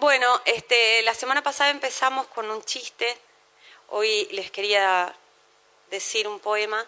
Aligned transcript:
Bueno, 0.00 0.40
este, 0.46 1.02
la 1.02 1.12
semana 1.12 1.42
pasada 1.42 1.68
empezamos 1.68 2.26
con 2.28 2.50
un 2.50 2.64
chiste. 2.64 3.18
Hoy 3.88 4.26
les 4.32 4.50
quería 4.50 5.14
decir 5.90 6.26
un 6.26 6.40
poema 6.40 6.86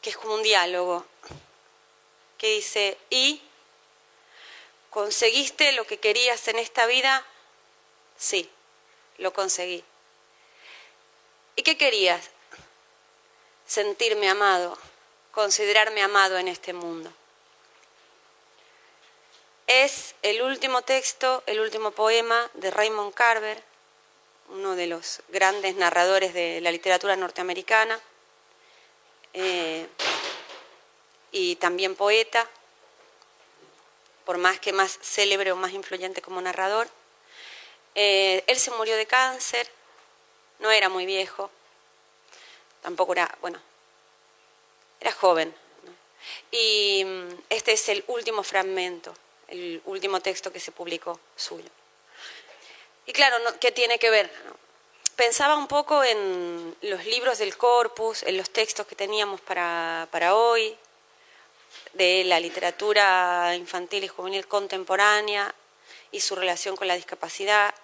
que 0.00 0.10
es 0.10 0.16
como 0.16 0.34
un 0.34 0.44
diálogo, 0.44 1.04
que 2.38 2.54
dice, 2.54 2.96
¿y 3.10 3.42
conseguiste 4.90 5.72
lo 5.72 5.84
que 5.84 5.98
querías 5.98 6.46
en 6.46 6.60
esta 6.60 6.86
vida? 6.86 7.26
Sí, 8.16 8.48
lo 9.18 9.32
conseguí. 9.32 9.82
¿Y 11.56 11.64
qué 11.64 11.76
querías? 11.76 12.30
Sentirme 13.66 14.30
amado, 14.30 14.78
considerarme 15.32 16.02
amado 16.02 16.38
en 16.38 16.46
este 16.46 16.72
mundo. 16.72 17.12
Es 19.72 20.16
el 20.22 20.42
último 20.42 20.82
texto, 20.82 21.44
el 21.46 21.60
último 21.60 21.92
poema 21.92 22.50
de 22.54 22.72
Raymond 22.72 23.14
Carver, 23.14 23.62
uno 24.48 24.74
de 24.74 24.88
los 24.88 25.22
grandes 25.28 25.76
narradores 25.76 26.34
de 26.34 26.60
la 26.60 26.72
literatura 26.72 27.14
norteamericana 27.14 28.00
eh, 29.32 29.86
y 31.30 31.54
también 31.54 31.94
poeta, 31.94 32.50
por 34.24 34.38
más 34.38 34.58
que 34.58 34.72
más 34.72 34.98
célebre 35.02 35.52
o 35.52 35.56
más 35.56 35.70
influyente 35.72 36.20
como 36.20 36.40
narrador. 36.40 36.88
Eh, 37.94 38.42
él 38.48 38.58
se 38.58 38.72
murió 38.72 38.96
de 38.96 39.06
cáncer, 39.06 39.70
no 40.58 40.72
era 40.72 40.88
muy 40.88 41.06
viejo, 41.06 41.48
tampoco 42.82 43.12
era, 43.12 43.38
bueno, 43.40 43.60
era 44.98 45.12
joven. 45.12 45.54
Y 46.50 47.04
mm, 47.04 47.28
este 47.50 47.74
es 47.74 47.88
el 47.88 48.02
último 48.08 48.42
fragmento, 48.42 49.14
el 49.50 49.82
último 49.84 50.20
texto 50.20 50.52
que 50.52 50.60
se 50.60 50.72
publicó 50.72 51.20
suyo. 51.36 51.68
Y 53.06 53.12
claro, 53.12 53.36
¿qué 53.60 53.72
tiene 53.72 53.98
que 53.98 54.10
ver? 54.10 54.30
Pensaba 55.16 55.56
un 55.56 55.66
poco 55.66 56.02
en 56.04 56.76
los 56.82 57.04
libros 57.04 57.38
del 57.38 57.56
corpus, 57.56 58.22
en 58.22 58.36
los 58.36 58.50
textos 58.50 58.86
que 58.86 58.94
teníamos 58.94 59.40
para, 59.40 60.08
para 60.10 60.34
hoy, 60.34 60.76
de 61.92 62.24
la 62.24 62.40
literatura 62.40 63.54
infantil 63.56 64.04
y 64.04 64.08
juvenil 64.08 64.46
contemporánea 64.46 65.54
y 66.12 66.20
su 66.20 66.36
relación 66.36 66.76
con 66.76 66.88
la 66.88 66.94
discapacidad. 66.94 67.74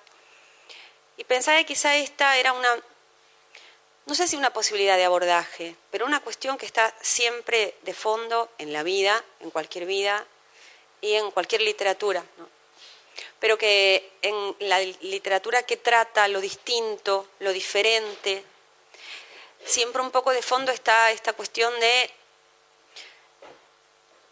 Y 1.17 1.25
pensaba 1.25 1.59
que 1.59 1.67
quizá 1.67 1.97
esta 1.97 2.37
era 2.37 2.53
una, 2.53 2.69
no 4.07 4.15
sé 4.15 4.29
si 4.29 4.37
una 4.37 4.53
posibilidad 4.53 4.97
de 4.97 5.05
abordaje, 5.05 5.77
pero 5.91 6.07
una 6.07 6.21
cuestión 6.21 6.57
que 6.57 6.67
está 6.67 6.95
siempre 7.01 7.75
de 7.83 7.95
fondo 7.95 8.51
en 8.59 8.73
la 8.73 8.83
vida, 8.83 9.23
en 9.41 9.51
cualquier 9.51 9.87
vida 9.87 10.27
y 11.07 11.15
en 11.15 11.31
cualquier 11.31 11.63
literatura. 11.63 12.25
Pero 13.39 13.57
que 13.57 14.11
en 14.23 14.57
la 14.61 14.81
literatura 14.81 15.63
que 15.63 15.77
trata 15.77 16.27
lo 16.27 16.41
distinto, 16.41 17.29
lo 17.39 17.53
diferente, 17.53 18.43
siempre 19.65 20.03
un 20.03 20.11
poco 20.11 20.33
de 20.33 20.43
fondo 20.43 20.73
está 20.73 21.13
esta 21.13 21.33
cuestión 21.33 21.73
de 21.79 22.11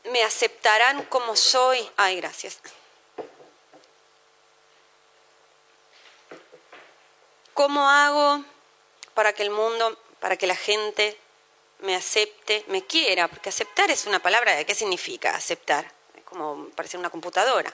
me 0.04 0.22
aceptarán 0.24 1.04
como 1.04 1.36
soy. 1.36 1.88
Ay, 1.96 2.16
gracias. 2.16 2.58
¿Cómo 7.54 7.88
hago 7.88 8.44
para 9.14 9.32
que 9.32 9.44
el 9.44 9.50
mundo, 9.50 9.96
para 10.18 10.36
que 10.36 10.48
la 10.48 10.56
gente 10.56 11.16
me 11.78 11.94
acepte, 11.94 12.64
me 12.66 12.84
quiera? 12.84 13.28
Porque 13.28 13.50
aceptar 13.50 13.90
es 13.92 14.06
una 14.06 14.18
palabra, 14.18 14.64
¿qué 14.64 14.74
significa 14.74 15.36
aceptar? 15.36 16.03
Como 16.34 16.68
parecer 16.70 16.98
una 16.98 17.10
computadora. 17.10 17.72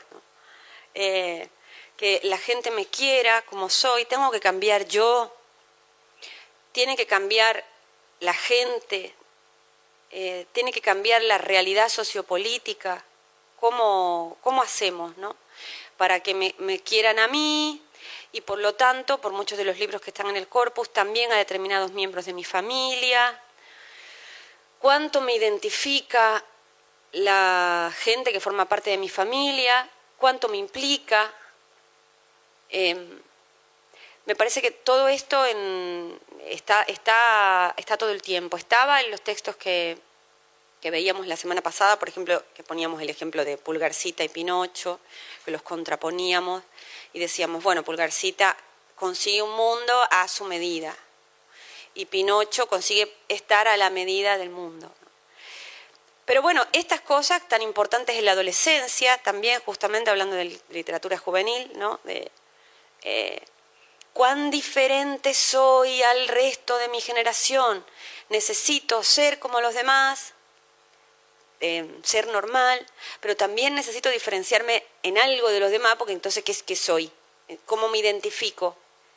Eh, 0.92 1.48
que 1.96 2.20
la 2.24 2.36
gente 2.36 2.70
me 2.70 2.84
quiera 2.84 3.40
como 3.46 3.70
soy, 3.70 4.04
tengo 4.04 4.30
que 4.30 4.38
cambiar 4.38 4.86
yo, 4.86 5.34
tiene 6.72 6.94
que 6.94 7.06
cambiar 7.06 7.64
la 8.18 8.34
gente, 8.34 9.14
eh, 10.10 10.44
tiene 10.52 10.72
que 10.72 10.82
cambiar 10.82 11.22
la 11.22 11.38
realidad 11.38 11.88
sociopolítica, 11.88 13.02
¿cómo, 13.58 14.36
cómo 14.42 14.60
hacemos, 14.60 15.16
no? 15.16 15.34
Para 15.96 16.20
que 16.20 16.34
me, 16.34 16.54
me, 16.58 16.80
quieran 16.80 17.18
a 17.18 17.28
mí 17.28 17.82
y 18.32 18.42
por 18.42 18.58
lo 18.58 18.74
tanto, 18.74 19.22
por 19.22 19.32
muchos 19.32 19.56
de 19.56 19.64
los 19.64 19.78
libros 19.78 20.02
que 20.02 20.10
están 20.10 20.26
en 20.26 20.36
el 20.36 20.48
corpus, 20.48 20.92
también 20.92 21.32
a 21.32 21.36
determinados 21.36 21.92
miembros 21.92 22.26
de 22.26 22.34
mi 22.34 22.44
familia. 22.44 23.42
¿Cuánto 24.80 25.22
me 25.22 25.34
identifica 25.34 26.44
la 27.12 27.92
gente 27.98 28.32
que 28.32 28.40
forma 28.40 28.66
parte 28.66 28.90
de 28.90 28.98
mi 28.98 29.08
familia? 29.08 29.88
¿Cuánto 30.16 30.48
me 30.48 30.56
implica? 30.56 31.32
Eh, 32.68 33.20
me 34.26 34.36
parece 34.36 34.62
que 34.62 34.70
todo 34.70 35.08
esto 35.08 35.44
en, 35.46 36.18
está, 36.46 36.82
está, 36.82 37.74
está 37.76 37.96
todo 37.96 38.10
el 38.10 38.22
tiempo. 38.22 38.56
Estaba 38.56 39.00
en 39.00 39.10
los 39.10 39.22
textos 39.22 39.56
que, 39.56 39.98
que 40.80 40.90
veíamos 40.90 41.26
la 41.26 41.36
semana 41.36 41.62
pasada, 41.62 41.98
por 41.98 42.08
ejemplo, 42.08 42.42
que 42.54 42.62
poníamos 42.62 43.02
el 43.02 43.10
ejemplo 43.10 43.44
de 43.44 43.56
Pulgarcita 43.56 44.24
y 44.24 44.28
Pinocho, 44.28 45.00
que 45.44 45.50
los 45.50 45.62
contraponíamos 45.62 46.62
y 47.12 47.18
decíamos, 47.18 47.62
bueno, 47.62 47.82
Pulgarcita 47.82 48.56
consigue 48.94 49.42
un 49.42 49.54
mundo 49.56 49.92
a 50.10 50.28
su 50.28 50.44
medida 50.44 50.94
y 51.94 52.06
Pinocho 52.06 52.66
consigue 52.66 53.12
estar 53.28 53.66
a 53.68 53.76
la 53.76 53.90
medida 53.90 54.38
del 54.38 54.50
mundo. 54.50 54.92
Pero 56.30 56.42
bueno, 56.42 56.64
estas 56.72 57.00
cosas 57.00 57.42
tan 57.48 57.60
importantes 57.60 58.14
en 58.14 58.24
la 58.24 58.30
adolescencia, 58.30 59.18
también 59.18 59.60
justamente 59.62 60.10
hablando 60.10 60.36
de 60.36 60.60
literatura 60.68 61.18
juvenil, 61.18 61.72
¿no? 61.74 61.98
de, 62.04 62.30
eh, 63.02 63.42
cuán 64.12 64.48
diferente 64.52 65.34
soy 65.34 66.00
al 66.04 66.28
resto 66.28 66.78
de 66.78 66.86
mi 66.86 67.00
generación. 67.00 67.84
Necesito 68.28 69.02
ser 69.02 69.40
como 69.40 69.60
los 69.60 69.74
demás, 69.74 70.34
eh, 71.58 71.98
ser 72.04 72.28
normal, 72.28 72.86
pero 73.18 73.36
también 73.36 73.74
necesito 73.74 74.08
diferenciarme 74.08 74.86
en 75.02 75.18
algo 75.18 75.48
de 75.48 75.58
los 75.58 75.72
demás, 75.72 75.96
porque 75.96 76.12
entonces, 76.12 76.44
¿qué, 76.44 76.54
qué 76.64 76.76
soy? 76.76 77.10
¿Cómo 77.66 77.88
me 77.88 77.98
identifico 77.98 78.76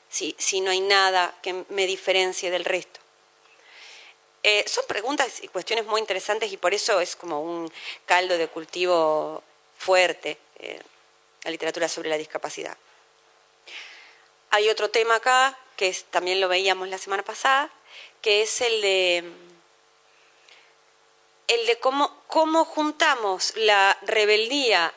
si 0.09 0.61
no 0.61 0.71
hay 0.71 0.79
nada 0.79 1.37
que 1.43 1.63
me 1.69 1.85
diferencie 1.85 2.49
del 2.49 2.65
resto? 2.65 3.02
Eh, 4.45 4.65
son 4.67 4.85
preguntas 4.87 5.41
y 5.41 5.47
cuestiones 5.47 5.85
muy 5.85 6.01
interesantes 6.01 6.51
y 6.51 6.57
por 6.57 6.73
eso 6.73 6.99
es 6.99 7.15
como 7.15 7.41
un 7.41 7.71
caldo 8.05 8.37
de 8.37 8.49
cultivo 8.49 9.41
fuerte 9.77 10.37
eh, 10.59 10.81
la 11.43 11.51
literatura 11.51 11.87
sobre 11.87 12.09
la 12.09 12.17
discapacidad. 12.17 12.77
Hay 14.49 14.69
otro 14.69 14.89
tema 14.89 15.15
acá, 15.15 15.57
que 15.77 15.95
también 16.11 16.41
lo 16.41 16.49
veíamos 16.49 16.89
la 16.89 16.97
semana 16.97 17.23
pasada, 17.23 17.69
que 18.21 18.41
es 18.41 18.61
el 18.61 18.81
de, 18.81 19.17
el 21.47 21.65
de 21.65 21.79
cómo, 21.79 22.23
cómo 22.27 22.65
juntamos 22.65 23.53
la 23.55 23.97
rebeldía 24.03 24.93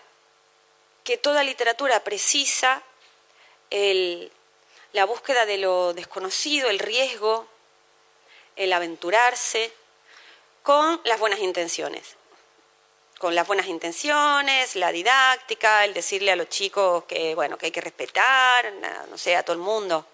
que 1.04 1.16
toda 1.16 1.44
literatura 1.44 2.02
precisa, 2.02 2.82
la 4.92 5.04
búsqueda 5.04 5.46
de 5.46 5.58
lo 5.58 5.94
desconocido, 5.94 6.68
el 6.68 6.80
riesgo, 6.80 7.46
el 8.56 8.72
aventurarse, 8.72 9.72
con 10.62 11.00
las 11.04 11.20
buenas 11.20 11.38
intenciones 11.38 12.16
con 13.18 13.34
las 13.34 13.46
buenas 13.46 13.66
intenciones, 13.66 14.76
la 14.76 14.92
didáctica, 14.92 15.84
el 15.84 15.94
decirle 15.94 16.32
a 16.32 16.36
los 16.36 16.48
chicos 16.48 17.04
que, 17.04 17.34
bueno, 17.34 17.56
que 17.56 17.66
hay 17.66 17.72
que 17.72 17.80
respetar, 17.80 18.72
no 19.08 19.16
sé, 19.16 19.36
a 19.36 19.42
todo 19.42 19.54
el 19.54 19.62
mundo, 19.62 20.06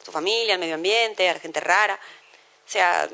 a 0.00 0.04
su 0.04 0.12
familia, 0.12 0.54
al 0.54 0.60
medio 0.60 0.76
ambiente, 0.76 1.28
a 1.28 1.34
la 1.34 1.40
gente 1.40 1.58
rara. 1.60 1.98
O 2.66 2.70
sea, 2.70 3.08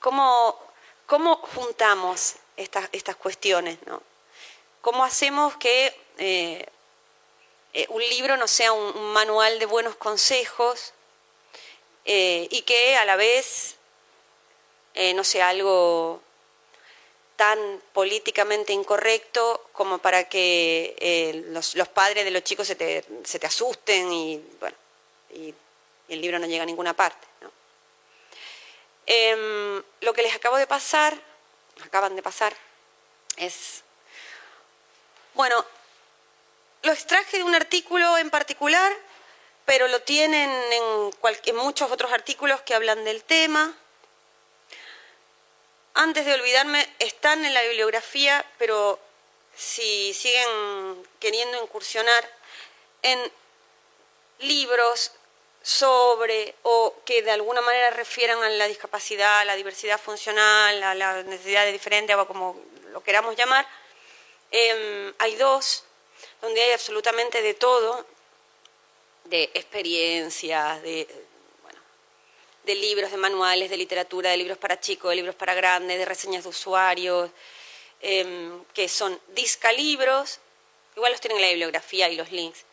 ¿cómo, 0.00 0.58
cómo 1.06 1.36
juntamos 1.54 2.34
estas, 2.56 2.90
estas 2.92 3.16
cuestiones? 3.16 3.78
¿no? 3.86 4.02
¿Cómo 4.82 5.02
hacemos 5.02 5.56
que 5.56 5.98
eh, 6.18 6.66
eh, 7.72 7.86
un 7.88 8.02
libro 8.02 8.36
no 8.36 8.46
sea 8.48 8.72
un, 8.72 9.12
manual 9.12 9.58
de 9.58 9.66
buenos 9.66 9.96
consejos 9.96 10.92
eh, 12.06 12.48
y 12.50 12.62
que 12.62 12.96
a 12.96 13.04
la 13.04 13.16
vez 13.16 13.74
no 15.14 15.24
sea 15.24 15.50
algo 15.50 16.22
tan 17.36 17.58
políticamente 17.92 18.72
incorrecto 18.72 19.68
como 19.72 19.98
para 19.98 20.24
que 20.28 20.96
eh, 20.98 21.44
los, 21.48 21.74
padres 21.88 22.24
de 22.24 22.30
los 22.30 22.42
chicos 22.42 22.66
se 22.66 22.74
te, 22.74 23.04
se 23.24 23.38
te 23.38 23.46
asusten 23.46 24.12
y, 24.12 24.42
bueno, 24.58 24.76
y, 25.30 25.54
el 26.08 26.20
libro 26.20 26.38
no 26.38 26.46
llega 26.46 26.62
a 26.62 26.66
ninguna 26.66 26.94
parte. 26.94 27.26
Em, 29.06 29.82
lo 30.00 30.12
que 30.12 30.22
les 30.22 30.34
acabo 30.34 30.56
de 30.56 30.66
pasar, 30.66 31.16
acaban 31.84 32.14
de 32.14 32.22
pasar, 32.22 32.56
es, 33.36 33.82
bueno, 35.34 35.64
lo 36.82 36.92
extraje 36.92 37.38
de 37.38 37.42
un 37.42 37.54
artículo 37.54 38.18
en 38.18 38.30
particular, 38.30 38.92
pero 39.66 39.88
lo 39.88 40.00
tienen 40.00 40.48
en, 40.72 41.10
en 41.44 41.56
muchos 41.56 41.90
otros 41.90 42.12
artículos 42.12 42.62
que 42.62 42.74
hablan 42.74 43.04
del 43.04 43.22
tema. 43.24 43.76
Antes 45.94 46.24
de 46.24 46.34
olvidarme, 46.34 46.88
están 46.98 47.44
en 47.44 47.52
la 47.52 47.62
bibliografía, 47.62 48.44
pero 48.58 48.98
si 49.56 50.14
siguen 50.14 51.06
queriendo 51.18 51.60
incursionar 51.62 52.30
en 53.02 53.32
libros 54.38 55.12
sobre 55.62 56.54
o 56.62 56.94
que 57.04 57.22
de 57.22 57.32
alguna 57.32 57.60
manera 57.60 57.90
refieran 57.90 58.40
a 58.42 58.48
la 58.50 58.68
discapacidad, 58.68 59.40
a 59.40 59.44
la 59.44 59.56
diversidad 59.56 60.00
funcional, 60.00 60.80
a 60.82 60.94
las 60.94 61.24
necesidades 61.24 61.72
diferentes, 61.72 62.14
o 62.14 62.26
como 62.28 62.60
lo 62.92 63.02
queramos 63.02 63.34
llamar, 63.34 63.66
em, 64.52 65.12
hay 65.18 65.34
dos 65.34 65.82
donde 66.40 66.62
hay 66.62 66.70
absolutamente 66.70 67.42
de 67.42 67.54
todo, 67.54 68.06
de 69.28 69.50
experiencias, 69.54 70.82
de, 70.82 71.06
de 72.64 72.74
libros, 72.74 73.10
de 73.10 73.16
manuales, 73.16 73.70
de 73.70 73.76
literatura, 73.76 74.30
de 74.30 74.36
libros 74.36 74.58
para 74.58 74.80
chicos, 74.80 75.10
de 75.10 75.16
libros 75.16 75.34
para 75.34 75.54
grandes, 75.54 75.98
de 75.98 76.04
reseñas 76.04 76.42
de 76.42 76.50
usuarios, 76.50 77.30
em, 78.00 78.64
que 78.74 78.88
son 78.88 79.18
discalibros, 79.28 80.40
igual 80.96 81.12
los 81.12 81.20
tienen 81.20 81.38
en 81.38 81.42
la 81.42 81.48
bibliografía 81.48 82.08
y 82.08 82.16
los 82.16 82.32
links, 82.32 82.64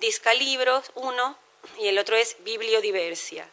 discalibros, 0.00 0.90
uno, 0.94 1.38
y 1.78 1.88
el 1.88 1.98
otro 1.98 2.16
es 2.16 2.36
bibliodiversia. 2.40 3.48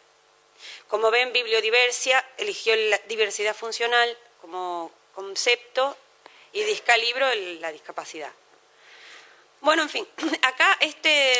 Como 0.88 1.10
ven, 1.10 1.32
bibliodiversia 1.32 2.24
eligió 2.38 2.74
la 2.76 2.98
diversidad 3.08 3.54
funcional 3.54 4.16
como 4.40 4.90
concepto 5.14 5.96
y 6.52 6.62
discalibro 6.64 7.26
la 7.60 7.72
discapacidad. 7.72 8.32
Bueno, 9.60 9.82
en 9.82 9.90
fin, 9.90 10.08
acá 10.42 10.76
este 10.80 11.34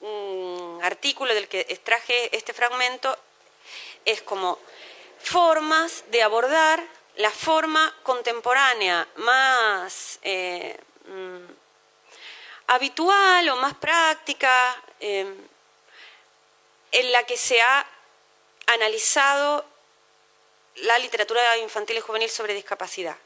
mm, 0.00 0.80
artículo 0.82 1.34
del 1.34 1.48
que 1.48 1.66
extraje 1.68 2.34
este 2.36 2.52
fragmento 2.52 3.16
es 4.04 4.22
como 4.22 4.58
formas 5.18 6.04
de 6.08 6.22
abordar 6.22 6.82
la 7.16 7.30
forma 7.30 7.94
contemporánea 8.02 9.06
más 9.16 10.18
eh, 10.22 10.78
mm, 11.06 11.44
habitual 12.68 13.48
o 13.48 13.56
más 13.56 13.74
práctica 13.74 14.82
eh, 15.00 15.34
en 16.92 17.12
la 17.12 17.22
que 17.24 17.36
se 17.36 17.60
ha 17.60 17.86
analizado 18.66 19.64
la 20.76 20.98
literatura 20.98 21.56
infantil 21.58 21.96
y 21.96 22.00
juvenil 22.00 22.30
sobre 22.30 22.54
discapacidad. 22.54 23.16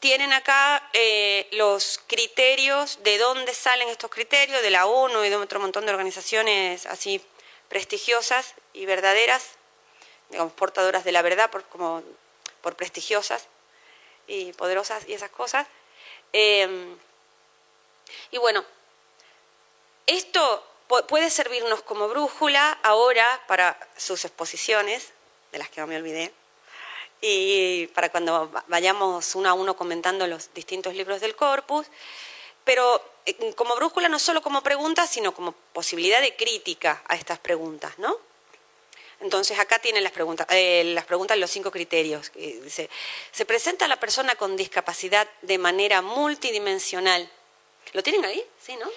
Tienen 0.00 0.32
acá 0.32 0.88
eh, 0.92 1.48
los 1.52 2.00
criterios, 2.06 3.02
de 3.02 3.18
dónde 3.18 3.52
salen 3.52 3.88
estos 3.88 4.10
criterios, 4.10 4.62
de 4.62 4.70
la 4.70 4.86
ONU 4.86 5.24
y 5.24 5.28
de 5.28 5.36
otro 5.36 5.58
montón 5.58 5.86
de 5.86 5.92
organizaciones 5.92 6.86
así 6.86 7.20
prestigiosas 7.68 8.54
y 8.72 8.86
verdaderas, 8.86 9.50
digamos, 10.30 10.52
portadoras 10.52 11.04
de 11.04 11.12
la 11.12 11.22
verdad, 11.22 11.50
por, 11.50 11.64
como 11.64 12.02
por 12.60 12.76
prestigiosas 12.76 13.46
y 14.26 14.52
poderosas 14.52 15.08
y 15.08 15.14
esas 15.14 15.30
cosas. 15.30 15.66
Eh, 16.32 16.96
y 18.30 18.38
bueno, 18.38 18.64
esto 20.06 20.64
puede 21.08 21.28
servirnos 21.30 21.82
como 21.82 22.08
brújula 22.08 22.78
ahora 22.82 23.42
para 23.46 23.78
sus 23.96 24.24
exposiciones, 24.24 25.12
de 25.52 25.58
las 25.58 25.68
que 25.70 25.80
no 25.80 25.86
me 25.86 25.96
olvidé, 25.96 26.32
y 27.20 27.86
para 27.88 28.10
cuando 28.10 28.50
vayamos 28.68 29.34
uno 29.34 29.48
a 29.48 29.54
uno 29.54 29.76
comentando 29.76 30.26
los 30.26 30.52
distintos 30.54 30.94
libros 30.94 31.20
del 31.20 31.34
corpus, 31.34 31.86
pero 32.64 33.02
eh, 33.26 33.54
como 33.54 33.74
brújula 33.76 34.08
no 34.08 34.18
solo 34.18 34.42
como 34.42 34.62
pregunta, 34.62 35.06
sino 35.06 35.34
como 35.34 35.52
posibilidad 35.52 36.20
de 36.20 36.36
crítica 36.36 37.02
a 37.08 37.16
estas 37.16 37.38
preguntas, 37.38 37.98
¿no? 37.98 38.16
Entonces 39.20 39.58
acá 39.58 39.80
tienen 39.80 40.04
las 40.04 40.12
preguntas, 40.12 40.46
eh, 40.50 40.84
las 40.94 41.04
preguntas, 41.04 41.36
los 41.36 41.50
cinco 41.50 41.72
criterios. 41.72 42.30
Se 43.32 43.44
presenta 43.46 43.88
la 43.88 43.98
persona 43.98 44.36
con 44.36 44.56
discapacidad 44.56 45.28
de 45.42 45.58
manera 45.58 46.02
multidimensional. 46.02 47.28
¿Lo 47.94 48.02
tienen 48.04 48.24
ahí? 48.24 48.44
Sí, 48.64 48.76
¿no? 48.76 48.88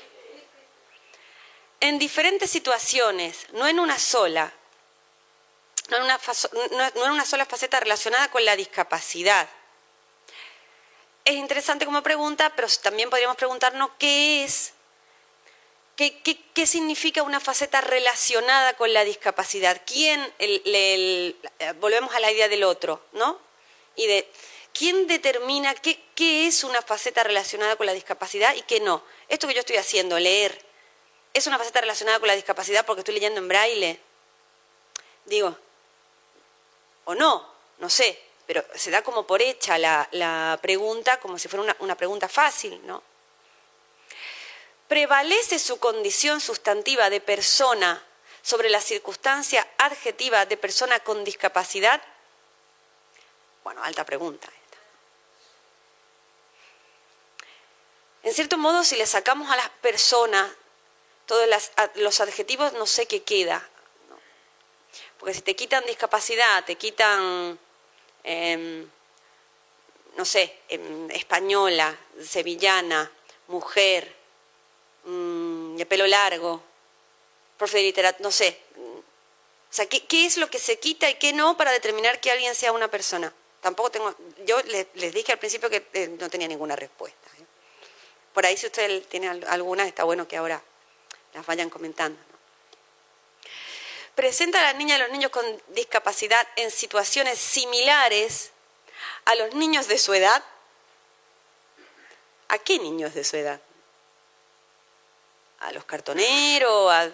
en 1.81 1.97
diferentes 1.97 2.49
situaciones, 2.49 3.47
no 3.53 3.67
en 3.67 3.79
una 3.79 3.99
sola, 3.99 4.53
no 5.91 5.97
en 5.97 7.11
una, 7.11 7.25
sola 7.25 7.45
faceta 7.45 7.79
relacionada 7.79 8.31
con 8.31 8.43
la 8.43 8.55
discapacidad. 8.55 9.47
Es 11.23 11.35
interesante 11.35 11.85
como 11.85 12.01
pregunta, 12.01 12.51
pero 12.55 12.67
también 12.81 13.09
podríamos 13.09 13.37
preguntarnos 13.37 13.91
qué 13.99 14.43
es, 14.43 14.73
qué, 15.95 16.65
significa 16.65 17.21
una 17.21 17.39
faceta 17.39 17.81
relacionada 17.81 18.73
con 18.75 18.91
la 18.91 19.03
discapacidad. 19.03 19.81
¿Quién, 19.85 20.33
volvemos 21.79 22.15
a 22.15 22.19
la 22.19 22.31
idea 22.31 22.49
del 22.49 22.63
otro, 22.63 23.05
¿no? 23.11 23.39
Y 23.95 24.07
de 24.07 24.27
quién 24.73 25.05
determina 25.05 25.75
qué, 25.75 26.03
qué 26.15 26.47
es 26.47 26.63
una 26.63 26.81
faceta 26.81 27.23
relacionada 27.23 27.75
con 27.75 27.85
la 27.85 27.93
discapacidad 27.93 28.55
y 28.55 28.63
qué 28.63 28.79
no. 28.79 29.03
Esto 29.27 29.47
que 29.47 29.53
yo 29.53 29.59
estoy 29.59 29.77
haciendo, 29.77 30.17
leer, 30.17 30.65
¿Es 31.33 31.47
una 31.47 31.57
faceta 31.57 31.79
relacionada 31.79 32.19
con 32.19 32.27
la 32.27 32.35
discapacidad 32.35 32.85
porque 32.85 33.01
estoy 33.01 33.13
leyendo 33.13 33.39
en 33.39 33.47
braille? 33.47 33.99
Digo, 35.25 35.57
o 37.05 37.15
no, 37.15 37.47
no 37.79 37.89
sé, 37.89 38.21
pero 38.45 38.63
se 38.75 38.91
da 38.91 39.01
como 39.01 39.25
por 39.25 39.41
hecha 39.41 39.77
la, 39.77 40.59
pregunta 40.61 41.19
como 41.19 41.39
si 41.39 41.47
fuera 41.47 41.75
una, 41.79 41.95
pregunta 41.95 42.27
fácil, 42.27 42.85
¿no? 42.85 43.01
¿Prevalece 44.87 45.57
su 45.57 45.79
condición 45.79 46.41
sustantiva 46.41 47.09
de 47.09 47.21
persona 47.21 48.03
sobre 48.41 48.69
la 48.69 48.81
circunstancia 48.81 49.65
adjetiva 49.77 50.45
de 50.45 50.57
persona 50.57 50.99
con 50.99 51.23
discapacidad? 51.23 52.01
Bueno, 53.63 53.81
alta 53.83 54.03
pregunta. 54.05 54.49
En 58.23 58.33
cierto 58.33 58.57
modo, 58.57 58.83
si 58.83 58.97
le 58.97 59.05
sacamos 59.05 59.49
a 59.49 59.55
las 59.55 59.69
personas 59.81 60.51
todos 61.25 61.47
los 61.95 62.19
adjetivos 62.19 62.73
no 62.73 62.85
sé 62.85 63.05
qué 63.05 63.23
queda. 63.23 63.65
Porque 65.21 65.35
si 65.35 65.41
te 65.41 65.55
quitan 65.55 65.85
discapacidad, 65.85 66.65
te 66.65 66.77
quitan, 66.77 67.59
em, 68.23 68.89
no 70.17 70.25
sé, 70.25 70.61
em, 70.67 71.11
española, 71.11 71.95
sevillana, 72.19 73.09
mujer, 73.47 74.11
mm, 75.03 75.75
de 75.75 75.85
pelo 75.85 76.07
largo, 76.07 76.63
profe 77.55 77.77
de 77.77 77.83
literatura, 77.83 78.23
no 78.23 78.31
sé. 78.31 78.57
O 78.75 79.73
sea, 79.73 79.85
¿qué, 79.85 80.25
es 80.25 80.37
lo 80.37 80.49
que 80.49 80.57
se 80.57 80.79
quita 80.79 81.07
y 81.07 81.15
qué 81.19 81.33
no 81.33 81.55
para 81.55 81.71
determinar 81.71 82.19
que 82.19 82.31
alguien 82.31 82.55
sea 82.55 82.71
una 82.71 82.87
persona? 82.87 83.31
Tampoco 83.61 83.91
tengo, 83.91 84.15
yo 84.43 84.59
les, 84.63 85.13
dije 85.13 85.33
al 85.33 85.37
principio 85.37 85.69
que 85.69 85.85
eh, 85.93 86.07
no 86.19 86.31
tenía 86.31 86.47
ninguna 86.47 86.75
respuesta. 86.75 87.29
¿eh? 87.37 87.45
Por 88.33 88.43
ahí 88.47 88.57
si 88.57 88.65
usted 88.65 89.03
tiene 89.03 89.29
alguna, 89.29 89.85
está 89.85 90.03
bueno 90.03 90.27
que 90.27 90.37
ahora 90.37 90.59
las 91.35 91.45
vayan 91.45 91.69
comentando. 91.69 92.30
Presenta 94.15 94.59
a 94.59 94.63
las 94.63 94.75
niñas 94.75 94.97
y 94.97 95.01
a 95.01 95.03
los 95.05 95.11
niños 95.11 95.31
con 95.31 95.45
discapacidad 95.69 96.47
en 96.55 96.69
situaciones 96.71 97.39
similares 97.39 98.51
a 99.25 99.35
los 99.35 99.53
niños 99.55 99.87
de 99.87 99.97
su 99.97 100.13
edad. 100.13 100.43
¿A 102.49 102.57
qué 102.57 102.79
niños 102.79 103.13
de 103.13 103.23
su 103.23 103.37
edad? 103.37 103.61
¿A 105.59 105.71
los 105.71 105.85
cartoneros? 105.85 106.91
¿A, 106.91 107.05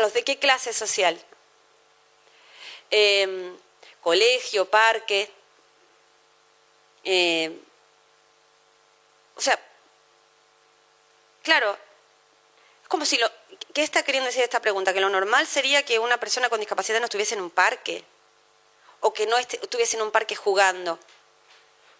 los 0.00 0.12
de 0.12 0.24
qué 0.24 0.38
clase 0.38 0.72
social? 0.72 1.18
Em, 2.90 3.56
colegio, 4.00 4.68
parque. 4.68 5.30
Em, 7.04 7.58
o 9.36 9.40
sea, 9.40 9.58
Claro, 11.44 11.76
es 12.82 12.88
como 12.88 13.04
si 13.04 13.18
lo... 13.18 13.30
¿Qué 13.72 13.82
está 13.82 14.02
queriendo 14.02 14.26
decir 14.26 14.42
esta 14.42 14.60
pregunta? 14.60 14.92
Que 14.92 15.00
lo 15.00 15.08
normal 15.08 15.46
sería 15.46 15.84
que 15.84 15.98
una 15.98 16.18
persona 16.18 16.48
con 16.48 16.60
discapacidad 16.60 16.98
no 16.98 17.06
estuviese 17.06 17.34
en 17.34 17.40
un 17.40 17.50
parque 17.50 18.04
o 19.00 19.12
que 19.12 19.26
no 19.26 19.36
estuviese 19.36 19.96
en 19.96 20.02
un 20.02 20.10
parque 20.10 20.34
jugando. 20.34 20.98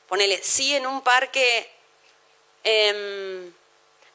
Ponele, 0.08 0.42
sí 0.42 0.74
en 0.74 0.86
un 0.86 1.02
parque 1.02 1.70
em, 2.62 3.52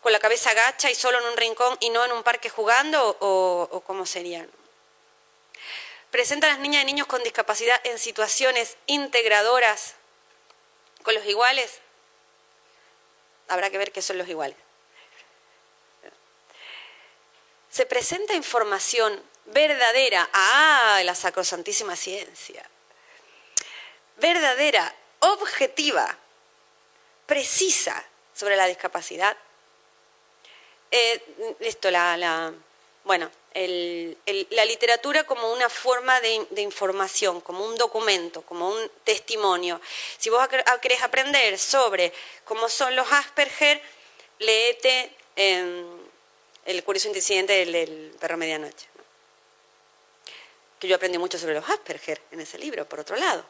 con 0.01 0.12
la 0.12 0.19
cabeza 0.19 0.51
agacha 0.51 0.89
y 0.89 0.96
solo 0.96 1.19
en 1.19 1.25
un 1.25 1.38
rincón 1.38 1.77
y 1.81 1.89
no 1.89 2.03
en 2.05 2.12
un 2.12 2.24
parque 2.24 2.50
jugando 2.50 3.17
o, 3.19 3.84
cómo 3.86 4.05
sería. 4.05 4.48
Presenta 6.10 6.48
a 6.48 6.51
las 6.51 6.60
niñas 6.60 6.84
y 6.84 6.86
niños 6.86 7.08
con 7.08 7.22
discapacidad 7.22 7.79
en 7.84 8.00
situaciones 8.00 8.77
integradoras 8.88 9.96
con 11.03 11.13
los 11.13 11.25
iguales. 11.25 11.79
Habrá 13.48 13.69
que 13.69 13.77
ver 13.77 13.91
qué 13.91 14.01
son 14.01 14.17
los 14.17 14.27
iguales. 14.27 14.58
Se 17.69 17.85
presenta 17.85 18.33
información 18.33 19.21
verdadera, 19.45 20.29
ah, 20.33 21.01
la 21.03 21.15
sacrosantísima 21.15 21.95
ciencia, 21.95 22.63
verdadera, 24.17 24.93
objetiva, 25.19 26.17
precisa 27.25 28.03
sobre 28.33 28.55
la 28.55 28.65
discapacidad. 28.67 29.35
Eh, 30.91 31.55
esto, 31.59 31.91
la, 31.91 32.51
bueno, 33.03 33.29
la 33.53 34.65
literatura 34.65 35.23
como 35.25 35.51
una 35.51 35.69
forma 35.69 36.19
de, 36.21 36.61
información, 36.61 37.41
como 37.41 37.65
un 37.65 37.75
documento, 37.75 38.41
como 38.43 38.69
un 38.69 38.91
testimonio. 39.03 39.79
Si 40.17 40.29
vos 40.29 40.47
querés 40.81 41.01
aprender 41.01 41.57
sobre 41.59 42.13
cómo 42.45 42.69
son 42.69 42.95
los 42.95 43.11
Asperger, 43.11 43.81
léete 44.39 45.11
em, 45.35 46.08
El 46.69 46.83
curioso 46.83 47.07
incidente 47.07 47.65
del, 47.65 48.15
perro 48.19 48.38
medianoche. 48.38 48.88
Que 50.79 50.88
yo 50.88 50.95
aprendí 50.95 51.17
mucho 51.17 51.39
sobre 51.39 51.55
los 51.55 51.67
Asperger 51.67 52.21
en 52.31 52.41
ese 52.41 52.57
libro, 52.59 52.88
por 52.88 52.99
otro 52.99 53.15
lado. 53.15 53.43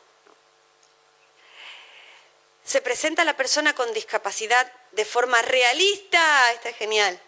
Se 2.63 2.81
presenta 2.81 3.23
a 3.23 3.25
la 3.25 3.35
persona 3.35 3.73
con 3.75 3.93
discapacidad 3.93 4.71
de 4.91 5.05
forma 5.05 5.41
realista, 5.41 6.51
está 6.53 6.71
genial 6.73 7.19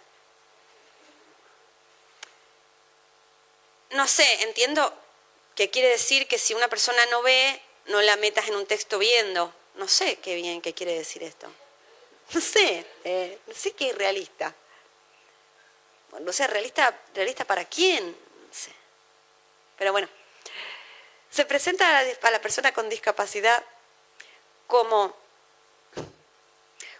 no 3.91 4.07
sé, 4.07 4.25
entiendo 4.43 4.93
que 5.55 5.69
quiere 5.69 5.89
decir 5.89 6.27
que 6.27 6.37
si 6.37 6.53
una 6.53 6.67
persona 6.67 7.05
no 7.07 7.21
ve, 7.21 7.61
no 7.87 8.01
la 8.01 8.15
metas 8.17 8.47
en 8.47 8.55
un 8.55 8.65
texto 8.65 8.97
viendo. 8.99 9.53
No 9.75 9.87
sé 9.87 10.17
qué 10.17 10.35
bien 10.35 10.61
qué 10.61 10.73
quiere 10.73 10.93
decir 10.93 11.23
esto. 11.23 11.47
No 12.33 12.41
sé, 12.41 12.85
eh, 13.03 13.37
no 13.45 13.53
sé 13.53 13.71
qué 13.71 13.89
es 13.89 13.95
realista. 13.95 14.55
No 16.19 16.33
sé, 16.33 16.47
realista, 16.47 16.99
realista 17.13 17.45
para 17.45 17.65
quién, 17.65 18.09
no 18.09 18.53
sé. 18.53 18.71
Pero 19.77 19.91
bueno, 19.91 20.09
se 21.29 21.45
presenta 21.45 21.99
a 21.99 22.03
la, 22.03 22.11
a 22.21 22.31
la 22.31 22.41
persona 22.41 22.73
con 22.73 22.89
discapacidad 22.89 23.63
como, 24.67 25.15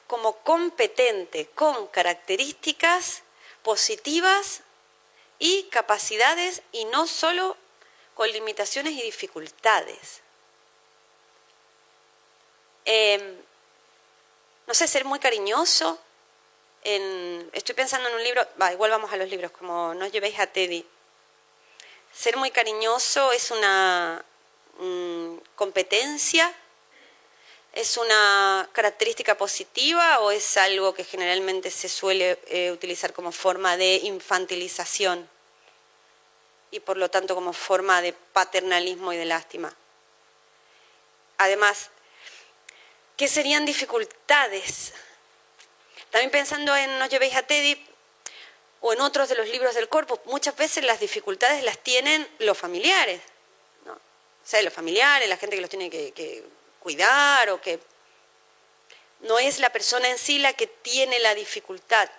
como 0.07 0.37
competente, 0.37 1.47
con 1.47 1.87
características 1.87 3.23
positivas 3.63 4.61
y 5.39 5.63
capacidades 5.63 6.61
y 6.71 6.85
no 6.85 7.07
solo 7.07 7.57
con 8.13 8.31
limitaciones 8.31 8.93
y 8.93 9.01
dificultades. 9.01 10.21
Em, 12.85 13.37
no 14.67 14.73
sé, 14.73 14.87
ser 14.87 15.05
muy 15.05 15.19
cariñoso. 15.19 15.99
Estoy 16.83 17.75
pensando 17.75 18.09
en 18.09 18.15
un 18.15 18.23
libro, 18.23 18.45
igual 18.71 18.91
vamos 18.91 19.11
a 19.11 19.17
los 19.17 19.29
libros, 19.29 19.51
como 19.51 19.93
no 19.93 20.07
llevéis 20.07 20.39
a 20.39 20.47
Teddy. 20.47 20.85
Ser 22.13 22.37
muy 22.37 22.51
cariñoso 22.51 23.31
es 23.31 23.51
una 23.51 24.23
mm, 24.79 25.35
competencia, 25.55 26.53
es 27.73 27.95
una 27.97 28.67
característica 28.73 29.37
positiva 29.37 30.19
o 30.19 30.31
es 30.31 30.57
algo 30.57 30.93
que 30.93 31.05
generalmente 31.05 31.71
se 31.71 31.87
suele 31.87 32.37
eh, 32.47 32.71
utilizar 32.71 33.13
como 33.13 33.31
forma 33.31 33.77
de 33.77 33.95
infantilización 34.03 35.29
y 36.69 36.79
por 36.79 36.97
lo 36.97 37.09
tanto 37.09 37.35
como 37.35 37.53
forma 37.53 38.01
de 38.01 38.13
paternalismo 38.13 39.13
y 39.13 39.17
de 39.17 39.25
lástima. 39.25 39.73
Además, 41.37 41.89
¿qué 43.15 43.27
serían 43.27 43.65
dificultades? 43.65 44.93
También 46.11 46.31
pensando 46.31 46.75
en 46.75 46.99
No 46.99 47.07
llevéis 47.07 47.35
a 47.35 47.43
Teddy 47.43 47.83
o 48.81 48.93
en 48.93 49.01
otros 49.01 49.29
de 49.29 49.35
los 49.35 49.47
libros 49.47 49.75
del 49.75 49.89
corpus, 49.89 50.19
muchas 50.25 50.55
veces 50.55 50.83
las 50.83 50.99
dificultades 50.99 51.63
las 51.63 51.77
tienen 51.79 52.27
los 52.39 52.57
familiares. 52.57 53.21
¿no? 53.85 53.93
O 53.93 53.99
sea, 54.43 54.61
los 54.61 54.73
familiares, 54.73 55.29
la 55.29 55.37
gente 55.37 55.55
que 55.55 55.61
los 55.61 55.69
tiene 55.69 55.89
que 55.89 56.43
cuidar 56.79 57.49
o 57.51 57.61
que 57.61 57.79
no 59.21 59.39
es 59.39 59.59
la 59.59 59.69
persona 59.69 60.09
en 60.09 60.17
sí 60.17 60.39
la 60.39 60.53
que 60.53 60.67
tiene 60.67 61.19
la 61.19 61.35
dificultad. 61.35 62.09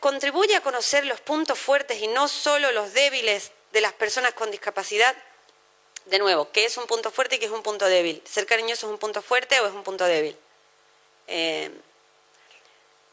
contribuye 0.00 0.56
a 0.56 0.62
conocer 0.62 1.04
los 1.04 1.20
puntos 1.20 1.58
fuertes 1.58 2.00
y 2.00 2.06
no 2.06 2.26
solo 2.26 2.72
los 2.72 2.94
débiles 2.94 3.52
de 3.72 3.82
las 3.82 3.92
personas 3.92 4.32
con 4.32 4.50
discapacidad. 4.50 5.14
De 6.06 6.18
nuevo, 6.18 6.50
¿qué 6.50 6.64
es 6.64 6.76
un 6.76 6.86
punto 6.86 7.10
fuerte 7.10 7.36
y 7.36 7.38
qué 7.38 7.46
es 7.46 7.52
un 7.52 7.62
punto 7.62 7.86
débil? 7.86 8.22
¿Ser 8.28 8.46
cariñoso 8.46 8.86
es 8.86 8.92
un 8.92 8.98
punto 8.98 9.22
fuerte 9.22 9.60
o 9.60 9.66
es 9.66 9.72
un 9.72 9.84
punto 9.84 10.04
débil? 10.04 10.36
Eh, 11.28 11.70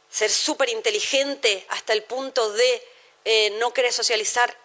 ser 0.10 0.32
súper 0.32 0.70
inteligente 0.70 1.66
hasta 1.70 1.94
el 1.94 2.04
punto 2.04 2.52
de 2.54 2.84
eh, 3.26 3.52
no 3.60 3.74
querer 3.74 3.94
socializar 3.94 4.56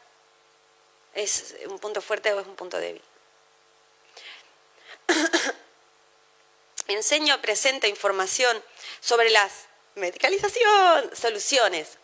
es 1.14 1.54
un 1.66 1.78
punto 1.78 2.00
fuerte 2.00 2.32
o 2.32 2.40
es 2.40 2.46
un 2.46 2.56
punto 2.56 2.78
débil. 2.78 3.02
Enseño, 6.88 7.40
presenta 7.40 7.86
información 7.88 8.62
sobre 9.00 9.30
las 9.30 9.66
medicalización, 9.94 11.14
soluciones, 11.14 11.98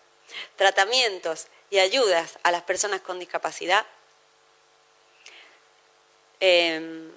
tratamientos 0.57 1.47
y 1.71 1.79
ayudas 1.79 2.39
a 2.43 2.53
las 2.53 2.63
personas 2.63 3.01
con 3.01 3.19
discapacidad. 3.19 3.87
Em, 6.41 7.13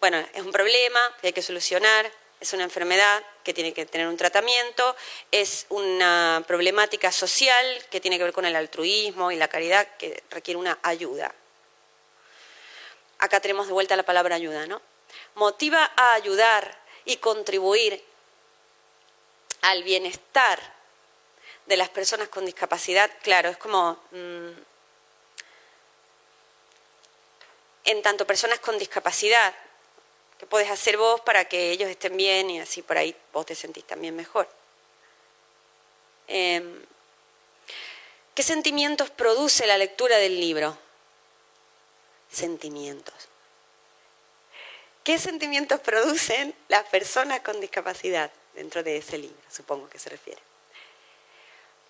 bueno, 0.00 0.18
es 0.32 0.42
un 0.42 0.52
problema 0.52 1.00
que 1.20 1.28
hay 1.28 1.32
que 1.32 1.42
solucionar, 1.42 2.10
es 2.40 2.52
una 2.52 2.64
enfermedad 2.64 3.24
que 3.42 3.52
tiene 3.52 3.72
que 3.72 3.86
tener 3.86 4.06
un 4.06 4.16
tratamiento, 4.16 4.94
es 5.30 5.66
una 5.68 6.44
problemática 6.46 7.10
social 7.10 7.66
que 7.90 8.00
tiene 8.00 8.18
que 8.18 8.24
ver 8.24 8.32
con 8.32 8.44
el 8.44 8.54
altruismo 8.54 9.32
y 9.32 9.36
la 9.36 9.48
caridad 9.48 9.88
que 9.96 10.22
requiere 10.30 10.58
una 10.58 10.78
ayuda. 10.82 11.34
Acá 13.18 13.40
tenemos 13.40 13.66
de 13.66 13.72
vuelta 13.72 13.96
la 13.96 14.02
palabra 14.04 14.36
ayuda, 14.36 14.66
¿no? 14.66 14.80
Motiva 15.34 15.90
a 15.96 16.14
ayudar 16.14 16.78
y 17.04 17.16
contribuir 17.16 18.02
al 19.62 19.82
bienestar 19.82 20.60
de 21.66 21.76
las 21.76 21.88
personas 21.88 22.28
con 22.28 22.44
discapacidad, 22.44 23.10
claro, 23.22 23.48
es 23.48 23.56
como 23.56 23.98
mm, 24.12 24.50
en 27.86 28.02
tanto 28.02 28.26
personas 28.26 28.58
con 28.60 28.78
discapacidad, 28.78 29.54
¿qué 30.38 30.46
puedes 30.46 30.70
hacer 30.70 30.96
vos 30.96 31.20
para 31.22 31.46
que 31.46 31.70
ellos 31.70 31.88
estén 31.88 32.16
bien 32.16 32.50
y 32.50 32.60
así 32.60 32.82
por 32.82 32.98
ahí 32.98 33.16
vos 33.32 33.46
te 33.46 33.54
sentís 33.54 33.84
también 33.84 34.14
mejor? 34.14 34.48
Em, 36.28 36.84
¿Qué 38.34 38.42
sentimientos 38.42 39.08
produce 39.08 39.66
la 39.66 39.78
lectura 39.78 40.18
del 40.18 40.38
libro? 40.38 40.76
Sentimientos. 42.30 43.14
¿Qué 45.02 45.18
sentimientos 45.18 45.80
producen 45.80 46.54
las 46.68 46.84
personas 46.84 47.40
con 47.40 47.60
discapacidad? 47.60 48.30
dentro 48.56 48.82
de 48.82 48.96
ese 48.96 49.18
libro, 49.18 49.36
supongo 49.50 49.88
que 49.88 49.98
se 49.98 50.08
refiere. 50.08 50.40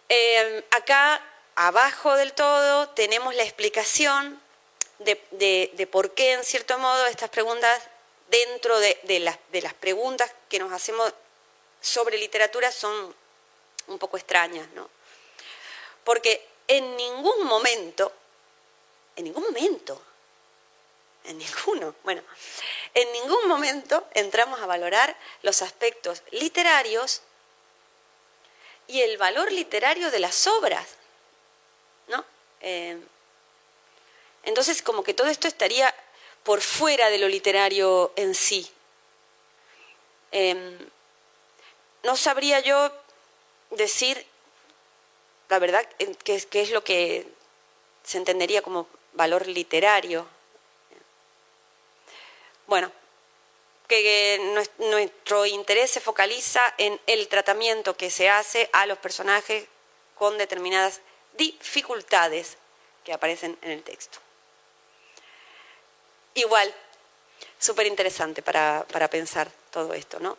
Eh, 0.08 0.64
acá, 0.72 1.22
abajo 1.54 2.16
del 2.16 2.32
todo, 2.32 2.90
tenemos 2.90 3.34
la 3.34 3.44
explicación 3.44 4.40
de, 4.98 5.88
por 5.90 6.12
qué, 6.14 6.32
en 6.32 6.44
cierto 6.44 6.78
modo, 6.78 7.06
estas 7.06 7.30
preguntas, 7.30 7.82
dentro 8.28 8.78
de, 8.80 9.20
las, 9.20 9.74
preguntas 9.74 10.32
que 10.48 10.58
nos 10.58 10.72
hacemos 10.72 11.12
sobre 11.80 12.18
literatura, 12.18 12.72
son 12.72 13.14
un 13.88 13.98
poco 13.98 14.16
extrañas, 14.16 14.68
¿no? 14.70 14.88
Porque 16.04 16.46
en 16.68 16.96
ningún 16.96 17.44
momento, 17.44 18.12
en 19.16 19.24
ningún 19.24 19.44
momento, 19.44 20.02
en 21.24 21.38
ninguno, 21.38 21.94
bueno, 22.04 22.22
en 22.94 23.12
ningún 23.12 23.48
momento 23.48 24.06
entramos 24.14 24.60
a 24.60 24.66
valorar 24.66 25.16
los 25.42 25.62
aspectos 25.62 26.22
literarios 26.30 27.22
y 28.86 29.02
el 29.02 29.18
valor 29.18 29.50
literario 29.50 30.10
de 30.10 30.20
las 30.20 30.46
obras, 30.46 30.86
¿no? 32.08 32.24
Eh, 32.60 32.98
entonces, 34.46 34.82
como 34.82 35.04
que 35.04 35.14
todo 35.14 35.28
esto 35.28 35.46
estaría 35.46 35.94
por 36.42 36.62
fuera 36.62 37.10
de 37.10 37.18
lo 37.18 37.28
literario 37.28 38.12
en 38.16 38.34
sí. 38.34 38.70
Em, 40.32 40.78
no 42.02 42.16
sabría 42.16 42.60
yo 42.60 42.90
decir, 43.70 44.24
la 45.48 45.58
verdad, 45.58 45.86
qué 46.24 46.46
es 46.52 46.70
lo 46.70 46.82
que 46.82 47.26
se 48.04 48.18
entendería 48.18 48.62
como 48.62 48.88
valor 49.12 49.46
literario 49.46 50.26
bueno, 52.66 52.90
que 53.86 54.40
nuestro 54.78 55.46
interés 55.46 55.90
se 55.90 56.00
focaliza 56.00 56.60
en 56.78 57.00
el 57.06 57.28
tratamiento 57.28 57.96
que 57.96 58.10
se 58.10 58.28
hace 58.28 58.68
a 58.72 58.86
los 58.86 58.98
personajes 58.98 59.66
con 60.16 60.36
determinadas 60.38 61.00
dificultades 61.34 62.56
que 63.04 63.12
aparecen 63.12 63.56
en 63.62 63.70
el 63.70 63.82
texto. 63.84 64.18
Igual, 66.36 66.72
súper 67.58 67.86
interesante 67.86 68.42
para, 68.42 68.84
pensar 69.10 69.50
todo 69.70 69.94
esto, 69.94 70.20
¿no? 70.20 70.36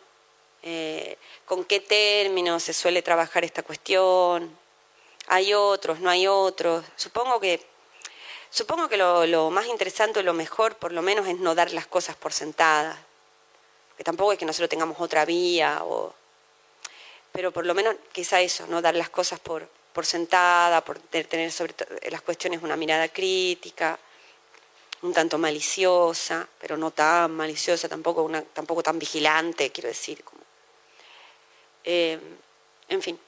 Eh, 0.62 1.18
¿Con 1.44 1.64
qué 1.64 1.80
términos 1.80 2.62
se 2.62 2.72
suele 2.72 3.02
trabajar 3.02 3.44
esta 3.44 3.64
cuestión? 3.64 4.56
¿Hay 5.26 5.54
otros? 5.54 5.98
¿No 5.98 6.08
hay 6.08 6.28
otros? 6.28 6.84
Supongo 6.96 7.40
que 7.40 7.66
Supongo 8.50 8.88
que 8.88 8.96
lo, 8.96 9.50
más 9.50 9.66
interesante 9.66 10.20
o 10.20 10.22
lo 10.22 10.32
mejor, 10.32 10.76
por 10.76 10.92
lo 10.92 11.02
menos, 11.02 11.26
es 11.26 11.38
no 11.38 11.54
dar 11.54 11.70
las 11.72 11.86
cosas 11.86 12.16
por 12.16 12.32
sentadas. 12.32 12.96
Que 13.96 14.04
tampoco 14.04 14.32
es 14.32 14.38
que 14.38 14.46
nosotros 14.46 14.70
tengamos 14.70 14.98
otra 15.00 15.26
vía, 15.26 15.80
o... 15.84 16.14
pero 17.30 17.52
por 17.52 17.66
lo 17.66 17.74
menos 17.74 17.96
quizá 18.12 18.40
eso, 18.40 18.66
no 18.68 18.80
dar 18.80 18.94
las 18.94 19.10
cosas 19.10 19.38
por, 19.38 19.68
por 19.92 20.06
sentada, 20.06 20.82
por 20.82 20.98
tener 20.98 21.52
sobre 21.52 21.74
las 22.10 22.22
cuestiones 22.22 22.62
una 22.62 22.76
mirada 22.76 23.08
crítica, 23.08 23.98
un 25.02 25.12
tanto 25.12 25.38
maliciosa, 25.38 26.48
pero 26.58 26.76
no 26.76 26.90
tan 26.90 27.30
maliciosa, 27.32 27.88
tampoco, 27.88 28.22
una, 28.22 28.42
tampoco 28.42 28.82
tan 28.82 28.98
vigilante, 28.98 29.70
quiero 29.70 29.88
decir. 29.88 30.24
Como, 30.24 30.40
eh, 31.84 32.18
en 32.88 33.02
fin, 33.02 33.18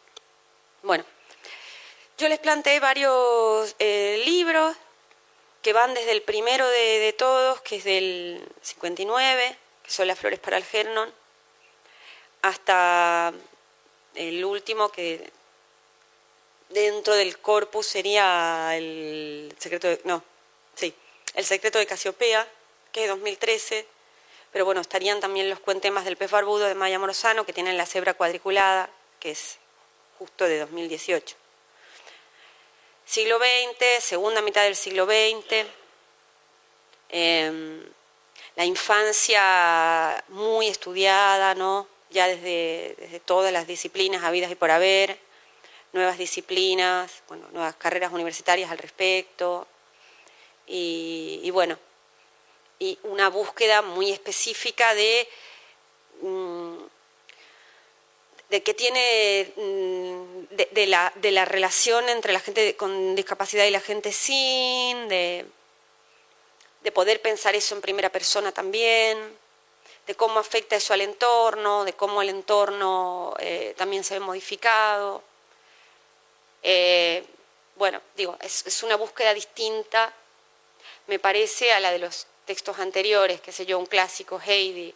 bueno, 0.83 1.05
yo 2.19 2.29
les 2.29 2.39
planteé 2.39 2.81
varios 2.81 3.75
eh, 3.79 4.23
libros 4.27 4.77
que 5.63 5.73
van 5.73 5.95
desde 5.95 6.13
el 6.13 6.23
primero 6.23 6.67
de, 6.69 7.15
todos, 7.17 7.61
que 7.61 7.77
es 7.77 7.85
del 7.85 8.47
59, 8.63 9.57
que 9.83 9.91
son 9.91 10.07
las 10.07 10.19
flores 10.19 10.39
para 10.39 10.57
el 10.57 10.65
Gernon, 10.65 11.13
hasta 12.43 13.33
el 14.15 14.45
último 14.45 14.91
que 14.91 15.31
dentro 16.71 17.15
del 17.15 17.39
corpus 17.39 17.87
sería 17.87 18.77
el 18.77 19.55
secreto 19.59 19.89
de, 19.89 20.01
no, 20.05 20.23
sí, 20.75 20.95
el 21.35 21.45
secreto 21.45 21.79
de 21.79 21.87
Casiopea, 21.87 22.47
que 22.93 23.05
es 23.05 23.09
2013, 23.09 23.87
pero 24.53 24.65
bueno, 24.65 24.81
estarían 24.81 25.21
también 25.21 25.49
los 25.49 25.61
cuentemas 25.61 26.05
del 26.05 26.17
pez 26.17 26.31
barbudo 26.31 26.67
de 26.67 26.75
Maya 26.75 26.99
Morosano, 26.99 27.47
que 27.47 27.53
tienen 27.53 27.77
la 27.77 27.87
cebra 27.87 28.15
cuadriculada, 28.15 28.91
que 29.21 29.31
es 29.31 29.59
justo 30.19 30.45
de 30.45 30.59
2018. 30.59 31.37
Siglo 33.05 33.39
XX, 33.39 34.05
segunda 34.05 34.43
mitad 34.43 34.65
del 34.65 34.77
siglo 34.77 35.05
XX, 35.07 35.67
em, 37.09 37.85
la 38.57 38.65
infancia 38.65 40.23
muy 40.29 40.69
estudiada, 40.69 41.55
¿no? 41.55 41.87
ya 42.11 42.27
desde, 42.27 42.97
desde 42.99 43.21
todas 43.21 43.53
las 43.53 43.67
disciplinas 43.67 44.25
habidas 44.25 44.51
y 44.51 44.57
por 44.57 44.71
haber, 44.71 45.19
nuevas 45.93 46.19
disciplinas, 46.19 47.23
bueno, 47.29 47.49
nuevas 47.53 47.75
carreras 47.77 48.13
universitarias 48.13 48.71
al 48.71 48.79
respecto, 48.79 49.67
y, 50.73 51.51
bueno, 51.51 51.79
y 52.79 52.99
una 53.03 53.29
búsqueda 53.29 53.83
muy 53.83 54.11
específica 54.13 54.95
de, 54.95 55.29
mm, 56.23 56.77
de 58.51 58.63
que 58.63 58.75
tiene 58.75 59.53
mm, 59.57 60.55
de, 60.73 60.87
la, 60.87 61.13
de 61.17 61.33
la 61.33 61.45
relación 61.45 62.09
entre 62.09 62.33
la 62.33 62.41
gente 62.41 62.77
con 62.77 63.15
discapacidad 63.15 63.65
y 63.65 63.71
la 63.71 63.81
gente 63.81 64.13
sin, 64.13 65.09
de, 65.09 65.45
de 66.83 66.93
poder 66.93 67.21
pensar 67.21 67.55
eso 67.55 67.75
en 67.75 67.81
primera 67.81 68.11
persona 68.11 68.53
también, 68.53 69.37
de 70.07 70.15
cómo 70.15 70.41
afecta 70.41 70.77
eso 70.77 70.95
al 70.95 71.03
entorno, 71.03 71.85
de 71.85 71.93
cómo 71.93 72.23
el 72.23 72.31
entorno 72.31 73.35
eh, 73.39 73.75
también 73.77 74.03
se 74.03 74.15
ve 74.15 74.21
modificado. 74.21 75.23
Eh, 76.63 77.25
bueno, 77.77 78.01
digo, 78.17 78.37
es, 78.41 78.83
una 78.83 78.97
búsqueda 78.97 79.33
distinta, 79.33 80.13
me 81.07 81.19
parece, 81.19 81.73
a 81.73 81.81
la 81.81 81.91
de 81.93 81.99
los 81.99 82.27
textos 82.45 82.79
anteriores, 82.79 83.41
que 83.41 83.53
sé 83.53 83.67
yo, 83.67 83.79
un 83.79 83.87
clásico, 83.87 84.41
Heidi. 84.45 84.95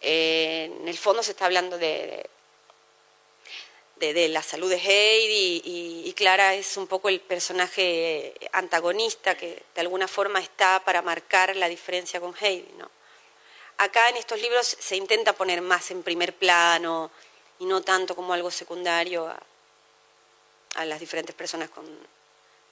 Eh, 0.00 0.70
en 0.80 0.88
el 0.88 0.98
fondo 0.98 1.22
se 1.22 1.32
está 1.32 1.46
hablando 1.46 1.78
de, 1.78 2.28
la 4.00 4.42
salud 4.42 4.68
de 4.68 4.76
Heidi 4.76 5.62
y, 5.64 6.12
Clara 6.14 6.54
es 6.54 6.76
un 6.76 6.86
poco 6.86 7.08
el 7.08 7.20
personaje 7.20 8.34
antagonista 8.52 9.36
que 9.36 9.62
de 9.74 9.80
alguna 9.80 10.08
forma 10.08 10.40
está 10.40 10.82
para 10.84 11.02
marcar 11.02 11.54
la 11.56 11.68
diferencia 11.68 12.20
con 12.20 12.34
Heidi. 12.40 12.68
Acá 13.78 14.08
en 14.08 14.16
estos 14.16 14.40
libros 14.40 14.66
se 14.66 14.96
intenta 14.96 15.32
poner 15.32 15.60
más 15.60 15.90
en 15.90 16.02
primer 16.02 16.34
plano 16.34 17.10
y 17.60 17.64
no 17.64 17.82
tanto 17.82 18.14
como 18.16 18.32
algo 18.32 18.50
secundario 18.50 19.28
a, 19.28 19.40
a 20.74 20.84
las 20.84 21.00
diferentes 21.00 21.34
personas 21.34 21.70
con 21.70 21.84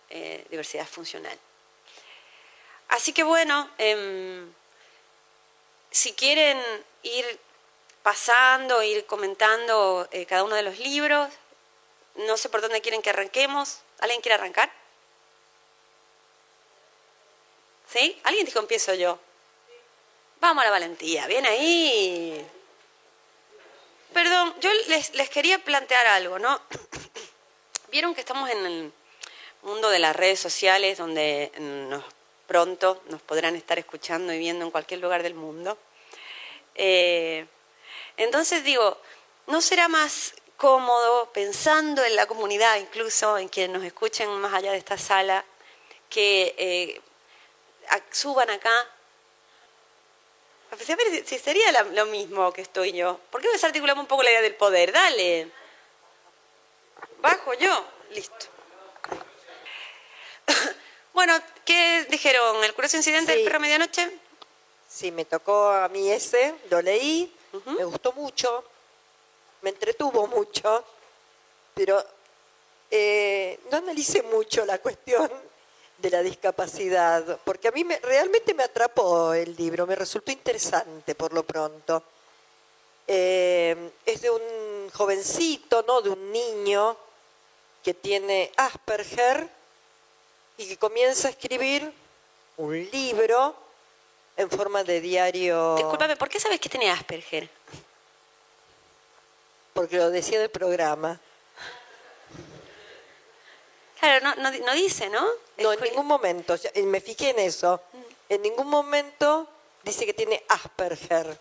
eh, 0.09 0.45
diversidad 0.51 0.87
funcional. 0.87 1.39
Así 2.91 3.13
que 3.13 3.23
bueno, 3.23 3.71
em, 3.79 4.53
si 5.91 6.13
quieren 6.13 6.61
ir 7.05 7.41
pasando, 8.03 8.83
ir 8.83 9.07
comentando 9.07 10.09
eh, 10.11 10.27
cada 10.27 10.43
uno 10.43 10.57
de 10.57 10.63
los 10.65 10.79
libros, 10.79 11.33
no 12.17 12.37
sé 12.37 12.49
por 12.49 12.61
dónde 12.61 12.81
quieren 12.81 13.01
que 13.01 13.11
arranquemos. 13.11 13.81
¿Alguien 14.01 14.21
quiere 14.21 14.35
arrancar? 14.35 14.73
¿Sí? 17.93 18.21
¿Alguien 18.25 18.45
dijo 18.45 18.59
empiezo 18.59 18.95
yo? 18.95 19.21
Vamos 20.41 20.63
a 20.63 20.65
la 20.65 20.73
valentía, 20.73 21.29
bien 21.29 21.47
ahí. 21.47 22.45
Perdón, 24.13 24.53
yo 24.61 24.71
les, 24.89 25.15
les 25.15 25.31
quería 25.31 25.61
plantear 25.61 26.07
algo, 26.09 26.41
¿no? 26.41 26.61
Vieron 27.93 28.15
que 28.17 28.21
estamos 28.21 28.51
en 28.51 28.67
el 28.67 28.93
mundo 29.63 29.91
de 29.91 30.01
las 30.01 30.17
redes 30.17 30.41
sociales 30.41 30.99
donde 30.99 31.53
nos, 31.59 32.05
pronto 32.51 33.01
nos 33.07 33.23
podrán 33.23 33.55
estar 33.55 33.79
escuchando 33.79 34.33
y 34.33 34.39
viendo 34.41 34.65
en 34.65 34.73
cualquier 34.73 34.99
lugar 34.99 35.23
del 35.23 35.35
mundo. 35.35 35.79
Eh, 36.75 37.47
entonces 38.17 38.65
digo, 38.65 39.01
¿no 39.47 39.61
será 39.61 39.87
más 39.87 40.35
cómodo 40.57 41.31
pensando 41.33 42.03
en 42.03 42.17
la 42.17 42.27
comunidad, 42.27 42.77
incluso 42.79 43.39
en 43.39 43.47
quienes 43.47 43.71
nos 43.71 43.85
escuchen 43.85 44.29
más 44.41 44.53
allá 44.53 44.73
de 44.73 44.79
esta 44.79 44.99
sala, 44.99 45.45
que 46.09 46.57
eh, 46.59 47.01
suban 48.11 48.51
acá? 48.51 48.77
A 50.73 50.75
ver 50.75 51.25
si 51.25 51.39
sería 51.39 51.71
lo 51.85 52.07
mismo 52.07 52.53
que 52.53 52.63
estoy 52.63 52.91
yo. 52.91 53.21
¿Por 53.31 53.43
qué 53.43 53.49
desarticulamos 53.53 54.03
un 54.03 54.09
poco 54.09 54.25
la 54.25 54.31
idea 54.33 54.43
del 54.43 54.57
poder? 54.57 54.91
Dale. 54.91 55.53
Bajo 57.21 57.55
yo, 57.55 57.87
listo. 58.11 58.60
Bueno, 61.13 61.35
¿qué 61.65 62.07
dijeron? 62.09 62.63
¿El 62.65 62.75
curioso 62.75 62.97
incidente 62.97 63.33
del 63.33 63.45
perro 63.45 63.61
medianoche? 63.61 64.11
Sí, 64.89 65.11
me 65.11 65.25
tocó 65.25 65.69
a 65.69 65.89
mí 65.89 66.11
ese, 66.11 66.55
lo 66.71 66.83
leí, 66.83 67.33
me 67.67 67.85
gustó 67.85 68.13
mucho, 68.13 68.65
me 69.63 69.71
entretuvo 69.71 70.27
mucho, 70.27 70.85
pero 71.75 72.05
eh, 72.91 73.61
no 73.71 73.79
analicé 73.79 74.23
mucho 74.23 74.65
la 74.65 74.79
cuestión 74.79 75.31
de 75.99 76.11
la 76.11 76.23
discapacidad, 76.23 77.39
porque 77.45 77.69
a 77.69 77.73
mí 77.73 77.85
me, 77.85 77.99
realmente 77.99 78.55
me 78.55 78.65
atrapó 78.65 79.35
el 79.35 79.55
libro, 79.55 79.87
me 79.87 79.95
resultó 79.95 80.33
interesante 80.33 81.15
por 81.15 81.33
lo 81.33 81.45
pronto. 81.45 82.03
Eh, 83.07 83.91
es 84.07 84.23
de 84.23 84.31
un 84.31 84.91
jovencito, 84.93 85.85
¿no? 85.87 86.01
De 86.01 86.11
un 86.11 86.33
niño 86.33 86.97
que 87.83 87.95
tiene 87.95 88.51
Asperger 88.57 89.49
y 90.61 90.69
que 90.69 90.77
comienza 90.77 91.29
a 91.29 91.31
escribir 91.31 91.91
un 92.59 92.91
libro 92.91 93.57
en 94.37 94.51
forma 94.51 94.85
de 94.85 95.01
diario. 95.01 95.75
Discúlpame, 95.77 96.17
¿por 96.17 96.29
qué 96.29 96.39
sabes 96.39 96.61
que 96.61 96.69
tiene 96.69 96.91
Asperger? 96.91 97.49
Porque 99.73 99.97
lo 99.97 100.11
decía 100.11 100.37
en 100.37 100.43
el 100.43 100.51
programa. 100.51 101.19
Claro, 103.99 104.35
no, 104.37 104.51
no, 104.51 104.75
dice, 104.75 105.09
¿no? 105.09 105.27
No, 105.57 105.73
en 105.73 105.81
ningún 105.81 106.07
momento. 106.07 106.55
Me 106.85 107.01
fijé 107.01 107.31
en 107.31 107.39
eso. 107.39 107.81
En 108.29 108.43
ningún 108.43 108.67
momento 108.67 109.49
dice 109.83 110.05
que 110.05 110.13
tiene 110.13 110.45
Asperger. 110.49 111.39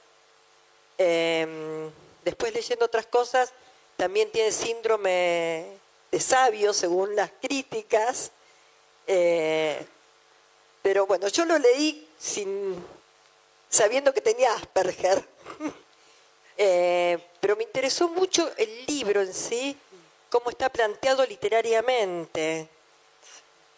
Em, 0.98 1.92
después 2.24 2.54
leyendo 2.54 2.86
otras 2.86 3.08
cosas, 3.08 3.52
también 3.98 4.32
tiene 4.32 4.54
síndrome 4.54 5.78
de 6.10 6.20
sabio, 6.22 6.74
según 6.74 7.18
las 7.18 7.32
críticas. 7.42 8.32
Eh, 9.12 9.84
pero 10.84 11.08
bueno, 11.08 11.28
yo 11.30 11.44
lo 11.44 11.58
leí 11.58 12.08
sin 12.20 12.76
sabiendo 13.68 14.14
que 14.14 14.22
tenía 14.22 14.54
Asperger. 14.54 15.28
Eh, 16.62 17.18
pero 17.40 17.56
me 17.56 17.64
interesó 17.64 18.10
mucho 18.10 18.52
el 18.58 18.86
libro 18.86 19.22
en 19.22 19.34
sí, 19.34 19.78
cómo 20.30 20.50
está 20.50 20.68
planteado 20.68 21.26
literariamente. 21.26 22.68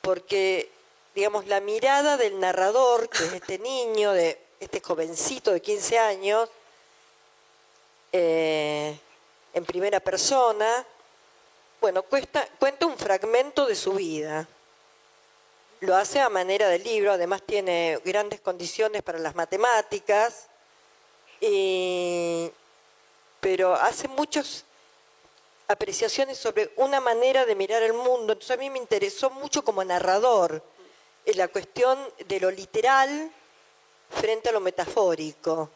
Porque, 0.01 0.71
digamos, 1.13 1.45
la 1.45 1.59
mirada 1.59 2.17
del 2.17 2.39
narrador, 2.39 3.07
que 3.07 3.23
es 3.23 3.33
este 3.33 3.59
niño, 3.59 4.13
de 4.13 4.41
este 4.59 4.81
jovencito 4.81 5.51
de 5.51 5.61
15 5.61 5.99
años, 5.99 6.49
eh, 8.11 8.97
en 9.53 9.63
primera 9.63 9.99
persona, 9.99 10.83
bueno, 11.81 12.01
cuenta 12.01 12.47
un 12.87 12.97
fragmento 12.97 13.67
de 13.67 13.75
su 13.75 13.91
vida. 13.91 14.47
Lo 15.81 15.95
hace 15.95 16.19
a 16.19 16.29
manera 16.29 16.69
de 16.69 16.77
libro, 16.77 17.11
además 17.11 17.41
tiene 17.41 17.99
grandes 18.05 18.39
condiciones 18.39 19.01
para 19.01 19.17
las 19.17 19.33
matemáticas, 19.33 20.45
pero 23.39 23.73
hace 23.73 24.07
muchas 24.07 24.63
apreciaciones 25.67 26.37
sobre 26.37 26.71
una 26.75 27.01
manera 27.01 27.47
de 27.47 27.55
mirar 27.55 27.81
el 27.81 27.93
mundo. 27.93 28.33
Entonces 28.33 28.51
a 28.51 28.59
mí 28.59 28.69
me 28.69 28.77
interesó 28.77 29.31
mucho 29.31 29.63
como 29.63 29.83
narrador 29.83 30.61
en 31.25 31.37
la 31.39 31.47
cuestión 31.47 31.97
de 32.27 32.39
lo 32.39 32.51
literal 32.51 33.31
frente 34.11 34.49
a 34.49 34.51
lo 34.51 34.59
metafórico. 34.59 35.67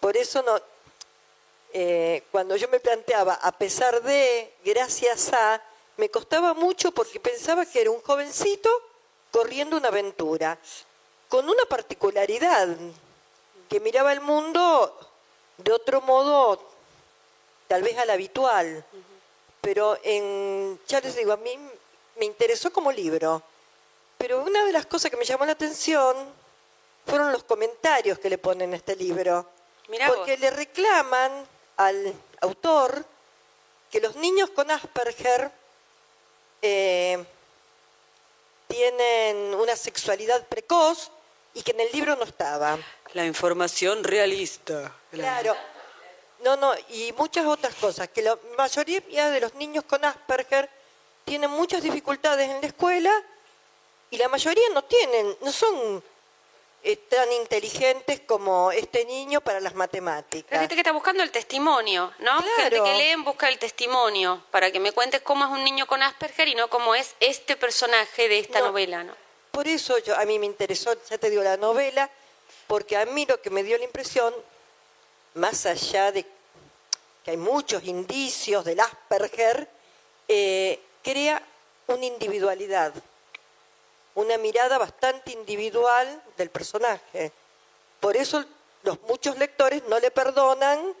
Por 0.00 0.16
eso 0.16 0.42
no, 0.42 0.60
eh, 1.72 2.24
cuando 2.32 2.56
yo 2.56 2.66
me 2.66 2.80
planteaba, 2.80 3.34
a 3.34 3.52
pesar 3.52 4.02
de, 4.02 4.54
gracias 4.64 5.32
a, 5.32 5.62
me 5.98 6.10
costaba 6.10 6.52
mucho 6.52 6.90
porque 6.90 7.20
pensaba 7.20 7.64
que 7.64 7.80
era 7.80 7.92
un 7.92 8.00
jovencito 8.00 8.70
corriendo 9.34 9.76
una 9.76 9.88
aventura, 9.88 10.56
con 11.28 11.48
una 11.48 11.64
particularidad, 11.64 12.68
que 13.68 13.80
miraba 13.80 14.12
el 14.12 14.20
mundo 14.20 14.96
de 15.58 15.72
otro 15.72 16.00
modo, 16.02 16.62
tal 17.66 17.82
vez 17.82 17.98
al 17.98 18.10
habitual. 18.10 18.84
Pero 19.60 19.98
en, 20.04 20.78
ya 20.86 21.00
les 21.00 21.16
digo, 21.16 21.32
a 21.32 21.36
mí 21.36 21.58
me 22.16 22.26
interesó 22.26 22.72
como 22.72 22.92
libro. 22.92 23.42
Pero 24.18 24.40
una 24.40 24.64
de 24.66 24.70
las 24.70 24.86
cosas 24.86 25.10
que 25.10 25.16
me 25.16 25.24
llamó 25.24 25.44
la 25.44 25.52
atención 25.52 26.14
fueron 27.04 27.32
los 27.32 27.42
comentarios 27.42 28.20
que 28.20 28.30
le 28.30 28.38
ponen 28.38 28.72
a 28.72 28.76
este 28.76 28.94
libro. 28.94 29.48
Mirá 29.88 30.10
vos. 30.10 30.18
porque 30.18 30.38
le 30.38 30.50
reclaman 30.52 31.44
al 31.78 32.14
autor 32.40 33.04
que 33.90 34.00
los 34.00 34.14
niños 34.14 34.50
con 34.50 34.70
Asperger 34.70 35.50
eh, 36.62 37.24
tienen 38.74 39.54
una 39.54 39.76
sexualidad 39.76 40.48
precoz 40.48 41.10
y 41.54 41.62
que 41.62 41.70
en 41.70 41.80
el 41.80 41.92
libro 41.92 42.16
no 42.16 42.24
estaba. 42.24 42.76
La 43.12 43.24
información 43.24 44.02
realista. 44.02 44.92
Claro. 45.12 45.54
No, 46.42 46.56
no, 46.56 46.74
y 46.90 47.12
muchas 47.16 47.46
otras 47.46 47.74
cosas, 47.76 48.08
que 48.08 48.20
la 48.20 48.36
mayoría 48.58 49.30
de 49.30 49.40
los 49.40 49.54
niños 49.54 49.84
con 49.84 50.04
Asperger 50.04 50.68
tienen 51.24 51.50
muchas 51.50 51.82
dificultades 51.82 52.50
en 52.50 52.60
la 52.60 52.66
escuela 52.66 53.12
y 54.10 54.18
la 54.18 54.28
mayoría 54.28 54.68
no 54.74 54.82
tienen, 54.82 55.36
no 55.40 55.52
son 55.52 56.02
eh, 56.86 56.96
tan 56.96 57.32
inteligentes 57.32 58.20
como 58.20 58.70
este 58.70 59.04
niño 59.06 59.40
para 59.40 59.58
las 59.58 59.72
La 59.72 59.78
matemáticas. 59.78 60.58
gente 60.60 60.74
que 60.74 60.80
está 60.82 60.92
buscando 60.92 61.22
el 61.22 61.30
testimonio, 61.30 62.12
¿no? 62.18 62.42
Gente 62.42 62.70
Claro. 62.76 62.84
que 62.84 62.94
leen 62.94 63.24
busca 63.24 63.48
el 63.48 63.58
testimonio 63.58 64.44
para 64.50 64.70
que 64.70 64.78
me 64.80 64.92
cuentes 64.92 65.22
cómo 65.22 65.44
es 65.46 65.50
un 65.50 65.64
niño 65.64 65.86
con 65.86 66.02
Asperger 66.02 66.48
y 66.48 66.54
no 66.54 66.68
cómo 66.68 66.94
es 66.94 67.14
este 67.20 67.56
personaje 67.56 68.28
de 68.28 68.38
esta 68.38 68.60
No. 68.60 68.66
novela, 68.66 69.02
¿no? 69.02 69.14
Por 69.50 69.66
eso 69.66 69.96
yo, 69.98 70.14
a 70.16 70.24
mí 70.26 70.38
me 70.38 70.46
interesó, 70.46 70.94
ya 71.08 71.16
te 71.16 71.30
digo, 71.30 71.42
la 71.42 71.56
novela, 71.56 72.10
porque 72.66 72.96
a 72.96 73.06
mí 73.06 73.24
lo 73.24 73.40
que 73.40 73.50
me 73.50 73.62
dio 73.62 73.78
la 73.78 73.84
impresión, 73.84 74.34
más 75.34 75.64
allá 75.66 76.12
de 76.12 76.24
que 77.24 77.30
hay 77.30 77.36
muchos 77.38 77.84
indicios 77.84 78.64
del 78.64 78.80
Asperger, 78.80 79.68
eh, 80.28 80.78
crea 81.02 81.40
una 81.86 82.04
individualidad, 82.04 82.92
una 84.14 84.38
mirada 84.38 84.78
bastante 84.78 85.32
individual 85.32 86.22
del 86.36 86.50
personaje. 86.50 87.32
Por 88.00 88.16
eso 88.16 88.44
los 88.82 89.00
muchos 89.02 89.36
lectores 89.38 89.82
no 89.88 89.98
le 89.98 90.10
perdonan 90.10 90.94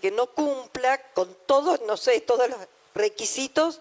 que 0.00 0.10
no 0.10 0.26
cumpla 0.26 0.98
con 1.12 1.34
todos, 1.46 1.80
no 1.82 1.96
sé, 1.96 2.20
todos 2.20 2.48
los 2.48 2.58
requisitos 2.94 3.80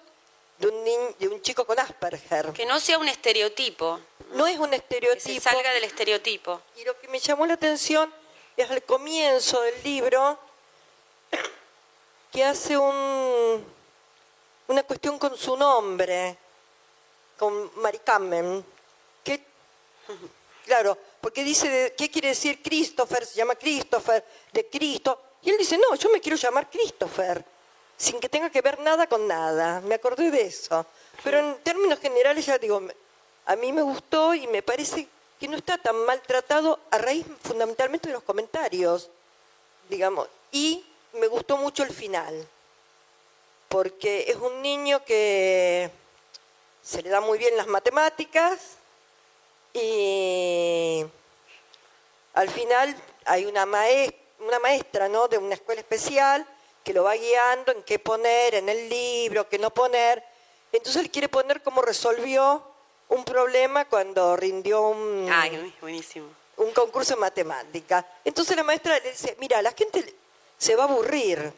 de 0.60 0.68
un, 0.68 0.84
ni- 0.84 1.16
de 1.20 1.28
un 1.28 1.42
chico 1.42 1.66
con 1.66 1.80
Asperger. 1.80 2.54
Que 2.54 2.66
no 2.66 2.80
sea 2.80 2.98
un 2.98 3.08
estereotipo, 3.08 4.00
No 4.34 4.48
es 4.48 4.58
un 4.58 4.70
que 4.70 4.78
se 4.78 4.82
estereotipo. 4.84 5.42
salga 5.50 5.72
del 5.74 5.84
estereotipo. 5.84 6.62
Y 6.78 6.84
lo 6.86 6.98
que 7.00 7.08
me 7.08 7.20
llamó 7.20 7.46
la 7.46 7.54
atención 7.56 8.14
es 8.56 8.70
al 8.70 8.84
comienzo 8.84 9.62
del 9.62 9.84
libro 9.84 10.38
que 12.32 12.44
hace 12.44 12.78
un, 12.78 13.66
una 14.68 14.84
cuestión 14.84 15.18
con 15.20 15.38
su 15.38 15.56
nombre, 15.58 16.38
con 17.38 17.72
Mari 17.82 18.00
Carmen, 18.00 18.64
claro, 20.66 20.98
porque 21.22 21.44
dice, 21.44 21.94
¿qué 21.98 22.10
quiere 22.10 22.30
decir 22.30 22.62
Christopher? 22.62 23.26
Se 23.26 23.36
llama 23.36 23.56
Christopher, 23.56 24.24
de 24.52 24.68
Cristo. 24.68 25.20
Y 25.42 25.50
él 25.50 25.58
dice, 25.58 25.78
no, 25.78 25.96
yo 25.96 26.10
me 26.10 26.22
quiero 26.22 26.38
llamar 26.38 26.70
Christopher, 26.70 27.44
sin 27.98 28.20
que 28.20 28.30
tenga 28.30 28.50
que 28.50 28.62
ver 28.62 28.80
nada 28.80 29.08
con 29.08 29.28
nada. 29.28 29.82
Me 29.82 29.96
acordé 29.96 30.32
de 30.32 30.42
eso. 30.42 30.86
Pero 31.24 31.40
en 31.40 31.56
términos 31.64 32.00
generales, 32.00 32.46
ya 32.46 32.58
digo, 32.58 32.82
a 33.46 33.56
mí 33.56 33.72
me 33.72 33.82
gustó 33.82 34.34
y 34.34 34.48
me 34.48 34.62
parece 34.62 35.08
que 35.40 35.48
no 35.48 35.58
está 35.58 35.78
tan 35.78 35.96
maltratado 36.06 36.80
a 36.92 36.98
raíz 36.98 37.26
fundamentalmente 37.44 38.08
de 38.08 38.14
los 38.14 38.24
comentarios, 38.24 39.10
digamos. 39.90 40.28
Y 40.52 40.86
me 41.14 41.28
gustó 41.28 41.58
mucho 41.58 41.84
el 41.84 41.92
final, 41.92 42.48
porque 43.68 44.26
es 44.28 44.38
un 44.38 44.62
niño 44.62 45.04
que 45.04 45.92
se 46.84 47.02
le 47.02 47.10
da 47.10 47.22
muy 47.22 47.38
bien 47.38 47.56
las 47.56 47.68
matemáticas 47.68 48.60
y 49.74 51.06
al 52.34 52.50
final 52.50 52.96
hay 53.26 53.46
una 53.46 53.66
maestra, 53.66 54.20
una 54.40 54.60
maestra 54.60 55.08
¿no? 55.08 55.28
de 55.28 55.38
una 55.38 55.56
escuela 55.56 55.82
especial 55.82 56.46
que 56.84 56.94
lo 56.94 57.04
va 57.04 57.16
guiando 57.16 57.72
en 57.72 57.84
qué 57.84 57.98
poner 58.00 58.56
en 58.56 58.68
el 58.68 58.90
libro, 58.90 59.48
qué 59.48 59.58
no 59.58 59.70
poner. 59.70 60.22
Entonces 60.72 61.02
él 61.02 61.10
quiere 61.10 61.30
poner 61.30 61.64
cómo 61.64 61.82
resolvió 61.82 62.62
un 63.10 63.24
problema 63.24 63.86
cuando 63.86 64.36
rindió 64.36 64.82
un, 64.82 65.30
Ay, 65.32 65.74
buenísimo. 65.80 66.28
un 66.58 66.72
concurso 66.72 67.14
de 67.16 67.22
matemática. 67.22 68.06
Entonces 68.26 68.58
la 68.58 68.64
maestra 68.64 69.00
le 69.00 69.12
dice, 69.12 69.38
mira, 69.40 69.62
la 69.62 69.72
gente 69.72 70.14
se 70.58 70.76
va 70.76 70.84
a 70.84 70.88
aburrir, 70.88 71.54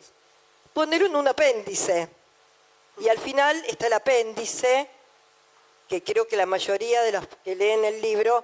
ponerlo 0.74 1.08
en 1.08 1.16
un 1.16 1.28
apéndice. 1.28 2.08
Y 3.00 3.10
al 3.10 3.18
final 3.18 3.62
está 3.68 3.88
el 3.88 3.94
apéndice, 3.94 4.88
que 5.88 6.04
creo 6.04 6.28
que 6.28 6.36
la 6.36 6.46
mayoría 6.46 7.02
de 7.04 7.12
los 7.12 7.26
que 7.44 7.56
leen 7.56 7.86
el 7.86 8.02
libro 8.02 8.44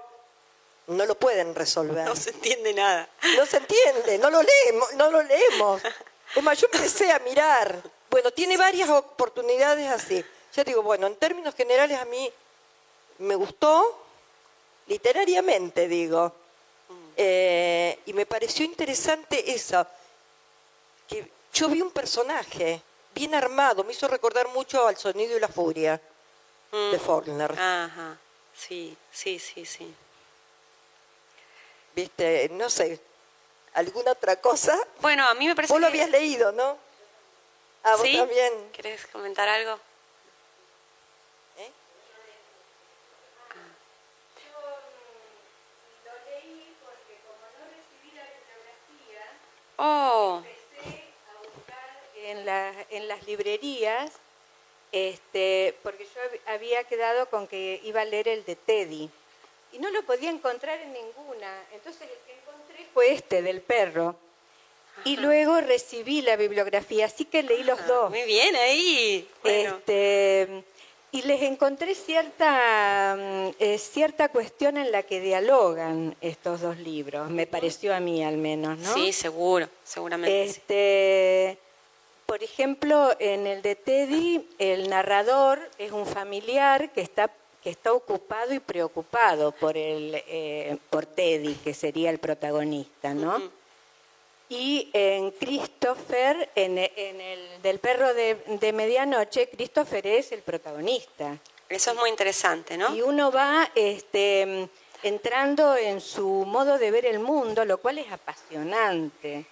no 0.87 1.05
lo 1.05 1.15
pueden 1.15 1.55
resolver. 1.55 2.05
No 2.05 2.15
se 2.15 2.31
entiende 2.31 2.73
nada. 2.73 3.09
No 3.37 3.45
se 3.45 3.57
entiende, 3.57 4.17
no 4.17 4.29
lo 4.29 4.41
leemos, 4.41 4.93
no 4.93 5.11
lo 5.11 5.21
leemos. 5.23 5.81
Es 6.35 6.43
más, 6.43 6.59
yo 6.59 6.67
empecé 6.71 7.11
a 7.11 7.19
mirar. 7.19 7.81
Bueno, 8.09 8.31
tiene 8.31 8.57
varias 8.57 8.89
oportunidades 8.89 9.89
así. 9.89 10.23
Yo 10.55 10.63
digo, 10.63 10.81
bueno, 10.81 11.07
en 11.07 11.15
términos 11.15 11.55
generales 11.55 11.97
a 11.99 12.05
mí 12.05 12.31
me 13.19 13.35
gustó, 13.35 14.03
literariamente 14.87 15.87
digo, 15.87 16.33
Eh, 17.17 17.99
y 18.05 18.13
me 18.13 18.25
pareció 18.25 18.65
interesante 18.65 19.35
eso, 19.51 19.85
que 21.07 21.29
yo 21.53 21.67
vi 21.67 21.81
un 21.81 21.91
personaje 21.91 22.81
bien 23.13 23.35
armado, 23.35 23.83
me 23.83 23.91
hizo 23.91 24.07
recordar 24.07 24.47
mucho 24.47 24.87
al 24.87 24.95
sonido 24.97 25.35
y 25.35 25.39
la 25.39 25.49
furia 25.49 26.01
de 26.71 26.99
Faulkner. 26.99 27.51
Ajá. 27.51 28.17
Sí, 28.55 28.97
sí, 29.11 29.39
sí, 29.39 29.65
sí. 29.65 29.93
¿Viste? 31.95 32.47
No 32.49 32.69
sé, 32.69 32.99
¿alguna 33.73 34.11
otra 34.11 34.35
cosa? 34.37 34.77
Bueno, 35.01 35.27
a 35.27 35.33
mí 35.33 35.47
me 35.47 35.55
parece 35.55 35.73
Vos 35.73 35.81
lo 35.81 35.87
habías 35.87 36.09
leído, 36.09 36.51
¿no? 36.51 36.77
Ah, 37.83 37.93
vos 37.95 38.01
¿Sí? 38.01 38.15
también. 38.15 38.71
¿Querés 38.71 39.05
comentar 39.07 39.47
algo? 39.49 39.79
Oh, 49.77 50.43
en, 52.15 52.45
la- 52.45 52.85
en 52.89 53.07
las 53.07 53.25
librerías, 53.25 54.11
este, 54.91 55.75
porque 55.83 56.03
yo 56.05 56.21
hab- 56.21 56.53
había 56.55 56.83
quedado 56.83 57.29
con 57.29 57.47
que 57.47 57.79
iba 57.83 58.01
a 58.01 58.05
leer 58.05 58.27
el 58.27 58.45
de 58.45 58.55
Teddy 58.55 59.09
y 59.73 59.79
no 59.79 59.89
lo 59.91 60.03
podía 60.03 60.29
encontrar 60.29 60.79
en 60.81 60.93
ninguna. 60.93 61.63
Entonces 61.73 62.01
el 62.03 62.09
que 62.25 62.33
encontré 62.39 62.85
fue 62.93 63.11
este 63.13 63.41
del 63.41 63.61
perro. 63.61 64.15
Y 65.05 65.15
luego 65.17 65.61
recibí 65.61 66.21
la 66.21 66.35
bibliografía, 66.35 67.05
así 67.05 67.25
que 67.25 67.41
leí 67.41 67.63
los 67.63 67.87
dos. 67.87 68.09
muy 68.11 68.23
bien 68.23 68.55
ahí. 68.57 69.27
Bueno, 69.41 69.77
Este, 69.77 70.63
y 71.13 71.21
les 71.23 71.41
encontré 71.43 71.95
cierta, 71.95 73.15
mm, 73.17 73.49
eh, 73.57 73.77
cierta 73.79 74.29
cuestión 74.29 74.77
en 74.77 74.91
la 74.91 75.03
que 75.03 75.19
dialogan 75.21 76.15
estos 76.21 76.61
dos 76.61 76.77
libros, 76.77 77.29
me 77.29 77.47
pareció 77.47 77.95
a 77.95 77.99
mí 78.01 78.23
al 78.23 78.37
menos, 78.37 78.77
¿no? 78.79 78.93
sí, 78.93 79.11
seguro, 79.13 79.69
seguramente. 79.83 80.53
sí. 80.53 81.57
Por 82.31 82.43
ejemplo, 82.43 83.11
en 83.19 83.45
el 83.45 83.61
de 83.61 83.75
Teddy, 83.75 84.47
el 84.57 84.89
narrador 84.89 85.69
es 85.77 85.91
un 85.91 86.05
familiar 86.05 86.89
que 86.93 87.01
está 87.01 87.29
que 87.61 87.69
está 87.69 87.91
ocupado 87.91 88.53
y 88.53 88.59
preocupado 88.59 89.51
por 89.51 89.75
el 89.75 90.15
eh, 90.15 90.77
por 90.89 91.05
Teddy, 91.05 91.55
que 91.55 91.73
sería 91.73 92.09
el 92.09 92.19
protagonista, 92.19 93.13
¿no? 93.13 93.51
Y 94.47 94.89
en 94.93 95.31
Christopher, 95.31 96.49
en, 96.55 96.77
en 96.77 97.19
el 97.19 97.61
del 97.61 97.79
perro 97.79 98.13
de, 98.13 98.35
de 98.47 98.71
medianoche, 98.71 99.49
Christopher 99.49 100.07
es 100.07 100.31
el 100.31 100.41
protagonista. 100.41 101.37
Eso 101.67 101.91
es 101.91 101.97
muy 101.97 102.09
interesante, 102.09 102.77
¿no? 102.77 102.95
Y 102.95 103.01
uno 103.01 103.29
va 103.29 103.69
este, 103.75 104.69
entrando 105.03 105.75
en 105.75 105.99
su 105.99 106.45
modo 106.45 106.77
de 106.77 106.91
ver 106.91 107.05
el 107.05 107.19
mundo, 107.19 107.65
lo 107.65 107.79
cual 107.79 107.97
es 107.97 108.09
apasionante. 108.09 109.45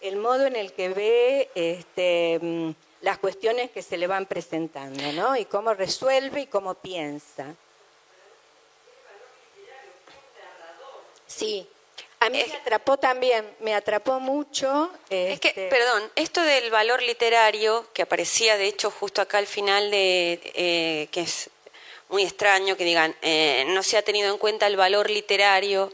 El 0.00 0.16
modo 0.16 0.46
en 0.46 0.56
el 0.56 0.72
que 0.72 0.88
ve 0.88 1.50
este, 1.54 2.38
mm, 2.40 2.70
las 3.02 3.18
cuestiones 3.18 3.70
que 3.70 3.82
se 3.82 3.96
le 3.96 4.06
van 4.06 4.26
presentando, 4.26 5.12
¿no? 5.12 5.36
Y 5.36 5.44
cómo 5.44 5.74
resuelve 5.74 6.42
y 6.42 6.46
cómo 6.46 6.74
piensa. 6.74 7.54
Sí, 11.26 11.66
A 12.22 12.28
mí 12.28 12.42
me 12.46 12.54
atrapó 12.54 12.98
también, 12.98 13.48
me 13.60 13.74
atrapó 13.74 14.20
mucho. 14.20 14.90
Es 15.08 15.40
que, 15.40 15.48
este, 15.48 15.68
perdón, 15.68 16.02
esto 16.16 16.42
del 16.42 16.70
valor 16.70 17.02
literario, 17.02 17.86
que 17.94 18.02
aparecía 18.02 18.58
de 18.58 18.66
hecho 18.66 18.90
justo 18.90 19.22
acá 19.22 19.38
al 19.38 19.46
final 19.46 19.90
de, 19.90 20.38
eh, 20.54 21.08
que 21.10 21.22
es 21.22 21.48
muy 22.10 22.24
extraño 22.24 22.76
que 22.76 22.84
digan, 22.84 23.16
eh, 23.22 23.64
no 23.68 23.82
se 23.82 23.96
ha 23.96 24.02
tenido 24.02 24.30
en 24.30 24.36
cuenta 24.36 24.66
el 24.66 24.76
valor 24.76 25.08
literario, 25.08 25.90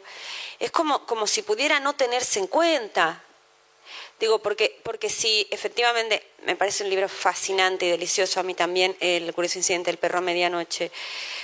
es 0.59 0.73
como, 0.73 1.07
como 1.07 1.29
si 1.29 1.43
pudiera 1.43 1.79
no 1.79 1.93
tenerse 1.95 2.41
en 2.41 2.49
cuenta. 2.49 3.23
Digo, 4.19 4.39
porque, 4.39 4.79
porque 4.83 5.11
sí, 5.11 5.47
efectivamente, 5.51 6.23
me 6.45 6.57
parece 6.57 6.85
un 6.85 6.91
libro 6.91 7.07
fascinante 7.09 7.87
y 7.87 7.91
delicioso 7.91 8.41
a 8.41 8.43
mí 8.43 8.55
también, 8.55 8.97
El 9.01 9.35
curioso 9.35 9.59
incidente 9.59 9.91
del 9.91 9.99
perro 9.99 10.19
a 10.19 10.23
medianoche, 10.23 10.91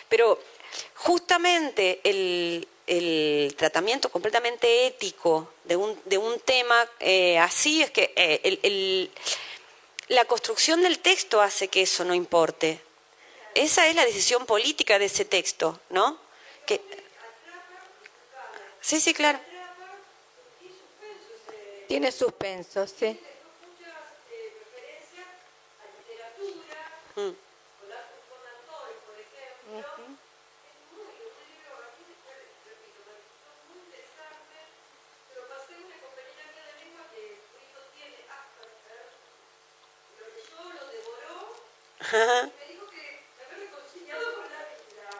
pero 0.09 0.41
justamente 0.95 2.01
el, 2.03 2.67
el 2.87 3.55
tratamiento 3.59 4.09
completamente 4.11 4.87
ético 4.87 5.53
de 5.65 5.77
un, 5.77 6.01
de 6.07 6.17
un 6.17 6.41
tema 6.41 6.89
eh, 6.99 7.39
así 7.39 7.83
es 7.83 7.91
que 7.91 8.13
eh, 8.17 8.41
el- 8.43 8.61
el- 8.63 9.11
la 10.09 10.25
construcción 10.25 10.83
del 10.83 10.99
texto 10.99 11.41
hace 11.43 11.69
que 11.69 11.83
eso 11.83 12.05
no 12.05 12.15
importe. 12.15 12.81
Esa 13.55 13.87
es 13.87 13.95
la 13.95 14.05
decisión 14.05 14.47
política 14.47 14.99
de 14.99 15.07
ese 15.07 15.25
texto, 15.27 15.79
¿no? 15.91 16.19
Que... 16.67 16.81
Sí, 18.81 18.99
sí, 19.01 19.13
claro. 19.15 19.39
Tiene 21.93 22.11
suspenso, 22.11 22.87
sí. 22.87 23.21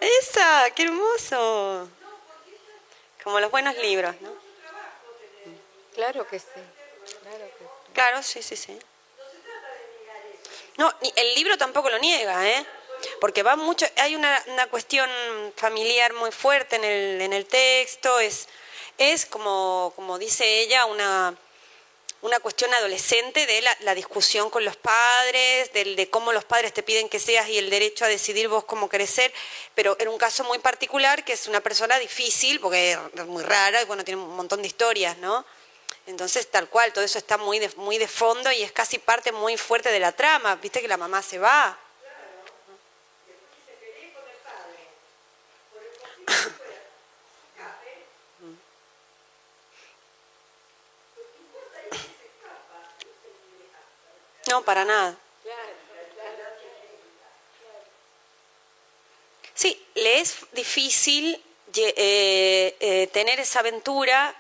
Esa, 0.01 0.71
qué 0.75 0.85
hermoso. 0.85 1.87
Como 3.23 3.41
los 3.41 3.51
buenos 3.51 3.77
libros, 3.77 4.19
¿no? 4.23 4.42
Claro 5.95 6.27
que 6.27 6.39
sí. 6.39 6.47
Claro 7.23 7.45
que 7.59 7.65
sí. 7.65 7.93
Claro, 7.93 8.23
sí, 8.23 8.43
sí, 8.43 8.57
sí. 8.57 8.79
No, 10.77 10.93
el 11.17 11.35
libro 11.35 11.59
tampoco 11.59 11.91
lo 11.91 11.99
niega, 11.99 12.49
¿eh? 12.49 12.67
Porque 13.21 13.43
va 13.43 13.57
mucho, 13.57 13.87
hay 13.97 14.15
una, 14.15 14.43
una 14.47 14.67
cuestión 14.69 15.11
familiar 15.57 16.13
muy 16.15 16.31
fuerte 16.31 16.77
en 16.77 16.85
el, 16.85 17.21
en 17.21 17.33
el 17.33 17.47
texto, 17.47 18.21
es, 18.21 18.49
es 18.97 19.27
como, 19.27 19.93
como 19.97 20.19
dice 20.19 20.61
ella, 20.61 20.87
una, 20.87 21.37
una 22.23 22.39
cuestión 22.39 22.73
adolescente 22.73 23.45
de 23.47 23.61
la, 23.61 23.77
la 23.81 23.95
discusión 23.95 24.49
con 24.51 24.65
los 24.65 24.77
padres, 24.77 25.73
del, 25.73 25.97
de 25.97 26.09
cómo 26.09 26.33
los 26.33 26.45
padres 26.45 26.73
te 26.73 26.83
piden 26.83 27.09
que 27.09 27.19
seas 27.19 27.49
y 27.49 27.59
el 27.59 27.69
derecho 27.69 28.05
a 28.05 28.09
decidir 28.09 28.49
vos 28.49 28.65
cómo 28.65 28.89
crecer, 28.89 29.33
pero 29.75 29.97
en 29.99 30.09
un 30.09 30.17
caso 30.19 30.45
muy 30.45 30.61
particular 30.61 31.25
que 31.25 31.33
es 31.33 31.49
una 31.49 31.61
persona 31.61 31.99
difícil, 31.99 32.61
porque 32.61 32.93
es 32.93 33.27
muy 33.27 33.43
rara 33.43 33.83
y 33.83 33.85
bueno, 33.85 34.05
tiene 34.05 34.23
un 34.23 34.37
montón 34.37 34.63
de 34.63 34.69
historias, 34.69 35.19
¿no? 35.19 35.45
Entonces, 36.07 36.51
tal 36.51 36.69
cual, 36.69 36.93
todo 36.93 37.05
eso 37.05 37.19
está 37.19 37.39
muy 37.39 37.59
de, 37.59 37.69
muy 37.77 37.99
de 37.99 38.09
fondo 38.09 38.51
y 38.51 38.63
es 38.63 38.73
casi 38.73 38.99
parte 38.99 39.31
muy 39.31 39.57
fuerte 39.57 39.91
de 39.91 40.01
la 40.01 40.13
trama. 40.13 40.57
Viste 40.57 40.81
que 40.81 40.89
la 40.89 40.97
mamá 40.97 41.23
se 41.23 41.39
va. 41.39 41.79
No, 54.51 54.63
para 54.63 54.85
nada. 54.85 55.17
Sí, 59.55 59.87
le 59.95 60.21
es 60.21 60.39
difícil 60.53 61.43
eh, 61.75 62.77
eh, 62.81 63.07
tener 63.13 63.41
esa 63.41 63.61
aventura 63.61 64.35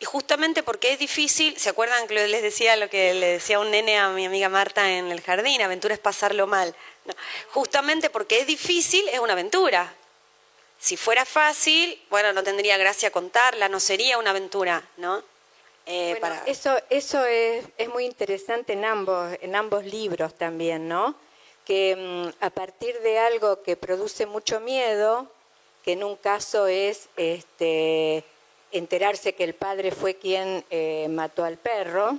y 0.00 0.04
justamente 0.04 0.62
porque 0.62 0.92
es 0.92 0.98
difícil, 0.98 1.56
¿se 1.58 1.68
acuerdan 1.70 2.06
que 2.08 2.14
les 2.28 2.42
decía 2.42 2.76
lo 2.76 2.88
que 2.90 3.14
le 3.14 3.26
decía 3.34 3.60
un 3.60 3.70
nene 3.70 3.98
a 3.98 4.08
mi 4.10 4.26
amiga 4.26 4.48
Marta 4.48 4.90
en 4.90 5.10
el 5.12 5.20
jardín? 5.20 5.62
Aventura 5.62 5.94
es 5.94 6.00
pasarlo 6.00 6.46
mal. 6.46 6.74
No, 7.04 7.14
justamente 7.50 8.10
porque 8.10 8.40
es 8.40 8.46
difícil 8.46 9.06
es 9.08 9.18
una 9.20 9.32
aventura. 9.34 9.94
Si 10.78 10.96
fuera 10.96 11.24
fácil, 11.24 12.00
bueno, 12.10 12.32
no 12.32 12.42
tendría 12.42 12.76
gracia 12.76 13.10
contarla, 13.10 13.68
no 13.68 13.80
sería 13.80 14.18
una 14.18 14.30
aventura, 14.30 14.82
¿no? 14.96 15.22
Eh, 15.86 16.16
Bueno, 16.18 16.36
para- 16.36 16.44
Eso, 16.50 16.76
eso 16.90 17.24
es, 17.24 17.64
es 17.78 17.88
muy 17.88 18.04
interesante 18.04 18.72
en 18.72 18.84
ambos, 18.84 19.36
en 19.40 19.54
ambos 19.54 19.84
libros 19.84 20.34
también, 20.34 20.88
¿no? 20.88 21.14
Que 21.64 21.94
mm, 21.96 22.44
a 22.44 22.50
partir 22.50 22.98
de 23.00 23.18
algo 23.18 23.62
que 23.62 23.76
produce 23.76 24.26
mucho 24.26 24.60
miedo, 24.60 25.30
que 25.84 25.92
en 25.92 26.04
un 26.04 26.16
caso 26.16 26.66
es 26.66 27.08
este, 27.16 28.24
enterarse 28.74 29.34
que 29.34 29.44
el 29.44 29.54
padre 29.54 29.90
fue 29.90 30.16
quien 30.16 30.64
eh, 30.70 31.06
mató 31.08 31.44
al 31.44 31.56
perro, 31.56 32.18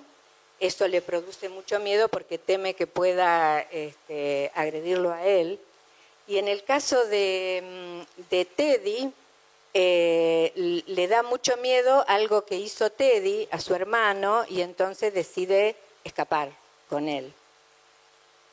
eso 0.59 0.87
le 0.87 1.01
produce 1.01 1.49
mucho 1.49 1.79
miedo 1.79 2.07
porque 2.07 2.37
teme 2.37 2.73
que 2.73 2.87
pueda 2.87 3.59
este, 3.59 4.51
agredirlo 4.55 5.11
a 5.11 5.25
él. 5.25 5.59
Y 6.27 6.37
en 6.37 6.47
el 6.47 6.63
caso 6.63 7.05
de, 7.05 7.61
mm, 7.63 8.29
de 8.29 8.45
Teddy, 8.45 9.13
eh, 9.73 10.83
le 10.87 11.07
da 11.07 11.21
mucho 11.21 11.57
miedo 11.57 12.05
algo 12.07 12.45
que 12.45 12.55
hizo 12.55 12.89
Teddy 12.89 13.47
a 13.51 13.59
su 13.59 13.75
hermano 13.75 14.45
y 14.47 14.61
entonces 14.61 15.13
decide 15.13 15.75
escapar 16.05 16.49
con 16.89 17.09
él. 17.09 17.33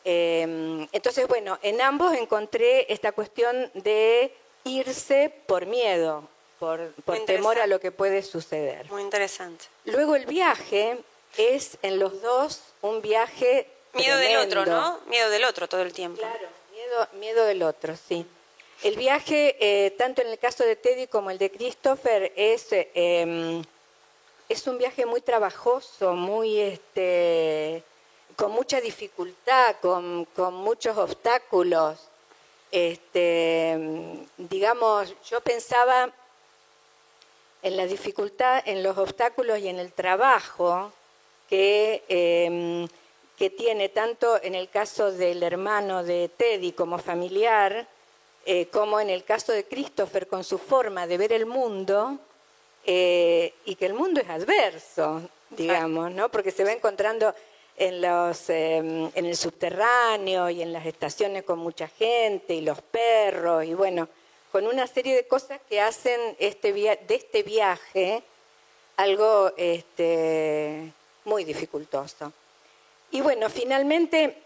Eh, 0.05 0.89
entonces, 0.91 1.29
bueno, 1.29 1.59
en 1.63 1.81
ambos 1.81 2.13
encontré 2.15 2.93
esta 2.93 3.13
cuestión 3.13 3.71
de 3.75 4.35
irse 4.65 5.33
por 5.47 5.67
miedo, 5.67 6.29
por, 6.63 7.25
temor 7.27 7.59
a 7.59 7.67
lo 7.67 7.81
que 7.81 7.91
puede 7.91 8.23
suceder. 8.23 8.89
Muy 8.89 9.03
interesante. 9.03 9.65
Luego 9.85 10.15
el 10.15 10.27
viaje 10.27 10.97
es 11.37 11.77
en 11.83 11.99
los 11.99 12.23
dos 12.23 12.61
un 12.83 13.03
viaje... 13.03 13.67
Miedo 13.95 14.17
del 14.17 14.37
otro. 14.37 14.65
¿no? 14.65 15.01
Miedo 15.09 15.29
del 15.29 15.43
otro 15.43 15.69
todo 15.69 15.83
el 15.83 15.93
tiempo. 15.93 16.21
Claro, 16.21 16.47
miedo, 16.71 17.09
miedo 17.15 17.45
del 17.47 17.65
otro, 17.65 17.97
sí. 17.97 18.25
El 18.85 18.97
viaje, 18.97 19.57
eh, 19.59 19.91
tanto 19.93 20.23
en 20.23 20.29
el 20.29 20.39
caso 20.39 20.63
de 20.63 20.77
Teddy 20.77 21.09
como 21.09 21.33
el 21.33 21.39
de 21.39 21.51
Christopher, 21.51 22.33
es, 22.37 22.73
eh, 22.73 22.91
em, 22.95 23.65
es 24.49 24.65
un 24.69 24.79
viaje 24.79 25.05
muy 25.05 25.21
trabajoso, 25.21 26.15
muy 26.15 26.61
este, 26.61 27.83
con 28.37 28.53
mucha 28.53 28.81
dificultad, 28.81 29.77
con, 29.83 30.27
con 30.27 30.55
muchos 30.55 30.97
obstáculos. 30.97 31.99
Este, 32.71 33.77
digamos, 34.39 35.13
yo 35.29 35.41
pensaba 35.41 36.13
en 37.63 37.77
la 37.77 37.87
dificultad, 37.87 38.63
en 38.67 38.83
los 38.83 38.99
obstáculos 38.99 39.59
y 39.59 39.69
en 39.69 39.79
el 39.79 39.93
trabajo 39.93 40.93
que, 41.49 42.03
eh, 42.09 42.87
que 43.39 43.51
tiene 43.51 43.89
tanto 43.89 44.43
en 44.43 44.55
el 44.55 44.69
caso 44.69 45.13
del 45.13 45.43
hermano 45.43 46.03
de 46.03 46.29
Teddy 46.29 46.73
como 46.73 46.99
familiar, 46.99 47.87
eh, 48.45 48.67
como 48.67 49.01
en 49.01 49.11
el 49.11 49.25
caso 49.25 49.53
de 49.53 49.65
Christopher 49.65 50.27
con 50.27 50.45
su 50.45 50.59
forma 50.59 51.07
de 51.07 51.19
ver 51.19 51.33
el 51.33 51.47
mundo, 51.47 52.19
eh, 52.85 53.55
y 53.65 53.77
que 53.77 53.87
el 53.87 53.95
mundo 53.95 54.21
es 54.21 54.29
adverso, 54.29 55.23
digamos, 55.51 56.11
¿no? 56.11 56.29
Porque 56.29 56.51
se 56.51 56.65
va 56.65 56.73
encontrando 56.73 57.33
en, 57.77 58.01
los, 58.01 58.51
eh, 58.51 58.77
en 58.77 59.27
el 59.27 59.37
subterráneo 59.37 60.51
y 60.51 60.63
en 60.63 60.73
las 60.73 60.87
estaciones 60.87 61.45
con 61.45 61.61
mucha 61.61 61.87
gente 61.89 62.55
y 62.55 62.61
los 62.61 62.81
perros 62.83 63.65
y 63.65 63.75
bueno, 63.75 64.09
con 64.53 64.67
una 64.67 64.87
serie 64.87 65.17
de 65.17 65.27
cosas 65.27 65.61
que 65.69 65.81
hacen 65.81 66.21
este 66.39 66.73
via- 66.73 66.97
de 66.97 67.15
este 67.17 67.43
viaje 67.43 68.23
algo 68.97 69.53
este, 69.57 70.93
muy 71.25 71.45
dificultoso. 71.45 72.33
Y 73.11 73.21
bueno, 73.23 73.49
finalmente 73.51 74.37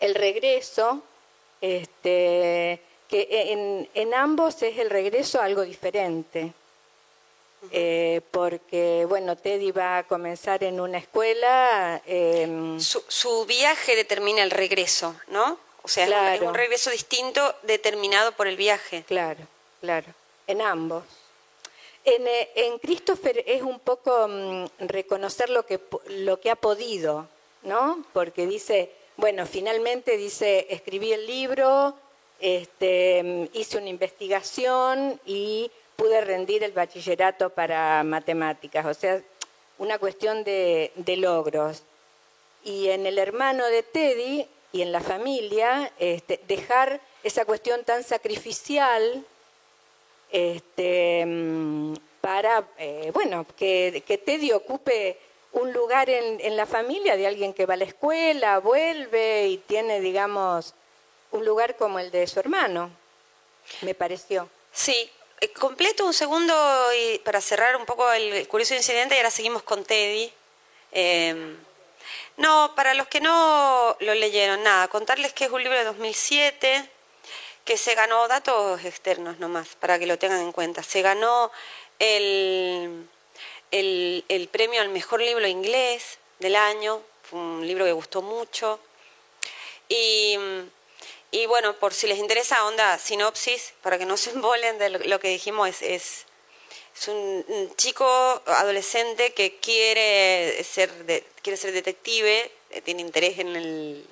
el 0.00 0.14
regreso, 0.14 1.02
este, 1.60 2.80
que 3.08 3.28
en, 3.52 3.88
en 3.94 4.14
ambos 4.14 4.62
es 4.62 4.78
el 4.78 4.88
regreso 4.90 5.40
a 5.40 5.44
algo 5.44 5.62
diferente. 5.62 6.52
Eh, 7.70 8.20
porque, 8.32 9.04
bueno, 9.08 9.36
Teddy 9.36 9.70
va 9.70 9.98
a 9.98 10.02
comenzar 10.02 10.64
en 10.64 10.80
una 10.80 10.98
escuela. 10.98 12.02
em, 12.06 12.80
Su, 12.80 13.04
su 13.06 13.44
viaje 13.46 13.94
determina 13.94 14.42
el 14.42 14.50
regreso, 14.50 15.14
¿no? 15.28 15.58
O 15.82 15.88
sea, 15.88 16.04
es 16.04 16.10
un- 16.10 16.16
es, 16.16 16.38
Claro. 16.38 16.48
un, 16.48 16.54
regreso 16.54 16.90
distinto 16.90 17.54
determinado 17.62 18.32
por 18.32 18.46
el 18.46 18.56
viaje. 18.56 19.04
Claro, 19.06 19.40
claro, 19.80 20.06
en 20.46 20.60
ambos. 20.60 21.04
En, 22.04 22.26
eh, 22.26 22.50
en 22.56 22.78
Christopher 22.78 23.44
es 23.46 23.62
un 23.62 23.78
poco 23.80 24.26
mm, 24.28 24.66
reconocer 24.80 25.50
lo 25.50 25.64
que, 25.64 25.80
lo 26.08 26.40
que 26.40 26.50
ha 26.50 26.56
podido, 26.56 27.28
¿no? 27.62 28.04
Porque 28.12 28.46
dice, 28.46 28.90
bueno, 29.16 29.46
finalmente 29.46 30.16
dice, 30.16 30.66
escribí 30.70 31.12
el 31.12 31.26
libro, 31.26 31.94
este, 32.40 33.22
mm, 33.22 33.44
hice 33.56 33.78
una 33.78 33.88
investigación 33.88 35.20
y 35.24 35.70
pude 35.96 36.20
rendir 36.22 36.64
el 36.64 36.72
bachillerato 36.72 37.50
para 37.50 38.02
matemáticas, 38.02 38.84
o 38.86 38.94
sea, 38.94 39.22
una 39.78 39.98
cuestión 39.98 40.42
de, 40.44 40.90
logros. 41.18 41.82
Y 42.64 42.88
en 42.88 43.06
el 43.06 43.18
hermano 43.18 43.66
de 43.66 43.82
Teddy 43.82 44.46
y 44.72 44.82
en 44.82 44.90
la 44.90 45.00
familia, 45.00 45.92
este, 45.98 46.40
dejar 46.48 47.00
esa 47.22 47.44
cuestión 47.44 47.84
tan 47.84 48.02
sacrificial 48.02 49.24
este, 50.30 51.26
para, 52.22 52.64
eh, 52.78 53.10
bueno, 53.12 53.46
que, 53.56 54.22
Teddy 54.24 54.52
ocupe 54.52 55.18
un 55.52 55.72
lugar 55.72 56.08
en, 56.08 56.56
la 56.56 56.64
familia 56.64 57.16
de 57.16 57.26
alguien 57.26 57.52
que 57.52 57.66
va 57.66 57.74
a 57.74 57.76
la 57.76 57.84
escuela, 57.84 58.58
vuelve 58.58 59.48
y 59.48 59.58
tiene, 59.58 60.00
digamos, 60.00 60.74
un 61.32 61.44
lugar 61.44 61.76
como 61.76 61.98
el 61.98 62.10
de 62.10 62.26
su 62.26 62.40
hermano, 62.40 62.90
me 63.82 63.94
pareció. 63.94 64.48
Sí, 64.72 65.10
eh, 65.40 65.52
completo 65.52 66.06
un 66.06 66.14
segundo 66.14 66.54
y 66.94 67.18
para 67.18 67.42
cerrar 67.42 67.76
un 67.76 67.84
poco 67.84 68.10
el 68.12 68.48
curioso 68.48 68.74
incidente 68.74 69.14
y 69.14 69.18
ahora 69.18 69.30
seguimos 69.30 69.62
con 69.62 69.84
Teddy. 69.84 70.32
Em, 70.92 71.58
no, 72.36 72.72
para 72.74 72.94
los 72.94 73.08
que 73.08 73.20
no 73.20 73.96
lo 74.00 74.14
leyeron, 74.14 74.62
nada, 74.62 74.88
contarles 74.88 75.32
que 75.32 75.44
es 75.44 75.50
un 75.50 75.62
libro 75.62 75.78
de 75.78 75.84
2007 75.84 76.88
que 77.64 77.76
se 77.76 77.94
ganó 77.94 78.26
datos 78.28 78.84
externos 78.84 79.38
nomás, 79.38 79.68
para 79.76 79.98
que 79.98 80.06
lo 80.06 80.18
tengan 80.18 80.40
en 80.40 80.52
cuenta. 80.52 80.82
Se 80.82 81.00
ganó 81.00 81.52
el 81.98 83.08
el, 83.72 84.48
premio 84.50 84.80
al 84.80 84.90
mejor 84.90 85.20
libro 85.20 85.46
inglés 85.46 86.18
del 86.38 86.56
año, 86.56 87.02
un 87.32 87.66
libro 87.66 87.84
que 87.84 87.92
gustó 87.92 88.22
mucho. 88.22 88.78
Y, 89.88 90.36
bueno, 91.48 91.74
por 91.76 91.92
si 91.94 92.06
les 92.06 92.18
interesa, 92.18 92.64
onda 92.66 92.98
sinopsis, 92.98 93.74
para 93.82 93.98
que 93.98 94.06
no 94.06 94.16
se 94.16 94.30
embolen 94.30 94.78
de 94.78 94.90
lo, 94.90 95.20
que 95.20 95.28
dijimos, 95.28 95.68
es, 95.68 95.82
es, 95.82 96.26
un, 97.08 97.72
chico 97.76 98.06
adolescente 98.46 99.32
que 99.32 99.56
quiere 99.56 100.62
ser, 100.64 100.90
quiere 101.42 101.56
ser 101.56 101.72
detective, 101.72 102.50
eh, 102.70 102.80
tiene 102.82 103.00
interés 103.00 103.38
en 103.38 103.56
el, 103.56 104.06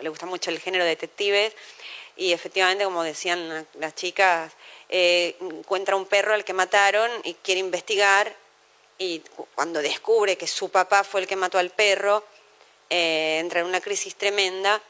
le 0.00 0.08
gusta 0.08 0.26
mucho 0.26 0.50
el 0.50 0.58
género 0.58 0.84
de 0.84 0.90
detectives, 0.90 1.52
y 2.16 2.32
efectivamente, 2.32 2.84
como 2.84 3.02
decían 3.02 3.66
las 3.74 3.94
chicas, 3.94 4.52
eh, 4.88 5.36
encuentra 5.40 5.96
un 5.96 6.06
perro 6.06 6.34
al 6.34 6.44
que 6.44 6.52
mataron 6.52 7.10
y 7.24 7.34
quiere 7.34 7.60
investigar 7.60 8.34
y 8.98 9.20
cuando 9.54 9.82
descubre 9.82 10.36
que 10.36 10.46
su 10.46 10.70
papá 10.70 11.02
fue 11.02 11.20
el 11.22 11.26
que 11.26 11.34
mató 11.34 11.58
al 11.58 11.70
perro, 11.70 12.24
eh, 12.90 13.38
entra 13.40 13.60
en 13.60 13.66
una 13.66 13.80
crisis 13.80 14.14
tremenda, 14.14 14.80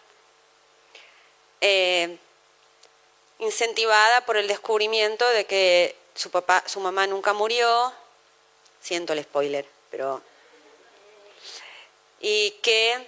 incentivada 3.39 4.27
por 4.27 4.37
el 4.37 4.47
descubrimiento 4.47 5.27
de 5.31 5.47
que 5.47 5.97
su 6.15 6.31
papá, 6.31 6.63
su 6.67 6.81
mamá 6.81 7.07
nunca 7.07 7.33
murió, 7.33 7.93
siento 8.81 9.13
el 9.13 9.23
spoiler, 9.23 9.67
pero 9.91 10.23
y 12.21 12.53
que 12.63 13.07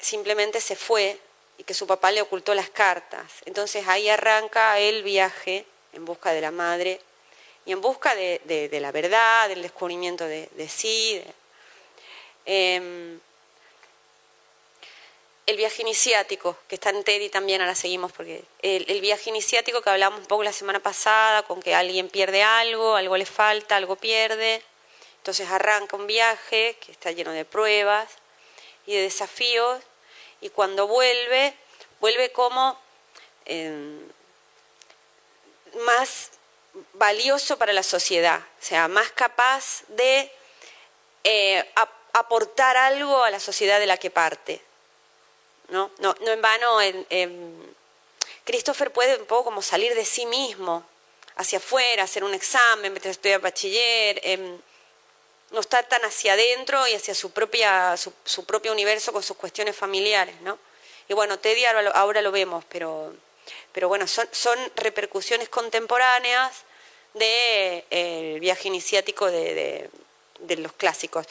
simplemente 0.00 0.60
se 0.60 0.74
fue 0.74 1.20
y 1.58 1.64
que 1.64 1.74
su 1.74 1.86
papá 1.86 2.10
le 2.10 2.22
ocultó 2.22 2.54
las 2.54 2.70
cartas. 2.70 3.24
Entonces 3.44 3.86
ahí 3.86 4.08
arranca 4.08 4.78
el 4.78 5.02
viaje 5.02 5.64
en 5.92 6.04
busca 6.04 6.32
de 6.32 6.40
la 6.40 6.50
madre 6.50 7.00
y 7.66 7.72
en 7.72 7.80
busca 7.80 8.14
de, 8.14 8.68
la 8.80 8.92
verdad, 8.92 9.48
del 9.48 9.62
descubrimiento 9.62 10.24
de, 10.24 10.48
sí. 10.68 11.22
Em, 12.46 13.20
el 15.48 15.56
viaje 15.56 15.80
iniciático, 15.80 16.58
que 16.68 16.74
está 16.74 16.90
en 16.90 17.02
Teddy 17.02 17.30
también, 17.30 17.62
ahora 17.62 17.74
seguimos, 17.74 18.12
porque 18.12 18.44
el, 18.60 19.00
viaje 19.00 19.30
iniciático 19.30 19.80
que 19.80 19.88
hablamos 19.88 20.20
un 20.20 20.26
poco 20.26 20.42
la 20.42 20.52
semana 20.52 20.78
pasada, 20.78 21.42
con 21.44 21.62
que 21.62 21.74
alguien 21.74 22.10
pierde 22.10 22.42
algo, 22.42 22.96
algo 22.96 23.16
le 23.16 23.24
falta, 23.24 23.76
algo 23.76 23.96
pierde. 23.96 24.62
Entonces 25.16 25.48
arranca 25.48 25.96
un 25.96 26.06
viaje 26.06 26.76
que 26.84 26.92
está 26.92 27.12
lleno 27.12 27.30
de 27.32 27.46
pruebas 27.46 28.10
y 28.84 28.94
de 28.94 29.00
desafíos, 29.00 29.82
y 30.42 30.50
cuando 30.50 30.86
vuelve, 30.86 31.54
vuelve 31.98 32.30
como 32.30 32.78
em, 33.46 34.06
más 35.80 36.32
valioso 36.92 37.56
para 37.56 37.72
la 37.72 37.84
sociedad, 37.84 38.40
o 38.40 38.64
sea, 38.64 38.86
más 38.88 39.12
capaz 39.12 39.82
de 39.88 40.30
eh, 41.24 41.72
aportar 42.12 42.76
algo 42.76 43.24
a 43.24 43.30
la 43.30 43.40
sociedad 43.40 43.80
de 43.80 43.86
la 43.86 43.96
que 43.96 44.10
parte. 44.10 44.67
No, 45.68 45.90
no, 45.98 46.14
no 46.20 46.30
en 46.30 46.40
vano, 46.40 46.78
Christopher 48.44 48.90
puede 48.90 49.16
un 49.16 49.26
poco 49.26 49.44
como 49.44 49.62
salir 49.62 49.94
de 49.94 50.04
sí 50.04 50.24
mismo 50.24 50.84
hacia 51.36 51.58
afuera, 51.58 52.02
hacer 52.02 52.24
un 52.24 52.34
examen 52.34 52.92
mientras 52.92 53.12
estudia 53.12 53.38
bachiller, 53.38 54.20
em, 54.24 54.58
no 55.50 55.60
está 55.60 55.82
tan 55.82 56.04
hacia 56.04 56.32
adentro 56.34 56.86
y 56.88 56.94
hacia 56.94 57.14
su, 57.14 57.30
propia, 57.30 57.96
su, 57.96 58.44
propio 58.44 58.72
universo 58.72 59.12
con 59.12 59.22
sus 59.22 59.36
cuestiones 59.36 59.76
familiares. 59.76 60.40
¿no? 60.42 60.58
Y 61.08 61.14
bueno, 61.14 61.38
Teddy 61.38 61.64
ahora 61.64 62.20
lo, 62.20 62.32
vemos, 62.32 62.64
pero, 62.68 63.14
pero 63.72 63.88
bueno, 63.88 64.06
son, 64.06 64.28
son 64.32 64.58
repercusiones 64.76 65.48
contemporáneas 65.48 66.64
del 67.14 67.84
eh, 67.90 68.38
viaje 68.40 68.68
iniciático 68.68 69.30
de, 69.30 69.88
los 70.58 70.72
clásicos. 70.72 71.26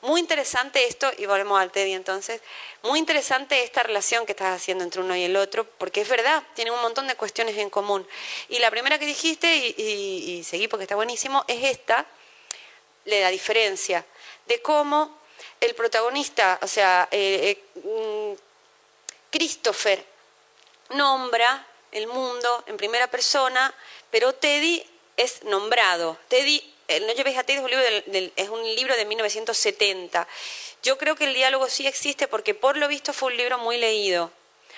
Muy 0.00 0.20
interesante 0.20 0.86
esto, 0.86 1.10
y 1.18 1.26
volvemos 1.26 1.60
al 1.60 1.72
Teddy 1.72 1.92
entonces, 1.92 2.40
muy 2.82 3.00
interesante 3.00 3.64
esta 3.64 3.82
relación 3.82 4.26
que 4.26 4.32
estás 4.32 4.54
haciendo 4.54 4.84
entre 4.84 5.00
uno 5.00 5.16
y 5.16 5.24
el 5.24 5.34
otro, 5.36 5.64
porque 5.64 6.02
es 6.02 6.08
verdad, 6.08 6.42
tienen 6.54 6.72
un 6.72 6.80
montón 6.82 7.08
de 7.08 7.16
cuestiones 7.16 7.56
en 7.56 7.68
común. 7.68 8.06
Y 8.48 8.60
la 8.60 8.70
primera 8.70 8.98
que 9.00 9.06
dijiste, 9.06 9.52
y, 9.56 10.44
seguí 10.44 10.68
porque 10.68 10.84
está 10.84 10.94
buenísimo, 10.94 11.44
es 11.48 11.64
esta, 11.64 12.06
de 13.04 13.22
la 13.22 13.30
diferencia, 13.30 14.04
de 14.46 14.62
cómo 14.62 15.18
el 15.60 15.74
protagonista, 15.74 16.60
o 16.62 16.68
sea, 16.68 17.08
eh, 17.10 17.58
eh, 17.74 17.80
mm, 17.82 18.38
Christopher, 19.30 20.04
nombra 20.90 21.66
el 21.90 22.06
mundo 22.06 22.64
en 22.66 22.76
primera 22.76 23.08
persona, 23.08 23.74
pero 24.10 24.32
Teddy 24.32 24.84
es 25.16 25.42
nombrado. 25.42 26.18
Teddy, 26.28 26.74
No 26.88 27.12
lleves 27.12 27.36
a 27.36 27.44
Teddy 27.44 27.58
es 27.58 27.64
un, 27.64 27.70
libro 27.70 28.32
es 28.34 28.48
un 28.48 28.64
libro 28.74 28.96
de 28.96 29.04
1970. 29.04 30.26
Yo 30.82 30.96
creo 30.96 31.16
que 31.16 31.24
el 31.24 31.34
diálogo 31.34 31.68
sí 31.68 31.86
existe 31.86 32.28
porque 32.28 32.54
por 32.54 32.78
lo 32.78 32.88
visto 32.88 33.12
fue 33.12 33.32
un 33.32 33.36
libro 33.36 33.58
muy 33.58 33.76
leído. 33.76 34.30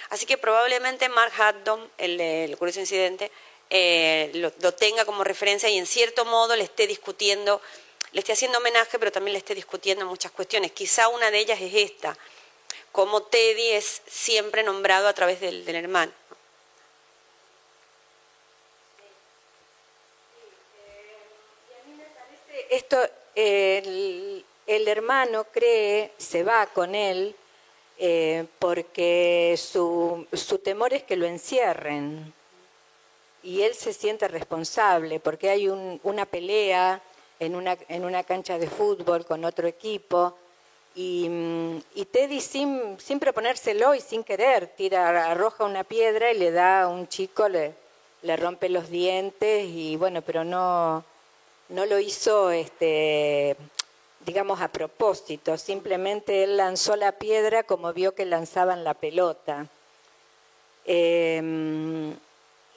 Así 0.08 0.26
que 0.26 0.36
probablemente 0.36 1.08
Mark 1.08 1.32
Haddon, 1.38 1.88
el, 1.98 2.56
curioso 2.58 2.80
incidente, 2.80 3.30
eh, 3.70 4.32
lo, 4.34 4.74
tenga 4.74 5.04
como 5.04 5.22
referencia 5.22 5.68
y 5.68 5.78
en 5.78 5.86
cierto 5.86 6.24
modo 6.24 6.56
le 6.56 6.64
esté 6.64 6.88
discutiendo, 6.88 7.62
le 8.10 8.18
esté 8.18 8.32
haciendo 8.32 8.58
homenaje, 8.58 8.98
pero 8.98 9.12
también 9.12 9.34
le 9.34 9.38
esté 9.38 9.54
discutiendo 9.54 10.04
muchas 10.06 10.32
cuestiones. 10.32 10.72
Quizá 10.72 11.06
una 11.06 11.30
de 11.30 11.38
ellas 11.38 11.60
es 11.60 11.74
esta, 11.74 12.18
como 12.90 13.22
Teddy 13.22 13.68
es 13.70 14.02
siempre 14.08 14.64
nombrado 14.64 15.06
a 15.06 15.12
través 15.14 15.40
del 15.40 15.68
hermano. 15.68 16.12
Esto, 22.70 22.96
el, 23.34 24.44
hermano 24.66 25.44
cree, 25.52 26.12
se 26.16 26.42
va 26.42 26.66
con 26.66 26.94
él, 26.94 27.34
eh, 27.98 28.46
porque 28.58 29.56
su, 29.58 30.26
su 30.32 30.58
temor 30.58 30.94
es 30.94 31.02
que 31.02 31.16
lo 31.16 31.26
encierren. 31.26 32.32
Y 33.42 33.62
él 33.62 33.74
se 33.74 33.92
siente 33.92 34.28
responsable, 34.28 35.18
porque 35.18 35.50
hay 35.50 35.68
una 35.68 36.26
pelea 36.26 37.02
en 37.38 37.56
una, 37.56 37.76
en 37.88 38.04
una 38.04 38.22
cancha 38.22 38.58
de 38.58 38.68
fútbol 38.68 39.26
con 39.26 39.44
otro 39.44 39.66
equipo, 39.66 40.36
y, 40.94 41.30
y, 41.94 42.04
Teddy 42.06 42.40
sin, 42.40 42.98
sin 42.98 43.20
proponérselo 43.20 43.94
y 43.94 44.00
sin 44.00 44.24
querer 44.24 44.66
tira, 44.66 45.30
arroja 45.30 45.64
una 45.64 45.84
piedra 45.84 46.32
y 46.32 46.38
le 46.38 46.50
da 46.50 46.82
a 46.82 46.88
un 46.88 47.06
chico, 47.06 47.48
le, 47.48 47.74
le 48.22 48.36
rompe 48.36 48.68
los 48.68 48.90
dientes 48.90 49.66
y 49.66 49.96
bueno, 49.96 50.20
pero 50.22 50.44
no, 50.44 51.04
no 51.70 51.86
lo 51.86 51.98
hizo, 51.98 52.50
este, 52.50 53.56
digamos, 54.26 54.60
a 54.60 54.68
propósito, 54.68 55.56
simplemente 55.56 56.44
él 56.44 56.56
lanzó 56.56 56.96
la 56.96 57.12
piedra 57.12 57.62
como 57.62 57.92
vio 57.92 58.14
que 58.14 58.24
lanzaban 58.26 58.84
la 58.84 58.94
pelota. 58.94 59.66
Em, 60.84 62.14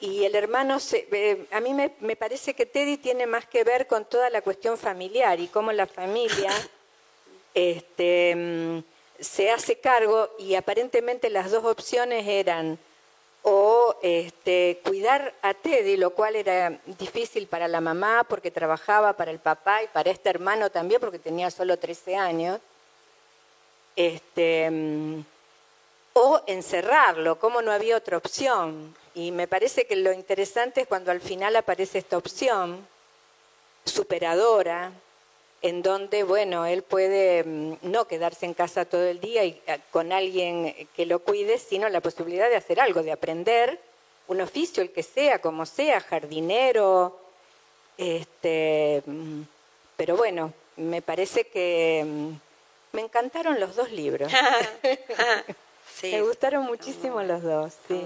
y 0.00 0.24
el 0.24 0.34
hermano, 0.34 0.78
eh, 0.92 1.46
a 1.50 1.60
mí 1.60 1.74
me, 1.74 2.16
parece 2.16 2.54
que 2.54 2.66
Teddy 2.66 2.96
tiene 2.98 3.26
más 3.26 3.46
que 3.46 3.64
ver 3.64 3.86
con 3.86 4.04
toda 4.04 4.30
la 4.30 4.42
cuestión 4.42 4.78
familiar 4.78 5.40
y 5.40 5.48
cómo 5.48 5.72
la 5.72 5.86
familia 5.86 6.50
este, 7.54 8.30
em, 8.30 8.82
se 9.18 9.50
hace 9.50 9.78
cargo 9.78 10.30
y 10.38 10.54
aparentemente 10.54 11.30
las 11.30 11.50
dos 11.50 11.64
opciones 11.64 12.26
eran 12.26 12.78
o 13.46 13.96
este, 14.02 14.80
cuidar 14.82 15.34
a 15.42 15.52
Teddy, 15.52 15.98
lo 15.98 16.10
cual 16.10 16.34
era 16.34 16.78
difícil 16.98 17.46
para 17.46 17.68
la 17.68 17.82
mamá 17.82 18.24
porque 18.26 18.50
trabajaba 18.50 19.12
para 19.12 19.30
el 19.30 19.38
papá 19.38 19.82
y 19.82 19.86
para 19.88 20.10
este 20.10 20.30
hermano 20.30 20.70
también 20.70 20.98
porque 20.98 21.18
tenía 21.18 21.50
solo 21.50 21.78
13 21.78 22.16
años, 22.16 22.58
este, 23.96 24.70
mm, 24.70 25.20
o 26.14 26.40
encerrarlo, 26.46 27.38
como 27.38 27.60
no 27.60 27.70
había 27.70 27.98
otra 27.98 28.16
opción. 28.16 28.96
Y 29.14 29.30
me 29.30 29.46
parece 29.46 29.86
que 29.86 29.96
lo 29.96 30.12
interesante 30.12 30.80
es 30.80 30.86
cuando 30.86 31.10
al 31.10 31.20
final 31.20 31.54
aparece 31.54 31.98
esta 31.98 32.16
opción, 32.16 32.86
superadora, 33.84 34.90
en 35.64 35.80
donde, 35.80 36.24
bueno, 36.24 36.66
él 36.66 36.82
puede 36.82 37.42
mm, 37.42 37.76
no 37.82 38.06
quedarse 38.06 38.44
en 38.44 38.52
casa 38.52 38.84
todo 38.84 39.06
el 39.06 39.18
día 39.18 39.44
y 39.44 39.62
eh, 39.66 39.78
con 39.90 40.12
alguien 40.12 40.74
que 40.94 41.06
lo 41.06 41.20
cuide, 41.20 41.58
sino 41.58 41.88
la 41.88 42.02
posibilidad 42.02 42.50
de 42.50 42.56
hacer 42.56 42.80
algo, 42.80 43.02
de 43.02 43.12
aprender 43.12 43.80
un 44.28 44.42
oficio, 44.42 44.82
el 44.82 44.92
que 44.92 45.02
sea, 45.02 45.38
como 45.40 45.64
sea, 45.64 46.00
jardinero, 46.00 47.18
este, 47.96 49.02
mm, 49.06 49.40
pero 49.96 50.18
bueno, 50.18 50.52
me 50.76 51.00
parece 51.00 51.44
que 51.44 52.04
mm, 52.06 52.32
me 52.92 53.00
encantaron 53.00 53.58
los 53.58 53.74
dos 53.74 53.90
libros. 53.90 54.30
me 56.02 56.20
gustaron 56.20 56.66
muchísimo 56.66 57.22
los 57.22 57.42
dos. 57.42 57.72
Sí, 57.88 58.02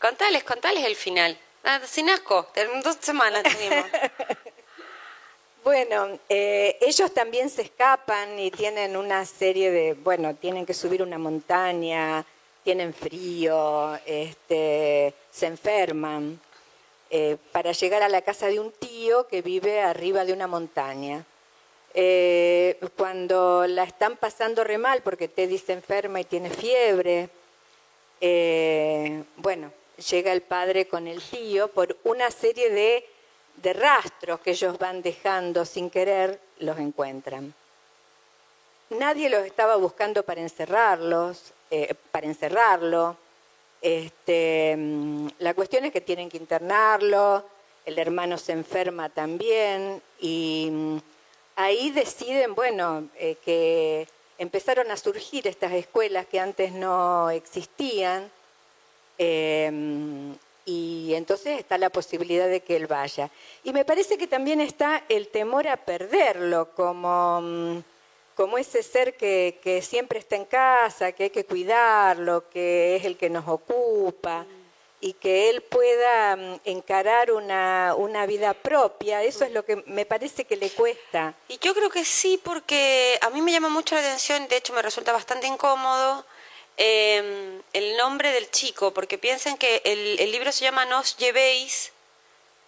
Contales, 0.00 0.44
contales 0.44 0.84
el 0.84 0.94
final. 0.94 1.36
Ah, 1.64 1.80
sin 1.84 2.10
asco, 2.10 2.46
dos 2.84 2.98
semanas 3.00 3.42
tuvimos. 3.42 3.86
Bueno, 5.64 6.18
eh, 6.28 6.76
ellos 6.82 7.14
también 7.14 7.48
se 7.48 7.62
escapan 7.62 8.38
y 8.38 8.50
tienen 8.50 8.98
una 8.98 9.24
serie 9.24 9.70
de, 9.70 9.94
bueno, 9.94 10.34
tienen 10.34 10.66
que 10.66 10.74
subir 10.74 11.02
una 11.02 11.16
montaña, 11.16 12.22
tienen 12.62 12.92
frío, 12.92 13.98
este, 14.04 15.14
se 15.30 15.46
enferman, 15.46 16.38
eh, 17.08 17.38
para 17.50 17.72
llegar 17.72 18.02
a 18.02 18.10
la 18.10 18.20
casa 18.20 18.48
de 18.48 18.60
un 18.60 18.72
tío 18.72 19.26
que 19.26 19.40
vive 19.40 19.80
arriba 19.80 20.26
de 20.26 20.34
una 20.34 20.46
montaña. 20.46 21.24
Eh, 21.94 22.78
cuando 22.98 23.66
la 23.66 23.84
están 23.84 24.18
pasando 24.18 24.64
re 24.64 24.76
mal 24.76 25.00
porque 25.00 25.28
Teddy 25.28 25.56
se 25.56 25.72
enferma 25.72 26.20
y 26.20 26.24
tiene 26.24 26.50
fiebre, 26.50 27.30
bueno, 29.38 29.72
llega 30.10 30.30
el 30.30 30.42
padre 30.42 30.88
con 30.88 31.06
el 31.06 31.22
tío 31.22 31.68
por 31.68 31.96
una 32.04 32.30
serie 32.30 32.68
de 32.68 33.13
de 33.56 33.72
rastros 33.72 34.40
que 34.40 34.50
ellos 34.50 34.78
van 34.78 35.02
dejando 35.02 35.64
sin 35.64 35.90
querer, 35.90 36.40
los 36.58 36.78
encuentran. 36.78 37.54
Nadie 38.90 39.30
los 39.30 39.44
estaba 39.44 39.76
buscando 39.76 40.22
para 40.22 40.40
encerrarlos, 40.40 41.52
eh, 41.70 41.94
para 42.12 42.26
encerrarlo. 42.26 43.16
Este, 43.80 44.74
mm, 44.76 45.28
la 45.38 45.54
cuestión 45.54 45.84
es 45.84 45.92
que 45.92 46.00
tienen 46.00 46.28
que 46.28 46.36
internarlo, 46.36 47.44
el 47.84 47.98
hermano 47.98 48.38
se 48.38 48.52
enferma 48.52 49.08
también 49.08 50.00
y 50.20 50.68
mm, 50.70 50.96
ahí 51.56 51.90
deciden, 51.90 52.54
bueno, 52.54 53.08
eh, 53.16 53.36
que 53.44 54.08
empezaron 54.38 54.90
a 54.90 54.96
surgir 54.96 55.46
estas 55.46 55.72
escuelas 55.72 56.26
que 56.26 56.40
antes 56.40 56.72
no 56.72 57.30
existían. 57.30 58.30
Eh, 59.18 59.70
mm, 59.72 60.32
y 60.64 61.12
entonces 61.14 61.58
está 61.58 61.78
la 61.78 61.90
posibilidad 61.90 62.48
de 62.48 62.60
que 62.60 62.76
él 62.76 62.86
vaya. 62.86 63.30
Y 63.62 63.72
me 63.72 63.84
parece 63.84 64.16
que 64.16 64.26
también 64.26 64.60
está 64.60 65.04
el 65.08 65.28
temor 65.28 65.68
a 65.68 65.76
perderlo, 65.76 66.70
como, 66.74 67.40
mm, 67.40 67.82
como 68.34 68.58
ese 68.58 68.82
ser 68.82 69.16
que, 69.16 69.60
que 69.62 69.82
siempre 69.82 70.18
está 70.18 70.36
en 70.36 70.44
casa, 70.44 71.12
que 71.12 71.24
hay 71.24 71.30
que 71.30 71.44
cuidarlo, 71.44 72.48
que 72.50 72.96
es 72.96 73.04
el 73.04 73.16
que 73.16 73.30
nos 73.30 73.46
ocupa 73.48 74.46
y 75.04 75.12
que 75.12 75.50
él 75.50 75.60
pueda 75.60 76.34
mm, 76.34 76.60
encarar 76.64 77.30
una, 77.30 77.94
una, 77.94 78.24
vida 78.24 78.54
propia, 78.54 79.22
eso 79.22 79.44
es 79.44 79.52
lo 79.52 79.62
que 79.62 79.76
me 79.86 80.06
parece 80.06 80.46
que 80.46 80.56
le 80.56 80.70
cuesta. 80.70 81.34
Y 81.46 81.58
yo 81.58 81.74
creo 81.74 81.90
que 81.90 82.06
sí, 82.06 82.40
porque 82.42 83.18
a 83.20 83.28
mí 83.28 83.42
me 83.42 83.52
llama 83.52 83.68
mucho 83.68 83.94
la 83.96 84.00
atención, 84.00 84.48
de 84.48 84.56
hecho 84.56 84.72
me 84.72 84.80
resulta 84.80 85.12
bastante 85.12 85.46
incómodo, 85.46 86.24
eh, 86.76 87.60
el 87.72 87.96
nombre 87.96 88.32
del 88.32 88.50
chico, 88.50 88.92
porque 88.92 89.18
piensen 89.18 89.56
que 89.56 89.82
el, 89.84 90.18
el, 90.20 90.32
libro 90.32 90.50
se 90.52 90.64
llama 90.64 90.84
Nos 90.84 91.16
llevéis, 91.16 91.92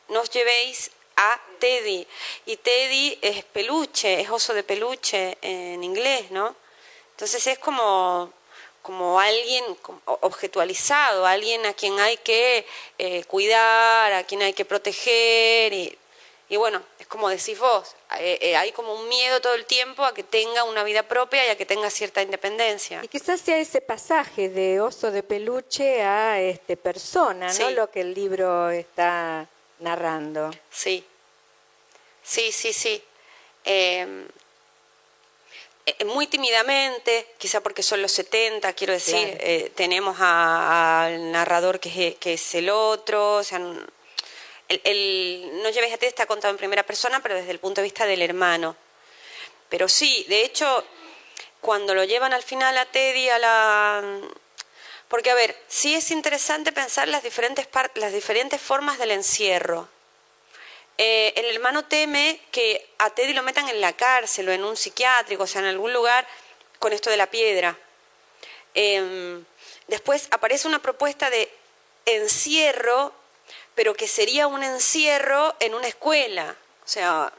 nos 0.08 0.30
llevéis 0.30 0.90
a 1.16 1.40
Teddy. 1.58 2.06
Y 2.46 2.56
Teddy 2.56 3.18
es 3.22 3.44
peluche, 3.44 4.20
es 4.20 4.30
oso 4.30 4.54
de 4.54 4.62
peluche 4.62 5.38
en 5.42 5.82
inglés, 5.82 6.30
¿no? 6.30 6.54
Entonces 7.12 7.46
es 7.46 7.58
como, 7.58 8.32
como 8.82 9.18
alguien 9.18 9.64
objetualizado, 10.04 11.26
alguien 11.26 11.64
a 11.66 11.72
quien 11.72 11.98
hay 11.98 12.18
que 12.18 12.66
eh, 12.98 13.24
cuidar, 13.24 14.12
a 14.12 14.24
quien 14.24 14.42
hay 14.42 14.52
que 14.52 14.64
proteger. 14.64 15.72
Y, 15.72 15.98
y 16.48 16.56
bueno, 16.56 16.80
es 17.00 17.06
como 17.08 17.28
decís 17.28 17.58
vos, 17.58 17.96
eh, 18.20 18.38
eh, 18.40 18.56
hay 18.56 18.70
como 18.70 18.94
un 18.94 19.08
miedo 19.08 19.40
todo 19.40 19.54
el 19.54 19.66
tiempo 19.66 20.04
a 20.04 20.14
que 20.14 20.22
tenga 20.22 20.62
una 20.62 20.84
vida 20.84 21.02
propia 21.02 21.44
y 21.44 21.48
a 21.48 21.56
que 21.56 21.66
tenga 21.66 21.90
cierta 21.90 22.22
independencia. 22.22 23.00
Y 23.02 23.08
quizás 23.08 23.40
sea 23.40 23.58
ese 23.58 23.80
pasaje 23.80 24.48
de 24.48 24.80
oso 24.80 25.10
de 25.10 25.24
peluche 25.24 26.02
a 26.02 26.40
este 26.40 26.76
persona, 26.76 27.52
¿no? 27.52 27.70
Lo 27.70 27.90
que 27.90 28.02
el 28.02 28.14
libro 28.14 28.70
está 28.70 29.48
narrando. 29.80 30.52
Sí, 30.70 31.04
sí, 32.22 32.52
sí, 32.52 32.72
sí. 32.72 33.02
Em, 33.64 34.28
eh, 35.84 36.04
muy 36.04 36.28
tímidamente, 36.28 37.26
quizá 37.38 37.60
porque 37.60 37.82
son 37.82 38.02
los 38.02 38.12
70, 38.12 38.72
quiero 38.74 38.92
decir, 38.92 39.72
tenemos 39.74 40.16
al 40.20 41.32
narrador 41.32 41.80
que 41.80 42.08
es, 42.08 42.14
que 42.16 42.34
es 42.34 42.54
el 42.54 42.70
otro, 42.70 43.34
o 43.38 43.42
sea, 43.42 43.60
el, 44.68 45.50
No 45.62 45.70
lleves 45.70 45.92
a 45.92 45.98
ti 45.98 46.06
está 46.06 46.26
contado 46.26 46.52
en 46.52 46.58
primera 46.58 46.82
persona, 46.84 47.20
pero 47.22 47.34
desde 47.34 47.50
el 47.50 47.58
punto 47.58 47.80
de 47.80 47.84
vista 47.84 48.06
del 48.06 48.22
hermano. 48.22 48.76
Pero 49.68 49.88
sí, 49.88 50.24
de 50.28 50.44
hecho, 50.44 50.84
cuando 51.60 51.94
lo 51.94 52.04
llevan 52.04 52.32
al 52.32 52.42
final 52.42 52.76
a 52.78 52.86
Teddy, 52.86 53.28
a 53.28 53.38
la... 53.38 54.20
Porque, 55.08 55.30
a 55.30 55.34
ver, 55.34 55.56
sí 55.68 55.94
es 55.94 56.10
interesante 56.10 56.72
pensar 56.72 57.08
las 57.08 57.22
diferentes, 57.22 57.68
las 57.94 58.12
diferentes 58.12 58.60
formas 58.60 58.98
del 58.98 59.12
encierro. 59.12 59.88
Eh, 60.98 61.32
el 61.36 61.44
hermano 61.54 61.84
teme 61.84 62.40
que 62.50 62.88
a 62.98 63.10
Teddy 63.10 63.34
lo 63.34 63.42
metan 63.42 63.68
en 63.68 63.80
la 63.80 63.92
cárcel 63.92 64.48
o 64.48 64.52
en 64.52 64.64
un 64.64 64.76
psiquiátrico, 64.76 65.44
o 65.44 65.46
sea, 65.46 65.60
en 65.60 65.68
algún 65.68 65.92
lugar 65.92 66.26
con 66.78 66.92
esto 66.92 67.10
de 67.10 67.16
la 67.18 67.30
piedra. 67.30 67.78
Em, 68.74 69.44
después 69.88 70.28
aparece 70.30 70.68
una 70.68 70.80
propuesta 70.80 71.30
de 71.30 71.50
encierro 72.06 73.12
pero 73.76 73.94
que 73.94 74.08
sería 74.08 74.48
un 74.48 74.64
encierro 74.64 75.54
en 75.60 75.74
una 75.74 75.86
escuela. 75.86 76.56
O 76.84 76.88
sea, 76.88 77.32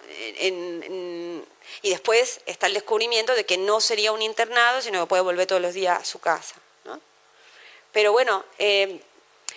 y 1.82 1.90
después 1.90 2.42
está 2.46 2.68
el 2.68 2.76
descubrimiento 2.76 3.34
de 3.34 3.46
que 3.46 3.58
no 3.58 3.82
sería 3.82 4.12
un 4.12 4.22
internado, 4.22 4.82
sino 4.82 5.02
que 5.02 5.08
puede 5.08 5.24
volver 5.24 5.48
todos 5.48 5.62
los 5.62 5.74
días 5.74 6.00
a 6.00 6.06
su 6.06 6.20
casa. 6.20 6.56
¿no? 6.86 7.02
Pero 7.92 8.12
bueno, 8.12 8.46
eh, 8.60 9.02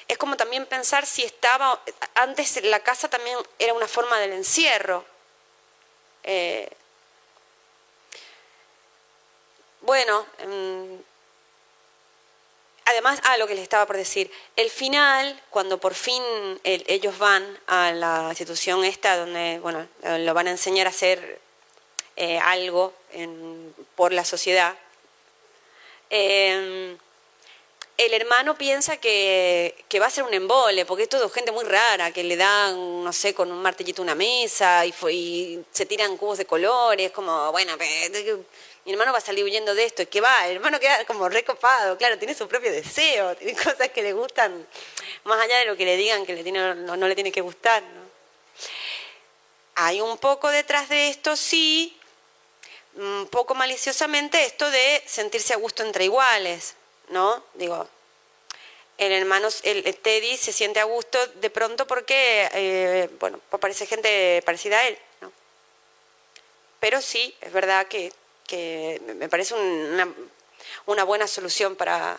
es 0.08 0.16
como 0.16 0.36
también 0.36 0.64
pensar 0.66 1.06
si 1.06 1.22
estaba, 1.22 1.80
antes 2.14 2.64
la 2.64 2.80
casa 2.80 3.08
también 3.08 3.36
era 3.58 3.74
una 3.74 3.86
forma 3.86 4.18
del 4.18 4.32
encierro. 4.32 5.04
Eh, 6.22 6.70
bueno, 9.82 10.26
em, 10.38 11.02
además, 12.90 13.20
ah, 13.24 13.36
lo 13.38 13.46
que 13.46 13.54
les 13.54 13.62
estaba 13.62 13.86
por 13.86 13.96
decir, 13.96 14.30
el 14.56 14.70
final, 14.70 15.40
cuando 15.50 15.78
por 15.78 15.94
fin 15.94 16.22
ellos 16.64 17.18
van 17.18 17.58
a 17.66 17.92
la 17.92 18.26
institución 18.28 18.84
esta, 18.84 19.16
donde, 19.16 19.58
bueno, 19.60 19.86
lo 20.02 20.34
van 20.34 20.48
a 20.48 20.50
enseñar 20.50 20.86
a 20.86 20.90
hacer 20.90 21.40
eh, 22.16 22.38
algo 22.38 22.92
por 23.96 24.12
la 24.12 24.24
sociedad, 24.24 24.76
em, 26.10 26.98
el 27.96 28.14
hermano 28.14 28.56
piensa 28.56 28.96
que, 28.96 29.74
va 30.00 30.06
a 30.06 30.10
ser 30.10 30.24
un 30.24 30.32
embole, 30.32 30.86
porque 30.86 31.02
es 31.04 31.08
todo 31.08 31.28
gente 31.28 31.52
muy 31.52 31.64
rara, 31.64 32.12
que 32.12 32.24
le 32.24 32.36
dan, 32.36 33.04
no 33.04 33.12
sé, 33.12 33.34
con 33.34 33.52
un 33.52 33.60
martillito 33.60 34.00
una 34.00 34.14
mesa 34.14 34.86
y, 34.86 34.94
y 35.10 35.64
se 35.70 35.84
tiran 35.86 36.16
cubos 36.16 36.38
de 36.38 36.46
colores, 36.46 37.10
como, 37.10 37.52
bueno, 37.52 37.76
hermano 38.92 39.12
va 39.12 39.18
a 39.18 39.22
salir 39.22 39.44
huyendo 39.44 39.74
de 39.74 39.84
esto, 39.84 40.02
y 40.02 40.06
que 40.06 40.20
va, 40.20 40.46
el 40.48 40.56
hermano 40.56 40.80
queda 40.80 41.04
como 41.04 41.28
recopado, 41.28 41.96
claro, 41.98 42.18
tiene 42.18 42.34
su 42.34 42.48
propio 42.48 42.72
deseo, 42.72 43.36
tiene 43.36 43.54
cosas 43.54 43.90
que 43.90 44.02
le 44.02 44.12
gustan, 44.12 44.66
más 45.24 45.40
allá 45.40 45.58
de 45.58 45.66
lo 45.66 45.76
que 45.76 45.84
le 45.84 45.96
digan 45.96 46.24
que 46.24 46.34
le 46.34 46.42
tiene, 46.42 46.74
no, 46.74 46.96
le 46.96 47.14
tiene 47.14 47.32
que 47.32 47.40
gustar. 47.40 47.82
¿no? 47.82 48.00
Hay 49.76 50.00
un 50.00 50.18
poco 50.18 50.50
detrás 50.50 50.88
de 50.88 51.08
esto, 51.08 51.36
sí, 51.36 51.98
un 52.96 53.28
poco 53.30 53.54
maliciosamente, 53.54 54.44
esto 54.44 54.70
de 54.70 55.02
sentirse 55.06 55.54
a 55.54 55.56
gusto 55.56 55.82
entre 55.82 56.04
iguales, 56.04 56.74
¿no? 57.08 57.44
Digo, 57.54 57.88
el 58.98 59.12
hermano, 59.12 59.48
el, 59.62 59.96
Teddy 59.96 60.36
se 60.36 60.52
siente 60.52 60.80
a 60.80 60.84
gusto 60.84 61.18
de 61.26 61.48
pronto 61.48 61.86
porque, 61.86 62.50
eh, 62.52 63.08
bueno, 63.18 63.40
aparece 63.50 63.86
gente 63.86 64.42
parecida 64.44 64.78
a 64.78 64.88
él, 64.88 64.98
¿no? 65.22 65.32
Pero 66.80 67.00
sí, 67.00 67.34
es 67.40 67.52
verdad 67.52 67.86
que 67.86 68.12
que 68.50 69.00
me 69.14 69.28
parece 69.28 69.54
una, 69.54 71.04
buena 71.04 71.28
solución 71.28 71.76
para 71.76 72.18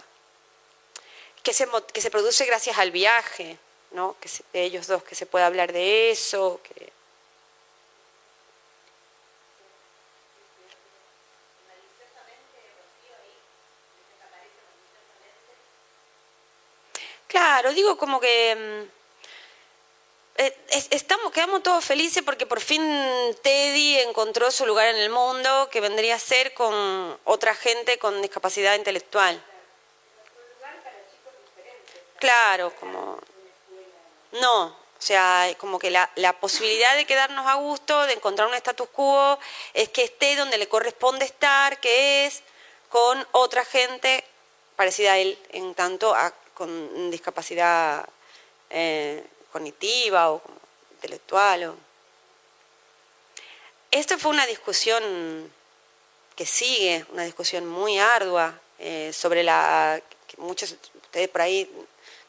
que 1.43 1.53
se, 1.53 1.67
que 1.91 1.99
se 1.99 2.09
produce 2.09 2.45
gracias 2.45 2.77
al 2.77 2.91
viaje, 2.91 3.57
¿no? 3.91 4.15
que 4.21 4.29
de 4.53 4.63
ellos 4.63 4.88
dos, 4.88 5.03
que 5.03 5.13
se 5.13 5.25
pueda 5.25 5.47
hablar 5.47 5.73
de 5.73 6.09
eso. 6.09 6.61
Que... 6.63 6.93
Claro, 17.27 17.73
digo 17.73 17.97
como 17.97 18.21
que... 18.21 18.88
Eh, 20.42 20.58
estamos, 20.89 21.32
quedamos 21.32 21.62
todos 21.62 21.86
felices 21.86 22.24
porque 22.24 22.48
por 22.48 22.62
fin 22.62 22.82
Teddy 23.44 24.00
encontró 24.00 24.50
su 24.50 24.66
lugar 24.66 24.88
en 24.88 24.96
el 24.96 25.12
mundo 25.12 25.70
que 25.70 25.82
vendría 25.82 26.16
a 26.16 26.20
ser 26.20 26.56
con 26.56 27.20
otra 27.26 27.54
gente 27.54 28.00
con 28.00 28.20
discapacidad 28.24 28.74
intelectual. 28.74 29.39
Claro, 32.18 32.74
como... 32.80 33.20
No, 34.32 34.64
o 34.66 34.76
sea, 34.98 35.48
como 35.60 35.78
que 35.78 35.92
la, 35.92 36.10
la, 36.16 36.34
posibilidad 36.34 36.96
de 36.96 37.06
quedarnos 37.06 37.46
a 37.46 37.54
gusto, 37.56 38.08
de 38.08 38.14
encontrar 38.14 38.48
un 38.48 38.56
status 38.56 38.89
quo, 38.89 39.38
es 39.76 39.89
que 39.89 40.06
esté 40.06 40.36
donde 40.36 40.58
le 40.58 40.68
corresponde 40.68 41.26
estar, 41.26 41.80
que 41.80 42.26
es 42.26 42.42
con 42.89 43.28
otra 43.32 43.64
gente 43.64 44.24
parecida 44.76 45.14
a 45.14 45.18
él, 45.20 45.38
en 45.50 45.76
tanto 45.76 46.16
con 46.56 47.12
discapacidad 47.12 48.10
eh, 48.72 49.24
cognitiva 49.52 50.32
o 50.32 50.41
intelectual. 50.93 51.64
O... 51.66 51.76
Esto 53.91 54.18
fue 54.18 54.32
una 54.32 54.45
discusión 54.45 55.52
que 56.36 56.45
sigue, 56.45 57.06
una 57.12 57.24
discusión 57.24 57.68
muy 57.68 57.99
ardua 57.99 58.60
eh, 58.80 59.12
sobre 59.14 59.43
la... 59.43 60.02
muchos 60.38 60.76
ustedes 61.04 61.28
por 61.28 61.41
ahí, 61.41 61.70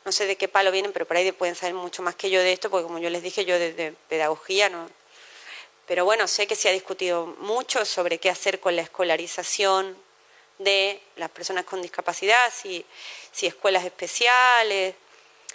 no 0.05 0.11
sé 0.11 0.27
de 0.27 0.37
qué 0.37 0.49
palo 0.49 0.73
vienen, 0.73 0.93
pero 0.93 1.07
por 1.07 1.17
ahí 1.17 1.31
pueden 1.33 1.55
saber 1.55 1.75
mucho 1.75 2.03
más 2.03 2.17
que 2.17 2.31
yo 2.31 2.41
de 2.41 2.53
esto, 2.53 2.69
porque 2.69 2.83
como 2.83 2.99
yo 2.99 3.11
les 3.11 3.23
dije, 3.23 3.45
yo 3.45 3.59
de, 3.59 3.95
pedagogía 4.09 4.69
no... 4.69 4.91
Pero 5.87 6.05
bueno, 6.05 6.27
sé 6.27 6.47
que 6.47 6.57
se 6.57 6.69
ha 6.69 6.73
discutido 6.73 7.27
mucho 7.39 7.85
sobre 7.85 8.19
qué 8.19 8.31
hacer 8.31 8.61
con 8.61 8.75
la 8.77 8.83
escolarización 8.83 9.97
de 10.59 11.01
las 11.17 11.31
personas 11.31 11.65
con 11.65 11.83
discapacidad, 11.83 12.53
si, 12.53 12.85
si 13.33 13.47
escuelas 13.47 13.85
especiales, 13.85 14.95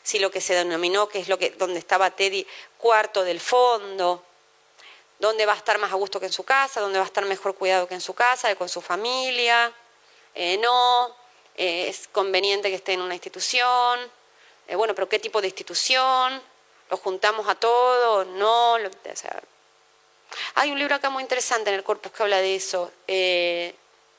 si 0.08 0.20
lo 0.20 0.32
que 0.32 0.40
se 0.40 0.54
denominó, 0.54 1.10
que 1.10 1.20
es 1.20 1.28
lo 1.28 1.38
que, 1.38 1.50
donde 1.50 1.80
estaba 1.80 2.10
Teddy, 2.12 2.48
cuarto 2.78 3.26
del 3.26 3.42
fondo, 3.42 4.24
dónde 5.20 5.46
va 5.46 5.52
a 5.52 5.58
estar 5.58 5.78
más 5.80 5.92
a 5.92 5.96
gusto 5.96 6.18
que 6.18 6.28
en 6.28 6.32
su 6.32 6.46
casa, 6.46 6.80
dónde 6.80 6.98
va 6.98 7.04
a 7.04 7.08
estar 7.08 7.26
mejor 7.26 7.56
cuidado 7.56 7.90
que 7.90 7.94
en 7.94 8.00
su 8.00 8.14
casa, 8.14 8.56
con 8.56 8.70
su 8.70 8.80
familia, 8.80 9.70
eh, 10.34 10.58
no, 10.60 11.14
eh, 11.58 11.90
es 11.90 12.08
conveniente 12.08 12.70
que 12.70 12.76
esté 12.76 12.94
en 12.94 13.02
una 13.02 13.16
institución, 13.16 14.00
eh, 14.70 14.78
bueno, 14.78 14.96
pero 14.96 15.10
¿qué 15.10 15.20
tipo 15.20 15.42
de 15.42 15.48
institución? 15.48 16.42
¿Lo 16.90 16.96
juntamos 16.96 17.46
a 17.50 17.56
todos? 17.56 18.28
No, 18.28 18.76
o 18.76 18.90
sea, 19.14 19.44
hay 20.56 20.72
un 20.72 20.80
libro 20.80 20.96
acá 20.96 21.10
muy 21.10 21.22
interesante 21.22 21.70
en 21.70 21.76
el 21.76 21.84
corpus 21.84 22.14
que 22.14 22.24
habla 22.24 22.38
de 22.38 22.56
eso, 22.56 22.94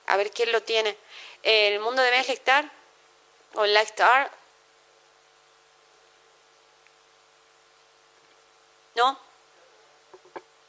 a 0.06 0.16
ver 0.18 0.30
quién 0.32 0.52
lo 0.52 0.62
tiene, 0.62 0.98
El 1.42 1.80
mundo 1.80 2.02
de 2.02 2.10
Meslichtar, 2.10 2.70
o 3.54 3.64
Lifestar, 3.64 4.37
¿No? 8.98 9.16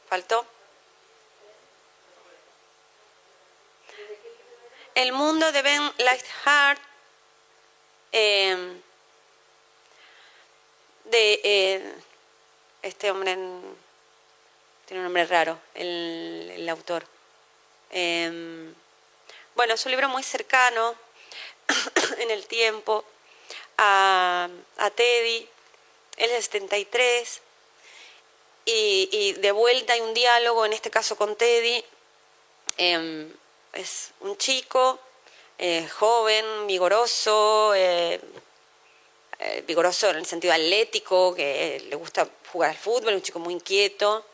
¿Faltó? 0.08 0.46
El 4.94 5.10
mundo 5.10 5.50
de 5.50 5.62
Ben 5.62 5.82
Lightheart, 5.98 6.80
eh, 8.12 8.80
de 11.06 11.40
eh, 11.42 11.94
este 12.82 13.10
hombre, 13.10 13.34
tiene 13.34 15.00
un 15.00 15.02
nombre 15.02 15.26
raro, 15.26 15.58
el, 15.74 16.68
autor. 16.70 17.04
Eh, 17.90 18.72
bueno, 19.56 19.74
es 19.74 19.84
un 19.86 19.90
libro 19.90 20.08
muy 20.08 20.22
cercano 20.22 20.94
en 22.18 22.30
el 22.30 22.46
tiempo 22.46 23.04
a, 23.76 24.48
a 24.78 24.90
Teddy, 24.90 25.48
él 26.16 26.30
es 26.30 26.44
73, 26.44 27.42
y, 28.64 29.32
de 29.32 29.52
vuelta 29.52 29.94
hay 29.94 30.00
un 30.00 30.14
diálogo, 30.14 30.64
en 30.64 30.72
este 30.72 30.90
caso 30.90 31.16
con 31.16 31.36
Teddy. 31.36 31.84
Em, 32.76 33.32
es 33.72 34.12
un 34.20 34.36
chico 34.36 34.98
eh, 35.58 35.86
joven, 35.88 36.66
vigoroso, 36.66 37.74
eh, 37.74 38.20
eh, 39.38 39.64
vigoroso 39.66 40.10
en 40.10 40.16
el 40.16 40.26
sentido 40.26 40.54
atlético, 40.54 41.34
que 41.34 41.84
le 41.88 41.96
gusta 41.96 42.28
jugar 42.50 42.70
al 42.70 42.76
fútbol, 42.76 43.14
un 43.14 43.22
chico 43.22 43.38
muy 43.38 43.54
inquieto, 43.54 44.24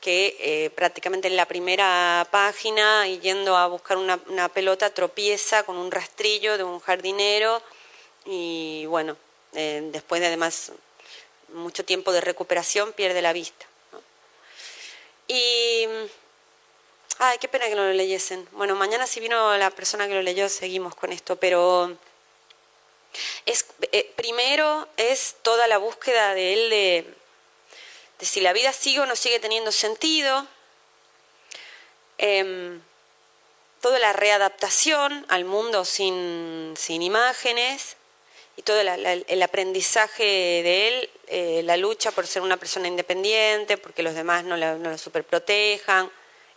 que 0.00 0.72
prácticamente 0.74 1.28
en 1.28 1.36
la 1.36 1.46
primera 1.46 2.26
página, 2.30 3.06
yendo 3.06 3.56
a 3.56 3.68
buscar 3.68 3.96
una, 3.96 4.20
una 4.28 4.48
pelota, 4.48 4.90
tropieza 4.90 5.62
con 5.64 5.76
un 5.76 5.90
rastrillo 5.92 6.58
de 6.58 6.64
un 6.64 6.80
jardinero 6.80 7.62
y 8.24 8.84
bueno, 8.86 9.16
después 9.52 10.20
de 10.20 10.26
además 10.26 10.72
mucho 11.52 11.84
tiempo 11.84 12.12
de 12.12 12.20
recuperación 12.20 12.92
pierde 12.92 13.22
la 13.22 13.32
vista. 13.32 13.66
Y. 15.28 15.86
Ay, 17.18 17.38
qué 17.38 17.48
pena 17.48 17.66
que 17.68 17.74
no 17.74 17.84
lo 17.84 17.92
leyesen. 17.92 18.48
Bueno, 18.52 18.74
mañana 18.74 19.06
si 19.06 19.20
vino 19.20 19.56
la 19.56 19.70
persona 19.70 20.08
que 20.08 20.14
lo 20.14 20.22
leyó, 20.22 20.48
seguimos 20.48 20.94
con 20.94 21.12
esto, 21.12 21.36
pero. 21.36 21.96
Es, 23.44 23.66
eh, 23.92 24.10
primero 24.16 24.88
es 24.96 25.36
toda 25.42 25.66
la 25.66 25.76
búsqueda 25.78 26.34
de 26.34 26.52
él 26.54 26.70
de, 26.70 27.14
si 28.24 28.40
la 28.40 28.54
vida 28.54 28.72
sigue 28.72 29.00
o 29.00 29.06
no 29.06 29.16
sigue 29.16 29.38
teniendo 29.38 29.70
sentido. 29.70 30.46
Eh, 32.18 32.78
toda 33.82 33.98
la 33.98 34.12
readaptación 34.12 35.26
al 35.28 35.44
mundo 35.44 35.84
sin, 35.84 36.74
sin 36.78 37.02
imágenes 37.02 37.96
y 38.56 38.62
todo 38.62 38.80
el 38.80 39.42
aprendizaje 39.42 40.24
de 40.24 40.88
él, 40.88 41.10
eh, 41.26 41.62
la 41.64 41.76
lucha 41.76 42.10
por 42.10 42.26
ser 42.26 42.42
una 42.42 42.58
persona 42.58 42.86
independiente, 42.86 43.78
porque 43.78 44.02
los 44.02 44.14
demás 44.14 44.44
no, 44.44 44.56
la, 44.56 44.74
no 44.74 44.90
lo 44.90 44.98
superprotejan, 44.98 46.10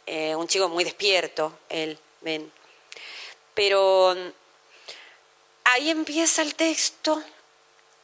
eh, 0.05 0.35
un 0.35 0.47
chico 0.47 0.67
muy 0.67 0.83
despierto, 0.83 1.57
él, 1.69 1.97
ven. 2.21 2.51
Pero 3.53 4.13
mm, 4.15 4.29
ahí 5.63 5.89
empieza 5.89 6.41
el 6.41 6.55
texto, 6.55 7.23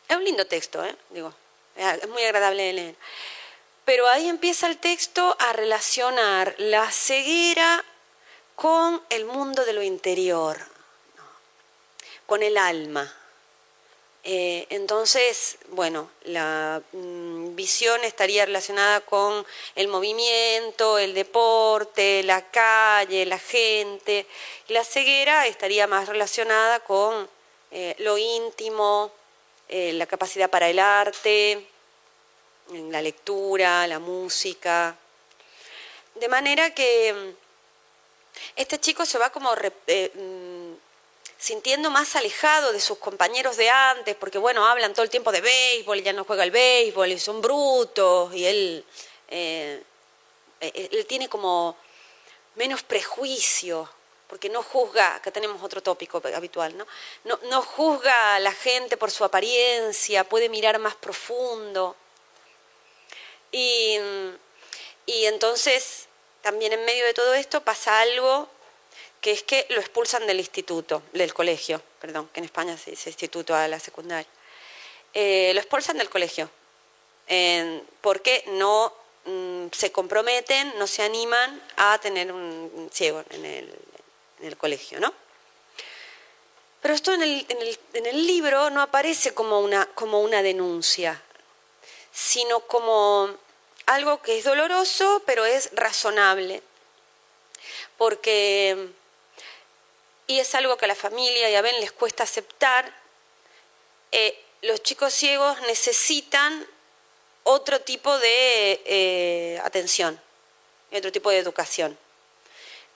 es 0.07 0.15
un 0.15 0.23
lindo 0.23 0.47
texto, 0.47 0.83
¿eh? 0.85 0.95
digo, 1.09 1.33
es 1.75 2.07
muy 2.07 2.23
agradable 2.23 2.63
de 2.63 2.73
leer. 2.73 2.95
Pero 3.83 4.07
ahí 4.07 4.29
empieza 4.29 4.67
el 4.67 4.77
texto 4.77 5.35
a 5.39 5.51
relacionar 5.51 6.55
la 6.59 6.89
ceguera 6.91 7.83
con 8.55 9.01
el 9.09 9.25
mundo 9.25 9.65
de 9.65 9.73
lo 9.73 9.83
interior, 9.83 10.57
con 12.25 12.41
el 12.43 12.57
alma 12.57 13.13
eh, 14.23 14.67
entonces, 14.69 15.57
bueno, 15.69 16.11
la 16.23 16.81
mm, 16.91 17.55
visión 17.55 18.03
estaría 18.03 18.45
relacionada 18.45 19.01
con 19.01 19.45
el 19.75 19.87
movimiento, 19.87 20.99
el 20.99 21.15
deporte, 21.15 22.21
la 22.23 22.41
calle, 22.51 23.25
la 23.25 23.39
gente. 23.39 24.27
la 24.67 24.83
ceguera 24.83 25.47
estaría 25.47 25.87
más 25.87 26.07
relacionada 26.07 26.79
con 26.81 27.27
eh, 27.71 27.95
lo 27.99 28.17
íntimo, 28.17 29.11
eh, 29.69 29.93
la 29.93 30.05
capacidad 30.05 30.49
para 30.49 30.69
el 30.69 30.79
arte, 30.79 31.65
la 32.69 33.01
lectura, 33.01 33.87
la 33.87 33.99
música. 33.99 34.95
De 36.15 36.27
manera 36.27 36.73
que 36.75 37.13
mm, 37.13 37.41
este 38.55 38.79
chico 38.79 39.05
se 39.05 39.17
va 39.17 39.31
como 39.31 39.51
mm, 39.51 40.60
sintiendo 41.41 41.89
más 41.89 42.15
alejado 42.15 42.71
de 42.71 42.79
sus 42.79 42.99
compañeros 42.99 43.57
de 43.57 43.67
antes, 43.67 44.15
porque 44.15 44.37
bueno, 44.37 44.67
hablan 44.67 44.93
todo 44.93 45.03
el 45.03 45.09
tiempo 45.09 45.31
de 45.31 45.41
béisbol 45.41 45.97
y 45.97 46.03
ya 46.03 46.13
no 46.13 46.23
juega 46.23 46.43
el 46.43 46.51
béisbol 46.51 47.11
y 47.11 47.17
son 47.17 47.41
brutos 47.41 48.31
y 48.35 48.45
él, 48.45 48.85
eh, 49.27 49.83
eh, 50.59 50.89
él 50.91 51.05
tiene 51.07 51.27
como 51.27 51.75
menos 52.53 52.83
prejuicio, 52.83 53.89
porque 54.27 54.49
no 54.49 54.61
juzga, 54.61 55.15
acá 55.15 55.31
tenemos 55.31 55.63
otro 55.63 55.81
tópico 55.81 56.21
habitual, 56.23 56.77
¿no? 56.77 56.85
No, 57.23 57.39
no 57.49 57.63
juzga 57.63 58.35
a 58.35 58.39
la 58.39 58.53
gente 58.53 58.95
por 58.95 59.09
su 59.09 59.25
apariencia, 59.25 60.23
puede 60.23 60.47
mirar 60.47 60.77
más 60.77 60.93
profundo. 60.93 61.95
Y, 63.51 63.97
y 65.07 65.25
entonces, 65.25 66.07
también 66.43 66.71
en 66.73 66.85
medio 66.85 67.03
de 67.03 67.15
todo 67.15 67.33
esto 67.33 67.61
pasa 67.61 67.99
algo 67.99 68.47
que 69.21 69.31
es 69.31 69.43
que 69.43 69.67
lo 69.69 69.79
expulsan 69.79 70.25
del 70.25 70.39
instituto, 70.39 71.03
del 71.13 71.33
colegio, 71.33 71.81
perdón, 72.01 72.27
que 72.33 72.39
en 72.39 72.45
España 72.45 72.75
se 72.75 72.89
dice 72.89 73.11
instituto 73.11 73.55
a 73.55 73.67
la 73.67 73.79
secundaria. 73.79 74.27
Eh, 75.13 75.51
lo 75.53 75.59
expulsan 75.59 75.97
del 75.97 76.09
colegio, 76.09 76.49
porque 78.01 78.43
no 78.47 78.93
mm, 79.25 79.67
se 79.71 79.91
comprometen, 79.91 80.73
no 80.79 80.87
se 80.87 81.03
animan 81.03 81.61
a 81.77 81.99
tener 81.99 82.31
un 82.31 82.89
ciego 82.91 83.23
en 83.29 83.45
el, 83.45 84.57
colegio, 84.57 84.99
¿no? 84.99 85.13
Pero 86.81 86.95
esto 86.95 87.13
en 87.13 87.21
el, 87.21 87.45
en, 87.93 88.05
el, 88.07 88.25
libro 88.25 88.71
no 88.71 88.81
aparece 88.81 89.35
como 89.35 89.59
una, 89.59 89.85
como 89.93 90.21
una 90.21 90.41
denuncia, 90.41 91.21
sino 92.11 92.61
como 92.61 93.29
algo 93.85 94.19
que 94.23 94.39
es 94.39 94.43
doloroso, 94.45 95.21
pero 95.27 95.45
es 95.45 95.69
razonable. 95.73 96.63
Porque 97.97 98.91
y 100.27 100.39
es 100.39 100.55
algo 100.55 100.77
que 100.77 100.85
a 100.85 100.87
la 100.87 100.95
familia 100.95 101.49
y 101.49 101.55
a 101.55 101.61
Ben 101.61 101.79
les 101.79 101.91
cuesta 101.91 102.23
aceptar. 102.23 102.93
Eh, 104.11 104.37
los 104.61 104.83
chicos 104.83 105.13
ciegos 105.13 105.59
necesitan 105.61 106.67
otro 107.43 107.81
tipo 107.81 108.17
de 108.19 108.81
eh, 108.85 109.61
atención 109.63 110.21
otro 110.93 111.11
tipo 111.11 111.29
de 111.29 111.37
educación 111.37 111.97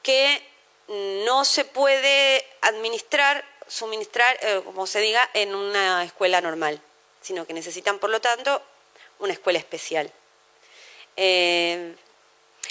que 0.03 0.45
no 0.87 1.45
se 1.45 1.63
puede 1.63 2.45
administrar, 2.61 3.43
suministrar, 3.67 4.37
eh, 4.41 4.61
como 4.65 4.85
se 4.85 4.99
diga, 4.99 5.27
en 5.33 5.55
una 5.55 6.03
escuela 6.03 6.41
normal, 6.41 6.81
sino 7.21 7.47
que 7.47 7.53
necesitan, 7.53 7.97
por 7.97 8.09
lo 8.09 8.19
tanto, 8.19 8.61
una 9.19 9.33
escuela 9.33 9.57
especial. 9.57 10.11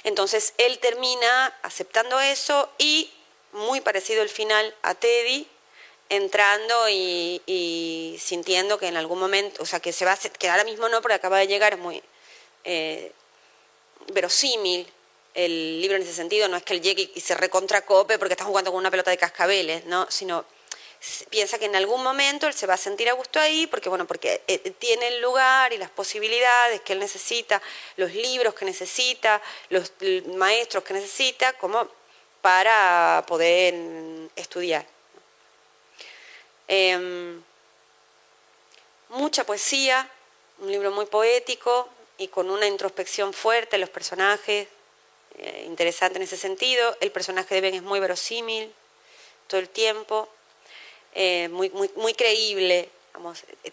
Entonces 0.04 0.52
él 0.58 0.78
termina 0.78 1.46
aceptando 1.62 2.20
eso 2.20 2.70
y, 2.78 3.10
muy 3.54 3.80
parecido 3.80 4.22
el 4.22 4.28
final 4.28 4.74
a 4.82 4.94
Teddy, 4.94 5.48
entrando 6.08 6.88
y, 6.88 8.18
sintiendo 8.20 8.78
que 8.78 8.88
en 8.88 8.96
algún 8.96 9.18
momento, 9.18 9.62
o 9.62 9.66
sea, 9.66 9.80
que 9.80 9.92
se 9.92 10.04
va 10.04 10.12
a 10.12 10.16
que 10.16 10.48
ahora 10.48 10.64
mismo 10.64 10.88
no, 10.88 11.00
porque 11.00 11.14
acaba 11.14 11.38
de 11.38 11.46
llegar, 11.46 11.72
es 11.72 11.78
muy 11.78 12.02
eh, 12.64 13.12
verosímil 14.12 14.86
el 15.34 15.80
libro 15.80 15.96
en 15.96 16.02
ese 16.02 16.14
sentido, 16.14 16.48
no 16.48 16.56
es 16.56 16.62
que 16.62 16.74
él 16.74 16.82
llegue 16.82 17.10
y 17.14 17.20
se 17.20 17.34
recontracope 17.34 18.18
porque 18.18 18.34
está 18.34 18.44
jugando 18.44 18.70
con 18.70 18.78
una 18.78 18.90
pelota 18.90 19.10
de 19.10 19.18
cascabeles, 19.18 19.84
¿no? 19.86 20.06
sino 20.10 20.44
piensa 21.28 21.58
que 21.58 21.66
en 21.66 21.76
algún 21.76 22.02
momento 22.02 22.46
él 22.46 22.54
se 22.54 22.66
va 22.66 22.74
a 22.74 22.78
sentir 22.78 23.10
a 23.10 23.12
gusto 23.12 23.38
ahí 23.38 23.66
porque 23.66 23.88
bueno 23.88 24.06
porque 24.06 24.42
eh, 24.46 24.58
tiene 24.78 25.08
el 25.08 25.20
lugar 25.20 25.72
y 25.72 25.78
las 25.78 25.90
posibilidades 25.90 26.80
que 26.80 26.94
él 26.94 26.98
necesita 26.98 27.60
los 27.96 28.14
libros 28.14 28.54
que 28.54 28.64
necesita 28.64 29.42
los 29.68 29.92
maestros 30.36 30.82
que 30.82 30.94
necesita 30.94 31.52
como 31.54 31.90
para 32.44 33.24
poder 33.26 33.72
estudiar 34.36 34.84
Em, 36.68 37.42
mucha 39.10 39.44
poesía, 39.44 40.08
un 40.58 40.70
libro 40.70 40.90
muy 40.90 41.06
poético 41.06 41.88
y 42.16 42.28
con 42.28 42.50
una 42.50 42.66
introspección 42.66 43.32
fuerte 43.32 43.76
los 43.76 43.90
personajes, 43.90 44.68
eh, 45.38 45.64
interesante 45.66 46.16
en 46.16 46.22
ese 46.22 46.36
sentido. 46.36 46.96
El 47.00 47.10
personaje 47.12 47.54
de 47.54 47.60
Ben 47.60 47.74
es 47.74 47.82
muy 47.82 48.00
verosímil 48.00 48.72
todo 49.46 49.60
el 49.60 49.68
tiempo, 49.68 50.28
eh, 51.14 51.48
muy, 51.48 51.70
muy, 51.70 51.90
muy 51.96 52.14
creíble. 52.14 52.88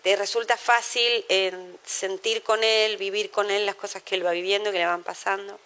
te 0.04 0.16
resulta 0.16 0.56
fácil 0.56 1.26
sentir 1.84 2.44
con 2.44 2.64
él, 2.64 2.98
vivir 2.98 3.32
con 3.32 3.50
él 3.50 3.66
las 3.66 3.76
cosas 3.76 4.04
que 4.04 4.16
él 4.16 4.26
va 4.26 4.32
viviendo, 4.32 4.72
que 4.72 4.78
le 4.78 4.86
van 4.86 5.04
pasando. 5.04 5.60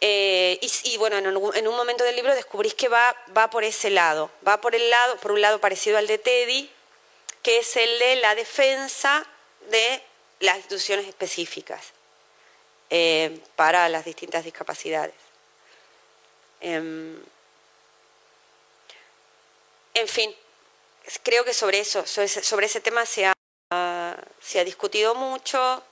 Eh, 0.00 0.60
y, 0.84 0.96
bueno, 0.96 1.16
en 1.18 1.26
un, 1.68 1.76
momento 1.76 2.04
del 2.04 2.14
libro 2.14 2.34
descubrís 2.34 2.74
que 2.74 2.88
va, 2.88 3.16
va 3.36 3.50
por 3.50 3.64
ese 3.64 3.90
lado, 3.90 4.30
va 4.46 4.60
por 4.60 4.74
el 4.76 4.90
lado, 4.90 5.16
por 5.16 5.32
un 5.32 5.40
lado 5.40 5.60
parecido 5.60 5.98
al 5.98 6.06
de 6.06 6.18
Teddy, 6.18 6.70
que 7.42 7.58
es 7.58 7.76
el 7.76 7.98
de 7.98 8.16
la 8.16 8.34
defensa 8.36 9.26
de 9.70 10.02
las 10.40 10.56
instituciones 10.56 11.08
específicas 11.08 11.92
eh, 12.90 13.40
para 13.56 13.88
las 13.88 14.04
distintas 14.04 14.44
discapacidades. 14.44 15.14
Em, 16.60 17.20
en 19.94 20.08
fin, 20.08 20.34
creo 21.24 21.44
que 21.44 21.54
sobre 21.54 21.80
eso, 21.80 22.06
sobre 22.06 22.66
ese, 22.66 22.80
tema 22.80 23.04
se 23.04 23.26
ha, 23.26 24.16
se 24.40 24.60
ha 24.60 24.64
discutido 24.64 25.16
mucho, 25.16 25.82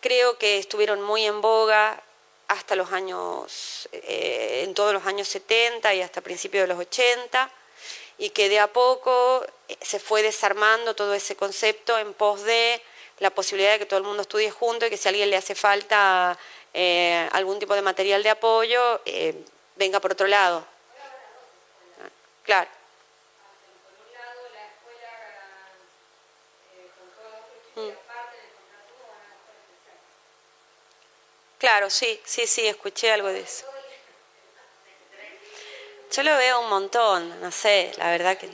creo 0.00 0.36
que 0.36 0.58
estuvieron 0.58 1.00
muy 1.00 1.24
en 1.24 1.40
boga 1.40 2.02
hasta 2.52 2.76
los 2.76 2.92
años, 2.92 3.88
eh, 3.92 4.62
en 4.64 4.74
todos 4.74 4.92
los 4.92 5.06
años 5.06 5.26
70 5.28 5.94
y 5.94 6.02
hasta 6.02 6.20
principios 6.20 6.62
de 6.62 6.74
los 6.74 6.78
80, 6.78 7.50
y 8.18 8.30
que 8.30 8.48
de 8.48 8.60
a 8.60 8.66
poco 8.66 9.44
eh, 9.68 9.76
se 9.80 9.98
fue 9.98 10.22
desarmando 10.22 10.94
todo 10.94 11.14
ese 11.14 11.34
concepto 11.34 11.98
en 11.98 12.12
pos 12.12 12.42
de 12.42 12.82
la 13.20 13.30
posibilidad 13.30 13.72
de 13.72 13.78
que 13.80 13.86
todo 13.86 13.98
el 13.98 14.04
mundo 14.04 14.22
estudie 14.22 14.50
junto 14.50 14.84
y 14.86 14.90
que 14.90 14.96
si 14.96 15.08
a 15.08 15.10
alguien 15.10 15.30
le 15.30 15.36
hace 15.36 15.54
falta 15.54 16.38
eh, 16.74 17.28
algún 17.32 17.58
tipo 17.58 17.74
de 17.74 17.82
material 17.82 18.22
de 18.22 18.30
apoyo, 18.30 19.00
venga 19.76 20.00
por 20.00 20.12
otro 20.12 20.26
lado. 20.26 20.64
Claro. 22.44 22.81
Claro, 31.62 31.90
sí, 31.90 32.20
sí, 32.24 32.48
sí, 32.48 32.66
escuché 32.66 33.12
algo 33.12 33.28
de 33.28 33.38
eso. 33.42 33.64
Yo 36.10 36.24
lo 36.24 36.36
veo 36.36 36.60
un 36.60 36.68
montón, 36.68 37.40
no 37.40 37.52
sé, 37.52 37.92
la 37.98 38.10
verdad 38.10 38.36
que... 38.36 38.50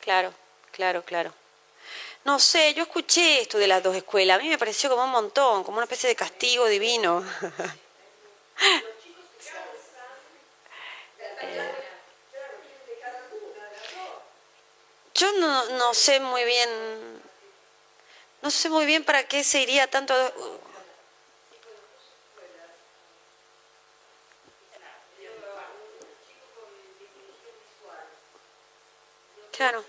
Claro, 0.00 0.32
claro, 0.72 1.02
claro. 1.04 1.32
No 2.24 2.38
sé, 2.38 2.74
yo 2.74 2.82
escuché 2.82 3.40
esto 3.40 3.58
de 3.58 3.66
las 3.66 3.82
dos 3.82 3.96
escuelas. 3.96 4.38
A 4.38 4.42
mí 4.42 4.48
me 4.48 4.58
pareció 4.58 4.90
como 4.90 5.04
un 5.04 5.10
montón, 5.10 5.64
como 5.64 5.78
una 5.78 5.84
especie 5.84 6.08
de 6.08 6.16
castigo 6.16 6.66
divino. 6.66 7.24
Eh, 11.42 11.74
yo 15.14 15.32
no, 15.38 15.70
no 15.70 15.94
sé 15.94 16.20
muy 16.20 16.44
bien, 16.44 16.68
no 18.42 18.50
sé 18.50 18.68
muy 18.68 18.84
bien 18.84 19.04
para 19.04 19.26
qué 19.26 19.42
se 19.42 19.62
iría 19.62 19.88
tanto. 19.88 20.14
Claro. 29.52 29.84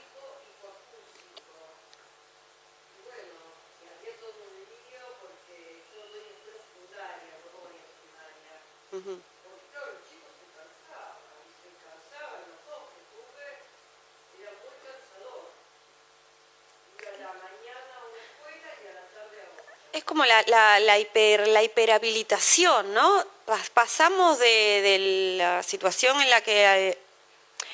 Es 19.94 20.04
como 20.04 20.26
la, 20.48 20.80
la, 20.80 21.00
hiper, 21.00 21.48
la 21.48 21.64
hiperhabilitación, 21.64 22.94
¿no? 22.94 23.26
Pasamos 23.74 24.39
de, 24.39 25.36
la 25.38 25.64
situación 25.64 26.22
en 26.22 26.30
la 26.30 26.42
que, 26.42 26.89
eh, 26.89 26.98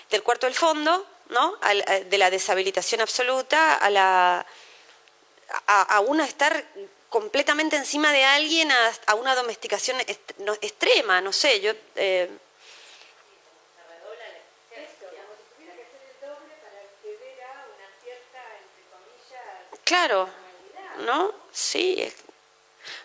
del 0.09 0.23
cuarto 0.23 0.47
del 0.47 0.55
fondo, 0.55 1.05
¿no? 1.29 1.57
de 1.57 2.17
la 2.17 2.29
deshabilitación 2.29 3.01
absoluta 3.01 3.75
a 3.75 3.89
la 3.89 4.45
a, 5.67 5.81
a 5.81 5.99
una 5.99 6.25
estar 6.25 6.65
completamente 7.09 7.75
encima 7.75 8.11
de 8.11 8.23
alguien 8.23 8.69
a, 8.71 9.15
una 9.15 9.35
domesticación 9.35 9.97
extrema, 10.61 11.21
no 11.21 11.33
sé, 11.33 11.61
yo... 11.61 11.73
Eh, 11.95 12.29
claro, 19.83 20.27
¿no? 21.05 21.33
Sí, 21.53 22.11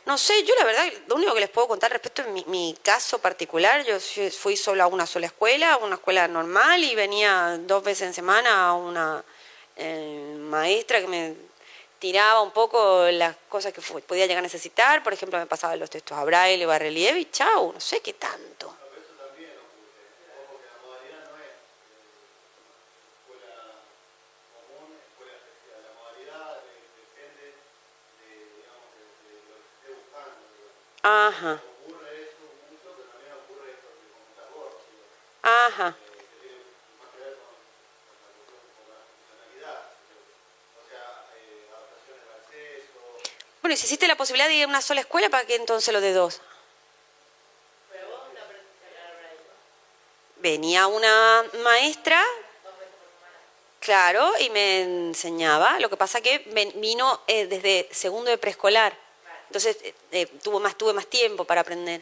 no 0.07 0.19
sé, 0.19 0.45
yo 0.45 0.55
la 0.59 0.65
verdad, 0.65 0.85
lo 1.07 1.17
único 1.17 1.35
que 1.35 1.41
les 1.41 1.51
puedo 1.51 1.69
contar 1.69 1.91
respecto 1.93 2.23
a 2.23 2.27
mi, 2.27 2.45
mi, 2.47 2.77
caso 2.83 3.19
particular, 3.19 3.85
yo 3.85 3.99
fui 4.31 4.57
solo 4.57 4.83
a 4.83 4.87
una 4.87 5.07
sola 5.07 5.27
escuela, 5.27 5.77
una 5.79 5.97
escuela 5.97 6.29
normal, 6.29 6.83
y 6.83 6.95
venía 6.95 7.59
dos 7.61 7.83
veces 7.83 8.09
en 8.09 8.15
semana 8.15 8.69
a 8.69 8.75
una 8.75 9.25
eh, 9.77 10.37
maestra 10.39 11.01
que 11.01 11.07
me 11.07 11.35
tiraba 11.99 12.43
un 12.43 12.51
poco 12.51 13.07
las 13.11 13.37
cosas 13.49 13.73
que 13.73 13.81
podía 13.81 14.27
llegar 14.27 14.41
a 14.41 14.43
necesitar, 14.43 15.03
por 15.03 15.13
ejemplo, 15.13 15.39
me 15.39 15.47
pasaba 15.47 15.77
los 15.77 15.89
textos 15.89 16.19
a 16.19 16.25
braille 16.25 16.67
o 16.67 16.71
a 16.71 16.79
relieve 16.79 17.21
y 17.21 17.31
chau, 17.31 17.73
no 17.73 17.81
sé 17.81 18.01
qué 18.01 18.15
tanto. 18.15 18.82
Ajá. 31.43 31.61
Ajá. 35.43 35.97
Bueno, 43.61 43.75
y 43.75 43.77
si 43.77 43.87
existe 43.87 44.07
la 44.07 44.15
posibilidad 44.15 44.47
de 44.47 44.55
ir 44.55 44.65
a 44.65 44.69
una 44.69 44.81
sola 44.81 45.01
escuela, 45.01 45.31
¿para 45.31 45.45
qué 45.45 45.57
entonces 45.57 45.93
lo 45.93 46.01
de 46.01 46.13
dos? 46.13 46.41
Venía 50.37 50.87
una 50.87 51.45
maestra 51.65 52.23
Claro, 53.81 54.31
y 54.39 54.49
me 54.51 54.83
enseñaba. 54.83 55.81
Lo 55.81 55.91
que 55.91 55.97
pasa 55.97 56.21
que 56.21 56.39
vino 56.77 57.21
eh, 57.27 57.47
desde 57.49 57.89
segundo 57.91 58.31
de 58.31 58.39
preescolar. 58.39 59.02
Entonces 59.53 59.77
eh, 59.83 59.95
eh, 60.13 60.29
más, 60.63 60.79
tuve 60.79 60.95
más 60.95 61.07
tiempo 61.09 61.45
para 61.45 61.61
aprender. 61.61 62.01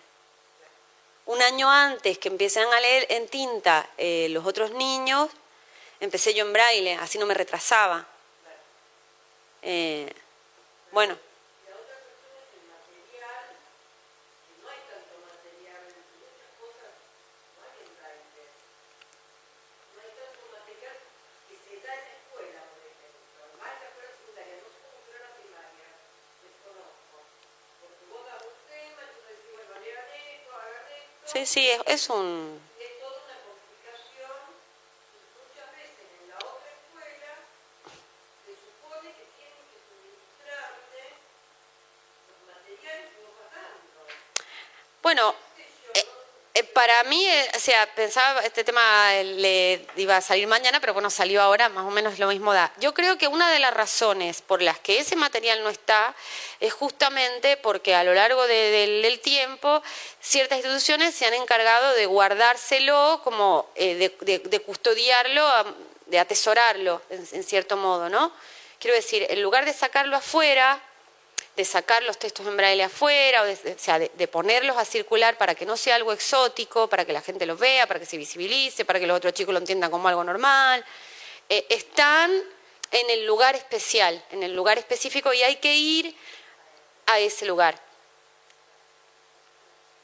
Un 1.27 1.43
año 1.43 1.69
antes 1.69 2.17
que 2.17 2.29
empiezan 2.29 2.73
a 2.73 2.79
leer 2.79 3.09
en 3.11 3.27
tinta 3.27 3.91
los 3.99 4.47
otros 4.47 4.71
niños, 4.71 5.29
empecé 5.99 6.33
yo 6.33 6.45
en 6.45 6.53
braille, 6.53 6.95
así 6.95 7.19
no 7.19 7.27
me 7.27 7.35
retrasaba. 7.35 8.07
bueno. 10.93 11.30
Sí, 31.47 31.69
es, 31.69 31.81
es 31.87 32.11
un... 32.11 32.61
Bueno, 45.03 45.35
eh, 46.55 46.63
para 46.81 47.05
mí, 47.05 47.27
eh, 47.27 47.51
o 47.55 47.59
sea, 47.59 47.87
pensaba 47.95 48.41
este 48.41 48.65
tema 48.65 49.13
le 49.23 49.85
iba 49.97 50.17
a 50.17 50.23
salir 50.23 50.47
mañana, 50.47 50.81
pero 50.81 50.95
bueno, 50.95 51.11
salió 51.11 51.43
ahora, 51.43 51.69
más 51.69 51.85
o 51.85 51.91
menos 51.91 52.19
lo 52.19 52.29
mismo 52.29 52.55
da. 52.55 52.73
Yo 52.79 52.95
creo 52.95 53.19
que 53.19 53.29
una 53.29 53.51
de 53.51 53.59
las 53.59 53.75
razones 53.75 54.41
por 54.41 54.63
las 54.63 54.79
que 54.79 54.99
ese 54.99 55.15
material 55.15 55.63
no 55.63 55.69
está 55.69 56.15
es 56.59 56.73
justamente 56.73 57.59
porque 57.59 57.95
a 57.95 58.03
lo 58.03 58.15
largo 58.15 58.47
del 58.47 59.21
tiempo 59.21 59.83
ciertas 60.23 60.57
instituciones 60.57 61.15
se 61.15 61.27
han 61.27 61.35
encargado 61.35 61.93
de 61.93 62.07
guardárselo, 62.07 63.21
como 63.25 63.69
eh, 63.75 64.11
de, 64.19 64.61
custodiarlo, 64.61 65.47
de 66.07 66.19
atesorarlo, 66.19 67.03
en 67.11 67.45
cierto 67.45 67.77
modo, 67.77 68.09
¿no? 68.09 68.33
Quiero 68.79 68.97
decir, 68.97 69.27
en 69.29 69.43
lugar 69.43 69.67
de 69.67 69.75
sacarlo 69.75 70.17
afuera, 70.17 70.81
de 71.61 71.65
sacar 71.67 72.03
los 72.05 72.17
textos 72.17 72.47
en 72.47 72.57
braille 72.57 72.83
afuera, 72.83 73.43
o, 73.43 73.45
de, 73.45 73.79
sea, 73.79 73.99
de, 73.99 74.29
ponerlos 74.29 74.79
a 74.79 74.85
circular 74.87 75.37
para 75.37 75.55
que 75.55 75.67
no 75.67 75.77
sea 75.77 75.97
algo 75.97 76.11
exótico, 76.11 76.89
para 76.89 77.05
que 77.05 77.13
la 77.13 77.21
gente 77.21 77.45
los 77.45 77.59
vea, 77.59 77.87
para 77.87 78.01
que 78.01 78.07
se 78.07 78.17
visibilice, 78.17 78.87
para 78.87 78.99
que 78.99 79.07
los 79.07 79.19
otros 79.19 79.35
chicos 79.35 79.53
lo 79.53 79.59
entiendan 79.59 79.91
como 79.91 80.09
algo 80.09 80.25
normal. 80.25 80.83
Eh, 81.51 81.67
están 81.69 82.33
en 82.91 83.11
el 83.11 83.27
lugar 83.27 83.57
especial, 83.57 84.25
en 84.31 84.43
el 84.43 84.55
lugar 84.55 84.79
específico, 84.79 85.35
y 85.35 85.43
hay 85.43 85.57
que 85.57 85.77
ir 85.77 86.17
a 87.05 87.19
ese 87.19 87.45
lugar. 87.45 87.79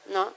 ¿No? 0.09 0.35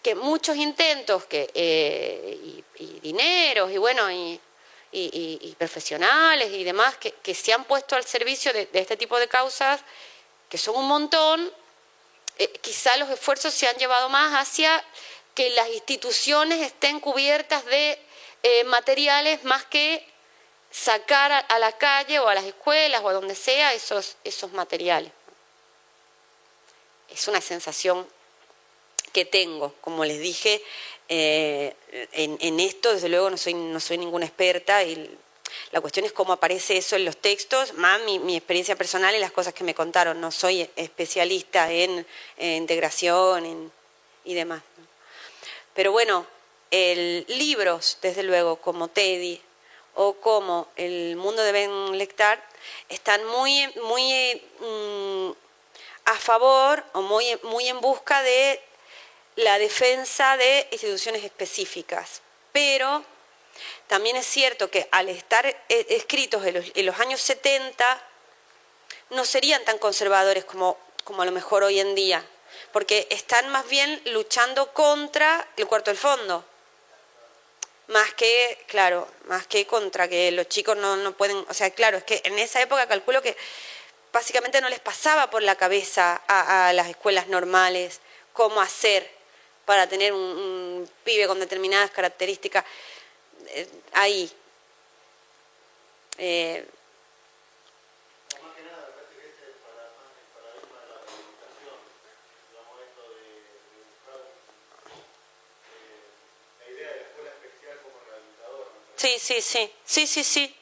Que 0.00 0.14
muchos 0.14 0.56
intentos 0.56 1.24
que, 1.24 1.50
eh, 1.52 2.38
y, 2.44 2.64
y 2.76 3.00
dineros, 3.00 3.72
y 3.72 3.78
bueno, 3.78 4.08
y 4.08 4.40
y, 4.92 5.54
profesionales 5.58 6.50
y 6.52 6.64
demás 6.64 6.96
que, 6.96 7.34
se 7.34 7.52
han 7.52 7.64
puesto 7.64 7.96
al 7.96 8.04
servicio 8.04 8.52
de, 8.52 8.68
este 8.72 8.96
tipo 8.96 9.18
de 9.18 9.28
causas, 9.28 9.80
que 10.48 10.58
son 10.58 10.76
un 10.76 10.86
montón, 10.86 11.52
eh, 12.38 12.48
quizá 12.60 12.96
los 12.96 13.10
esfuerzos 13.10 13.52
se 13.52 13.68
han 13.68 13.76
llevado 13.76 14.08
más 14.08 14.32
hacia 14.34 14.82
que 15.34 15.50
las 15.50 15.68
instituciones 15.68 16.60
estén 16.60 17.00
cubiertas 17.00 17.64
de 17.66 17.98
eh, 18.42 18.64
materiales 18.64 19.44
más 19.44 19.64
que 19.64 20.06
sacar 20.70 21.32
a, 21.32 21.58
la 21.58 21.72
calle 21.72 22.18
o 22.18 22.28
a 22.28 22.34
las 22.34 22.44
escuelas 22.44 23.02
o 23.02 23.08
a 23.08 23.12
donde 23.12 23.34
sea 23.34 23.72
esos, 23.72 24.16
esos 24.24 24.52
materiales. 24.52 25.12
Es 27.08 27.26
una 27.28 27.40
sensación 27.40 28.06
que 29.12 29.24
tengo, 29.24 29.74
como 29.80 30.04
les 30.04 30.20
dije, 30.20 30.62
eh, 31.08 31.74
en, 32.12 32.60
esto, 32.60 32.92
desde 32.92 33.08
luego, 33.08 33.30
no 33.30 33.36
soy, 33.36 33.54
no 33.54 33.80
soy 33.80 33.98
ninguna 33.98 34.26
experta 34.26 34.82
y 34.84 35.18
la 35.72 35.80
cuestión 35.80 36.04
es 36.04 36.12
cómo 36.12 36.32
aparece 36.32 36.76
eso 36.76 36.96
en 36.96 37.04
los 37.04 37.16
textos, 37.16 37.74
más 37.74 38.00
mi, 38.02 38.36
experiencia 38.36 38.76
personal 38.76 39.14
y 39.14 39.18
las 39.18 39.32
cosas 39.32 39.54
que 39.54 39.64
me 39.64 39.74
contaron. 39.74 40.20
No 40.20 40.30
soy 40.30 40.68
especialista 40.76 41.70
en, 41.72 42.06
integración 42.38 43.72
y 44.24 44.34
demás. 44.34 44.62
Pero 45.74 45.92
bueno, 45.92 46.26
el, 46.70 47.24
libros, 47.28 47.98
desde 48.02 48.22
luego, 48.22 48.56
como 48.56 48.88
Teddy 48.88 49.40
o 49.94 50.14
como 50.14 50.68
El 50.76 51.16
mundo 51.16 51.42
de 51.42 51.52
Ben 51.52 51.98
Lectar, 51.98 52.42
están 52.88 53.24
muy, 53.26 53.66
muy 53.82 54.42
mm, 54.60 55.30
a 56.04 56.14
favor 56.16 56.84
o 56.92 57.02
muy, 57.02 57.38
muy 57.44 57.68
en 57.68 57.80
busca 57.80 58.22
de 58.22 58.60
la 59.38 59.58
defensa 59.58 60.36
de 60.36 60.66
instituciones 60.72 61.22
específicas. 61.22 62.22
Pero 62.52 63.04
también 63.86 64.16
es 64.16 64.26
cierto 64.26 64.68
que 64.70 64.88
al 64.90 65.08
estar 65.08 65.46
eh, 65.46 65.56
escritos 65.68 66.44
en 66.44 66.86
los, 66.86 67.00
años 67.00 67.20
70, 67.20 68.02
no 69.10 69.24
serían 69.24 69.64
tan 69.64 69.78
conservadores 69.78 70.44
como, 70.44 70.76
como 71.04 71.22
a 71.22 71.24
lo 71.24 71.30
mejor 71.30 71.62
hoy 71.62 71.78
en 71.78 71.94
día, 71.94 72.24
porque 72.72 73.06
están 73.10 73.48
más 73.50 73.68
bien 73.68 74.00
luchando 74.06 74.72
contra 74.72 75.46
el 75.56 75.66
cuarto 75.68 75.92
del 75.92 75.98
fondo. 75.98 76.44
Más 77.86 78.12
que, 78.14 78.64
claro, 78.66 79.08
más 79.26 79.46
que 79.46 79.66
contra 79.66 80.08
que 80.08 80.32
los 80.32 80.48
chicos 80.48 80.76
no, 80.76 80.96
no 80.96 81.12
pueden, 81.16 81.44
o 81.48 81.54
sea, 81.54 81.70
claro, 81.70 81.98
es 81.98 82.04
que 82.04 82.20
en 82.24 82.38
esa 82.40 82.60
época 82.60 82.88
calculo 82.88 83.22
que 83.22 83.36
básicamente 84.12 84.60
no 84.60 84.68
les 84.68 84.80
pasaba 84.80 85.30
por 85.30 85.42
la 85.42 85.54
cabeza 85.54 86.20
a 86.26 86.72
las 86.72 86.88
escuelas 86.88 87.28
normales 87.28 88.00
cómo 88.32 88.60
hacer 88.60 89.17
para 89.68 89.86
tener 89.86 90.14
un, 90.14 90.88
pibe 91.04 91.26
con 91.26 91.38
determinadas 91.38 91.90
características 91.90 92.64
eh, 93.48 93.68
ahí. 93.92 94.32
Eh, 96.16 96.64
Sí, 108.96 109.16
sí, 109.20 109.40
sí, 109.40 109.70
sí, 109.84 110.06
sí, 110.08 110.24
sí. 110.24 110.54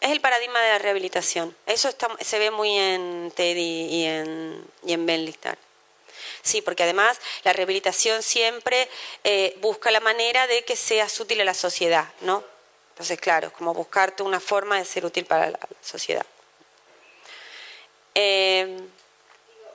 Es 0.00 0.10
el 0.10 0.20
paradigma 0.20 0.60
de 0.62 0.68
la 0.68 0.78
rehabilitación. 0.78 1.54
Eso 1.66 1.88
está, 1.90 2.08
se 2.20 2.38
ve 2.38 2.50
muy 2.50 2.74
en 2.74 3.32
Teddy 3.34 3.86
y 3.90 4.04
en, 4.04 4.64
y 4.84 4.92
en 4.94 5.04
Ben 5.04 5.26
Lichtar. 5.26 5.67
Sí, 6.48 6.62
porque 6.62 6.84
además 6.84 7.20
la 7.44 7.52
rehabilitación 7.52 8.22
siempre 8.22 8.88
eh, 9.22 9.54
busca 9.60 9.90
la 9.90 10.00
manera 10.00 10.46
de 10.46 10.64
que 10.64 10.76
seas 10.76 11.20
útil 11.20 11.42
a 11.42 11.44
la 11.44 11.52
sociedad, 11.52 12.08
¿no? 12.22 12.42
Entonces, 12.92 13.20
claro, 13.20 13.48
es 13.48 13.52
como 13.52 13.74
buscarte 13.74 14.22
una 14.22 14.40
forma 14.40 14.78
de 14.78 14.86
ser 14.86 15.04
útil 15.04 15.26
para 15.26 15.50
la 15.50 15.58
sociedad. 15.82 16.24
Digo, 18.14 18.80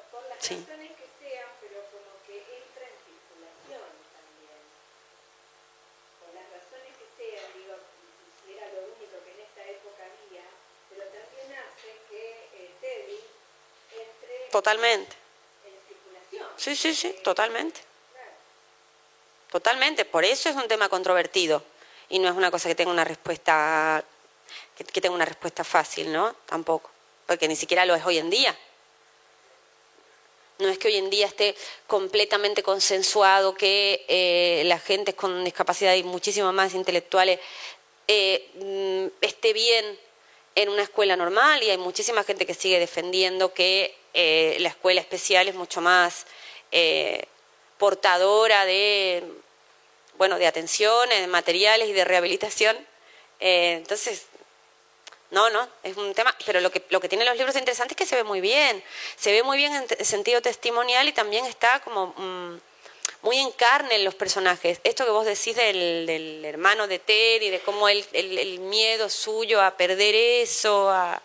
por 0.09 0.23
las 0.23 0.39
razones 0.41 0.97
que 0.97 1.07
sean, 1.21 1.45
pero 1.61 1.85
como 1.93 2.09
que 2.25 2.41
entra 2.41 2.89
en 2.89 2.97
circulación 3.05 3.85
también. 4.17 4.57
Por 6.25 6.33
las 6.33 6.49
razones 6.57 6.91
que 6.97 7.05
sean, 7.13 7.45
digo, 7.53 7.77
si 8.41 8.57
era 8.57 8.65
lo 8.73 8.97
único 8.97 9.21
que 9.23 9.29
en 9.29 9.45
esta 9.45 9.61
época 9.69 10.09
había, 10.09 10.49
pero 10.89 11.05
también 11.13 11.53
hace 11.53 12.01
que 12.09 12.49
eh, 12.57 12.73
Teddy 12.81 13.21
entre... 13.93 14.49
Totalmente 14.49 15.22
Sí, 16.57 16.75
sí, 16.75 16.93
sí, 16.93 17.15
totalmente. 17.23 17.81
Totalmente, 19.51 20.05
por 20.05 20.25
eso 20.25 20.49
es 20.49 20.55
un 20.55 20.67
tema 20.67 20.89
controvertido 20.89 21.63
y 22.09 22.19
no 22.19 22.27
es 22.27 22.35
una 22.35 22.49
cosa 22.49 22.69
que 22.69 22.75
tenga 22.75 22.91
una 22.91 23.03
respuesta 23.03 24.03
que, 24.75 25.01
tenga 25.01 25.15
una 25.15 25.25
respuesta 25.25 25.63
fácil, 25.63 26.11
¿no? 26.11 26.33
Tampoco, 26.45 26.89
porque 27.27 27.47
ni 27.47 27.55
siquiera 27.55 27.85
lo 27.85 27.95
es 27.95 28.05
hoy 28.05 28.17
en 28.17 28.29
día. 28.29 28.57
No 30.59 30.69
es 30.69 30.77
que 30.77 30.87
hoy 30.87 30.97
en 30.97 31.09
día 31.09 31.27
esté 31.27 31.55
completamente 31.87 32.63
consensuado 32.63 33.53
que 33.53 34.05
eh, 34.07 34.63
la 34.65 34.79
gente 34.79 35.13
con 35.13 35.43
discapacidad 35.43 35.93
y 35.95 36.03
muchísimo 36.03 36.51
más 36.53 36.73
intelectuales 36.73 37.39
eh, 38.07 38.49
mm, 38.55 39.23
esté 39.23 39.53
bien 39.53 39.99
en 40.55 40.69
una 40.69 40.83
escuela 40.83 41.15
normal 41.15 41.63
y 41.63 41.69
hay 41.69 41.77
muchísima 41.77 42.23
gente 42.23 42.45
que 42.45 42.53
sigue 42.53 42.79
defendiendo 42.79 43.53
que 43.53 43.95
eh, 44.13 44.57
la 44.59 44.69
escuela 44.69 45.01
especial 45.01 45.47
es 45.47 45.55
mucho 45.55 45.81
más 45.81 46.25
eh, 46.71 47.25
portadora 47.77 48.65
de, 48.65 49.23
bueno, 50.17 50.37
de 50.37 50.47
atenciones, 50.47 51.19
de 51.19 51.27
materiales 51.27 51.89
y 51.89 51.93
de 51.93 52.05
rehabilitación. 52.05 52.77
Eh, 53.39 53.73
entonces, 53.77 54.27
no, 55.31 55.49
no, 55.49 55.67
es 55.81 55.97
un 55.97 56.13
tema, 56.13 56.35
pero 56.45 56.61
lo 56.61 56.71
que, 56.71 56.83
lo 56.89 56.99
que 56.99 57.09
tienen 57.09 57.27
los 57.27 57.37
libros 57.37 57.55
interesante 57.55 57.93
es 57.93 57.97
que 57.97 58.05
se 58.05 58.15
ve 58.15 58.23
muy 58.23 58.39
bien, 58.39 58.83
se 59.15 59.31
ve 59.31 59.41
muy 59.41 59.57
bien 59.57 59.73
en 59.73 60.05
sentido 60.05 60.41
testimonial 60.41 61.07
y 61.07 61.11
también 61.11 61.45
está 61.45 61.79
como 61.79 62.13
mm, 62.15 62.59
muy 63.23 63.37
en 63.39 63.51
carne 63.51 63.97
los 63.99 64.13
personajes. 64.13 64.79
Esto 64.83 65.05
que 65.05 65.11
vos 65.11 65.25
decís 65.25 65.55
del, 65.55 66.05
del 66.05 66.45
hermano 66.45 66.87
de 66.87 66.99
Ted 66.99 67.51
de 67.51 67.59
cómo 67.65 67.89
el, 67.89 68.05
el, 68.13 68.37
el 68.37 68.59
miedo 68.59 69.09
suyo 69.09 69.61
a 69.61 69.75
perder 69.75 70.13
eso, 70.13 70.89
a... 70.91 71.21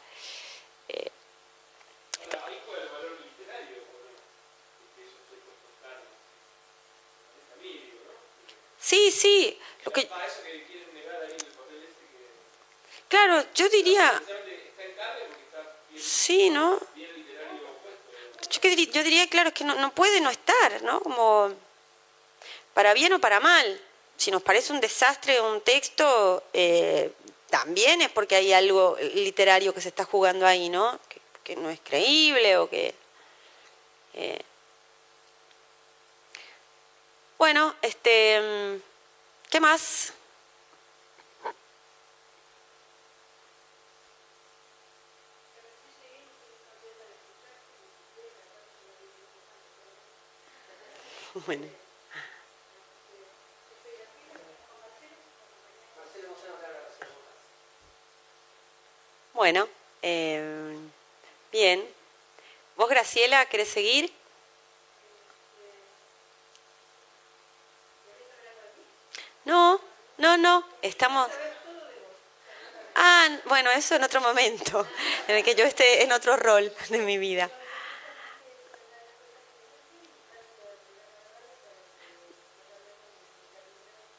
Sí, 8.88 9.10
sí. 9.10 9.58
Lo 9.84 9.92
que... 9.92 10.08
Claro, 13.08 13.44
yo 13.54 13.68
diría... 13.68 14.22
Sí, 15.94 16.48
¿no? 16.48 16.78
Yo, 18.50 18.60
que 18.62 18.74
diri- 18.74 18.90
yo 18.90 19.02
diría, 19.02 19.28
claro, 19.28 19.48
es 19.48 19.54
que 19.54 19.64
no, 19.64 19.74
no 19.74 19.92
puede 19.94 20.22
no 20.22 20.30
estar, 20.30 20.82
¿no? 20.82 21.00
Como 21.00 21.52
para 22.72 22.94
bien 22.94 23.12
o 23.12 23.20
para 23.20 23.40
mal. 23.40 23.78
Si 24.16 24.30
nos 24.30 24.42
parece 24.42 24.72
un 24.72 24.80
desastre 24.80 25.38
un 25.42 25.60
texto, 25.60 26.44
eh, 26.54 27.12
también 27.50 28.00
es 28.00 28.08
porque 28.08 28.36
hay 28.36 28.54
algo 28.54 28.96
literario 29.14 29.74
que 29.74 29.82
se 29.82 29.88
está 29.88 30.04
jugando 30.04 30.46
ahí, 30.46 30.70
¿no? 30.70 30.98
Que, 31.10 31.20
que 31.44 31.56
no 31.56 31.68
es 31.68 31.80
creíble 31.80 32.56
o 32.56 32.70
que... 32.70 32.94
eh. 34.14 34.40
Bueno, 37.38 37.74
este... 37.82 38.40
mm, 38.40 38.82
¿Qué 39.50 39.60
más? 39.60 40.12
Bueno. 51.46 51.66
Bueno, 59.34 59.68
eh, 60.02 60.76
bien. 61.52 61.84
¿Vos, 62.76 62.88
Graciela, 62.90 63.46
querés 63.46 63.68
seguir? 63.68 64.12
No, 69.48 69.80
no, 70.18 70.36
no, 70.36 70.62
estamos... 70.82 71.26
Ah, 72.94 73.28
bueno, 73.46 73.70
eso 73.70 73.94
en 73.94 74.04
otro 74.04 74.20
momento, 74.20 74.86
en 75.26 75.36
el 75.36 75.42
que 75.42 75.54
yo 75.54 75.64
esté 75.64 76.02
en 76.02 76.12
otro 76.12 76.36
rol 76.36 76.70
de 76.90 76.98
mi 76.98 77.16
vida. 77.16 77.50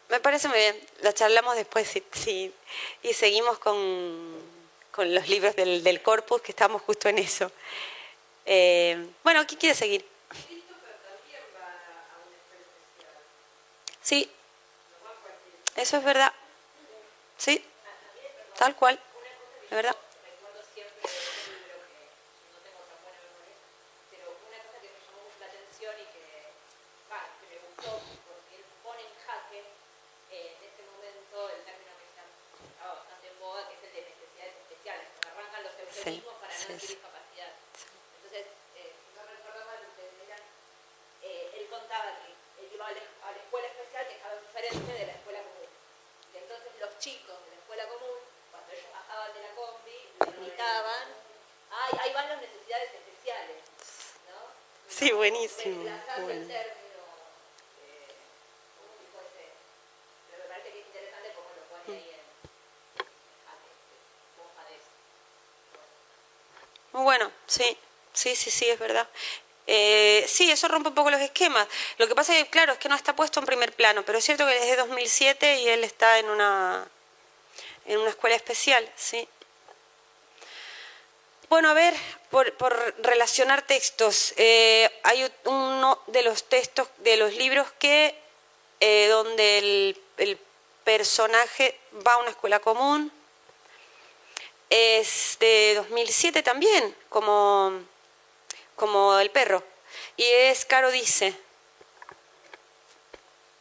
Me 0.07 0.19
parece 0.19 0.47
muy 0.47 0.57
bien. 0.57 0.88
La 1.01 1.13
charlamos 1.13 1.55
después 1.55 1.88
sí, 1.88 2.03
sí. 2.11 2.51
y 3.03 3.13
seguimos 3.13 3.59
con, 3.59 4.36
con 4.89 5.13
los 5.13 5.30
libros 5.30 5.55
del, 5.55 5.84
del 5.84 6.01
corpus, 6.01 6.41
que 6.41 6.53
estamos 6.53 6.82
justo 6.82 7.07
en 7.07 7.19
eso. 7.19 7.51
Eh, 8.47 9.09
bueno, 9.23 9.45
¿quién 9.45 9.59
quiere 9.59 9.75
seguir? 9.75 10.03
Sí, 14.01 14.27
eso 15.80 15.97
es 15.97 16.03
verdad. 16.03 16.34
Sí, 17.38 17.63
tal 18.57 18.75
cual, 18.75 18.99
es 19.63 19.69
verdad. 19.71 19.95
pero 24.11 24.27
una 24.27 24.59
cosa 24.59 24.75
que 24.82 24.91
me 24.91 24.99
llamó 24.99 25.23
mucho 25.23 25.39
la 25.39 25.47
atención 25.47 25.95
y 25.95 26.05
que, 26.11 26.51
va, 27.07 27.23
que 27.39 27.47
me 27.47 27.57
gustó 27.63 27.95
porque 28.27 28.59
él 28.59 28.65
pone 28.84 29.07
en 29.07 29.15
jaque 29.23 29.63
en 30.30 30.51
momento 30.99 31.47
el 31.47 31.63
término 31.63 31.95
que 31.95 32.05
está 32.11 32.27
está 32.27 32.84
bastante 32.99 33.27
en 33.32 33.39
boga, 33.39 33.63
que 33.71 33.80
es 33.80 33.84
el 33.88 33.93
de 33.95 34.01
necesidades 34.03 34.55
especiales, 34.59 35.07
que 35.15 35.27
arrancan 35.32 35.63
los 35.63 35.73
eufemismos 35.80 36.36
para 36.43 36.51
no 36.51 36.80
sí. 36.80 36.99
Entonces, 38.19 38.45
eh, 38.75 38.91
si 38.99 39.07
no 39.15 39.23
recuerdo 39.23 39.63
ustedes 39.63 40.11
eh, 41.23 41.55
él 41.55 41.67
contaba 41.71 42.19
que 42.19 42.36
él 42.59 42.67
iba 42.67 42.88
a 42.88 42.91
la, 42.91 42.99
escuela 42.99 43.67
especial 43.67 44.07
que 44.07 44.15
estaba 44.19 44.36
de 44.36 45.05
la 45.05 45.13
escuela 45.13 45.39
común. 45.39 45.69
Y 46.34 46.38
entonces 46.38 46.71
los 46.80 46.89
chicos 47.00 47.36
de 47.45 47.52
la 47.52 47.56
escuela 47.56 47.88
común, 47.88 48.20
cuando 48.52 48.72
ellos 48.74 48.91
bajaban 48.91 49.34
de 49.34 49.41
la 49.41 49.56
combi, 49.56 50.00
gritaban, 50.20 51.08
ay, 51.72 52.00
ahí 52.02 52.14
van 52.14 52.28
las 52.28 52.41
necesidades 52.41 52.91
especiales. 52.93 53.58
¿no? 54.28 54.36
Sí, 54.89 55.12
buenísimo. 55.14 55.84
Bueno. 55.84 56.30
el 56.30 56.47
término, 56.47 57.04
eh, 57.80 58.16
como 58.76 58.91
si 59.00 59.06
fuese, 59.16 59.47
pero 60.30 60.43
me 60.43 60.50
parece 60.50 60.72
que 60.74 60.80
es 60.82 60.88
interesante 60.88 61.32
cómo 61.36 61.47
lo 61.56 61.64
pone 61.72 61.97
ahí 61.97 62.10
en, 62.12 63.06
cómo. 64.36 64.52
Muy 66.91 67.04
bueno, 67.04 67.32
sí, 67.47 67.78
sí, 68.12 68.36
sí, 68.36 68.52
sí, 68.52 68.70
es 68.70 68.78
verdad. 68.80 69.08
Eh, 69.72 70.26
sí, 70.28 70.49
eso 70.49 70.67
rompe 70.67 70.89
un 70.89 70.95
poco 70.95 71.11
los 71.11 71.22
esquemas. 71.22 71.67
Lo 71.99 72.07
que 72.07 72.15
pasa 72.15 72.36
es 72.36 72.43
que, 72.43 72.49
claro, 72.49 72.74
es 72.74 72.80
que 72.80 72.89
no 72.89 72.95
está 72.95 73.15
puesto 73.15 73.39
en 73.39 73.45
primer 73.45 73.72
plano, 73.72 74.03
pero 74.03 74.17
es 74.17 74.26
cierto 74.26 74.47
que 74.47 74.57
es 74.57 74.65
de 74.65 74.76
2007 74.78 75.61
y 75.61 75.70
él 75.70 75.84
está 75.84 76.17
en 76.17 76.28
una, 76.28 76.88
en 77.86 77.99
una 77.99 78.09
escuela 78.09 78.36
especial, 78.36 78.91
sí. 78.95 79.28
Bueno, 81.49 81.70
a 81.70 81.76
ver, 81.76 81.93
por, 82.32 82.51
por 82.53 82.95
relacionar 83.03 83.61
textos, 83.61 84.34
eh, 84.38 84.89
hay 85.03 85.32
uno 85.45 86.01
de 86.07 86.24
los 86.24 86.45
textos, 86.45 86.88
de 86.97 87.17
los 87.17 87.36
libros 87.36 87.67
que, 87.78 88.15
eh, 88.80 89.07
donde 89.07 89.59
el, 89.59 90.01
el 90.17 90.39
personaje 90.84 91.80
va 92.07 92.13
a 92.13 92.17
una 92.17 92.32
escuela 92.32 92.59
común, 92.59 93.11
es 94.72 95.38
de 95.39 95.76
2007 95.76 96.41
también, 96.41 96.95
como, 97.09 97.84
como 98.80 99.19
El 99.19 99.30
perro. 99.30 99.61
Y 100.17 100.23
es 100.23 100.65
Caro 100.65 100.89
Dice. 100.89 101.36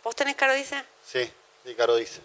¿Vos 0.04 0.14
tenés 0.16 0.36
Caro 0.36 0.54
Dice? 0.54 0.82
Sí, 1.04 1.30
sí, 1.64 1.74
Caro 1.74 1.96
dice. 1.96 2.20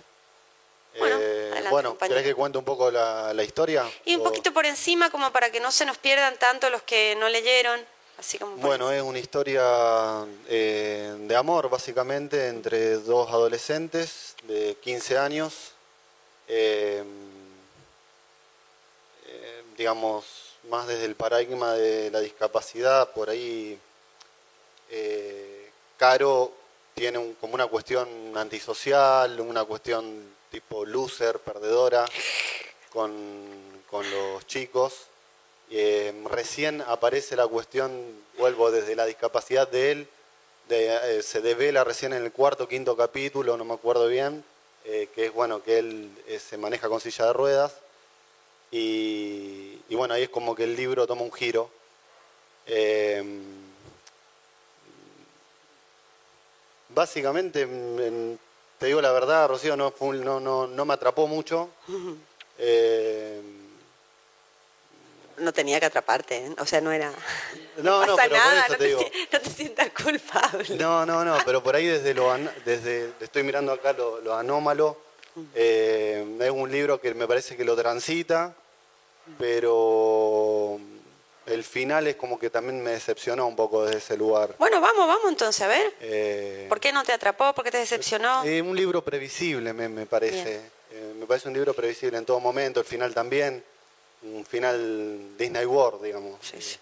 Bueno, 0.97 1.17
Eh, 1.19 1.49
adelante, 1.51 1.69
bueno. 1.71 1.97
¿querés 1.97 2.23
que 2.23 2.35
cuente 2.35 2.57
un 2.59 2.63
poco 2.65 2.91
la, 2.91 3.33
la 3.33 3.43
historia? 3.43 3.89
Y 4.05 4.15
un 4.15 4.21
O- 4.21 4.23
poquito 4.25 4.53
por 4.53 4.65
encima, 4.65 5.09
como 5.09 5.31
para 5.31 5.49
que 5.51 5.59
no 5.59 5.71
se 5.71 5.85
nos 5.85 5.97
pierdan 5.97 6.37
tanto 6.37 6.69
los 6.69 6.83
que 6.83 7.15
no 7.19 7.27
leyeron. 7.29 7.83
Así 8.19 8.37
como 8.37 8.55
Bueno, 8.57 8.91
es 8.91 9.01
una 9.01 9.17
historia 9.17 9.63
eh, 10.47 11.15
de 11.17 11.35
amor, 11.35 11.67
básicamente, 11.69 12.47
entre 12.47 12.97
dos 12.97 13.27
adolescentes 13.29 14.35
de 14.43 14.77
15 14.81 15.17
años. 15.17 15.71
eh, 16.47 17.03
eh, 19.25 19.63
digamos, 19.77 20.42
más 20.69 20.87
desde 20.87 21.05
el 21.05 21.15
paradigma 21.15 21.73
de 21.73 22.09
la 22.11 22.19
discapacidad, 22.19 23.11
por 23.11 23.29
ahí 23.29 23.77
eh, 24.89 25.69
Caro 25.97 26.51
tiene 26.93 27.17
un- 27.17 27.33
como 27.35 27.55
una 27.55 27.67
cuestión 27.67 28.07
antisocial, 28.37 29.39
una 29.39 29.63
cuestión 29.65 30.33
tipo 30.51 30.85
loser, 30.85 31.39
perdedora, 31.39 32.05
con, 32.91 33.11
con 33.89 34.09
los 34.11 34.45
chicos. 34.45 34.93
Eh, 35.71 36.13
recién 36.29 36.81
aparece 36.81 37.35
la 37.35 37.47
cuestión, 37.47 37.91
vuelvo 38.37 38.69
desde 38.71 38.95
la 38.95 39.05
discapacidad 39.05 39.67
de 39.67 39.91
él, 39.91 40.07
de, 40.69 41.17
eh, 41.17 41.23
se 41.23 41.41
devela 41.41 41.83
recién 41.83 42.13
en 42.13 42.23
el 42.23 42.31
cuarto, 42.31 42.67
quinto 42.67 42.95
capítulo, 42.95 43.57
no 43.57 43.65
me 43.65 43.73
acuerdo 43.73 44.07
bien, 44.07 44.43
que 44.83 45.09
es 45.15 45.33
bueno 45.33 45.63
que 45.63 45.77
él 45.79 46.11
se 46.45 46.57
maneja 46.57 46.89
con 46.89 46.99
silla 46.99 47.27
de 47.27 47.33
ruedas. 47.33 47.73
Y, 48.75 49.79
y 49.87 49.95
bueno, 49.95 50.15
ahí 50.15 50.23
es 50.23 50.29
como 50.29 50.55
que 50.55 50.63
el 50.63 50.75
libro 50.75 51.05
toma 51.05 51.21
un 51.21 51.31
giro. 51.31 51.69
Eh, 52.65 53.23
básicamente, 56.89 57.61
en- 57.61 58.39
te 58.79 58.87
digo 58.87 59.01
la 59.01 59.11
verdad, 59.11 59.47
Rocío, 59.47 59.77
no, 59.77 59.93
no, 59.99 60.39
no, 60.39 60.67
no 60.67 60.85
me 60.85 60.93
atrapó 60.93 61.27
mucho. 61.27 61.69
Eh, 62.57 63.41
No 65.37 65.51
tenía 65.53 65.79
que 65.79 65.87
atraparte, 65.87 66.37
¿eh? 66.45 66.55
o 66.59 66.65
sea, 66.65 66.79
no 66.81 66.91
era... 66.91 67.11
No, 67.77 68.05
no, 68.05 68.15
pasa 68.15 68.29
pero 68.29 68.35
por 68.35 68.45
nada, 68.53 68.63
eso 68.65 68.71
no, 68.73 68.77
te 68.77 68.85
digo. 68.85 69.01
no 69.31 69.39
te 69.41 69.49
sientas 69.49 69.89
culpable. 69.91 70.75
No, 70.77 71.05
no, 71.05 71.23
no, 71.25 71.37
pero 71.45 71.63
por 71.63 71.75
ahí 71.75 71.87
desde 71.87 72.13
lo 72.13 72.31
desde 72.65 73.11
estoy 73.19 73.41
mirando 73.43 73.71
acá 73.71 73.93
lo, 73.93 74.19
lo 74.21 74.35
anómalo. 74.35 74.97
eh, 75.55 76.37
es 76.39 76.51
un 76.51 76.71
libro 76.71 76.99
que 77.01 77.13
me 77.15 77.27
parece 77.27 77.57
que 77.57 77.63
lo 77.63 77.75
transita, 77.75 78.55
pero 79.37 80.79
el 81.45 81.63
final 81.63 82.07
es 82.07 82.15
como 82.15 82.39
que 82.39 82.49
también 82.49 82.81
me 82.81 82.91
decepcionó 82.91 83.47
un 83.47 83.55
poco 83.55 83.85
desde 83.85 83.97
ese 83.97 84.17
lugar. 84.17 84.55
Bueno, 84.57 84.79
vamos, 84.79 85.07
vamos 85.07 85.29
entonces, 85.29 85.61
a 85.61 85.67
ver. 85.67 85.93
Eh, 85.99 86.65
¿Por 86.69 86.79
qué 86.79 86.93
no 86.93 87.03
te 87.03 87.11
atrapó? 87.11 87.53
¿Por 87.53 87.63
qué 87.63 87.71
te 87.71 87.77
decepcionó? 87.77 88.43
eh, 88.45 88.61
un 88.61 88.75
libro 88.75 89.03
previsible, 89.03 89.73
me, 89.73 89.89
me 89.89 90.05
parece. 90.05 90.61
Eh, 90.91 91.13
me 91.19 91.25
parece 91.25 91.47
un 91.47 91.53
libro 91.53 91.73
previsible 91.73 92.17
en 92.17 92.25
todo 92.25 92.39
momento, 92.39 92.79
el 92.79 92.85
final 92.85 93.13
también. 93.13 93.63
Un 94.23 94.45
final 94.45 95.37
Disney 95.37 95.65
World, 95.65 96.03
digamos. 96.03 96.39
Sí, 96.41 96.61
sí. 96.61 96.77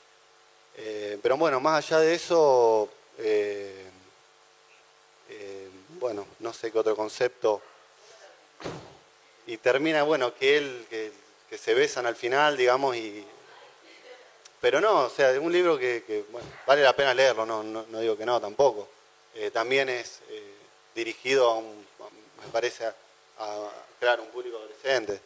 Eh, 0.78 1.18
pero 1.22 1.38
bueno, 1.38 1.60
más 1.60 1.84
allá 1.86 2.00
de 2.00 2.14
eso, 2.14 2.88
bueno, 6.00 6.26
no 6.39 6.54
sé 6.54 6.72
qué 6.72 6.80
otro 6.80 6.96
concepto. 6.96 7.62
Y 9.48 9.58
termina, 9.58 10.04
bueno, 10.04 10.36
que 10.36 10.58
él, 10.58 10.86
que, 10.89 11.12
que 11.52 11.58
se 11.58 11.74
besan 11.74 12.06
al 12.06 12.16
final, 12.16 12.56
digamos, 12.56 12.95
y... 12.95 13.28
Pero 14.62 14.80
no, 14.80 15.02
o 15.02 15.10
sea, 15.10 15.32
es 15.32 15.38
un 15.38 15.52
libro 15.52 15.78
que, 15.78 16.24
vale 16.66 16.82
la 16.82 16.95
pena 16.95 17.14
leerlo, 17.14 17.45
no, 17.45 17.62
no, 17.62 17.99
digo 17.99 18.16
que 18.16 18.26
no 18.26 18.39
tampoco. 18.39 18.88
Eh, 19.36 19.52
también 19.52 19.89
es 19.89 20.20
eh, 20.30 20.54
dirigido 20.95 21.49
a 21.49 21.58
un, 21.58 21.86
me 22.41 22.47
parece, 22.54 22.86
a, 22.86 22.93
crear 23.99 24.22
un 24.22 24.28
público 24.28 24.58
adolescente, 24.58 25.20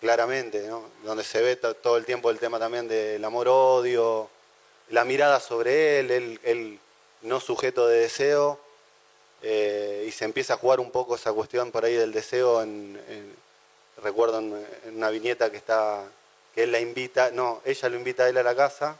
claramente, 0.00 0.66
¿no? 0.66 0.84
donde 1.04 1.22
se 1.22 1.40
ve 1.40 1.54
to- 1.54 1.74
todo 1.74 1.96
el 1.96 2.04
tiempo 2.04 2.28
el 2.30 2.40
tema 2.40 2.58
también 2.58 2.88
del 2.88 3.24
amor-odio, 3.24 4.28
la 4.88 5.04
mirada 5.04 5.38
sobre 5.38 6.00
él, 6.00 6.10
él, 6.10 6.40
él 6.42 6.78
no 7.20 7.38
sujeto 7.38 7.86
de 7.86 8.00
deseo, 8.00 8.58
eh, 9.42 10.06
y 10.08 10.10
se 10.10 10.24
empieza 10.24 10.54
a 10.54 10.56
jugar 10.56 10.80
un 10.80 10.90
poco 10.90 11.14
esa 11.14 11.32
cuestión 11.32 11.70
por 11.70 11.84
ahí 11.84 11.94
del 11.94 12.10
deseo, 12.12 12.62
en- 12.62 13.41
recuerdo 14.02 14.38
en, 14.38 14.66
en 14.84 14.96
una 14.96 15.10
viñeta 15.10 15.50
que 15.50 15.56
está, 15.56 16.04
que 16.54 16.64
él 16.64 16.72
la 16.72 16.80
invita, 16.80 17.30
no, 17.30 17.60
ella 17.64 17.88
lo 17.88 17.96
invita 17.96 18.24
a 18.24 18.28
él 18.28 18.38
a 18.38 18.42
la 18.42 18.54
casa, 18.54 18.98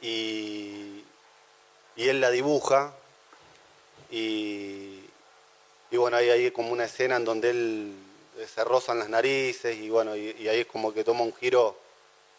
y, 0.00 1.04
y 1.96 2.08
él 2.08 2.20
la 2.20 2.30
dibuja, 2.30 2.94
y, 4.10 5.00
y 5.90 5.96
bueno, 5.96 6.16
ahí 6.16 6.30
hay 6.30 6.50
como 6.50 6.72
una 6.72 6.84
escena 6.84 7.16
en 7.16 7.24
donde 7.24 7.50
él 7.50 7.94
eh, 8.38 8.46
se 8.46 8.64
rozan 8.64 8.98
las 8.98 9.08
narices 9.08 9.76
y 9.76 9.90
bueno, 9.90 10.16
y, 10.16 10.34
y 10.38 10.48
ahí 10.48 10.60
es 10.60 10.66
como 10.66 10.92
que 10.92 11.04
toma 11.04 11.22
un 11.22 11.34
giro 11.34 11.76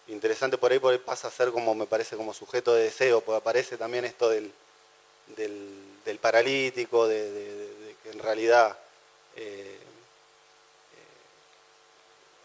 interesante. 0.08 0.58
Por 0.58 0.72
ahí, 0.72 0.80
por 0.80 1.00
pasa 1.02 1.28
a 1.28 1.32
ser 1.32 1.52
como, 1.52 1.76
me 1.76 1.86
parece, 1.86 2.16
como 2.16 2.34
sujeto 2.34 2.74
de 2.74 2.84
deseo, 2.84 3.22
porque 3.22 3.38
aparece 3.38 3.78
también 3.78 4.06
esto 4.06 4.30
del, 4.30 4.52
del, 5.36 6.20
paralítico, 6.20 7.08
de, 7.08 7.96
que 8.04 8.12
en 8.12 8.20
realidad, 8.20 8.78
eh, 9.36 9.80
eh, 9.80 9.83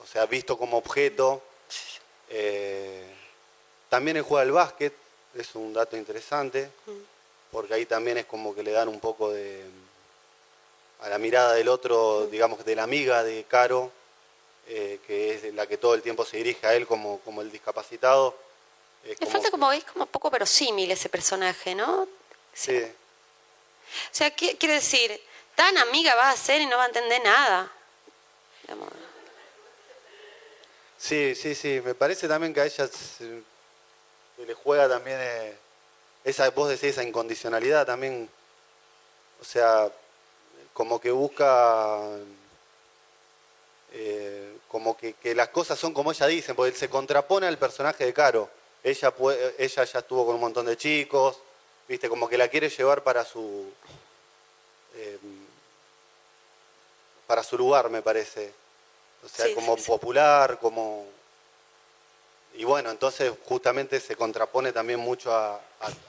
o 0.02 0.06
sea, 0.06 0.26
visto 0.26 0.56
como 0.58 0.78
objeto. 0.78 1.42
eh, 2.30 3.14
también 3.88 4.16
él 4.18 4.22
juega 4.22 4.42
al 4.42 4.52
básquet, 4.52 4.92
es 5.34 5.54
un 5.54 5.72
dato 5.72 5.96
interesante, 5.96 6.70
porque 7.50 7.74
ahí 7.74 7.86
también 7.86 8.18
es 8.18 8.26
como 8.26 8.54
que 8.54 8.62
le 8.62 8.72
dan 8.72 8.88
un 8.88 9.00
poco 9.00 9.30
de 9.30 9.64
a 11.00 11.08
la 11.08 11.18
mirada 11.18 11.54
del 11.54 11.68
otro, 11.68 12.26
digamos, 12.26 12.64
de 12.64 12.74
la 12.74 12.82
amiga 12.82 13.22
de 13.22 13.44
Caro, 13.44 13.92
eh, 14.66 14.98
que 15.06 15.34
es 15.34 15.54
la 15.54 15.66
que 15.66 15.78
todo 15.78 15.94
el 15.94 16.02
tiempo 16.02 16.24
se 16.24 16.38
dirige 16.38 16.66
a 16.66 16.74
él 16.74 16.86
como, 16.86 17.20
como 17.20 17.40
el 17.40 17.50
discapacitado. 17.50 18.36
eh, 19.04 19.16
Le 19.18 19.26
falta 19.26 19.50
como, 19.50 19.70
es 19.72 19.84
como 19.84 20.06
poco 20.06 20.28
verosímil 20.28 20.90
ese 20.90 21.08
personaje, 21.08 21.74
¿no? 21.74 22.08
Sí, 22.52 22.76
O 22.76 24.14
sea, 24.14 24.30
¿qué, 24.32 24.56
quiere 24.58 24.74
decir, 24.74 25.18
tan 25.54 25.78
amiga 25.78 26.14
va 26.16 26.30
a 26.30 26.36
ser 26.36 26.60
y 26.60 26.66
no 26.66 26.76
va 26.76 26.84
a 26.84 26.88
entender 26.88 27.22
nada. 27.22 27.70
Digamos, 28.62 28.88
sí, 30.98 31.34
sí, 31.34 31.54
sí. 31.54 31.80
Me 31.84 31.94
parece 31.94 32.28
también 32.28 32.52
que 32.52 32.60
a 32.60 32.66
ella 32.66 32.86
se, 32.86 33.42
le 34.46 34.54
juega 34.54 34.88
también 34.88 35.18
eh, 35.20 35.56
esa, 36.24 36.50
vos 36.50 36.68
decís, 36.68 36.90
esa 36.90 37.02
incondicionalidad 37.02 37.86
también. 37.86 38.28
O 39.40 39.44
sea, 39.44 39.90
como 40.72 41.00
que 41.00 41.10
busca 41.10 42.00
eh, 43.92 44.58
como 44.68 44.96
que, 44.96 45.14
las 45.34 45.48
cosas 45.48 45.78
son 45.78 45.94
como 45.94 46.12
ella 46.12 46.26
dice, 46.26 46.54
porque 46.54 46.76
se 46.76 46.90
contrapone 46.90 47.46
al 47.46 47.58
personaje 47.58 48.04
de 48.04 48.12
Caro. 48.12 48.50
Ella, 48.82 49.12
ella 49.58 49.84
ya 49.84 49.98
estuvo 49.98 50.26
con 50.26 50.34
un 50.34 50.40
montón 50.40 50.66
de 50.66 50.76
chicos, 50.76 51.38
viste, 51.88 52.08
como 52.08 52.28
que 52.28 52.38
la 52.38 52.48
quiere 52.48 52.68
llevar 52.68 53.02
para 53.02 53.24
su 53.24 53.72
eh, 54.94 55.18
para 57.26 57.42
su 57.42 57.58
lugar, 57.58 57.90
me 57.90 58.02
parece. 58.02 58.52
O 59.24 59.28
sea, 59.28 59.46
Sí, 59.46 59.54
como 59.54 59.76
sí, 59.76 59.82
popular, 59.84 60.58
como 60.60 61.06
y 62.54 62.64
bueno, 62.64 62.90
entonces 62.90 63.32
justamente 63.44 64.00
se 64.00 64.16
contrapone 64.16 64.72
también 64.72 64.98
mucho 64.98 65.32
a, 65.32 65.54
a- 65.56 65.60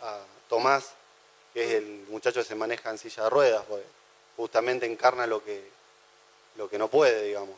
a 0.02 0.20
Tomás, 0.48 0.92
que 1.54 1.64
es 1.64 1.72
el 1.74 2.06
muchacho 2.10 2.40
que 2.40 2.46
se 2.48 2.56
maneja 2.56 2.90
en 2.90 2.98
silla 2.98 3.24
de 3.24 3.30
ruedas, 3.30 3.64
porque 3.68 3.86
justamente 4.36 4.86
encarna 4.88 5.28
lo 5.28 5.44
que, 5.44 5.70
lo 6.56 6.70
que 6.70 6.78
no 6.80 6.88
puede, 6.88 7.24
digamos. 7.24 7.56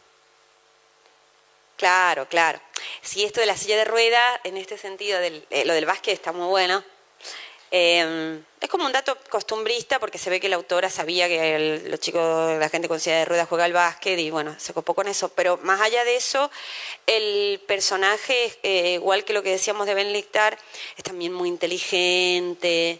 Claro, 1.78 2.28
claro. 2.28 2.60
Sí, 3.02 3.24
esto 3.24 3.40
de 3.40 3.46
la 3.46 3.58
silla 3.58 3.78
de 3.78 3.86
rueda, 3.86 4.40
en 4.44 4.58
este 4.58 4.78
sentido, 4.78 5.20
del, 5.20 5.46
eh, 5.50 5.66
lo 5.66 5.74
del 5.74 5.86
básquet 5.86 6.14
está 6.14 6.32
muy 6.32 6.48
bueno. 6.48 6.84
Eh, 7.74 8.42
es 8.60 8.70
como 8.70 8.86
un 8.86 8.92
dato 8.92 9.18
costumbrista 9.30 9.98
porque 10.00 10.18
se 10.18 10.30
ve 10.30 10.40
que 10.42 10.50
la 10.50 10.58
autora 10.58 10.90
sabía 10.90 11.28
que 11.30 11.56
el- 11.56 11.90
los 11.90 12.00
chicos, 12.00 12.60
la 12.60 12.70
gente 12.70 12.88
con 12.90 13.00
silla 13.00 13.18
de 13.20 13.26
ruedas 13.26 13.48
juega 13.48 13.64
al 13.64 13.74
básquet 13.74 14.20
y 14.20 14.30
bueno, 14.30 14.54
se 14.60 14.74
copó 14.74 14.94
con 14.94 15.08
eso. 15.08 15.30
Pero 15.30 15.58
más 15.64 15.80
allá 15.82 16.04
de 16.04 16.16
eso, 16.18 16.52
el 17.08 17.62
personaje, 17.68 18.54
eh, 18.64 18.94
igual 18.96 19.24
que 19.24 19.34
lo 19.34 19.42
que 19.42 19.52
decíamos 19.52 19.88
de 19.88 19.94
Ben 19.96 20.12
Lictar, 20.14 20.58
es 20.98 21.04
también 21.04 21.34
muy 21.34 21.48
inteligente, 21.50 23.00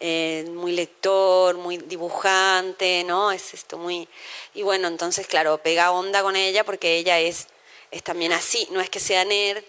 eh, 0.00 0.44
muy 0.48 0.72
lector, 0.72 1.56
muy 1.56 1.76
dibujante, 1.78 3.04
¿no? 3.04 3.30
Es 3.30 3.54
esto 3.54 3.78
muy... 3.78 4.08
Y 4.54 4.62
bueno, 4.62 4.88
entonces, 4.88 5.26
claro, 5.28 5.58
pega 5.58 5.92
onda 5.92 6.22
con 6.22 6.34
ella 6.34 6.64
porque 6.64 6.96
ella 6.96 7.20
es, 7.20 7.46
es 7.92 8.02
también 8.02 8.32
así, 8.32 8.66
no 8.72 8.80
es 8.80 8.90
que 8.90 8.98
sea 8.98 9.24
nerd, 9.24 9.62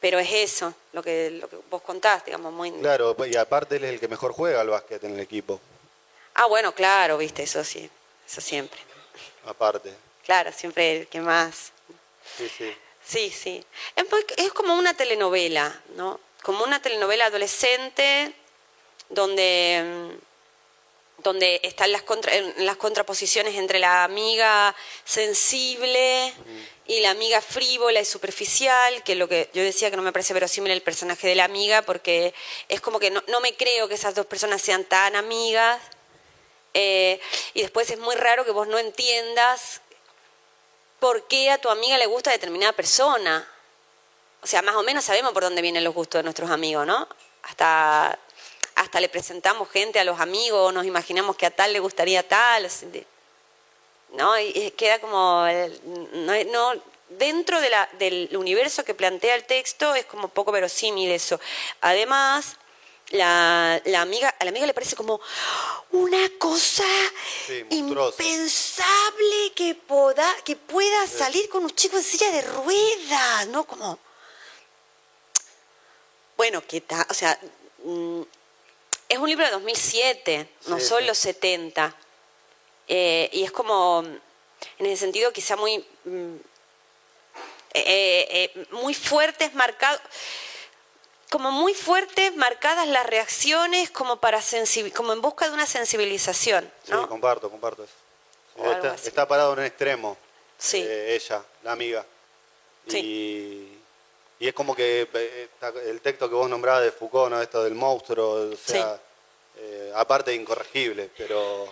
pero 0.00 0.18
es 0.18 0.30
eso, 0.32 0.74
lo 0.92 1.02
que, 1.02 1.30
lo 1.30 1.48
que 1.48 1.56
vos 1.70 1.82
contás, 1.82 2.24
digamos, 2.24 2.52
muy... 2.52 2.72
Claro, 2.72 3.14
y 3.26 3.36
aparte 3.36 3.76
él 3.76 3.84
es 3.84 3.90
el 3.90 4.00
que 4.00 4.08
mejor 4.08 4.32
juega 4.32 4.60
al 4.60 4.68
básquet 4.70 5.04
en 5.04 5.14
el 5.14 5.20
equipo, 5.20 5.60
Ah, 6.34 6.46
bueno, 6.46 6.72
claro, 6.72 7.18
viste, 7.18 7.42
eso 7.42 7.62
sí, 7.64 7.90
eso 8.26 8.40
siempre. 8.40 8.80
aparte. 9.46 9.92
Claro, 10.24 10.52
siempre 10.52 11.00
el 11.00 11.06
que 11.08 11.20
más... 11.20 11.72
Sí, 12.36 12.48
sí. 12.56 12.72
Sí, 13.04 13.30
sí. 13.30 13.64
Es, 14.36 14.52
como 14.52 14.74
una 14.74 14.94
telenovela, 14.94 15.80
¿no? 15.96 16.20
Como 16.42 16.62
una 16.64 16.80
telenovela 16.80 17.26
adolescente 17.26 18.32
donde, 19.08 19.82
mm, 19.84 20.29
donde 21.22 21.60
están 21.62 21.92
las, 21.92 22.02
contraposiciones 22.76 23.54
entre 23.56 23.78
la 23.78 24.04
amiga 24.04 24.74
sensible 25.04 26.32
y 26.86 27.00
la 27.00 27.10
amiga 27.10 27.40
frívola 27.40 28.00
y 28.00 28.04
superficial, 28.04 29.02
que 29.04 29.12
es 29.12 29.18
lo 29.18 29.28
que 29.28 29.50
yo 29.52 29.62
decía 29.62 29.90
que 29.90 29.96
no 29.96 30.02
me 30.02 30.12
parece 30.12 30.34
verosímil 30.34 30.72
el 30.72 30.82
personaje 30.82 31.28
de 31.28 31.34
la 31.34 31.44
amiga, 31.44 31.82
porque 31.82 32.34
es 32.68 32.80
como 32.80 32.98
que 32.98 33.10
no, 33.10 33.22
no 33.28 33.40
me 33.40 33.54
creo 33.54 33.88
que 33.88 33.94
esas 33.94 34.14
dos 34.14 34.26
personas 34.26 34.60
sean 34.62 34.84
tan 34.84 35.16
amigas. 35.16 35.80
Eh, 36.74 37.20
y 37.54 37.62
después 37.62 37.90
es 37.90 37.98
muy 37.98 38.14
raro 38.14 38.44
que 38.44 38.52
vos 38.52 38.68
no 38.68 38.78
entiendas 38.78 39.80
por 41.00 41.26
qué 41.26 41.50
a 41.50 41.58
tu 41.58 41.68
amiga 41.68 41.98
le 41.98 42.06
gusta 42.06 42.30
determinada 42.30 42.72
persona. 42.72 43.48
O 44.42 44.46
sea, 44.46 44.62
más 44.62 44.76
o 44.76 44.82
menos 44.82 45.04
sabemos 45.04 45.32
por 45.32 45.42
dónde 45.42 45.62
vienen 45.62 45.84
los 45.84 45.94
gustos 45.94 46.20
de 46.20 46.22
nuestros 46.22 46.50
amigos, 46.50 46.86
¿no? 46.86 47.08
Hasta, 47.42 48.18
hasta 48.80 48.98
le 48.98 49.08
presentamos 49.10 49.68
gente 49.70 50.00
a 50.00 50.04
los 50.04 50.18
amigos, 50.20 50.72
nos 50.72 50.86
imaginamos 50.86 51.36
que 51.36 51.44
a 51.46 51.50
tal 51.50 51.72
le 51.72 51.80
gustaría 51.80 52.26
tal. 52.26 52.68
¿No? 54.14 54.38
Y 54.40 54.72
queda 54.72 54.98
como. 55.00 55.46
No, 56.12 56.44
no- 56.44 56.82
dentro 57.10 57.60
de 57.60 57.68
la, 57.70 57.88
del 57.98 58.36
universo 58.36 58.84
que 58.84 58.94
plantea 58.94 59.34
el 59.34 59.44
texto 59.44 59.94
es 59.94 60.06
como 60.06 60.28
poco 60.28 60.50
verosímil 60.52 61.10
eso. 61.10 61.38
Además, 61.80 62.56
la, 63.10 63.80
la 63.84 64.00
amiga, 64.00 64.34
a 64.38 64.44
la 64.44 64.50
amiga 64.50 64.64
le 64.66 64.72
parece 64.74 64.94
como 64.96 65.20
una 65.90 66.30
cosa 66.38 66.84
Sí, 67.46 67.64
impensable 67.70 69.52
que, 69.56 69.74
poda, 69.74 70.26
que 70.44 70.54
pueda 70.56 71.06
salir 71.06 71.48
con 71.48 71.64
un 71.64 71.70
chico 71.74 71.96
en 71.96 72.04
silla 72.04 72.30
de 72.30 72.42
ruedas, 72.42 73.46
¿no? 73.48 73.64
Como. 73.64 73.98
Bueno, 76.36 76.62
¿qué 76.66 76.80
tal? 76.80 77.04
O 77.10 77.14
sea, 77.14 77.38
es 79.10 79.18
un 79.18 79.28
libro 79.28 79.44
de 79.44 79.50
2007, 79.50 80.48
no 80.68 80.78
Sí, 80.78 80.86
son 80.86 81.00
sí. 81.00 81.04
los 81.04 81.18
70. 81.18 81.94
Eh, 82.88 83.28
y 83.32 83.42
es 83.44 83.50
como, 83.52 84.02
en 84.78 84.86
ese 84.86 84.96
sentido, 84.98 85.32
quizá 85.32 85.56
muy. 85.56 85.84
mm, 86.04 86.36
eh, 87.74 88.50
eh, 88.54 88.66
muy 88.70 88.94
fuertes, 88.94 89.52
marcados. 89.54 90.00
Como 91.30 91.50
muy 91.52 91.74
fuertes, 91.74 92.34
marcadas 92.34 92.88
las 92.88 93.06
reacciones, 93.06 93.90
como 93.90 94.16
para 94.16 94.40
como 94.96 95.12
en 95.12 95.20
busca 95.20 95.46
de 95.46 95.54
una 95.54 95.66
sensibilización, 95.66 96.72
Sí, 96.84 96.92
comparto, 97.08 97.48
comparto 97.50 97.84
eso. 97.84 98.96
Está, 99.04 99.28
parado 99.28 99.52
en 99.52 99.60
un 99.60 99.64
extremo, 99.64 100.16
Sí. 100.58 100.84
ella, 100.88 101.44
la 101.62 101.72
amiga. 101.72 102.04
Sí. 102.88 102.98
Y, 102.98 103.79
y 104.40 104.48
es 104.48 104.54
como 104.54 104.74
que 104.74 105.06
eh, 105.12 105.48
el 105.86 106.00
texto 106.00 106.28
que 106.28 106.34
vos 106.34 106.48
nombrabas 106.48 106.82
de 106.82 106.92
Foucault, 106.92 107.30
¿no? 107.30 107.42
esto 107.42 107.62
del 107.62 107.74
monstruo, 107.74 108.50
o 108.50 108.56
sea, 108.56 108.98
eh, 109.58 109.92
aparte 109.94 110.30
de 110.30 110.38
incorregible, 110.38 111.10
pero, 111.16 111.70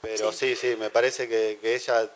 pero 0.00 0.32
sí. 0.32 0.56
sí, 0.56 0.74
me 0.76 0.90
parece 0.90 1.28
que, 1.28 1.60
que 1.62 1.76
ella 1.76 2.10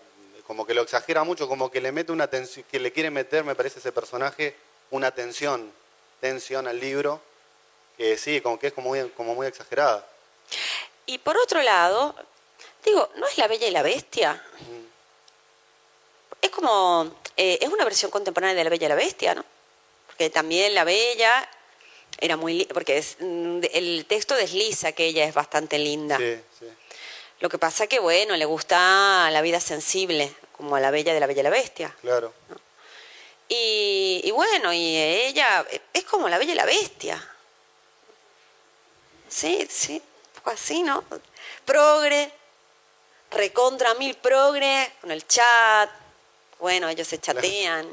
como 0.49 0.67
que 0.67 0.75
lo 0.75 0.83
exagera 0.83 1.23
mucho, 1.23 1.47
como 1.47 1.71
que 1.71 1.81
le 1.81 1.93
mete 1.93 2.11
una 2.11 2.27
tensión, 2.27 2.67
que 2.71 2.81
le 2.81 2.93
quiere 2.93 3.11
meter, 3.11 3.45
me 3.45 3.55
parece 3.55 3.79
ese 3.79 3.93
personaje, 3.93 4.57
una 4.91 5.13
tensión, 5.13 5.73
tensión 6.21 6.67
al 6.67 6.81
libro, 6.81 7.21
que 7.97 8.19
sí, 8.19 8.41
como 8.41 8.59
que 8.59 8.69
es 8.69 8.73
como 8.73 8.89
muy, 8.89 9.09
como 9.11 9.37
muy 9.37 9.47
exagerada. 9.47 10.05
y 11.07 11.19
por 11.19 11.37
otro 11.37 11.63
lado, 11.63 12.17
digo, 12.85 13.11
¿no 13.15 13.29
es 13.29 13.39
la 13.39 13.47
Bella 13.47 13.69
y 13.69 13.71
la 13.71 13.83
Bestia? 13.83 14.43
Es 16.47 16.53
como, 16.53 17.13
eh, 17.37 17.59
es 17.61 17.69
una 17.69 17.83
versión 17.83 18.09
contemporánea 18.09 18.55
de 18.55 18.63
la 18.63 18.71
Bella 18.71 18.87
y 18.87 18.89
la 18.89 18.95
Bestia, 18.95 19.35
¿no? 19.35 19.45
Porque 20.07 20.31
también 20.31 20.75
la 20.75 20.85
Bella 20.85 21.49
era 22.19 22.37
muy, 22.37 22.67
porque 22.67 22.99
es, 22.99 23.17
mm, 23.19 23.63
el 23.73 24.07
texto 24.07 24.37
desliza 24.37 24.93
que 24.93 25.07
ella 25.07 25.25
es 25.25 25.35
bastante 25.35 25.77
linda. 25.77 26.17
Sí, 26.19 26.41
sí. 26.61 26.67
Lo 27.41 27.49
que 27.49 27.59
pasa 27.59 27.89
que, 27.89 27.99
bueno, 27.99 28.37
le 28.37 28.45
gusta 28.45 29.29
la 29.33 29.43
vida 29.43 29.59
sensible, 29.59 30.33
como 30.57 30.77
a 30.77 30.81
la 30.81 30.93
Bella 30.93 31.13
de 31.13 31.19
la 31.19 31.27
Bella 31.27 31.41
y 31.41 31.43
la 31.43 31.51
Bestia. 31.51 31.95
Claro. 32.01 32.33
Y, 33.49 34.21
y 34.23 34.31
bueno, 34.31 34.73
y 34.73 34.97
ella 34.97 35.67
es 35.93 36.05
como 36.05 36.29
la 36.29 36.39
Bella 36.39 36.53
y 36.53 36.57
la 36.57 36.65
Bestia. 36.65 37.29
Sí, 39.29 39.67
sí, 39.69 39.95
un 39.95 40.33
poco 40.37 40.51
así, 40.51 40.85
¿no? 40.85 41.03
Progre, 41.65 42.31
recontra 43.33 43.95
mil 43.95 44.15
progre, 44.15 44.93
con 45.01 45.11
el 45.11 45.27
chat. 45.27 46.06
Bueno, 46.59 46.89
ellos 46.89 47.07
se 47.07 47.19
chatean. 47.21 47.89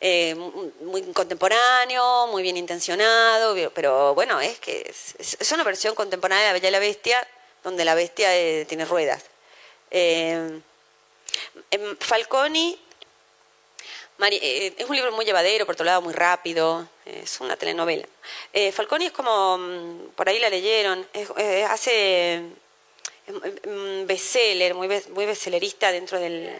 Eh, 0.00 0.34
mu- 0.34 0.70
muy 0.82 1.02
contemporáneo, 1.12 2.26
muy 2.26 2.42
bien 2.42 2.56
intencionado, 2.58 3.56
pero 3.72 4.14
bueno, 4.14 4.40
es 4.40 4.58
que 4.58 4.82
es, 5.18 5.36
es 5.40 5.52
una 5.52 5.64
versión 5.64 5.94
contemporánea 5.94 6.44
de 6.44 6.50
La 6.50 6.52
Bella 6.52 6.68
y 6.68 6.72
la 6.72 6.78
Bestia, 6.78 7.28
donde 7.64 7.84
la 7.84 7.94
bestia 7.94 8.36
eh, 8.36 8.66
tiene 8.68 8.84
ruedas. 8.84 9.24
Eh, 9.90 10.60
Falconi 12.00 12.78
Mari- 14.18 14.38
eh, 14.42 14.74
es 14.78 14.88
un 14.88 14.96
libro 14.96 15.12
muy 15.12 15.24
llevadero, 15.24 15.64
por 15.66 15.74
otro 15.74 15.84
lado 15.86 16.00
muy 16.02 16.12
rápido, 16.14 16.86
es 17.06 17.40
una 17.40 17.56
telenovela. 17.56 18.06
Eh, 18.52 18.72
Falconi 18.72 19.06
es 19.06 19.12
como, 19.12 19.56
mm, 19.58 20.08
por 20.14 20.28
ahí 20.28 20.38
la 20.38 20.48
leyeron, 20.50 21.06
es- 21.12 21.28
eh, 21.38 21.64
hace 21.64 22.42
mm, 23.28 24.06
bestseller, 24.06 24.74
muy, 24.74 24.88
muy 25.10 25.24
bestsellerista 25.26 25.90
dentro 25.90 26.18
del... 26.20 26.54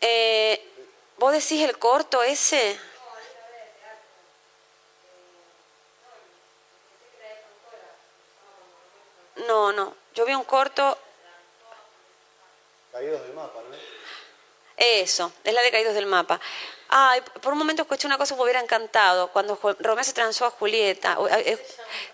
Eh, 0.00 0.66
¿Vos 1.18 1.32
decís 1.32 1.62
el 1.62 1.78
corto 1.78 2.22
ese? 2.22 2.78
No, 9.46 9.72
no, 9.72 9.94
yo 10.14 10.24
vi 10.24 10.34
un 10.34 10.44
corto 10.44 10.98
Caídos 12.92 13.22
del 13.22 13.34
mapa, 13.34 13.60
¿no? 13.68 13.76
Eso, 14.76 15.32
es 15.44 15.52
la 15.52 15.60
de 15.62 15.70
Caídos 15.70 15.94
del 15.94 16.06
Mapa. 16.06 16.40
Ay, 16.88 17.20
por 17.42 17.52
un 17.52 17.58
momento 17.58 17.82
escuché 17.82 18.06
una 18.06 18.16
cosa 18.16 18.34
que 18.34 18.38
me 18.38 18.44
hubiera 18.44 18.60
encantado, 18.60 19.28
cuando 19.28 19.58
Romeo 19.78 20.02
se 20.02 20.14
transó 20.14 20.46
a 20.46 20.50
Julieta. 20.50 21.18
Eh, 21.30 21.58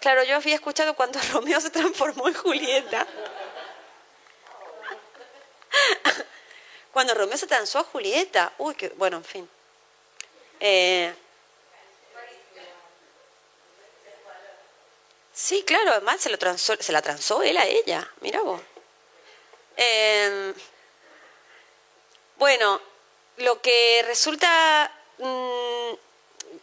Claro, 0.00 0.24
yo 0.24 0.36
había 0.36 0.56
escuchado 0.56 0.94
cuando 0.94 1.20
Romeo 1.32 1.60
se 1.60 1.70
transformó 1.70 2.28
en 2.28 2.34
Julieta. 2.34 3.06
Cuando 6.96 7.12
Romeo 7.12 7.36
se 7.36 7.46
transó 7.46 7.78
a 7.78 7.84
Julieta. 7.84 8.54
Uy, 8.56 8.74
qué, 8.74 8.88
bueno, 8.88 9.18
en 9.18 9.24
fin. 9.26 9.50
Eh, 10.58 11.12
sí, 15.30 15.62
claro, 15.64 15.90
además 15.90 16.22
se, 16.22 16.30
la 16.30 16.38
transó 17.02 17.42
él 17.42 17.58
a 17.58 17.66
ella. 17.66 18.10
Mira 18.22 18.40
vos. 18.40 18.62
Eh, 19.76 20.54
bueno, 22.38 22.80
lo 23.36 23.60
que 23.60 24.02
resulta 24.06 24.90
mm, 25.18 25.90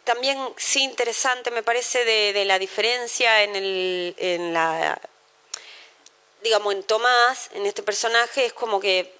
también 0.02 0.52
sí 0.56 0.82
interesante 0.82 1.52
me 1.52 1.62
parece 1.62 2.04
de, 2.04 2.32
de 2.32 2.44
la 2.44 2.58
diferencia 2.58 3.44
en, 3.44 3.54
el, 3.54 4.16
en 4.18 4.52
la, 4.52 5.00
digamos, 6.42 6.74
en 6.74 6.82
Tomás, 6.82 7.50
en 7.52 7.66
este 7.66 7.84
personaje, 7.84 8.46
es 8.46 8.52
como 8.52 8.80
que 8.80 9.13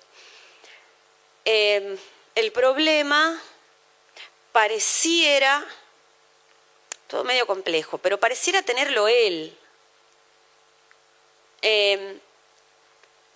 eh, 1.45 1.97
el 2.35 2.53
problema 2.53 3.41
pareciera, 4.53 5.65
todo 7.09 7.25
medio 7.25 7.47
complejo, 7.47 7.99
pero 7.99 8.19
pareciera 8.19 8.63
tenerlo 8.63 9.09
él. 9.09 9.57
Eh, 11.63 12.19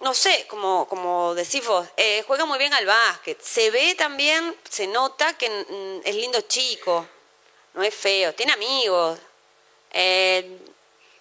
no 0.00 0.14
sé, 0.14 0.46
como, 0.46 0.86
como 0.86 1.34
decís 1.34 1.66
vos, 1.66 1.86
eh, 1.96 2.22
juega 2.26 2.44
muy 2.44 2.58
bien 2.58 2.72
al 2.72 2.86
básquet. 2.86 3.40
Se 3.40 3.70
ve 3.70 3.94
también, 3.96 4.54
se 4.68 4.86
nota 4.86 5.36
que 5.36 6.00
es 6.04 6.14
lindo 6.14 6.40
chico, 6.42 7.06
no 7.74 7.82
es 7.82 7.94
feo, 7.94 8.32
tiene 8.34 8.52
amigos, 8.52 9.18
eh, 9.92 10.58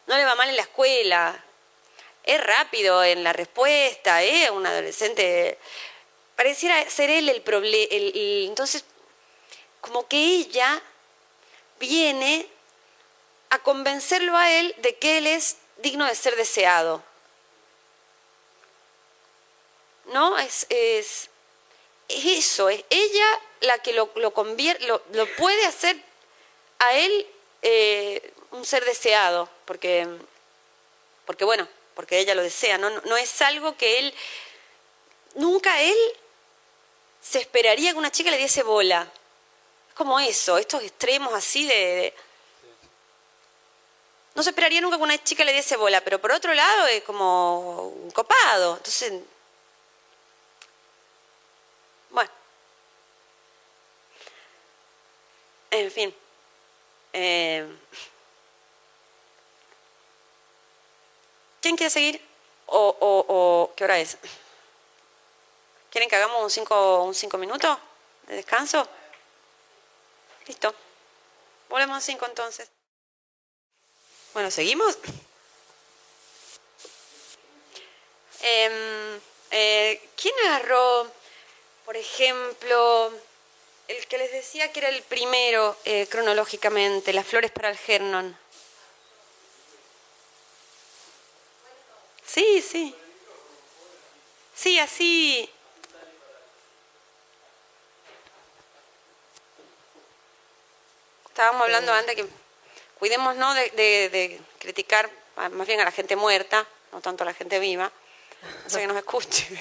no 0.05 0.15
le 0.15 0.25
va 0.25 0.35
mal 0.35 0.49
en 0.49 0.55
la 0.55 0.61
escuela, 0.61 1.43
es 2.23 2.43
rápido 2.43 3.03
en 3.03 3.23
la 3.23 3.33
respuesta, 3.33 4.21
es 4.21 4.49
un 4.51 4.65
adolescente. 4.65 5.57
Pareciera 6.37 6.89
ser 6.89 7.09
él 7.09 7.27
el 7.27 7.41
problema. 7.41 7.87
entonces, 7.91 8.85
como 9.81 10.07
que 10.07 10.17
ella 10.17 10.81
viene 11.79 12.47
a 13.49 13.59
convencerlo 13.59 14.37
a 14.37 14.51
él 14.51 14.73
de 14.77 14.95
que 14.95 15.17
él 15.17 15.27
es 15.27 15.57
digno 15.77 16.05
de 16.05 16.15
ser 16.15 16.35
deseado. 16.37 17.03
¿no? 20.05 20.37
Es, 20.37 20.65
es, 20.69 21.29
es 22.07 22.25
eso, 22.25 22.69
es 22.69 22.83
ella 22.89 23.41
la 23.61 23.79
que 23.79 23.93
lo, 23.93 24.09
lo, 24.15 24.33
convier- 24.33 24.79
lo, 24.81 25.01
lo 25.11 25.25
puede 25.35 25.65
hacer 25.65 25.97
a 26.79 26.93
él 26.93 27.27
eh, 27.61 28.33
un 28.51 28.65
ser 28.65 28.85
deseado, 28.85 29.49
porque, 29.65 30.07
porque 31.25 31.43
bueno, 31.45 31.67
porque 31.95 32.19
ella 32.19 32.35
lo 32.35 32.43
desea. 32.43 32.77
No, 32.77 32.89
no 32.89 33.17
es 33.17 33.41
algo 33.41 33.75
que 33.75 33.99
él, 33.99 34.13
nunca 35.35 35.81
él 35.81 35.97
se 37.29 37.39
esperaría 37.39 37.91
que 37.91 37.97
una 37.97 38.11
chica 38.11 38.31
le 38.31 38.37
diese 38.37 38.63
bola. 38.63 39.07
Es 39.89 39.93
como 39.95 40.19
eso, 40.19 40.57
estos 40.57 40.83
extremos 40.83 41.33
así 41.33 41.65
de... 41.65 41.75
de- 41.75 42.13
no 44.35 44.43
se 44.43 44.51
esperaría 44.51 44.79
nunca 44.81 44.97
que 44.97 45.03
una 45.03 45.23
chica 45.23 45.43
le 45.43 45.51
diese 45.51 45.75
bola, 45.77 45.99
pero 46.01 46.21
por 46.21 46.31
otro 46.31 46.53
lado 46.53 46.85
es 46.87 47.03
como 47.03 47.87
un 47.87 48.11
copado. 48.11 48.77
Entonces, 48.77 49.11
bueno. 52.11 52.29
En 55.71 55.91
fin. 55.91 56.15
Eh, 57.13 57.67
¿Quién 61.61 61.75
quiere 61.75 61.89
seguir? 61.89 62.21
O, 62.67 63.71
¿Qué 63.75 63.83
hora 63.83 63.99
es? 63.99 64.17
¿Quieren 65.89 66.09
que 66.09 66.15
hagamos 66.15 66.43
un 66.43 66.49
cinco, 66.49 67.03
un 67.03 67.15
cinco 67.15 67.37
minutos 67.37 67.77
de 68.27 68.35
descanso? 68.35 68.87
Listo. 70.45 70.73
Volvemos 71.69 71.97
a 71.97 72.01
cinco 72.01 72.25
entonces. 72.25 72.69
Bueno, 74.33 74.51
¿seguimos? 74.51 74.97
Eh, 78.41 79.19
eh, 79.51 80.09
¿Quién 80.15 80.35
agarró, 80.45 81.11
por 81.85 81.97
ejemplo, 81.97 83.11
el 83.87 84.07
que 84.07 84.17
les 84.17 84.31
decía 84.31 84.71
que 84.71 84.79
era 84.79 84.89
el 84.89 85.01
primero 85.03 85.77
eh, 85.85 86.07
cronológicamente, 86.07 87.13
Las 87.13 87.25
flores 87.25 87.51
para 87.51 87.69
el 87.69 87.77
Gernon? 87.77 88.37
Sí, 92.25 92.61
sí. 92.61 92.95
Sí, 94.53 94.79
así. 94.79 95.49
Estábamos 101.37 101.61
hablando 101.61 101.93
antes 101.93 102.15
que 102.15 102.25
cuidémonos 102.97 103.53
de, 103.53 103.69
de, 103.69 104.09
de 104.09 104.41
criticar 104.57 105.07
más 105.51 105.67
bien 105.67 105.79
a 105.79 105.83
la 105.83 105.91
gente 105.91 106.15
muerta, 106.15 106.65
no 106.91 106.99
tanto 106.99 107.21
a 107.21 107.27
la 107.27 107.33
gente 107.35 107.59
viva, 107.59 107.91
no 108.63 108.69
sé 108.71 108.79
que 108.79 108.87
nos 108.87 108.97
escuche. 108.97 109.47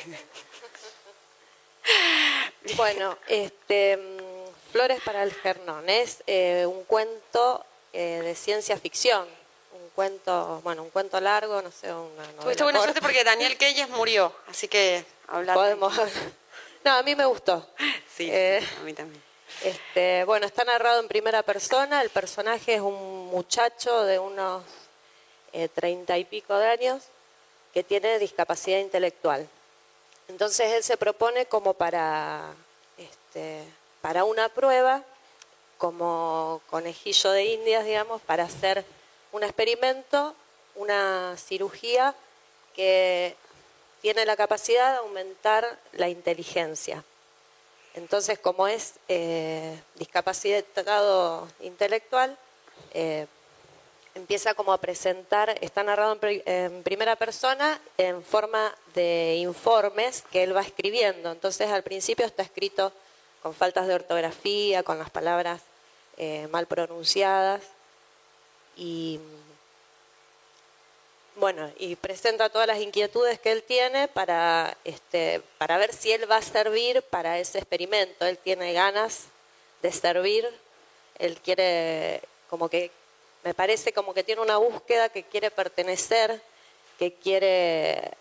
Bueno, 2.76 3.16
este, 3.28 3.96
mm, 3.98 4.72
Flores 4.72 5.00
para 5.04 5.22
el 5.22 5.34
Gernón 5.34 5.88
es 5.90 6.24
eh, 6.26 6.64
un 6.66 6.82
cuento 6.84 7.64
eh, 7.92 8.22
de 8.24 8.34
ciencia 8.34 8.76
ficción, 8.78 9.28
un 9.72 9.90
cuento, 9.90 10.62
bueno, 10.64 10.82
un 10.82 10.90
cuento 10.90 11.20
largo, 11.20 11.60
no 11.60 11.70
sé, 11.70 11.92
una 11.92 12.22
novela 12.22 12.42
Tuviste 12.42 12.62
buena 12.64 12.78
corta. 12.78 12.92
suerte 12.92 13.00
porque 13.02 13.22
Daniel 13.22 13.56
Keyes 13.58 13.90
murió, 13.90 14.34
así 14.48 14.66
que 14.66 15.04
hablar. 15.28 15.54
Podemos 15.54 15.94
No, 16.84 16.92
a 16.92 17.02
mí 17.02 17.14
me 17.14 17.26
gustó. 17.26 17.68
Sí, 18.16 18.28
Eh, 18.32 18.66
a 18.80 18.82
mí 18.82 18.94
también. 18.94 19.22
Este, 19.62 20.24
bueno, 20.24 20.46
está 20.46 20.64
narrado 20.64 21.00
en 21.00 21.08
primera 21.08 21.42
persona. 21.42 22.02
El 22.02 22.10
personaje 22.10 22.74
es 22.74 22.80
un 22.80 23.26
muchacho 23.28 24.04
de 24.04 24.18
unos 24.18 24.62
eh, 25.52 25.68
treinta 25.68 26.18
y 26.18 26.24
pico 26.24 26.56
de 26.58 26.66
años 26.66 27.02
que 27.72 27.82
tiene 27.82 28.18
discapacidad 28.18 28.78
intelectual. 28.78 29.48
Entonces 30.28 30.72
él 30.72 30.82
se 30.82 30.96
propone 30.96 31.46
como 31.46 31.74
para, 31.74 32.54
este, 32.98 33.64
para 34.00 34.24
una 34.24 34.48
prueba 34.48 35.02
como 35.78 36.60
conejillo 36.70 37.30
de 37.30 37.44
indias, 37.44 37.84
digamos, 37.84 38.22
para 38.22 38.44
hacer 38.44 38.84
un 39.32 39.42
experimento, 39.42 40.34
una 40.74 41.36
cirugía 41.36 42.14
que 42.74 43.36
tiene 44.00 44.24
la 44.24 44.36
capacidad 44.36 44.92
de 44.92 44.98
aumentar 44.98 45.78
la 45.92 46.08
inteligencia. 46.08 47.04
Entonces, 47.96 48.38
como 48.38 48.68
es 48.68 48.94
eh, 49.08 49.80
discapacitado 49.94 51.48
intelectual, 51.60 52.36
eh, 52.92 53.26
empieza 54.14 54.54
como 54.54 54.74
a 54.74 54.78
presentar, 54.78 55.56
está 55.62 55.82
narrado 55.82 56.18
en, 56.22 56.82
primera 56.82 57.16
persona 57.16 57.80
en 57.96 58.22
forma 58.22 58.74
de 58.94 59.36
informes 59.36 60.24
que 60.30 60.42
él 60.42 60.54
va 60.54 60.60
escribiendo. 60.60 61.32
Entonces, 61.32 61.70
al 61.70 61.82
principio 61.82 62.26
está 62.26 62.42
escrito 62.42 62.92
con 63.42 63.54
faltas 63.54 63.86
de 63.86 63.94
ortografía, 63.94 64.82
con 64.82 64.98
las 64.98 65.08
palabras 65.08 65.62
eh, 66.18 66.48
mal 66.50 66.66
pronunciadas 66.66 67.62
y 68.76 69.20
bueno, 71.36 71.70
y 71.78 71.96
presenta 71.96 72.48
todas 72.48 72.66
las 72.66 72.80
inquietudes 72.80 73.38
que 73.38 73.52
él 73.52 73.62
tiene 73.62 74.08
para, 74.08 74.76
este, 74.84 75.42
para 75.58 75.76
ver 75.76 75.92
si 75.92 76.10
él 76.10 76.30
va 76.30 76.38
a 76.38 76.42
servir 76.42 77.02
para 77.02 77.38
ese 77.38 77.58
experimento. 77.58 78.24
Él 78.24 78.38
tiene 78.38 78.72
ganas 78.72 79.26
de 79.82 79.92
servir, 79.92 80.48
él 81.18 81.38
quiere, 81.42 82.22
como 82.48 82.70
que, 82.70 82.90
me 83.44 83.52
parece 83.52 83.92
como 83.92 84.14
que 84.14 84.24
tiene 84.24 84.40
una 84.40 84.56
búsqueda 84.56 85.10
que 85.10 85.24
quiere 85.24 85.50
pertenecer, 85.50 86.40
que 86.98 87.12
quiere 87.12 88.12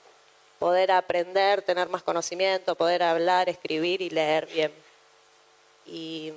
poder 0.60 0.92
aprender, 0.92 1.62
tener 1.62 1.88
más 1.88 2.04
conocimiento, 2.04 2.76
poder 2.76 3.02
hablar, 3.02 3.48
escribir 3.48 4.02
y 4.02 4.10
leer 4.10 4.46
bien. 4.48 4.74
Y 5.86 6.34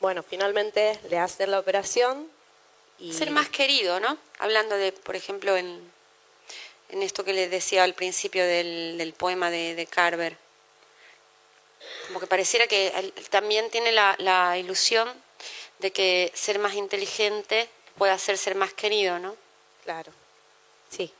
bueno, 0.00 0.24
finalmente 0.24 0.98
le 1.08 1.18
hacen 1.18 1.52
la 1.52 1.60
operación 1.60 2.28
ser 3.12 3.30
más 3.30 3.48
querido, 3.48 4.00
¿no? 4.00 4.16
Hablando 4.38 4.76
de, 4.76 4.92
por 4.92 5.16
ejemplo, 5.16 5.56
en, 5.56 5.92
en 6.90 7.02
esto 7.02 7.24
que 7.24 7.32
les 7.32 7.50
decía 7.50 7.84
al 7.84 7.94
principio 7.94 8.44
del, 8.46 8.96
del 8.98 9.12
poema 9.12 9.50
de, 9.50 9.74
de, 9.74 9.86
Carver. 9.86 10.36
Como 12.06 12.20
que 12.20 12.26
pareciera 12.26 12.66
que 12.66 12.88
él 12.88 13.12
también 13.30 13.70
tiene 13.70 13.92
la, 13.92 14.14
la 14.18 14.56
ilusión 14.58 15.08
de 15.80 15.92
que 15.92 16.32
ser 16.34 16.58
más 16.58 16.74
inteligente 16.74 17.68
puede 17.98 18.12
hacer 18.12 18.38
ser 18.38 18.54
más 18.54 18.72
querido, 18.72 19.18
¿no? 19.18 19.36
Claro, 19.84 20.12
sí. 20.88 21.12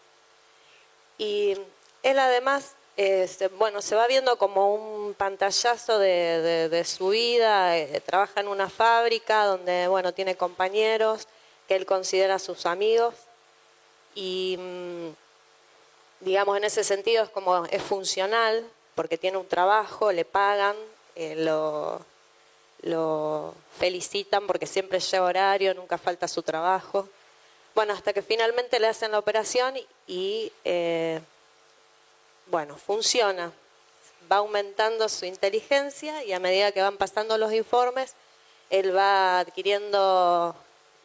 Y 1.18 1.56
él 2.02 2.18
además, 2.18 2.72
eh, 2.96 3.28
bueno, 3.58 3.82
se 3.82 3.94
va 3.94 4.06
viendo 4.06 4.38
como 4.38 4.74
un 4.74 5.14
pantallazo 5.14 5.98
de, 5.98 6.40
de, 6.40 6.68
de 6.68 6.84
su 6.84 7.08
vida, 7.08 7.76
eh, 7.76 8.00
trabaja 8.00 8.40
en 8.40 8.48
una 8.48 8.70
fábrica 8.70 9.44
donde, 9.44 9.86
bueno, 9.88 10.12
tiene 10.12 10.36
compañeros, 10.36 11.28
que 11.68 11.76
él 11.76 11.86
considera 11.86 12.38
sus 12.38 12.66
amigos 12.66 13.14
y 14.14 14.56
mm, 14.58 15.08
digamos 16.24 16.56
en 16.56 16.64
ese 16.64 16.84
sentido 16.84 17.24
es 17.24 17.30
como 17.30 17.64
es 17.66 17.82
funcional 17.82 18.68
porque 18.94 19.18
tiene 19.18 19.38
un 19.38 19.48
trabajo, 19.48 20.12
le 20.12 20.24
pagan, 20.24 20.76
eh, 21.16 21.34
lo, 21.36 22.00
lo 22.82 23.54
felicitan 23.78 24.46
porque 24.46 24.66
siempre 24.66 25.00
lleva 25.00 25.26
horario, 25.26 25.74
nunca 25.74 25.98
falta 25.98 26.28
su 26.28 26.42
trabajo. 26.42 27.08
Bueno, 27.74 27.92
hasta 27.92 28.12
que 28.12 28.22
finalmente 28.22 28.78
le 28.78 28.86
hacen 28.86 29.10
la 29.10 29.18
operación 29.18 29.74
y, 30.06 30.52
eh, 30.64 31.20
bueno, 32.46 32.76
funciona. 32.76 33.52
Va 34.30 34.36
aumentando 34.36 35.08
su 35.08 35.24
inteligencia 35.24 36.22
y 36.24 36.32
a 36.32 36.38
medida 36.38 36.72
que 36.72 36.82
van 36.82 36.96
pasando 36.96 37.36
los 37.36 37.52
informes, 37.52 38.14
él 38.70 38.96
va 38.96 39.40
adquiriendo 39.40 40.54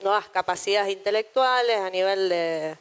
nuevas 0.01 0.27
capacidades 0.29 0.91
intelectuales 0.91 1.77
a 1.77 1.89
nivel 1.89 2.29
de, 2.29 2.77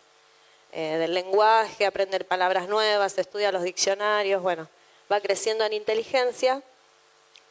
eh, 0.72 0.96
del 0.98 1.14
lenguaje, 1.14 1.86
aprender 1.86 2.26
palabras 2.26 2.68
nuevas, 2.68 3.16
estudia 3.18 3.52
los 3.52 3.62
diccionarios, 3.62 4.42
bueno, 4.42 4.68
va 5.10 5.20
creciendo 5.20 5.64
en 5.64 5.72
inteligencia 5.72 6.62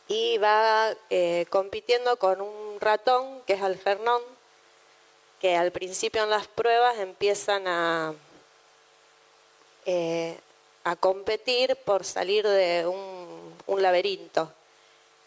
y 0.07 0.37
va 0.37 0.93
eh, 1.09 1.45
compitiendo 1.49 2.17
con 2.17 2.41
un 2.41 2.79
ratón 2.79 3.41
que 3.45 3.53
es 3.53 3.61
Algernon, 3.61 4.21
que 5.41 5.55
al 5.55 5.71
principio 5.71 6.23
en 6.23 6.29
las 6.29 6.47
pruebas 6.47 6.97
empiezan 6.99 7.67
a, 7.67 8.13
eh, 9.85 10.37
a 10.83 10.95
competir 10.95 11.75
por 11.77 12.05
salir 12.05 12.47
de 12.47 12.85
un, 12.87 13.55
un 13.67 13.81
laberinto 13.81 14.51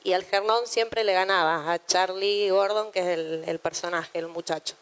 y 0.02 0.12
Algernon 0.12 0.66
siempre 0.66 1.04
le 1.04 1.12
ganaba 1.12 1.72
a 1.72 1.84
Charlie 1.84 2.50
Gordon, 2.50 2.90
que 2.90 3.00
es 3.00 3.48
el, 3.48 3.58
personaje, 3.58 4.18
el 4.18 4.28
muchacho. 4.28 4.74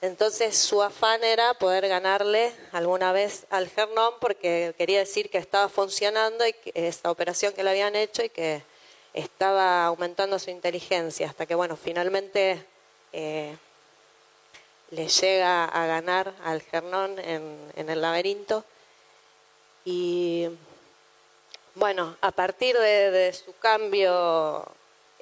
Entonces 0.00 0.56
su 0.56 0.82
afán 0.82 1.22
era 1.22 1.54
poder 1.54 1.86
ganarle 1.86 2.52
alguna 2.72 3.12
vez 3.12 3.46
al 3.50 3.64
Algernon 3.64 4.14
porque 4.20 4.74
quería 4.78 5.00
decir 5.00 5.30
que 5.30 5.38
estaba 5.38 5.68
funcionando 5.68 6.46
y 6.46 6.54
que 6.54 6.72
esta 6.74 7.10
operación 7.10 7.52
que 7.52 7.62
le 7.62 7.70
habían 7.70 7.94
hecho 7.94 8.24
y 8.24 8.30
que 8.30 8.62
estaba 9.12 9.84
aumentando 9.84 10.38
su 10.38 10.50
inteligencia 10.50 11.28
hasta 11.28 11.44
que 11.44 11.54
bueno 11.54 11.76
finalmente 11.76 12.64
eh, 13.12 13.54
le 14.90 15.08
llega 15.08 15.66
a 15.66 15.86
ganar 15.86 16.32
al 16.44 16.54
Algernon 16.54 17.18
en, 17.18 17.72
en 17.76 17.90
el 17.90 18.00
laberinto 18.00 18.64
y 19.84 20.48
bueno, 21.74 22.16
a 22.20 22.32
partir 22.32 22.76
de, 22.76 23.32
su 23.32 23.56
cambio 23.58 24.66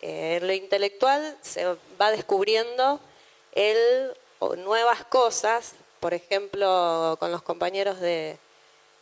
eh, 0.00 0.38
en 0.40 0.46
lo 0.46 0.52
intelectual 0.52 1.36
se 1.42 1.76
va 2.00 2.10
descubriendo 2.10 3.00
él 3.52 4.14
nuevas 4.58 5.04
cosas, 5.04 5.74
por 6.00 6.14
ejemplo, 6.14 7.16
con 7.18 7.32
los 7.32 7.42
compañeros 7.42 8.00
de, 8.00 8.38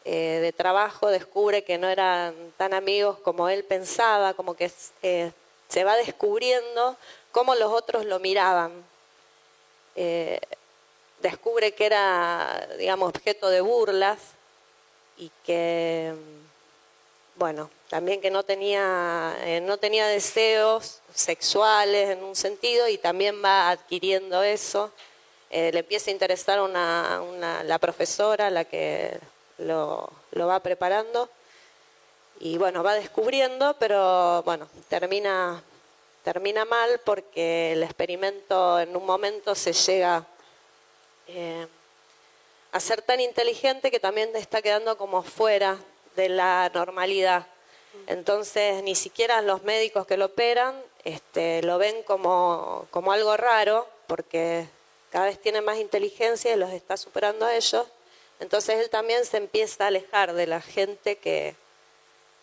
eh, 0.04 0.38
de 0.40 0.52
trabajo 0.52 1.08
descubre 1.08 1.62
que 1.62 1.78
no 1.78 1.88
eran 1.88 2.34
tan 2.56 2.72
amigos 2.74 3.18
como 3.18 3.48
él 3.48 3.64
pensaba, 3.64 4.34
como 4.34 4.54
que 4.54 4.70
eh, 5.02 5.32
se 5.68 5.84
va 5.84 5.96
descubriendo 5.96 6.96
cómo 7.32 7.54
los 7.54 7.70
otros 7.72 8.04
lo 8.04 8.18
miraban. 8.18 8.72
descubre 11.20 11.72
que 11.72 11.86
era, 11.86 12.68
digamos, 12.78 13.08
objeto 13.08 13.48
de 13.48 13.60
burlas 13.60 14.18
y 15.16 15.30
que 15.44 16.14
bueno, 17.36 17.70
también 17.88 18.20
que 18.20 18.30
no 18.30 18.42
tenía, 18.42 19.36
eh, 19.40 19.60
no 19.60 19.76
tenía 19.76 20.06
deseos 20.06 21.00
sexuales 21.14 22.10
en 22.10 22.24
un 22.24 22.34
sentido 22.34 22.88
y 22.88 22.98
también 22.98 23.42
va 23.44 23.70
adquiriendo 23.70 24.42
eso. 24.42 24.90
Eh, 25.50 25.70
le 25.72 25.80
empieza 25.80 26.10
a 26.10 26.12
interesar 26.12 26.60
una, 26.60 27.62
la 27.64 27.78
profesora, 27.78 28.50
la 28.50 28.64
que 28.64 29.18
lo, 29.58 30.10
lo, 30.32 30.46
va 30.46 30.60
preparando. 30.60 31.28
Y 32.40 32.58
bueno, 32.58 32.82
va 32.82 32.94
descubriendo, 32.94 33.76
pero 33.78 34.42
bueno, 34.42 34.68
termina, 34.88 35.62
termina 36.24 36.64
mal 36.64 37.00
porque 37.04 37.72
el 37.72 37.82
experimento 37.82 38.80
en 38.80 38.96
un 38.96 39.06
momento 39.06 39.54
se 39.54 39.72
llega 39.72 40.26
eh, 41.28 41.66
a 42.72 42.80
ser 42.80 43.02
tan 43.02 43.20
inteligente 43.20 43.90
que 43.90 44.00
también 44.00 44.34
está 44.36 44.60
quedando 44.60 44.98
como 44.98 45.22
fuera 45.22 45.78
de 46.16 46.28
la 46.28 46.70
normalidad. 46.74 47.46
Entonces, 48.06 48.82
ni 48.82 48.94
siquiera 48.94 49.40
los 49.42 49.62
médicos 49.62 50.06
que 50.06 50.16
lo 50.16 50.26
operan 50.26 50.74
este, 51.04 51.62
lo 51.62 51.78
ven 51.78 52.02
como, 52.02 52.86
como 52.90 53.12
algo 53.12 53.36
raro, 53.36 53.86
porque 54.06 54.66
cada 55.10 55.26
vez 55.26 55.40
tiene 55.40 55.60
más 55.60 55.78
inteligencia 55.78 56.52
y 56.52 56.58
los 56.58 56.70
está 56.70 56.96
superando 56.96 57.46
a 57.46 57.54
ellos. 57.54 57.86
Entonces, 58.40 58.80
él 58.80 58.90
también 58.90 59.24
se 59.24 59.36
empieza 59.36 59.84
a 59.84 59.86
alejar 59.86 60.34
de 60.34 60.46
la 60.46 60.60
gente 60.60 61.16
que, 61.16 61.54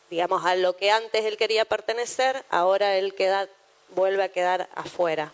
digamos, 0.09 0.45
a 0.45 0.55
lo 0.55 0.75
que 0.77 0.91
antes 0.91 1.25
él 1.25 1.37
quería 1.37 1.65
pertenecer, 1.65 2.45
ahora 2.49 2.97
él 2.97 3.13
queda, 3.15 3.47
vuelve 3.89 4.23
a 4.23 4.29
quedar 4.29 4.69
afuera 4.75 5.33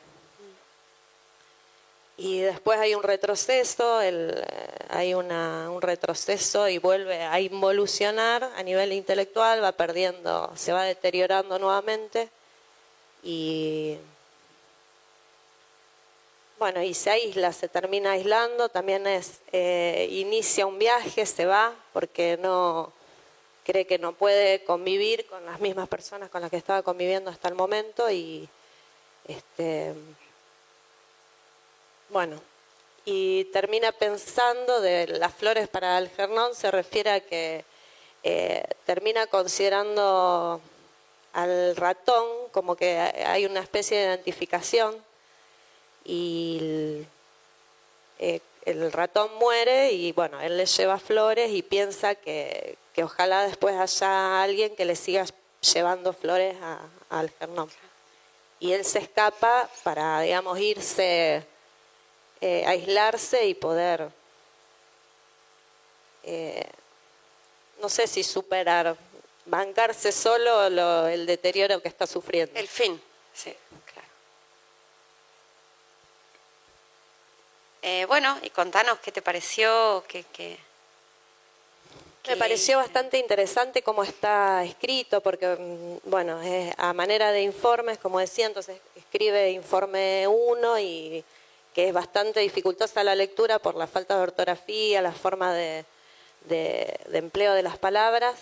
y 2.19 2.41
después 2.41 2.77
hay 2.79 2.95
un 2.95 3.03
retroceso, 3.03 4.01
el, 4.01 4.43
hay 4.89 5.13
una, 5.13 5.69
un 5.71 5.81
retroceso 5.81 6.67
y 6.67 6.77
vuelve 6.77 7.23
a 7.23 7.39
involucionar 7.39 8.43
a 8.57 8.61
nivel 8.61 8.91
intelectual, 8.91 9.63
va 9.63 9.71
perdiendo, 9.71 10.51
se 10.53 10.73
va 10.73 10.83
deteriorando 10.83 11.57
nuevamente 11.57 12.29
y 13.23 13.95
bueno, 16.57 16.83
y 16.83 16.93
se 16.93 17.09
aísla, 17.09 17.53
se 17.53 17.69
termina 17.69 18.11
aislando, 18.11 18.67
también 18.67 19.07
es, 19.07 19.39
eh, 19.53 20.09
inicia 20.11 20.65
un 20.65 20.77
viaje, 20.77 21.25
se 21.25 21.45
va 21.45 21.73
porque 21.93 22.37
no 22.41 22.91
cree 23.63 23.87
que 23.87 23.97
no 23.97 24.11
puede 24.11 24.65
convivir 24.65 25.25
con 25.27 25.45
las 25.45 25.61
mismas 25.61 25.87
personas 25.87 26.29
con 26.29 26.41
las 26.41 26.51
que 26.51 26.57
estaba 26.57 26.81
conviviendo 26.81 27.31
hasta 27.31 27.47
el 27.47 27.55
momento 27.55 28.11
y 28.11 28.49
este 29.25 29.93
bueno, 32.09 32.41
y 33.05 33.45
termina 33.45 33.91
pensando 33.91 34.81
de 34.81 35.07
las 35.07 35.33
flores 35.33 35.67
para 35.67 35.97
Algernon, 35.97 36.53
se 36.53 36.71
refiere 36.71 37.11
a 37.11 37.19
que 37.21 37.63
eh, 38.23 38.63
termina 38.85 39.27
considerando 39.27 40.61
al 41.33 41.75
ratón, 41.75 42.25
como 42.51 42.75
que 42.75 42.97
hay 42.97 43.45
una 43.45 43.61
especie 43.61 43.97
de 43.97 44.03
identificación 44.05 44.95
y 46.03 46.57
el, 46.59 47.07
eh, 48.19 48.41
el 48.65 48.91
ratón 48.91 49.33
muere 49.39 49.91
y 49.91 50.11
bueno, 50.11 50.39
él 50.41 50.57
le 50.57 50.65
lleva 50.65 50.99
flores 50.99 51.51
y 51.51 51.61
piensa 51.61 52.15
que, 52.15 52.77
que 52.93 53.03
ojalá 53.03 53.47
después 53.47 53.75
haya 53.75 54.43
alguien 54.43 54.75
que 54.75 54.85
le 54.85 54.95
siga 54.95 55.25
llevando 55.73 56.13
flores 56.13 56.55
a, 56.61 56.79
al 57.09 57.27
Algernon. 57.27 57.69
Y 58.59 58.73
él 58.73 58.83
se 58.83 58.99
escapa 58.99 59.69
para, 59.83 60.21
digamos, 60.21 60.59
irse, 60.59 61.45
eh, 62.41 62.63
aislarse 62.65 63.45
y 63.47 63.53
poder, 63.53 64.09
eh, 66.23 66.65
no 67.81 67.89
sé 67.89 68.07
si 68.07 68.23
superar, 68.23 68.95
bancarse 69.45 70.11
solo 70.11 70.69
lo- 70.69 71.07
el 71.07 71.25
deterioro 71.25 71.81
que 71.81 71.87
está 71.87 72.05
sufriendo. 72.07 72.57
El 72.59 72.67
fin, 72.67 73.01
sí, 73.33 73.53
claro. 73.93 74.07
Eh, 77.81 78.05
bueno, 78.05 78.37
y 78.43 78.49
contanos 78.49 78.99
qué 78.99 79.11
te 79.11 79.21
pareció, 79.21 80.03
qué, 80.07 80.23
qué- 80.33 80.57
Me 82.27 82.35
pareció 82.37 82.77
bastante 82.77 83.17
interesante 83.17 83.81
cómo 83.81 84.03
está 84.03 84.63
escrito, 84.63 85.19
porque, 85.21 85.47
mm, 85.57 86.09
bueno, 86.09 86.39
es 86.43 86.71
a 86.77 86.93
manera 86.93 87.31
de 87.31 87.41
informes, 87.41 87.97
como 87.97 88.19
decía, 88.19 88.45
entonces 88.45 88.79
escribe 88.95 89.49
informe 89.51 90.27
1 90.27 90.77
y 90.77 91.23
que 91.73 91.87
es 91.87 91.93
bastante 91.93 92.39
dificultosa 92.39 93.03
la 93.03 93.15
lectura 93.15 93.59
por 93.59 93.75
la 93.75 93.87
falta 93.87 94.15
de 94.15 94.23
ortografía, 94.23 95.01
la 95.01 95.11
forma 95.11 95.53
de, 95.53 95.85
de- 96.45 96.99
empleo 97.13 97.53
de 97.53 97.63
las 97.63 97.77
palabras, 97.77 98.35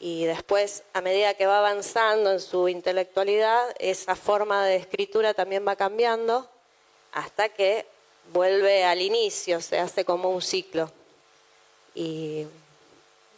y 0.00 0.24
después, 0.24 0.82
a 0.94 1.00
medida 1.00 1.34
que 1.34 1.46
va 1.46 1.58
avanzando 1.58 2.32
en 2.32 2.40
su 2.40 2.68
intelectualidad, 2.68 3.74
esa 3.78 4.16
forma 4.16 4.64
de 4.66 4.76
escritura 4.76 5.32
también 5.32 5.66
va 5.66 5.76
cambiando 5.76 6.48
hasta 7.12 7.48
que 7.48 7.86
vuelve 8.32 8.84
al 8.84 9.00
inicio, 9.00 9.60
se 9.60 9.78
hace 9.78 10.04
como 10.04 10.30
un 10.30 10.42
ciclo. 10.42 10.90
Y 11.94 12.46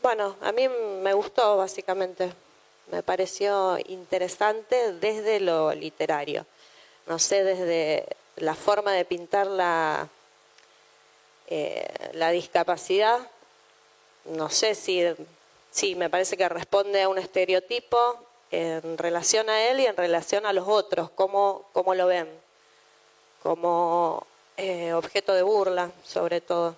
bueno, 0.02 0.36
a 0.40 0.52
mí 0.52 0.68
me 0.68 1.12
gustó 1.12 1.56
básicamente, 1.56 2.32
me 2.90 3.02
pareció 3.02 3.78
interesante 3.86 4.92
desde 4.92 5.40
lo 5.40 5.74
literario, 5.74 6.46
no 7.06 7.18
sé, 7.18 7.44
desde 7.44 8.06
la 8.36 8.54
forma 8.54 8.92
de 8.92 9.04
pintar 9.04 9.46
la, 9.46 10.08
eh, 11.46 12.10
la 12.14 12.30
discapacidad, 12.30 13.18
no 14.24 14.48
sé 14.48 14.74
si, 14.74 15.02
sí, 15.70 15.94
me 15.94 16.10
parece 16.10 16.36
que 16.36 16.48
responde 16.48 17.02
a 17.02 17.08
un 17.08 17.18
estereotipo 17.18 18.18
en 18.50 18.96
relación 18.98 19.50
a 19.50 19.62
él 19.62 19.80
y 19.80 19.86
en 19.86 19.96
relación 19.96 20.46
a 20.46 20.52
los 20.52 20.66
otros, 20.68 21.10
cómo, 21.10 21.68
cómo 21.72 21.94
lo 21.94 22.06
ven, 22.06 22.28
como 23.42 24.26
eh, 24.56 24.92
objeto 24.94 25.34
de 25.34 25.42
burla 25.42 25.90
sobre 26.04 26.40
todo. 26.40 26.76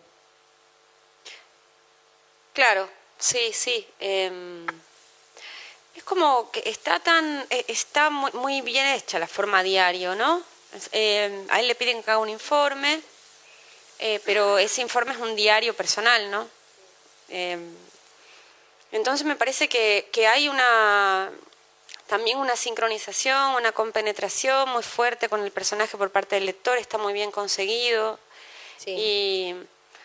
Claro, 2.53 2.89
sí, 3.19 3.53
sí. 3.53 3.87
em, 4.01 4.67
es 5.95 6.03
como 6.05 6.51
que 6.51 6.63
está 6.67 6.99
tan, 7.01 7.47
eh, 7.51 7.65
está 7.69 8.11
muy, 8.11 8.33
muy 8.33 8.61
bien 8.63 8.87
hecha 8.87 9.19
la 9.19 9.27
forma 9.27 9.63
diario, 9.63 10.15
¿no? 10.15 10.43
Em, 10.93 11.47
a 11.51 11.61
él 11.61 11.69
le 11.69 11.75
piden 11.75 12.03
que 12.03 12.11
haga 12.11 12.21
un 12.21 12.29
informe, 12.29 13.01
eh, 13.99 14.21
pero 14.25 14.59
ese 14.59 14.81
informe 14.83 15.13
es 15.13 15.19
un 15.19 15.35
diario 15.37 15.75
personal, 15.75 16.31
¿no? 16.31 16.49
Em, 17.29 17.75
entonces 18.93 19.27
me 19.27 19.37
parece 19.37 19.69
que, 19.69 20.09
que 20.13 20.27
hay 20.27 20.49
una 20.49 21.31
también 22.07 22.39
una 22.39 22.55
sincronización, 22.55 23.57
una 23.57 23.73
compenetración 23.73 24.69
muy 24.69 24.85
fuerte 24.85 25.29
con 25.29 25.43
el 25.43 25.51
personaje 25.51 25.97
por 25.97 26.11
parte 26.11 26.37
del 26.37 26.47
lector, 26.47 26.79
está 26.79 26.99
muy 26.99 27.13
bien 27.13 27.33
conseguido 27.33 28.19
Sí. 28.79 28.91
y, 28.91 29.57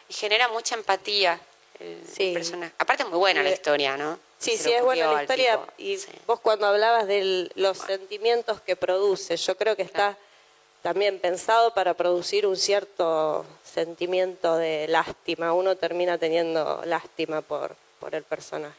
y 0.10 0.14
genera 0.14 0.48
mucha 0.48 0.74
empatía 0.76 1.40
el 1.80 2.02
Sí. 2.12 2.32
personaje. 2.34 2.74
Aparte 2.80 3.04
es 3.04 3.10
muy 3.10 3.20
buena 3.20 3.44
la 3.44 3.52
historia, 3.52 3.98
¿no? 3.98 4.18
Sí, 4.40 4.58
sí, 4.58 4.72
es 4.72 4.82
buena 4.82 5.12
la 5.14 5.22
historia. 5.22 5.60
tipo. 5.60 5.74
Y 5.78 6.00
vos 6.26 6.40
cuando 6.40 6.66
hablabas 6.66 7.06
de 7.06 7.52
los 7.54 7.78
sentimientos 7.78 8.62
que 8.62 8.76
produce, 8.76 9.38
yo 9.38 9.56
creo 9.56 9.76
que 9.76 9.84
está 9.84 10.18
también 10.82 11.20
pensado 11.20 11.74
para 11.74 11.94
producir 11.94 12.46
un 12.48 12.58
cierto 12.58 13.46
sentimiento 13.64 14.58
de 14.58 14.88
lástima. 14.88 15.54
Uno 15.54 15.76
termina 15.76 16.18
teniendo 16.18 16.82
lástima 16.86 17.42
por, 17.42 17.76
por 18.00 18.16
el 18.16 18.24
personaje. 18.24 18.76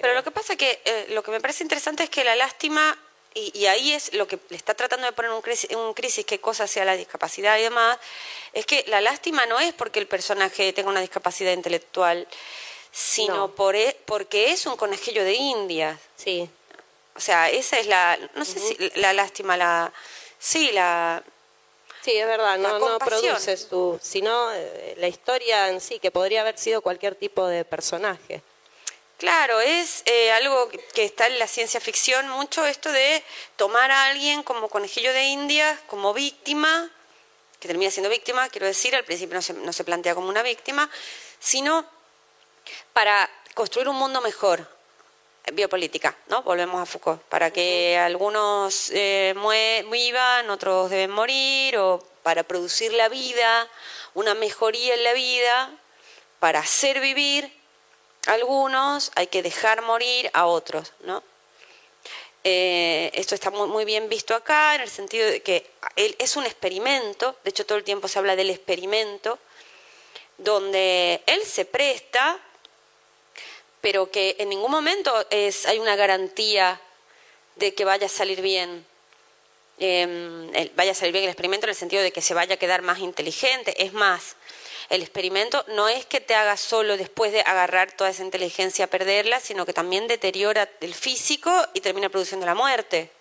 Pero 0.00 0.14
lo 0.14 0.22
que 0.22 0.30
pasa 0.30 0.56
que 0.56 0.80
eh, 0.84 1.06
lo 1.10 1.22
que 1.22 1.30
me 1.30 1.40
parece 1.40 1.62
interesante 1.64 2.04
es 2.04 2.10
que 2.10 2.24
la 2.24 2.36
lástima, 2.36 2.96
y, 3.34 3.58
y 3.58 3.66
ahí 3.66 3.92
es 3.92 4.12
lo 4.14 4.26
que 4.26 4.38
le 4.50 4.56
está 4.56 4.74
tratando 4.74 5.06
de 5.06 5.12
poner 5.12 5.30
un 5.30 5.42
crisis, 5.42 5.70
un 5.74 5.92
crisis, 5.94 6.24
qué 6.24 6.38
cosa 6.40 6.66
sea 6.66 6.84
la 6.84 6.96
discapacidad 6.96 7.58
y 7.58 7.62
demás, 7.62 7.98
es 8.52 8.64
que 8.66 8.84
la 8.88 9.00
lástima 9.00 9.44
no 9.46 9.58
es 9.58 9.72
porque 9.74 9.98
el 9.98 10.06
personaje 10.06 10.72
tenga 10.72 10.90
una 10.90 11.00
discapacidad 11.00 11.52
intelectual, 11.52 12.26
sino 12.92 13.34
No. 13.36 13.54
por 13.54 13.76
e- 13.76 13.96
porque 14.06 14.52
es 14.52 14.64
un 14.66 14.76
conejillo 14.76 15.24
de 15.24 15.34
indias. 15.34 15.98
Sí, 16.16 16.48
O 17.14 17.20
sea, 17.20 17.48
esa 17.50 17.78
es 17.78 17.86
la, 17.86 18.18
no 18.34 18.44
sé 18.44 18.58
si 18.60 18.76
la 18.96 19.12
lástima, 19.14 19.56
la, 19.56 19.90
sí, 20.38 20.70
la, 20.72 21.22
sí, 22.06 22.16
es 22.16 22.26
verdad, 22.26 22.56
no, 22.58 22.78
no 22.78 22.80
compasión. 22.80 23.20
produce 23.20 23.56
su, 23.56 23.98
sino 24.02 24.50
eh, 24.54 24.94
la 24.96 25.08
historia 25.08 25.68
en 25.68 25.80
sí, 25.80 25.98
que 25.98 26.10
podría 26.10 26.40
haber 26.42 26.56
sido 26.58 26.80
cualquier 26.80 27.14
tipo 27.16 27.46
de 27.46 27.64
personaje. 27.64 28.40
Claro, 29.18 29.60
es 29.60 30.02
eh, 30.06 30.30
algo 30.32 30.68
que- 30.68 30.78
que 30.78 31.04
está 31.04 31.26
en 31.26 31.38
la 31.38 31.46
ciencia 31.48 31.80
ficción 31.80 32.28
mucho 32.28 32.64
esto 32.66 32.92
de 32.92 33.22
tomar 33.56 33.90
a 33.90 34.06
alguien 34.06 34.42
como 34.42 34.68
conejillo 34.68 35.12
de 35.12 35.24
indias, 35.24 35.78
como 35.88 36.12
víctima, 36.14 36.90
que 37.58 37.66
termina 37.68 37.90
siendo 37.90 38.10
víctima, 38.10 38.48
quiero 38.50 38.66
decir, 38.66 38.94
al 38.94 39.04
principio 39.04 39.34
no 39.34 39.42
se, 39.42 39.52
no 39.54 39.72
se 39.72 39.84
plantea 39.84 40.14
como 40.14 40.28
una 40.28 40.42
víctima, 40.42 40.88
sino 41.40 41.84
para 42.92 43.28
construir 43.54 43.88
un 43.88 43.96
mundo 43.96 44.20
mejor, 44.20 44.68
biopolítica, 45.52 46.16
¿no? 46.28 46.42
Volvemos 46.42 46.80
a 46.80 46.86
Foucault, 46.86 47.22
para 47.22 47.52
que 47.52 47.96
algunos 47.98 48.90
eh, 48.90 49.34
vivan, 49.90 50.50
otros 50.50 50.90
deben 50.90 51.10
morir, 51.10 51.78
o 51.78 52.04
para 52.22 52.42
producir 52.42 52.92
la 52.92 53.08
vida, 53.08 53.68
una 54.14 54.34
mejoría 54.34 54.94
en 54.94 55.04
la 55.04 55.12
vida, 55.12 55.70
para 56.40 56.60
hacer 56.60 57.00
vivir 57.00 57.52
algunos, 58.26 59.12
hay 59.14 59.28
que 59.28 59.42
dejar 59.42 59.82
morir 59.82 60.30
a 60.32 60.46
otros, 60.46 60.92
¿no? 61.00 61.22
Eh, 62.48 63.10
esto 63.14 63.34
está 63.34 63.50
muy, 63.50 63.68
muy 63.68 63.84
bien 63.84 64.08
visto 64.08 64.34
acá, 64.34 64.76
en 64.76 64.82
el 64.82 64.90
sentido 64.90 65.26
de 65.28 65.42
que 65.42 65.68
él 65.96 66.14
es 66.18 66.36
un 66.36 66.44
experimento, 66.44 67.36
de 67.42 67.50
hecho 67.50 67.66
todo 67.66 67.78
el 67.78 67.84
tiempo 67.84 68.06
se 68.06 68.18
habla 68.18 68.36
del 68.36 68.50
experimento, 68.50 69.38
donde 70.38 71.22
él 71.26 71.42
se 71.44 71.64
presta, 71.64 72.38
pero 73.86 74.10
que 74.10 74.34
en 74.40 74.48
ningún 74.48 74.72
momento 74.72 75.14
es, 75.30 75.64
hay 75.64 75.78
una 75.78 75.94
garantía 75.94 76.80
de 77.54 77.72
que 77.72 77.84
vaya 77.84 78.06
a 78.06 78.08
salir 78.08 78.40
bien. 78.42 78.84
el- 79.78 80.72
vaya 80.74 80.90
a 80.90 80.94
salir 80.94 81.12
bien 81.12 81.22
el 81.22 81.30
experimento 81.30 81.66
en 81.66 81.70
el 81.70 81.76
sentido 81.76 82.02
de 82.02 82.10
que 82.10 82.20
se 82.20 82.34
vaya 82.34 82.54
a 82.54 82.58
quedar 82.58 82.82
más 82.82 82.98
inteligente. 82.98 83.80
Es 83.84 83.92
más, 83.92 84.34
el 84.88 85.02
experimento 85.02 85.64
no 85.68 85.88
es 85.88 86.04
que 86.04 86.20
te 86.20 86.34
haga 86.34 86.56
solo 86.56 86.96
después 86.96 87.30
de 87.30 87.42
agarrar 87.42 87.92
toda 87.92 88.10
esa 88.10 88.24
inteligencia, 88.24 88.88
perderla, 88.88 89.38
sino 89.38 89.64
que 89.64 89.72
también 89.72 90.08
deteriora 90.08 90.68
el 90.80 90.92
físico 90.92 91.52
y 91.72 91.80
termina 91.80 92.08
produciendo 92.08 92.44
la 92.44 92.56
muerte. 92.56 93.12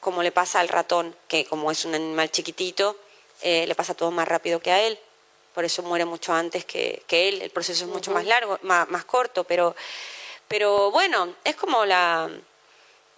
Como 0.00 0.22
le 0.22 0.32
pasa 0.32 0.60
al 0.60 0.68
ratón, 0.68 1.14
que 1.28 1.44
como 1.44 1.70
es 1.70 1.84
un 1.84 1.94
animal 1.94 2.30
chiquitito, 2.30 2.96
eh, 3.42 3.66
le 3.66 3.74
pasa 3.74 3.92
todo 3.92 4.10
más 4.10 4.26
rápido 4.26 4.60
que 4.60 4.70
a 4.70 4.80
él. 4.80 4.98
Por 5.54 5.64
eso 5.64 5.82
muere 5.82 6.04
mucho 6.04 6.32
antes 6.32 6.64
que, 6.64 7.02
que 7.06 7.28
él. 7.28 7.42
El 7.42 7.50
proceso 7.50 7.84
es 7.84 7.90
mucho 7.90 8.10
más 8.12 8.24
largo, 8.24 8.58
más, 8.62 8.88
más 8.88 9.04
corto, 9.04 9.44
pero, 9.44 9.74
pero 10.46 10.90
bueno, 10.90 11.34
es 11.44 11.56
como 11.56 11.84
la, 11.84 12.30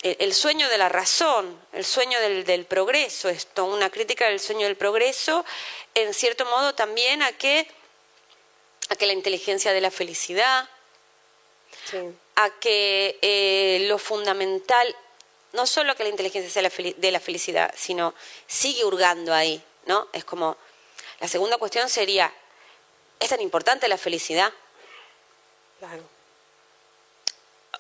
el, 0.03 0.17
el 0.19 0.35
sueño 0.35 0.69
de 0.69 0.79
la 0.79 0.89
razón, 0.89 1.61
el 1.73 1.85
sueño 1.85 2.19
del, 2.21 2.45
del 2.45 2.65
progreso, 2.65 3.29
esto, 3.29 3.65
una 3.67 3.91
crítica 3.91 4.27
del 4.29 4.41
sueño 4.41 4.67
del 4.67 4.77
progreso, 4.77 5.45
en 5.95 6.15
cierto 6.15 6.45
modo 6.47 6.75
también 6.75 7.23
a 7.23 7.33
que, 7.33 7.69
a 8.89 8.97
que 8.97 9.07
la 9.07 9.13
inteligencia 9.13 9.73
de 9.73 9.81
la 9.81 9.91
felicidad, 9.91 10.69
Sí. 11.85 11.99
a 12.37 12.51
que 12.61 13.19
eh, 13.23 13.87
lo 13.89 13.99
fundamental, 13.99 14.95
no 15.53 15.67
solo 15.67 15.97
que 15.97 16.05
la 16.05 16.11
inteligencia 16.11 16.51
sea 16.51 16.63
la 16.63 16.71
de 16.97 17.11
la 17.11 17.19
felicidad, 17.19 17.75
sino 17.77 18.15
sigue 18.47 18.85
hurgando 18.85 19.35
ahí, 19.35 19.61
¿no? 19.87 20.07
Es 20.13 20.25
como, 20.25 20.57
la 21.23 21.29
segunda 21.29 21.57
cuestión 21.57 21.89
sería, 21.89 22.33
¿es 23.21 23.29
tan 23.29 23.41
importante 23.41 23.87
la 23.87 23.97
felicidad? 23.97 24.53
Claro. 25.79 26.03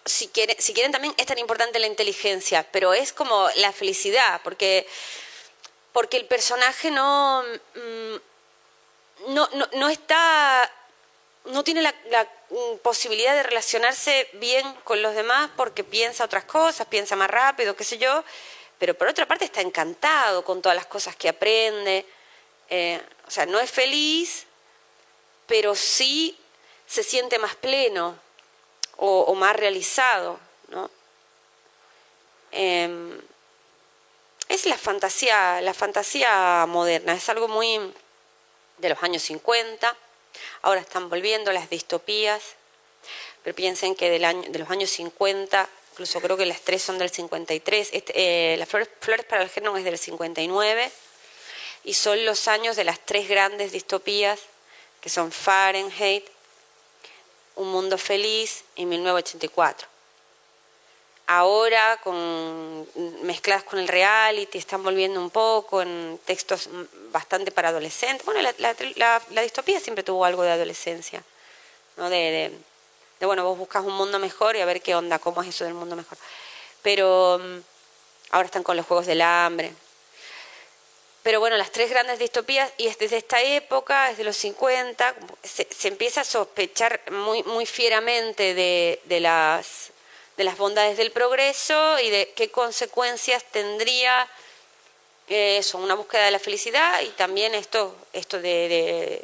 si 0.04 0.28
quieren, 0.28 0.56
si 0.60 0.72
quieren 0.72 0.92
también 0.92 1.12
es 1.16 1.26
tan 1.26 1.38
importante 1.38 1.80
la 1.80 1.88
inteligencia, 1.88 2.64
pero 2.70 2.94
es 2.94 3.12
como 3.12 3.48
la 3.56 3.72
felicidad, 3.72 4.40
porque, 4.44 4.86
porque 5.92 6.18
el 6.18 6.26
personaje 6.26 6.92
no, 6.92 7.42
mm, 7.74 8.16
no, 9.34 9.48
no, 9.54 9.68
no 9.72 9.88
está 9.88 10.70
no 11.46 11.64
tiene 11.64 11.82
la, 11.82 11.92
la, 12.10 12.22
mm, 12.22 12.78
posibilidad 12.80 13.34
de 13.34 13.42
relacionarse 13.42 14.28
bien 14.34 14.72
con 14.84 15.02
los 15.02 15.16
demás 15.16 15.50
porque 15.56 15.82
piensa 15.82 16.24
otras 16.24 16.44
cosas, 16.44 16.86
piensa 16.86 17.16
más 17.16 17.28
rápido, 17.28 17.74
qué 17.74 17.82
sé 17.82 17.98
yo, 17.98 18.22
pero 18.78 18.94
por 18.94 19.08
otra 19.08 19.26
parte 19.26 19.46
está 19.46 19.60
encantado 19.62 20.44
con 20.44 20.62
todas 20.62 20.76
las 20.76 20.86
cosas 20.86 21.16
que 21.16 21.28
aprende. 21.28 22.06
Eh, 22.74 22.98
o 23.26 23.30
sea, 23.30 23.44
no 23.44 23.60
es 23.60 23.70
feliz, 23.70 24.46
pero 25.46 25.74
sí 25.74 26.38
se 26.86 27.02
siente 27.02 27.38
más 27.38 27.54
pleno 27.54 28.18
o, 28.96 29.34
más 29.34 29.54
realizado, 29.54 30.40
¿no? 30.68 30.90
Em, 32.50 33.20
es 34.48 34.64
la 34.64 34.78
fantasía, 34.78 35.60
la 35.60 35.74
fantasía 35.74 36.64
moderna, 36.66 37.12
es 37.12 37.28
algo 37.28 37.46
muy 37.46 37.92
de 38.78 38.88
los 38.88 39.02
años 39.02 39.22
50. 39.22 39.94
Ahora 40.62 40.80
están 40.80 41.10
volviendo 41.10 41.52
las 41.52 41.68
distopías, 41.68 42.42
pero 43.42 43.54
piensen 43.54 43.94
que 43.94 44.08
del 44.08 44.24
año, 44.24 44.48
de 44.48 44.58
los 44.58 44.70
años 44.70 44.88
50, 44.88 45.68
incluso 45.92 46.22
creo 46.22 46.38
que 46.38 46.46
las 46.46 46.62
tres 46.62 46.80
son 46.80 46.96
del 46.96 47.10
53, 47.10 47.90
este, 47.92 48.12
eh, 48.16 48.56
las 48.56 48.66
flores, 48.66 48.88
flores 48.98 49.26
para 49.26 49.42
el 49.42 49.50
género 49.50 49.76
es 49.76 49.84
del 49.84 49.98
59, 49.98 50.90
y 51.84 51.94
son 51.94 52.24
los 52.24 52.48
años 52.48 52.76
de 52.76 52.84
las 52.84 53.00
tres 53.00 53.28
grandes 53.28 53.72
distopías, 53.72 54.40
que 55.00 55.08
son 55.08 55.32
Fahrenheit, 55.32 56.24
Un 57.56 57.70
Mundo 57.70 57.98
Feliz 57.98 58.64
y 58.76 58.86
1984 58.86 59.92
ahora 61.26 61.98
con 62.02 62.86
mezcladas 63.22 63.64
con 63.64 63.78
el 63.78 63.88
reality, 63.88 64.58
están 64.58 64.82
volviendo 64.82 65.20
un 65.20 65.30
poco 65.30 65.80
en 65.82 66.20
textos 66.24 66.68
bastante 67.10 67.50
para 67.50 67.70
adolescentes. 67.70 68.24
Bueno, 68.24 68.40
la, 68.96 69.42
distopía 69.42 69.80
siempre 69.80 70.04
tuvo 70.04 70.24
algo 70.24 70.42
de 70.42 70.50
adolescencia, 70.50 71.22
¿no? 71.96 72.10
De, 72.10 72.52
de, 73.18 73.26
bueno, 73.26 73.44
vos 73.44 73.56
buscas 73.56 73.84
un 73.84 73.94
mundo 73.94 74.18
mejor 74.18 74.56
y 74.56 74.60
a 74.60 74.66
ver 74.66 74.82
qué 74.82 74.94
onda, 74.94 75.18
cómo 75.18 75.42
es 75.42 75.48
eso 75.48 75.64
del 75.64 75.74
mundo 75.74 75.96
mejor. 75.96 76.18
Pero 76.82 77.38
mm, 77.38 77.58
ahora 78.32 78.46
están 78.46 78.62
con 78.62 78.76
los 78.76 78.84
juegos 78.84 79.06
del 79.06 79.22
hambre. 79.22 79.72
Pero 81.22 81.38
bueno, 81.38 81.56
las 81.56 81.70
tres 81.70 81.90
grandes 81.90 82.18
distopías, 82.18 82.72
y 82.78 82.92
desde 82.94 83.16
esta 83.16 83.40
época, 83.40 84.08
desde 84.08 84.24
los 84.24 84.36
50, 84.36 85.14
se, 85.42 85.88
empieza 85.88 86.22
a 86.22 86.24
sospechar 86.24 87.00
muy, 87.12 87.42
muy 87.44 87.64
fieramente 87.64 88.54
de, 88.54 89.00
de 89.04 89.20
las 89.20 89.92
de 90.36 90.44
bondades 90.54 90.96
del 90.96 91.12
progreso 91.12 91.98
y 92.00 92.10
de 92.10 92.32
qué 92.34 92.50
consecuencias 92.50 93.44
tendría 93.44 94.28
eh, 95.28 95.58
eso, 95.58 95.78
una 95.78 95.94
búsqueda 95.94 96.24
de 96.24 96.30
la 96.32 96.38
felicidad 96.38 97.00
y 97.02 97.08
también 97.10 97.54
esto, 97.54 97.94
esto 98.12 98.40
de, 98.40 99.22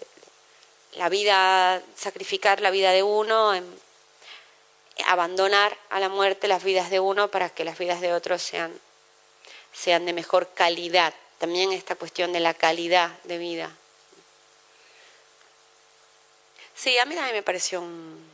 la 0.92 1.08
vida, 1.08 1.82
sacrificar 1.96 2.60
la 2.60 2.70
vida 2.70 2.92
de 2.92 3.02
uno, 3.02 3.52
abandonar 5.06 5.76
a 5.90 6.00
la 6.00 6.08
muerte 6.08 6.48
las 6.48 6.64
vidas 6.64 6.90
de 6.90 7.00
uno 7.00 7.30
para 7.30 7.50
que 7.50 7.64
las 7.64 7.78
vidas 7.78 8.00
de 8.00 8.12
otros 8.12 8.42
sean, 8.42 8.72
sean 9.72 10.06
de 10.06 10.12
mejor 10.12 10.50
calidad. 10.54 11.14
También 11.38 11.72
esta 11.72 11.94
cuestión 11.94 12.32
de 12.32 12.40
la 12.40 12.54
calidad 12.54 13.10
de 13.24 13.38
vida. 13.38 13.70
Sí, 16.74 16.96
a 16.98 17.04
mí 17.04 17.14
también 17.14 17.36
me 17.36 17.42
pareció 17.42 17.80
un, 17.80 18.26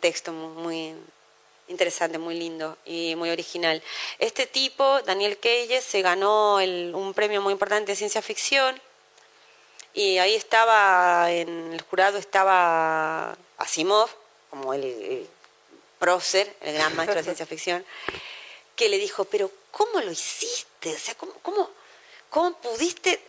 texto 0.00 0.32
muy, 0.32 0.94
interesante, 1.68 2.18
muy 2.18 2.34
lindo 2.34 2.76
y 2.84 3.14
muy 3.16 3.30
original. 3.30 3.82
Este 4.18 4.46
tipo, 4.46 5.02
Daniel 5.02 5.38
Keyes, 5.38 5.84
se 5.84 6.02
ganó 6.02 6.56
un 6.56 7.12
premio 7.14 7.40
muy 7.40 7.52
importante 7.52 7.92
de 7.92 7.96
ciencia 7.96 8.22
ficción 8.22 8.80
y 9.94 10.18
ahí 10.18 10.34
estaba, 10.34 11.30
en 11.32 11.72
el 11.72 11.82
jurado 11.82 12.18
estaba 12.18 13.36
Asimov, 13.56 14.10
como 14.50 14.74
el, 14.74 15.28
prócer, 15.98 16.54
el 16.60 16.74
gran 16.74 16.94
maestro 16.94 17.16
de 17.16 17.24
ciencia 17.24 17.46
ficción, 17.46 17.84
que 18.76 18.88
le 18.88 18.98
dijo, 18.98 19.24
pero 19.24 19.50
¿cómo 19.70 20.00
lo 20.00 20.12
hiciste? 20.12 20.67
O 20.84 20.98
sea, 20.98 21.14
¿cómo, 21.16 21.32
cómo, 21.42 21.70
cómo 22.30 22.56
pudiste 22.60 23.20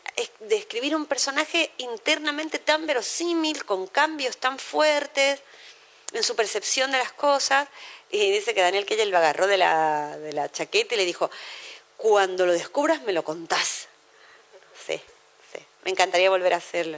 describir 0.41 0.95
un 0.95 1.05
personaje 1.05 1.71
internamente 1.77 2.59
tan 2.59 2.85
verosímil, 2.85 3.65
con 3.65 3.87
cambios 3.87 4.37
tan 4.37 4.59
fuertes 4.59 5.41
en 6.13 6.23
su 6.23 6.35
percepción 6.35 6.91
de 6.91 6.99
las 6.99 7.11
cosas? 7.13 7.67
Y 8.11 8.31
dice 8.31 8.53
que 8.53 8.61
Daniel 8.61 8.85
Keyel 8.85 9.09
lo 9.09 9.17
agarró 9.17 9.47
de 9.47 9.57
la, 9.57 10.17
de 10.17 10.33
la 10.33 10.51
chaqueta 10.51 10.95
y 10.95 10.97
le 10.97 11.05
dijo, 11.05 11.29
cuando 11.97 12.45
lo 12.45 12.53
descubras 12.53 13.01
me 13.01 13.13
lo 13.13 13.23
contás. 13.23 13.87
Sí, 14.85 14.99
sí, 15.51 15.59
me 15.83 15.91
encantaría 15.91 16.29
volver 16.29 16.53
a 16.53 16.57
hacerlo. 16.57 16.97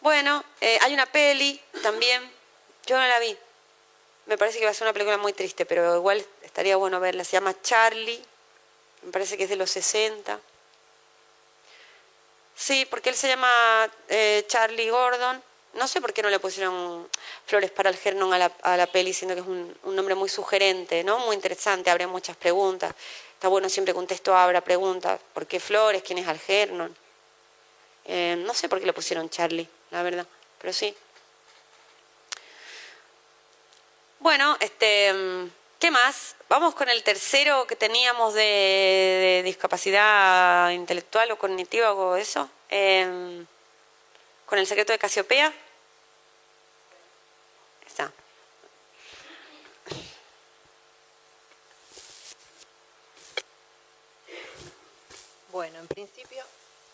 Bueno, 0.00 0.44
eh, 0.60 0.78
hay 0.82 0.94
una 0.94 1.06
peli 1.06 1.60
también, 1.82 2.28
yo 2.86 2.98
no 2.98 3.06
la 3.06 3.18
vi. 3.20 3.36
Me 4.26 4.38
parece 4.38 4.58
que 4.58 4.64
va 4.64 4.70
a 4.70 4.74
ser 4.74 4.86
una 4.86 4.92
película 4.92 5.18
muy 5.18 5.32
triste, 5.32 5.66
pero 5.66 5.96
igual 5.96 6.24
estaría 6.42 6.76
bueno 6.76 7.00
verla. 7.00 7.24
Se 7.24 7.32
llama 7.32 7.54
Charlie, 7.62 8.22
me 9.02 9.12
parece 9.12 9.36
que 9.36 9.44
es 9.44 9.50
de 9.50 9.56
los 9.56 9.70
60. 9.70 10.38
Sí, 12.54 12.86
porque 12.88 13.10
él 13.10 13.16
se 13.16 13.28
llama 13.28 13.90
eh, 14.08 14.44
Charlie 14.46 14.90
Gordon 14.90 15.42
no 15.74 15.88
sé 15.88 16.00
por 16.00 16.12
qué 16.12 16.22
no 16.22 16.28
le 16.28 16.38
pusieron 16.38 17.08
Flores 17.46 17.70
para 17.70 17.88
el 17.88 17.96
Gernon 17.96 18.32
a 18.34 18.38
la, 18.38 18.52
a 18.62 18.76
la 18.76 18.86
peli, 18.86 19.12
siendo 19.12 19.34
que 19.34 19.40
es 19.40 19.46
un, 19.46 19.74
nombre 19.84 20.14
muy 20.14 20.28
sugerente, 20.28 21.02
¿no? 21.02 21.18
Muy 21.20 21.34
interesante, 21.34 21.90
abre 21.90 22.06
muchas 22.06 22.36
preguntas. 22.36 22.94
Está 23.34 23.48
bueno 23.48 23.68
siempre 23.68 23.94
que 23.94 23.98
un 23.98 24.06
texto 24.06 24.36
abra 24.36 24.60
preguntas. 24.60 25.20
¿Por 25.32 25.46
qué 25.46 25.60
Flores? 25.60 26.02
¿Quién 26.02 26.18
es 26.18 26.28
Algernon? 26.28 26.94
Eh, 28.04 28.36
no 28.38 28.52
sé 28.54 28.68
por 28.68 28.80
qué 28.80 28.86
le 28.86 28.92
pusieron 28.92 29.30
Charlie, 29.30 29.68
la 29.90 30.02
verdad, 30.02 30.26
pero 30.58 30.72
sí. 30.72 30.94
Bueno, 34.22 34.56
este, 34.60 35.12
¿qué 35.80 35.90
más? 35.90 36.36
Vamos 36.48 36.76
con 36.76 36.88
el 36.88 37.02
tercero 37.02 37.66
que 37.66 37.74
teníamos 37.74 38.34
de, 38.34 39.42
discapacidad 39.44 40.70
intelectual 40.70 41.32
o 41.32 41.38
cognitiva 41.38 41.92
o 41.92 42.14
eso. 42.14 42.48
Eh, 42.70 43.44
con 44.46 44.60
el 44.60 44.66
secreto 44.68 44.92
de 44.92 45.00
Casiopea. 45.00 45.52
Está. 47.84 48.12
Bueno, 55.50 55.80
en 55.80 55.88
principio 55.88 56.44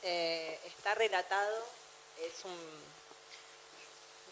eh, 0.03 0.59
está 0.65 0.95
relatado, 0.95 1.63
es 2.23 2.43
un, 2.47 2.57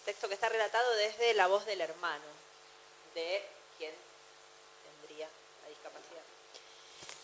texto 0.06 0.28
que 0.28 0.34
está 0.34 0.48
relatado 0.48 0.94
desde 0.94 1.34
la 1.34 1.46
voz 1.46 1.66
del 1.66 1.82
hermano, 1.82 2.24
de 3.16 3.42
quien 3.78 3.92
tendría 5.00 5.26
la 5.62 5.68
discapacidad. 5.68 6.22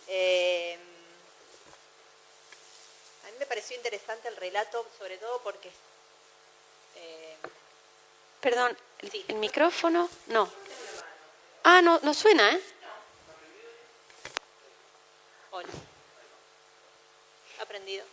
Eh, 0.08 0.78
a 3.24 3.30
mí 3.30 3.36
me 3.38 3.46
pareció 3.46 3.76
interesante 3.76 4.28
el 4.28 4.36
relato, 4.36 4.86
sobre 4.98 5.18
todo 5.18 5.40
porque 5.42 5.70
eh, 6.96 7.36
Perdón, 8.42 8.76
¿el, 9.28 9.36
micrófono? 9.36 10.10
No. 10.26 10.50
Ah, 11.62 11.80
no, 11.80 12.00
no 12.02 12.12
suena, 12.12 12.50
¿eh? 12.50 12.60
Hola. 15.52 15.68
Aprendido. 17.60 18.04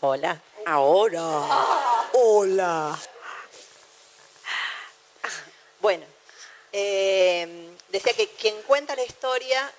Hola. 0.00 0.42
Ahora. 0.66 1.22
Hola. 2.14 2.98
Bueno, 5.80 6.04
eh, 6.72 7.70
decía 7.88 8.12
que 8.12 8.28
quien 8.28 8.60
cuenta 8.62 8.96
la 8.96 9.04
historia 9.04 9.72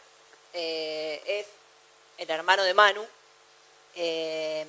eh, 0.54 1.22
es 1.26 1.46
el 2.18 2.30
hermano 2.30 2.64
de 2.64 2.74
Manu, 2.74 3.06
eh, 3.96 4.66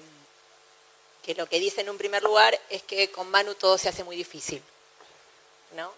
que 1.22 1.34
lo 1.34 1.48
que 1.48 1.60
dice 1.60 1.82
en 1.82 1.90
un 1.90 1.98
primer 1.98 2.22
lugar 2.22 2.58
es 2.68 2.82
que 2.82 3.10
con 3.10 3.30
Manu 3.30 3.54
todo 3.54 3.78
se 3.78 3.88
hace 3.88 4.04
muy 4.04 4.16
difícil. 4.16 4.62
¿no? 5.76 5.92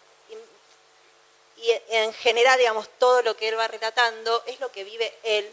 Y, 1.56 1.70
en 1.90 2.12
general, 2.12 2.58
digamos, 2.58 2.88
todo 2.98 3.22
lo 3.22 3.36
que 3.36 3.48
él 3.48 3.58
va 3.58 3.68
relatando 3.68 4.42
es 4.46 4.60
lo 4.60 4.72
que 4.72 4.84
vive 4.84 5.14
él 5.22 5.48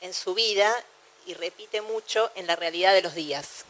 en 0.00 0.14
su 0.14 0.34
vida 0.34 0.72
y 1.26 1.34
repite 1.34 1.80
mucho 1.80 2.30
en 2.34 2.46
la 2.46 2.56
realidad 2.56 2.94
de 2.94 3.02
los 3.02 3.14
días. 3.14 3.64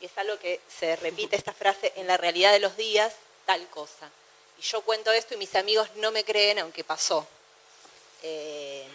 Y 0.00 0.06
es 0.06 0.18
algo 0.18 0.38
que 0.38 0.60
se 0.78 0.96
repite 0.96 1.36
esta 1.36 1.52
frase, 1.52 1.92
en 1.96 2.06
la 2.06 2.16
realidad 2.16 2.52
de 2.52 2.60
los 2.60 2.76
días, 2.76 3.14
tal 3.48 3.66
cosa. 3.68 4.10
Y 4.58 4.62
yo 4.62 4.82
cuento 4.82 5.10
esto 5.10 5.32
y 5.32 5.38
mis 5.38 5.54
amigos 5.54 5.88
no 5.96 6.12
me 6.12 6.22
creen, 6.22 6.58
aunque 6.58 6.84
pasó. 6.84 7.26
Eh, 8.22 8.86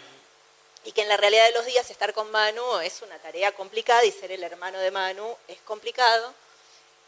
y 0.84 0.92
que 0.92 1.02
en 1.02 1.08
la 1.08 1.16
realidad 1.16 1.46
de 1.46 1.50
los 1.50 1.66
días 1.66 1.90
estar 1.90 2.14
con 2.14 2.30
Manu 2.30 2.78
es 2.78 3.02
una 3.02 3.18
tarea 3.18 3.50
complicada 3.50 4.04
y 4.04 4.12
ser 4.12 4.30
el 4.30 4.44
hermano 4.44 4.78
de 4.78 4.92
Manu 4.92 5.36
es 5.48 5.58
complicado, 5.62 6.32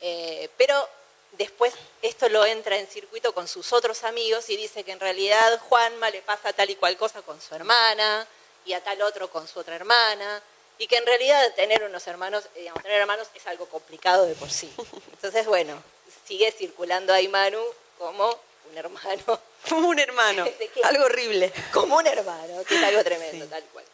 eh, 0.00 0.48
pero 0.56 0.88
después 1.32 1.72
esto 2.02 2.28
lo 2.30 2.44
entra 2.44 2.78
en 2.78 2.88
circuito 2.88 3.32
con 3.32 3.46
sus 3.46 3.72
otros 3.72 4.02
amigos 4.02 4.50
y 4.50 4.56
dice 4.56 4.82
que 4.82 4.90
en 4.90 5.00
realidad 5.00 5.60
Juanma 5.68 6.10
le 6.10 6.22
pasa 6.22 6.52
tal 6.52 6.70
y 6.70 6.74
cual 6.74 6.96
cosa 6.96 7.22
con 7.22 7.40
su 7.40 7.54
hermana 7.54 8.26
y 8.64 8.72
a 8.72 8.82
tal 8.82 9.02
otro 9.02 9.30
con 9.30 9.46
su 9.46 9.60
otra 9.60 9.76
hermana 9.76 10.42
y 10.78 10.88
que 10.88 10.96
en 10.96 11.06
realidad 11.06 11.54
tener 11.54 11.84
unos 11.84 12.04
hermanos, 12.08 12.42
digamos, 12.56 12.82
tener 12.82 13.02
hermanos 13.02 13.28
es 13.34 13.46
algo 13.46 13.66
complicado 13.66 14.24
de 14.24 14.34
por 14.34 14.50
sí. 14.50 14.74
Entonces, 15.12 15.46
bueno, 15.46 15.80
sigue 16.26 16.50
circulando 16.52 17.12
ahí 17.12 17.28
Manu 17.28 17.62
como 17.98 18.28
un 18.70 18.78
hermano. 18.78 19.40
Como 19.68 19.88
un 19.88 19.98
hermano. 19.98 20.44
Algo 20.84 21.04
horrible. 21.06 21.52
Como 21.72 21.96
un 21.96 22.06
hermano, 22.06 22.62
que 22.64 22.76
es 22.76 22.82
algo 22.84 23.02
tremendo, 23.02 23.46
tal 23.46 23.64
cual. 23.72 23.84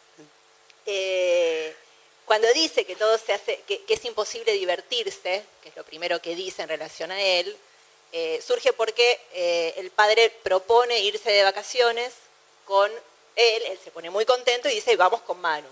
Eh, 0.85 1.75
cuando 2.25 2.47
dice 2.53 2.85
que 2.85 2.95
todo 2.95 3.17
se 3.17 3.33
hace, 3.33 3.61
que, 3.67 3.83
que 3.83 3.95
es 3.95 4.05
imposible 4.05 4.51
divertirse, 4.51 5.43
que 5.63 5.69
es 5.69 5.75
lo 5.75 5.83
primero 5.83 6.21
que 6.21 6.35
dice 6.35 6.61
en 6.61 6.69
relación 6.69 7.09
a 7.09 7.19
él, 7.19 7.57
eh, 8.15 8.39
surge 8.45 8.73
porque 8.73 9.19
eh, 9.33 9.73
el 9.77 9.89
padre 9.89 10.29
propone 10.43 10.99
irse 10.99 11.31
de 11.31 11.43
vacaciones 11.43 12.13
con 12.65 12.91
él, 13.35 13.63
él 13.65 13.79
se 13.83 13.89
pone 13.89 14.11
muy 14.11 14.23
contento 14.23 14.69
y 14.69 14.75
dice, 14.75 14.95
vamos 14.95 15.21
con 15.21 15.41
Manu. 15.41 15.67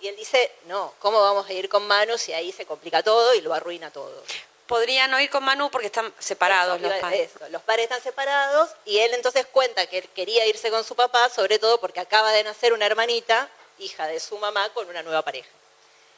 Y 0.00 0.06
él 0.06 0.14
dice, 0.14 0.52
no, 0.66 0.94
¿cómo 1.00 1.20
vamos 1.20 1.48
a 1.48 1.52
ir 1.52 1.68
con 1.68 1.84
Manu 1.88 2.16
si 2.18 2.32
ahí 2.32 2.52
se 2.52 2.66
complica 2.66 3.02
todo 3.02 3.34
y 3.34 3.40
lo 3.40 3.52
arruina 3.52 3.90
todo? 3.90 4.22
Podría 4.66 5.06
no 5.06 5.20
ir 5.20 5.30
con 5.30 5.44
Manu 5.44 5.70
porque 5.70 5.86
están 5.86 6.12
separados 6.18 6.78
Eso, 6.80 6.88
los 6.88 6.98
padres. 7.00 7.30
eso, 7.34 7.48
los 7.50 7.62
padres 7.62 7.84
están 7.84 8.02
separados 8.02 8.70
y 8.84 8.98
él 8.98 9.14
entonces 9.14 9.46
cuenta 9.46 9.86
que 9.86 9.98
él 9.98 10.08
quería 10.14 10.44
irse 10.46 10.70
con 10.70 10.82
su 10.84 10.96
papá, 10.96 11.28
sobre 11.30 11.58
todo 11.58 11.78
porque 11.78 12.00
acaba 12.00 12.32
de 12.32 12.42
nacer 12.42 12.72
una 12.72 12.86
hermanita, 12.86 13.48
hija 13.78 14.06
de 14.06 14.18
su 14.18 14.38
mamá, 14.38 14.68
con 14.70 14.88
una 14.88 15.02
nueva 15.02 15.22
pareja. 15.22 15.48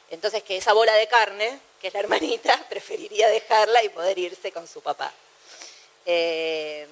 Entonces 0.09 0.41
que 0.43 0.57
esa 0.57 0.73
bola 0.73 0.93
de 0.93 1.07
carne, 1.07 1.59
que 1.79 1.89
es 1.89 1.93
la 1.93 1.99
hermanita, 1.99 2.57
preferiría 2.69 3.29
dejarla 3.29 3.83
y 3.83 3.89
poder 3.89 4.17
irse 4.17 4.51
con 4.51 4.67
su 4.67 4.81
papá. 4.81 5.13
Eh, 6.05 6.87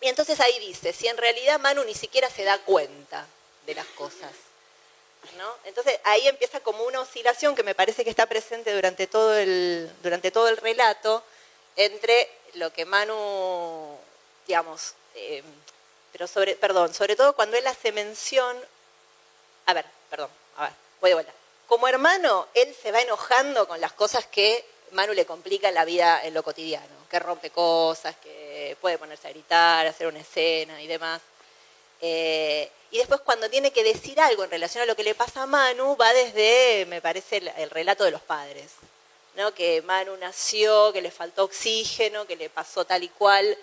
y 0.00 0.08
entonces 0.08 0.40
ahí 0.40 0.58
dice, 0.58 0.92
si 0.92 1.06
en 1.06 1.16
realidad 1.18 1.60
Manu 1.60 1.84
ni 1.84 1.94
siquiera 1.94 2.30
se 2.30 2.44
da 2.44 2.58
cuenta 2.58 3.26
de 3.66 3.74
las 3.74 3.86
cosas. 3.88 4.32
Entonces 5.64 5.98
ahí 6.04 6.28
empieza 6.28 6.60
como 6.60 6.84
una 6.84 7.00
oscilación 7.00 7.54
que 7.54 7.62
me 7.62 7.74
parece 7.74 8.04
que 8.04 8.10
está 8.10 8.26
presente 8.26 8.72
durante 8.72 9.06
todo 9.06 9.36
el, 9.36 9.90
durante 10.02 10.30
todo 10.30 10.48
el 10.48 10.56
relato 10.56 11.22
entre 11.76 12.28
lo 12.54 12.72
que 12.72 12.84
Manu, 12.84 13.96
digamos, 14.46 14.94
eh, 15.14 15.42
pero 16.12 16.26
sobre, 16.26 16.56
perdón, 16.56 16.92
sobre 16.92 17.16
todo 17.16 17.34
cuando 17.34 17.56
él 17.56 17.66
hace 17.66 17.92
mención, 17.92 18.56
a 19.66 19.74
ver, 19.74 19.86
perdón, 20.10 20.30
a 20.56 20.64
ver, 20.64 20.72
voy 21.00 21.10
de 21.10 21.14
vuelta. 21.14 21.32
Como 21.66 21.88
hermano, 21.88 22.48
él 22.54 22.74
se 22.80 22.92
va 22.92 23.00
enojando 23.00 23.66
con 23.66 23.80
las 23.80 23.92
cosas 23.92 24.26
que 24.26 24.64
Manu 24.90 25.14
le 25.14 25.24
complica 25.24 25.70
la 25.70 25.86
vida 25.86 26.20
en 26.22 26.34
lo 26.34 26.42
cotidiano, 26.42 27.08
que 27.08 27.18
rompe 27.18 27.50
cosas, 27.50 28.14
que 28.16 28.76
puede 28.80 28.98
ponerse 28.98 29.28
a 29.28 29.30
gritar, 29.30 29.86
hacer 29.86 30.06
una 30.06 30.20
escena 30.20 30.82
y 30.82 30.86
demás. 30.86 31.22
Eh, 32.04 32.68
y 32.90 32.98
después 32.98 33.20
cuando 33.20 33.48
tiene 33.48 33.70
que 33.70 33.84
decir 33.84 34.20
algo 34.20 34.42
en 34.42 34.50
relación 34.50 34.82
a 34.82 34.86
lo 34.86 34.96
que 34.96 35.04
le 35.04 35.14
pasa 35.14 35.44
a 35.44 35.46
Manu, 35.46 35.96
va 35.96 36.12
desde, 36.12 36.84
me 36.86 37.00
parece, 37.00 37.38
el, 37.38 37.48
el 37.56 37.70
relato 37.70 38.04
de 38.04 38.10
los 38.10 38.20
padres. 38.20 38.72
¿no? 39.36 39.54
Que 39.54 39.80
Manu 39.82 40.16
nació, 40.16 40.92
que 40.92 41.00
le 41.00 41.12
faltó 41.12 41.44
oxígeno, 41.44 42.26
que 42.26 42.36
le 42.36 42.50
pasó 42.50 42.84
tal 42.84 43.04
y 43.04 43.08
cual, 43.08 43.56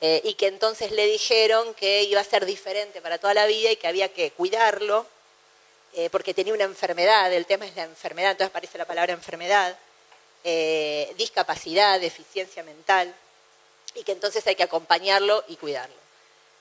eh, 0.00 0.22
y 0.24 0.34
que 0.34 0.46
entonces 0.46 0.92
le 0.92 1.04
dijeron 1.06 1.74
que 1.74 2.04
iba 2.04 2.20
a 2.20 2.24
ser 2.24 2.46
diferente 2.46 3.02
para 3.02 3.18
toda 3.18 3.34
la 3.34 3.46
vida 3.46 3.70
y 3.72 3.76
que 3.76 3.88
había 3.88 4.08
que 4.08 4.30
cuidarlo, 4.30 5.04
eh, 5.92 6.08
porque 6.10 6.32
tenía 6.32 6.54
una 6.54 6.64
enfermedad, 6.64 7.32
el 7.32 7.44
tema 7.46 7.66
es 7.66 7.74
la 7.74 7.82
enfermedad, 7.82 8.30
entonces 8.30 8.50
aparece 8.50 8.78
la 8.78 8.86
palabra 8.86 9.12
enfermedad, 9.12 9.76
discapacidad, 11.16 12.00
deficiencia 12.00 12.62
mental, 12.62 13.14
y 13.94 14.04
que 14.04 14.12
entonces 14.12 14.46
hay 14.46 14.54
que 14.54 14.62
acompañarlo 14.62 15.44
y 15.48 15.56
cuidarlo. 15.56 15.96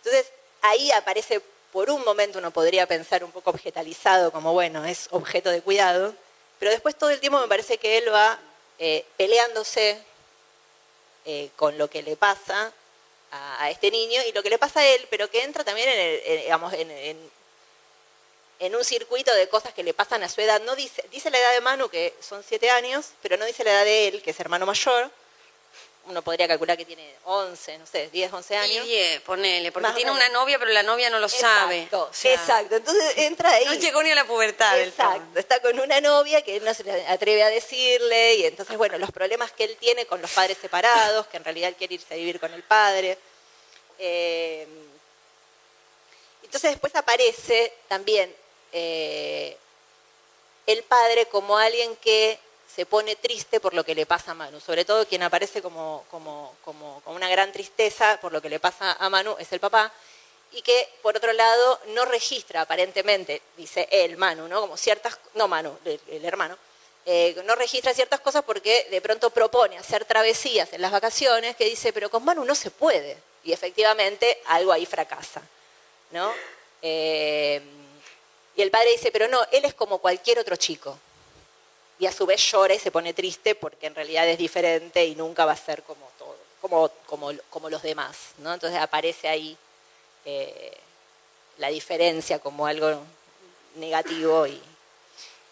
Entonces, 0.04 0.32
ahí 0.62 0.92
aparece, 0.92 1.42
por 1.72 1.90
un 1.90 2.04
momento 2.04 2.40
uno 2.40 2.52
podría 2.52 2.88
pensar 2.88 3.24
un 3.24 3.32
poco 3.32 3.52
objetalizado, 3.52 4.32
como 4.32 4.54
bueno, 4.54 4.86
es 4.86 5.08
objeto 5.12 5.50
de 5.50 5.62
cuidado, 5.62 6.14
pero 6.60 6.72
después 6.72 6.96
todo 6.98 7.10
el 7.10 7.20
tiempo 7.20 7.40
me 7.40 7.48
parece 7.48 7.78
que 7.78 7.98
él 7.98 8.12
va 8.14 8.40
eh, 8.80 9.06
peleándose 9.18 10.02
eh, 11.26 11.50
con 11.56 11.78
lo 11.78 11.90
que 11.90 12.02
le 12.02 12.16
pasa 12.16 12.72
a, 13.32 13.70
este 13.70 13.92
niño 13.92 14.22
y 14.28 14.32
lo 14.32 14.42
que 14.42 14.50
le 14.50 14.58
pasa 14.58 14.80
a 14.80 14.88
él, 14.88 15.06
pero 15.10 15.30
que 15.30 15.44
entra 15.44 15.64
también 15.64 15.88
en, 15.90 16.00
el- 16.00 16.42
digamos, 16.44 16.74
en, 16.74 16.90
en- 16.92 17.32
en 18.62 18.76
un 18.76 18.84
circuito 18.84 19.34
de 19.36 19.48
cosas 19.48 19.74
que 19.74 19.84
le 19.84 19.94
pasan 19.94 20.22
a 20.24 20.28
su 20.30 20.42
edad. 20.42 20.60
No 20.62 20.76
dice, 20.76 21.04
dice 21.12 21.30
la 21.30 21.40
edad 21.40 21.54
de 21.54 21.62
Manu, 21.62 21.88
que 21.90 22.14
son 22.20 22.44
siete 22.44 22.70
años, 22.70 23.12
pero 23.22 23.38
no 23.38 23.46
dice 23.46 23.64
la 23.64 23.72
edad 23.72 23.86
de 23.86 24.08
él, 24.10 24.22
que 24.22 24.32
es 24.32 24.40
hermano 24.40 24.66
mayor. 24.66 25.10
Uno 26.10 26.24
podría 26.24 26.48
calcular 26.48 26.76
que 26.76 26.86
tiene 26.86 27.08
11, 27.26 27.78
no 27.78 27.86
sé, 27.86 28.10
10, 28.10 28.34
11 28.34 28.54
Y 28.56 28.58
años. 28.58 28.86
diez, 28.86 29.22
ponele, 29.22 29.72
porque 29.72 29.88
Más 29.90 29.96
tiene 29.96 30.10
una 30.10 30.28
novia, 30.30 30.58
pero 30.58 30.72
la 30.72 30.82
novia 30.82 31.08
no 31.12 31.20
lo 31.20 31.30
sabe. 31.30 31.84
Exacto, 31.84 32.08
O 32.10 32.14
sea, 32.14 32.34
exacto. 32.34 32.76
Entonces 32.78 33.18
entra 33.18 33.52
ahí. 33.52 33.66
No 33.66 33.76
llegó 33.76 34.02
ni 34.02 34.10
a 34.10 34.16
la 34.16 34.26
pubertad. 34.26 34.80
Exacto, 34.82 35.38
está 35.38 35.62
con 35.62 35.80
una 35.80 36.02
novia 36.02 36.42
que 36.42 36.58
él 36.58 36.66
no 36.66 36.74
se 36.74 36.84
le 36.84 37.06
atreve 37.06 37.44
a 37.44 37.50
decirle 37.50 38.34
y 38.38 38.46
entonces, 38.48 38.76
bueno, 38.76 38.98
los 38.98 39.12
problemas 39.12 39.52
que 39.52 39.66
él 39.66 39.78
tiene 39.80 40.08
con 40.08 40.20
los 40.20 40.32
padres 40.32 40.58
separados, 40.60 41.28
que 41.28 41.38
en 41.38 41.44
realidad 41.44 41.70
él 41.70 41.76
quiere 41.76 41.94
irse 41.94 42.12
a 42.12 42.18
vivir 42.18 42.40
con 42.40 42.52
el 42.56 42.64
padre. 42.64 43.16
Eh, 44.00 44.68
entonces 46.42 46.72
después 46.72 46.96
aparece 46.96 47.72
también 47.88 48.36
eh, 48.72 49.56
el 50.66 50.82
padre 50.82 51.28
como 51.28 51.56
alguien 51.56 51.96
que 51.98 52.40
se 52.80 52.86
pone 52.86 53.18
triste 53.18 53.60
por 53.60 53.74
lo 53.74 53.84
que 53.84 53.94
le 53.94 54.06
pasa 54.06 54.32
a 54.32 54.36
Manu. 54.36 54.62
Sobre 54.62 54.86
todo 54.86 55.06
quien 55.06 55.22
aparece 55.22 55.62
como, 55.62 56.06
como, 56.10 56.56
como, 56.64 57.02
como 57.04 57.18
una 57.18 57.28
gran 57.28 57.52
tristeza 57.52 58.18
por 58.22 58.32
lo 58.32 58.42
que 58.42 58.48
le 58.48 58.62
pasa 58.62 58.94
a 58.94 59.10
Manu 59.10 59.36
es 59.38 59.52
el 59.52 59.60
papá. 59.60 59.92
Y 60.54 60.62
que, 60.62 60.88
por 61.02 61.18
otro 61.18 61.34
lado, 61.34 61.78
no 61.88 62.06
registra 62.06 62.62
aparentemente, 62.62 63.42
dice 63.58 63.90
él, 63.92 64.16
Manu, 64.16 64.48
¿no? 64.48 64.62
Como 64.62 64.78
ciertas, 64.78 65.20
no 65.34 65.50
Manu, 65.50 65.78
el, 65.84 66.00
el 66.08 66.24
hermano, 66.24 66.58
eh, 67.06 67.36
no 67.44 67.54
registra 67.56 67.94
ciertas 67.94 68.22
cosas 68.22 68.46
porque 68.46 68.88
de 68.90 69.02
pronto 69.02 69.30
propone 69.30 69.78
hacer 69.78 70.06
travesías 70.06 70.72
en 70.72 70.82
las 70.82 70.94
vacaciones 70.94 71.58
que 71.58 71.66
dice, 71.66 71.92
pero 71.92 72.10
con 72.10 72.24
Manu 72.24 72.46
no 72.46 72.56
se 72.56 72.72
puede. 72.72 73.18
Y 73.44 73.52
efectivamente 73.52 74.42
algo 74.46 74.72
ahí 74.72 74.86
fracasa, 74.86 75.42
¿no? 76.12 76.34
Eh, 76.82 77.62
y 78.56 78.62
el 78.62 78.72
padre 78.72 78.92
dice, 78.92 79.12
pero 79.12 79.28
no, 79.28 79.46
él 79.52 79.66
es 79.66 79.74
como 79.74 79.98
cualquier 79.98 80.40
otro 80.40 80.56
chico. 80.56 80.98
Y 82.00 82.06
a 82.06 82.12
su 82.14 82.26
vez 82.26 82.42
llora 82.52 82.74
y 82.74 82.80
se 82.80 82.92
pone 82.92 83.14
triste 83.14 83.56
porque 83.56 83.88
en 83.88 83.96
realidad 83.96 84.28
es 84.28 84.38
diferente 84.38 85.06
y 85.06 85.16
nunca 85.16 85.46
va 85.46 85.52
a 85.52 85.58
ser 85.58 85.84
como 85.84 86.10
todo, 86.18 86.36
como, 86.62 86.90
como, 87.06 87.32
como 87.50 87.70
los 87.70 87.82
demás, 87.82 88.16
¿no? 88.38 88.54
Entonces 88.54 88.80
aparece 88.80 89.28
ahí 89.28 89.58
eh, 90.26 90.78
la 91.58 91.68
diferencia 91.70 92.40
como 92.40 92.66
algo 92.66 93.02
negativo 93.76 94.48
y 94.48 94.62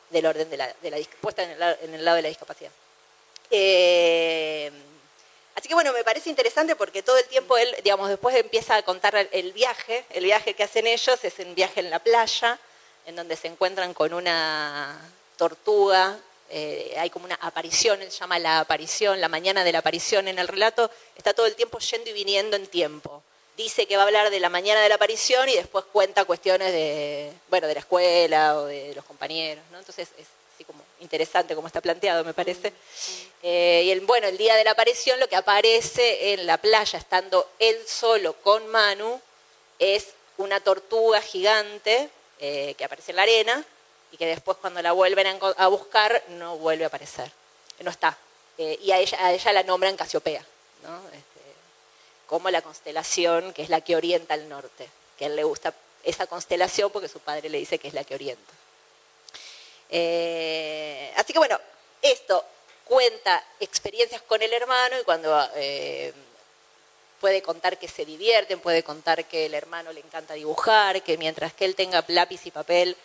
del 0.09 0.25
orden 0.25 0.49
de 0.49 0.55
la, 0.57 0.73
de 0.81 0.89
la 0.89 0.97
puesta 1.19 1.43
en 1.43 1.51
el, 1.51 1.59
lado- 1.59 2.15
de 2.15 2.21
la 2.21 2.29
discapacidad. 2.29 2.71
Eh, 3.49 4.71
así 5.55 5.67
que 5.67 5.73
bueno, 5.73 5.91
me 5.91 6.03
parece 6.05 6.29
interesante 6.29 6.75
porque 6.77 7.03
todo 7.03 7.17
el 7.17 7.25
tiempo 7.25 7.57
él, 7.57 7.75
digamos, 7.83 8.07
después 8.07 8.35
empieza 8.35 8.75
a 8.77 8.83
contar 8.83 9.27
el 9.31 9.51
viaje, 9.51 10.05
el 10.11 10.23
viaje 10.23 10.53
que 10.53 10.63
hacen 10.63 10.87
ellos 10.87 11.21
es 11.23 11.39
un 11.39 11.55
viaje 11.55 11.81
en 11.81 11.89
la 11.89 11.99
playa, 11.99 12.57
en 13.05 13.17
donde 13.17 13.35
se 13.35 13.47
encuentran 13.47 13.93
con 13.93 14.13
una 14.13 14.97
tortuga, 15.37 16.17
eh, 16.49 16.95
hay 16.97 17.09
como 17.09 17.25
una 17.25 17.35
aparición, 17.35 18.01
él 18.01 18.09
llama 18.09 18.39
la 18.39 18.59
aparición, 18.59 19.19
la 19.19 19.27
mañana 19.27 19.63
de 19.63 19.71
la 19.71 19.79
aparición 19.79 20.27
en 20.27 20.39
el 20.39 20.47
relato, 20.47 20.89
está 21.15 21.33
todo 21.33 21.45
el 21.45 21.55
tiempo 21.55 21.79
yendo 21.79 22.09
y 22.09 22.13
viniendo 22.13 22.55
en 22.55 22.67
tiempo. 22.67 23.21
Dice 23.57 23.87
que 23.87 23.97
va 23.97 24.03
a 24.03 24.05
hablar 24.05 24.29
de 24.29 24.39
la 24.39 24.49
mañana 24.49 24.81
de 24.81 24.89
la 24.89 24.95
aparición 24.95 25.49
y 25.49 25.55
después 25.55 25.83
cuenta 25.91 26.25
cuestiones 26.25 26.71
de, 26.71 27.33
bueno, 27.49 27.67
de 27.67 27.73
la 27.73 27.79
escuela 27.79 28.57
o 28.59 28.65
de 28.65 28.93
los 28.95 29.03
compañeros, 29.03 29.63
¿no? 29.71 29.79
Entonces 29.79 30.09
es 30.17 30.27
así 30.53 30.63
como 30.63 30.83
interesante 30.99 31.55
como 31.55 31.67
está 31.67 31.81
planteado, 31.81 32.23
me 32.23 32.33
parece. 32.33 32.71
Eh, 33.43 33.83
y 33.85 33.91
el, 33.91 34.01
bueno, 34.01 34.27
el 34.27 34.37
día 34.37 34.55
de 34.55 34.63
la 34.63 34.71
aparición 34.71 35.19
lo 35.19 35.27
que 35.27 35.35
aparece 35.35 36.33
en 36.33 36.45
la 36.45 36.57
playa, 36.57 36.99
estando 36.99 37.49
él 37.59 37.77
solo 37.87 38.33
con 38.33 38.67
Manu, 38.67 39.19
es 39.79 40.09
una 40.37 40.59
tortuga 40.59 41.19
gigante 41.21 42.09
eh, 42.39 42.75
que 42.77 42.85
aparece 42.85 43.11
en 43.11 43.15
la 43.17 43.23
arena 43.23 43.65
y 44.11 44.17
que 44.17 44.25
después 44.25 44.57
cuando 44.57 44.81
la 44.81 44.91
vuelven 44.91 45.39
a, 45.57 45.67
buscar 45.67 46.23
no 46.29 46.57
vuelve 46.57 46.83
a 46.83 46.87
aparecer, 46.87 47.31
no 47.79 47.91
está. 47.91 48.17
Eh, 48.57 48.79
y 48.81 48.91
a 48.91 48.97
ella, 48.97 49.17
a 49.25 49.33
ella 49.33 49.53
la 49.53 49.63
nombran 49.63 49.95
Casiopea, 49.95 50.43
¿no? 50.83 50.97
Este, 51.09 51.41
como 52.27 52.49
la 52.49 52.61
constelación 52.61 53.53
que 53.53 53.61
es 53.61 53.69
la 53.69 53.81
que 53.81 53.95
orienta 53.95 54.33
al 54.33 54.49
norte, 54.49 54.89
que 55.17 55.25
a 55.25 55.27
él 55.27 55.35
le 55.35 55.43
gusta 55.43 55.73
esa 56.03 56.27
constelación 56.27 56.91
porque 56.91 57.09
su 57.09 57.19
padre 57.19 57.49
le 57.49 57.57
dice 57.57 57.79
que 57.79 57.87
es 57.87 57.93
la 57.93 58.03
que 58.03 58.15
orienta. 58.15 58.53
Eh, 59.89 61.13
así 61.15 61.33
que 61.33 61.39
bueno, 61.39 61.59
esto 62.01 62.45
cuenta 62.85 63.43
experiencias 63.59 64.21
con 64.21 64.41
el 64.41 64.53
hermano 64.53 64.99
y 64.99 65.03
cuando 65.03 65.49
eh, 65.55 66.13
puede 67.19 67.41
contar 67.41 67.77
que 67.77 67.87
se 67.87 68.05
divierten, 68.05 68.59
puede 68.59 68.83
contar 68.83 69.25
que 69.25 69.45
el 69.45 69.53
hermano 69.53 69.91
le 69.91 69.99
encanta 69.99 70.33
dibujar, 70.33 71.01
que 71.03 71.17
mientras 71.17 71.53
que 71.53 71.65
él 71.65 71.75
tenga 71.75 72.03
lápiz 72.07 72.45
y 72.45 72.51
papel 72.51 72.95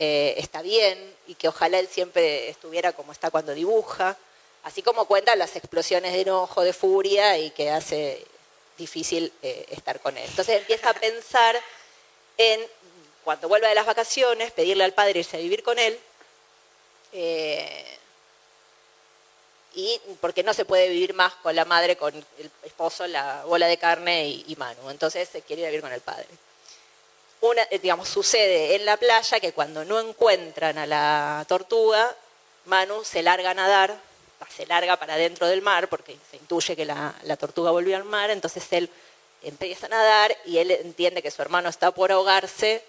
eh, 0.00 0.34
está 0.38 0.62
bien 0.62 1.14
y 1.28 1.36
que 1.36 1.46
ojalá 1.46 1.78
él 1.78 1.86
siempre 1.86 2.48
estuviera 2.48 2.92
como 2.92 3.12
está 3.12 3.30
cuando 3.30 3.54
dibuja, 3.54 4.16
así 4.64 4.82
como 4.82 5.04
cuenta 5.04 5.36
las 5.36 5.54
explosiones 5.54 6.12
de 6.12 6.22
enojo, 6.22 6.62
de 6.62 6.72
furia 6.72 7.38
y 7.38 7.50
que 7.52 7.70
hace 7.70 8.26
difícil 8.76 9.32
eh, 9.42 9.66
estar 9.70 10.00
con 10.00 10.16
él. 10.16 10.24
Entonces 10.28 10.58
empieza 10.58 10.90
a 10.90 10.94
pensar 10.94 11.60
en, 12.36 12.60
cuando 13.22 13.48
vuelva 13.48 13.68
de 13.68 13.74
las 13.76 13.86
vacaciones, 13.86 14.50
pedirle 14.52 14.82
al 14.82 14.94
padre 14.94 15.20
irse 15.20 15.36
a 15.36 15.40
vivir 15.40 15.62
con 15.62 15.78
él 15.78 15.98
Eh, 17.12 17.98
y 19.74 20.00
porque 20.20 20.42
no 20.42 20.52
se 20.54 20.64
puede 20.64 20.88
vivir 20.88 21.12
más 21.14 21.34
con 21.42 21.54
la 21.54 21.64
madre, 21.64 21.96
con 21.96 22.14
el 22.14 22.50
esposo, 22.62 23.06
la 23.06 23.44
bola 23.44 23.66
de 23.66 23.78
carne 23.78 24.28
y, 24.28 24.44
y 24.46 24.56
Manu. 24.56 24.90
Entonces 24.90 25.28
se 25.28 25.42
quiere 25.42 25.64
vivir 25.66 25.80
con 25.80 25.92
el 25.92 26.00
padre. 26.00 26.26
Una, 27.42 27.62
eh, 27.70 27.78
digamos, 27.78 28.08
sucede 28.08 28.74
en 28.74 28.84
la 28.84 28.96
playa 28.96 29.40
que 29.40 29.52
cuando 29.52 29.84
no 29.84 29.98
encuentran 29.98 30.76
a 30.76 30.86
la 30.86 31.44
tortuga, 31.48 32.14
Manu 32.66 33.02
se 33.02 33.22
larga 33.22 33.50
a 33.50 33.54
nadar, 33.54 33.98
se 34.54 34.66
larga 34.66 34.98
para 34.98 35.16
dentro 35.16 35.46
del 35.46 35.62
mar 35.62 35.88
porque 35.88 36.16
se 36.30 36.36
intuye 36.36 36.76
que 36.76 36.84
la, 36.84 37.14
tortuga 37.38 37.70
volvió 37.70 37.96
al 37.96 38.04
mar, 38.04 38.30
entonces 38.30 38.64
él 38.72 38.90
empieza 39.42 39.86
a 39.86 39.90
nadar 39.90 40.36
y 40.44 40.58
él 40.58 40.70
entiende 40.70 41.22
que 41.22 41.30
su 41.30 41.40
hermano 41.40 41.70
está 41.70 41.90
por 41.92 42.12
ahogarse, 42.12 42.84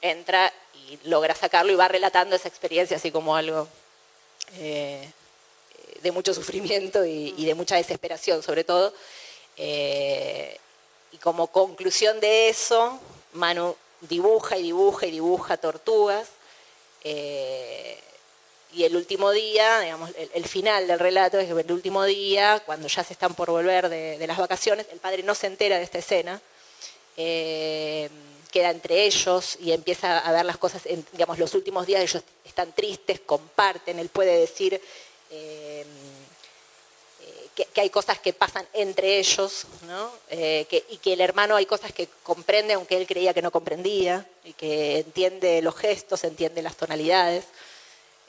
entra 0.00 0.52
y 0.74 0.98
logra 1.04 1.34
sacarlo 1.34 1.72
y 1.72 1.76
va 1.76 1.86
relatando 1.86 2.34
esa 2.34 2.48
experiencia 2.48 2.96
así 2.96 3.12
como 3.12 3.36
algo 3.36 3.68
eh, 4.58 5.08
de 6.00 6.10
mucho 6.10 6.34
sufrimiento 6.34 7.04
y, 7.04 7.34
y 7.36 7.44
de 7.44 7.54
mucha 7.54 7.76
desesperación 7.76 8.42
sobre 8.42 8.64
todo. 8.64 8.92
Eh, 9.56 10.58
y 11.12 11.18
como 11.18 11.46
conclusión 11.48 12.20
de 12.20 12.48
eso, 12.48 12.98
Manu 13.34 13.76
dibuja 14.00 14.56
y 14.56 14.62
dibuja 14.62 15.06
y 15.06 15.10
dibuja 15.10 15.56
tortugas. 15.56 16.28
eh, 17.04 17.98
y 18.74 18.84
el 18.84 18.96
último 18.96 19.30
día, 19.32 19.80
digamos, 19.80 20.10
el, 20.32 20.46
final 20.46 20.86
del 20.86 20.98
relato 20.98 21.38
es 21.38 21.52
que 21.52 21.60
el 21.60 21.72
último 21.72 22.04
día, 22.04 22.62
cuando 22.64 22.88
ya 22.88 23.04
se 23.04 23.12
están 23.12 23.34
por 23.34 23.50
volver 23.50 23.90
de, 23.90 24.26
las 24.26 24.38
vacaciones, 24.38 24.86
el 24.90 24.98
padre 24.98 25.22
no 25.22 25.34
se 25.34 25.46
entera 25.46 25.76
de 25.76 25.84
esta 25.84 25.98
escena. 25.98 26.40
eh, 27.18 28.08
queda 28.52 28.70
entre 28.70 29.06
ellos 29.06 29.56
y 29.60 29.72
empieza 29.72 30.18
a 30.18 30.30
ver 30.30 30.44
las 30.44 30.58
cosas, 30.58 30.82
digamos, 31.12 31.38
los 31.38 31.54
últimos 31.54 31.86
días 31.86 32.02
ellos 32.02 32.22
están 32.44 32.72
tristes, 32.72 33.18
comparten, 33.20 33.98
él 33.98 34.10
puede 34.10 34.38
decir 34.38 34.80
eh, 35.30 35.61
que, 37.54 37.80
hay 37.80 37.90
cosas 37.90 38.18
que 38.18 38.32
pasan 38.32 38.66
entre 38.72 39.18
ellos, 39.18 39.66
¿no? 39.86 40.12
Eh, 40.30 40.66
y 40.90 40.96
que 40.98 41.12
el 41.12 41.20
hermano 41.20 41.56
hay 41.56 41.66
cosas 41.66 41.92
que 41.92 42.08
comprende 42.22 42.74
aunque 42.74 42.96
él 42.96 43.06
creía 43.06 43.34
que 43.34 43.42
no 43.42 43.50
comprendía, 43.50 44.26
y 44.44 44.52
que 44.54 44.98
entiende 44.98 45.62
los 45.62 45.76
gestos, 45.76 46.24
entiende 46.24 46.62
las 46.62 46.76
tonalidades, 46.76 47.44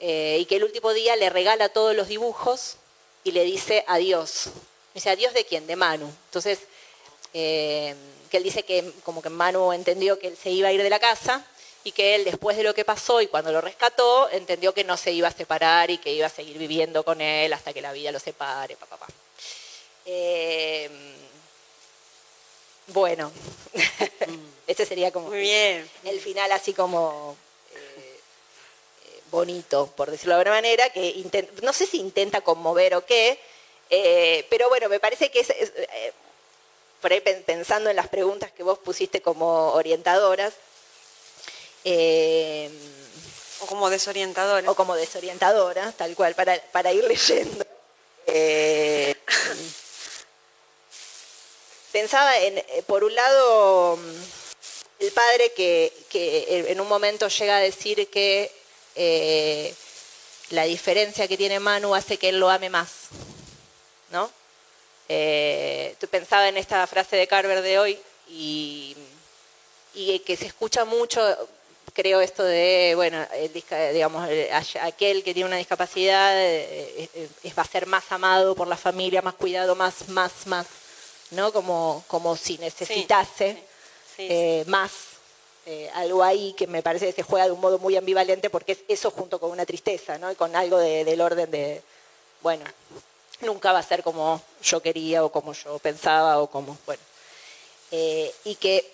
eh, 0.00 0.38
y 0.40 0.44
que 0.44 0.56
el 0.56 0.64
último 0.64 0.92
día 0.92 1.16
le 1.16 1.30
regala 1.30 1.68
todos 1.70 1.94
los 1.94 2.08
dibujos 2.08 2.76
y 3.24 3.32
le 3.32 3.44
dice 3.44 3.84
adiós. 3.86 4.50
Dice, 4.92 5.10
¿adiós 5.10 5.34
de 5.34 5.44
quién? 5.44 5.66
De 5.66 5.76
Manu. 5.76 6.06
Entonces, 6.26 6.60
eh, 7.32 7.94
que 8.30 8.36
él 8.36 8.42
dice 8.42 8.64
que 8.64 8.92
como 9.04 9.22
que 9.22 9.30
Manu 9.30 9.72
entendió 9.72 10.18
que 10.18 10.28
él 10.28 10.36
se 10.36 10.50
iba 10.50 10.68
a 10.68 10.72
ir 10.72 10.82
de 10.82 10.90
la 10.90 11.00
casa 11.00 11.44
y 11.84 11.92
que 11.92 12.14
él 12.14 12.24
después 12.24 12.56
de 12.56 12.62
lo 12.62 12.74
que 12.74 12.84
pasó 12.84 13.20
y 13.20 13.26
cuando 13.26 13.52
lo 13.52 13.60
rescató, 13.60 14.28
entendió 14.30 14.72
que 14.72 14.84
no 14.84 14.96
se 14.96 15.12
iba 15.12 15.28
a 15.28 15.32
separar 15.32 15.90
y 15.90 15.98
que 15.98 16.12
iba 16.12 16.26
a 16.26 16.30
seguir 16.30 16.56
viviendo 16.58 17.04
con 17.04 17.20
él 17.20 17.52
hasta 17.52 17.72
que 17.74 17.82
la 17.82 17.92
vida 17.92 18.10
lo 18.10 18.18
separe, 18.18 18.76
pa, 18.76 18.86
pa, 18.86 18.96
pa. 18.96 19.06
Eh, 20.06 20.90
bueno, 22.88 23.32
este 24.66 24.84
sería 24.86 25.10
como 25.10 25.28
Muy 25.28 25.40
bien. 25.40 25.88
el 26.04 26.20
final 26.20 26.52
así 26.52 26.72
como 26.74 27.36
eh, 27.74 28.20
eh, 29.06 29.20
bonito, 29.30 29.86
por 29.96 30.10
decirlo 30.10 30.34
de 30.34 30.40
alguna 30.40 30.56
manera, 30.56 30.90
que 30.90 31.24
no 31.62 31.72
sé 31.72 31.86
si 31.86 31.98
intenta 31.98 32.42
conmover 32.42 32.94
o 32.94 33.04
qué, 33.06 33.38
eh, 33.90 34.46
pero 34.50 34.68
bueno, 34.68 34.88
me 34.88 35.00
parece 35.00 35.30
que 35.30 35.40
es, 35.40 35.50
es, 35.50 35.72
por 37.00 37.12
ahí 37.12 37.20
pen- 37.20 37.42
pensando 37.44 37.88
en 37.90 37.96
las 37.96 38.08
preguntas 38.08 38.50
que 38.52 38.62
vos 38.62 38.78
pusiste 38.78 39.22
como 39.22 39.72
orientadoras, 39.72 40.52
eh, 41.84 42.70
O 43.60 43.66
como 43.66 43.88
desorientadora. 43.90 44.70
o 44.70 44.74
como 44.74 44.94
desorientadoras, 44.96 45.94
tal 45.96 46.14
cual, 46.14 46.34
para, 46.34 46.60
para 46.72 46.92
ir 46.92 47.04
leyendo. 47.04 47.64
Eh, 48.26 49.14
pensaba 51.92 52.38
en, 52.38 52.58
eh, 52.58 52.82
por 52.86 53.04
un 53.04 53.14
lado, 53.14 53.98
el 54.98 55.12
padre 55.12 55.52
que, 55.52 55.92
que 56.08 56.64
en 56.68 56.80
un 56.80 56.88
momento 56.88 57.28
llega 57.28 57.56
a 57.56 57.60
decir 57.60 58.08
que 58.10 58.50
eh, 58.96 59.74
la 60.50 60.64
diferencia 60.64 61.28
que 61.28 61.36
tiene 61.36 61.60
Manu 61.60 61.94
hace 61.94 62.18
que 62.18 62.30
él 62.30 62.40
lo 62.40 62.50
ame 62.50 62.70
más, 62.70 62.90
¿no? 64.10 64.30
Eh, 65.08 65.96
pensaba 66.10 66.48
en 66.48 66.56
esta 66.56 66.86
frase 66.86 67.16
de 67.16 67.26
Carver 67.26 67.60
de 67.60 67.78
hoy 67.78 68.00
y, 68.28 68.96
y 69.94 70.18
que 70.20 70.36
se 70.36 70.46
escucha 70.46 70.84
mucho, 70.84 71.20
creo 71.94 72.20
esto 72.20 72.42
de, 72.42 72.92
bueno, 72.96 73.24
el 73.32 73.50
disca- 73.52 73.90
digamos, 73.92 74.28
el- 74.28 74.48
aquel 74.82 75.22
que 75.24 75.32
tiene 75.32 75.46
una 75.48 75.56
discapacidad 75.56 76.36
eh, 76.38 77.08
eh, 77.14 77.28
eh, 77.44 77.52
va 77.56 77.62
a 77.62 77.66
ser 77.66 77.86
más 77.86 78.04
amado 78.10 78.54
por 78.54 78.68
la 78.68 78.76
familia, 78.76 79.22
más 79.22 79.34
cuidado, 79.34 79.74
más, 79.74 80.08
más, 80.08 80.46
más, 80.46 80.66
¿no? 81.30 81.52
Como, 81.52 82.04
como 82.08 82.36
si 82.36 82.58
necesitase 82.58 83.62
Sí, 84.16 84.26
eh, 84.30 84.64
más. 84.66 84.90
algo 85.94 86.22
ahí 86.22 86.52
que 86.52 86.66
me 86.66 86.82
parece 86.82 87.06
que 87.06 87.12
se 87.12 87.22
juega 87.22 87.46
de 87.46 87.52
un 87.52 87.60
modo 87.60 87.78
muy 87.78 87.96
ambivalente 87.96 88.50
porque 88.50 88.72
es 88.72 88.78
eso 88.86 89.10
junto 89.10 89.40
con 89.40 89.50
una 89.50 89.64
tristeza, 89.64 90.18
¿no? 90.18 90.30
Y 90.30 90.34
con 90.34 90.54
algo 90.54 90.76
de- 90.78 91.04
del 91.06 91.20
orden 91.22 91.50
de, 91.50 91.80
bueno, 92.42 92.64
nunca 93.40 93.72
va 93.72 93.78
a 93.78 93.82
ser 93.82 94.02
como 94.02 94.42
yo 94.62 94.80
quería 94.82 95.24
o 95.24 95.32
como 95.32 95.52
yo 95.54 95.78
pensaba 95.78 96.38
o 96.40 96.48
como, 96.50 96.76
bueno. 96.84 97.02
Eh, 97.90 98.30
y 98.44 98.56
que 98.56 98.92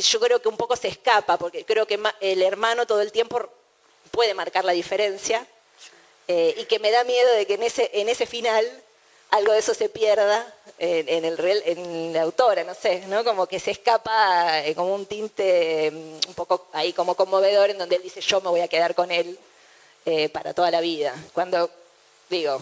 yo 0.00 0.20
creo 0.20 0.40
que 0.40 0.48
un 0.48 0.56
poco 0.56 0.76
se 0.76 0.88
escapa, 0.88 1.38
porque 1.38 1.64
creo 1.64 1.86
que 1.86 1.98
el 2.20 2.42
hermano 2.42 2.86
todo 2.86 3.00
el 3.00 3.12
tiempo 3.12 3.48
puede 4.10 4.34
marcar 4.34 4.64
la 4.64 4.72
diferencia 4.72 5.46
eh, 6.28 6.54
y 6.58 6.64
que 6.64 6.78
me 6.78 6.90
da 6.90 7.04
miedo 7.04 7.32
de 7.34 7.46
que 7.46 7.54
en 7.54 7.62
ese, 7.62 7.90
en 7.92 8.08
ese 8.08 8.26
final 8.26 8.64
algo 9.30 9.52
de 9.52 9.60
eso 9.60 9.74
se 9.74 9.88
pierda 9.88 10.52
en, 10.78 11.24
el 11.24 11.38
en 11.64 12.12
la 12.12 12.22
autora, 12.22 12.64
no 12.64 12.74
sé, 12.74 13.06
¿no? 13.06 13.22
Como 13.22 13.46
que 13.46 13.60
se 13.60 13.70
escapa 13.70 14.64
eh, 14.64 14.74
como 14.74 14.94
un 14.94 15.06
tinte 15.06 15.90
mm, 15.90 16.28
un 16.28 16.34
poco 16.34 16.66
ahí 16.72 16.92
como 16.92 17.14
conmovedor 17.14 17.70
en 17.70 17.78
donde 17.78 17.96
él 17.96 18.02
dice 18.02 18.20
yo 18.20 18.40
me 18.40 18.48
voy 18.48 18.60
a 18.60 18.68
quedar 18.68 18.94
con 18.94 19.10
él 19.12 19.38
eh, 20.06 20.28
para 20.30 20.54
toda 20.54 20.70
la 20.70 20.80
vida. 20.80 21.14
Cuando 21.32 21.70
digo, 22.28 22.60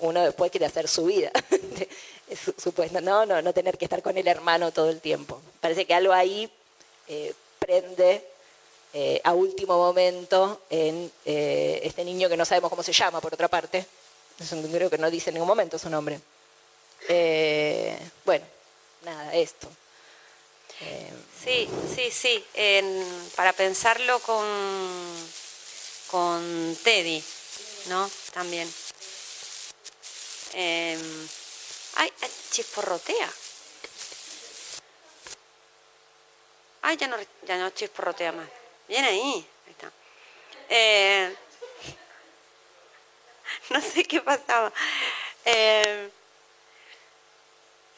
uno 0.00 0.22
después 0.22 0.50
quiere 0.50 0.66
hacer 0.66 0.86
su 0.86 1.06
vida. 1.06 1.32
Es 2.30 2.38
su- 2.44 2.54
supuesto, 2.56 3.00
no, 3.00 3.24
no, 3.26 3.40
no 3.42 3.52
tener 3.52 3.78
que 3.78 3.84
estar 3.86 4.02
con 4.02 4.16
el 4.16 4.26
hermano 4.28 4.72
todo 4.72 4.90
el 4.90 5.00
tiempo. 5.00 5.40
Parece 5.60 5.84
que 5.86 5.94
algo 5.94 6.12
ahí 6.12 6.50
eh, 7.08 7.32
prende 7.58 8.24
eh, 8.94 9.20
a 9.24 9.32
último 9.34 9.76
momento 9.76 10.62
en 10.70 11.10
eh, 11.24 11.80
este 11.82 12.04
niño 12.04 12.28
que 12.28 12.36
no 12.36 12.44
sabemos 12.44 12.70
cómo 12.70 12.82
se 12.82 12.92
llama, 12.92 13.20
por 13.20 13.34
otra 13.34 13.48
parte. 13.48 13.86
Eso 14.38 14.56
creo 14.72 14.88
que 14.90 14.98
no 14.98 15.10
dice 15.10 15.30
en 15.30 15.34
ningún 15.34 15.48
momento 15.48 15.78
su 15.78 15.90
nombre. 15.90 16.20
Bueno, 18.24 18.44
nada, 19.02 19.34
esto. 19.34 19.68
Sí, 21.44 21.68
sí, 21.94 22.10
sí. 22.10 22.44
Para 23.34 23.52
pensarlo 23.52 24.20
con, 24.20 24.46
con 26.08 26.76
Teddy, 26.84 27.22
¿no? 27.88 28.08
También. 28.32 28.68
Ay, 32.00 32.12
ay, 32.22 32.30
chisporrotea. 32.50 33.28
Ay, 36.82 36.96
ya 36.96 37.08
no, 37.08 37.16
ya 37.42 37.58
no 37.58 37.70
chisporrotea 37.70 38.30
más. 38.30 38.48
Bien 38.86 39.04
ahí. 39.04 39.46
Ahí 39.66 39.72
está. 39.72 39.92
Eh, 40.68 41.36
no 43.70 43.80
sé 43.80 44.04
qué 44.04 44.20
pasaba. 44.20 44.72
Eh, 45.44 46.08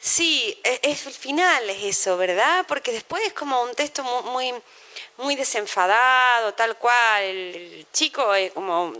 Sí, 0.03 0.59
e- 0.63 0.79
es 0.83 1.05
el 1.05 1.13
final 1.13 1.69
es 1.69 1.83
eso, 1.83 2.17
¿verdad? 2.17 2.65
Porque 2.67 2.91
después 2.91 3.23
es 3.25 3.33
como 3.33 3.61
un 3.61 3.75
texto 3.75 4.03
mu- 4.03 4.23
muy, 4.31 4.51
muy 5.17 5.35
desenfadado, 5.35 6.53
tal 6.55 6.75
cual. 6.77 7.23
El, 7.23 7.55
el 7.55 7.85
chico 7.93 8.33
es 8.33 8.51
como 8.51 8.93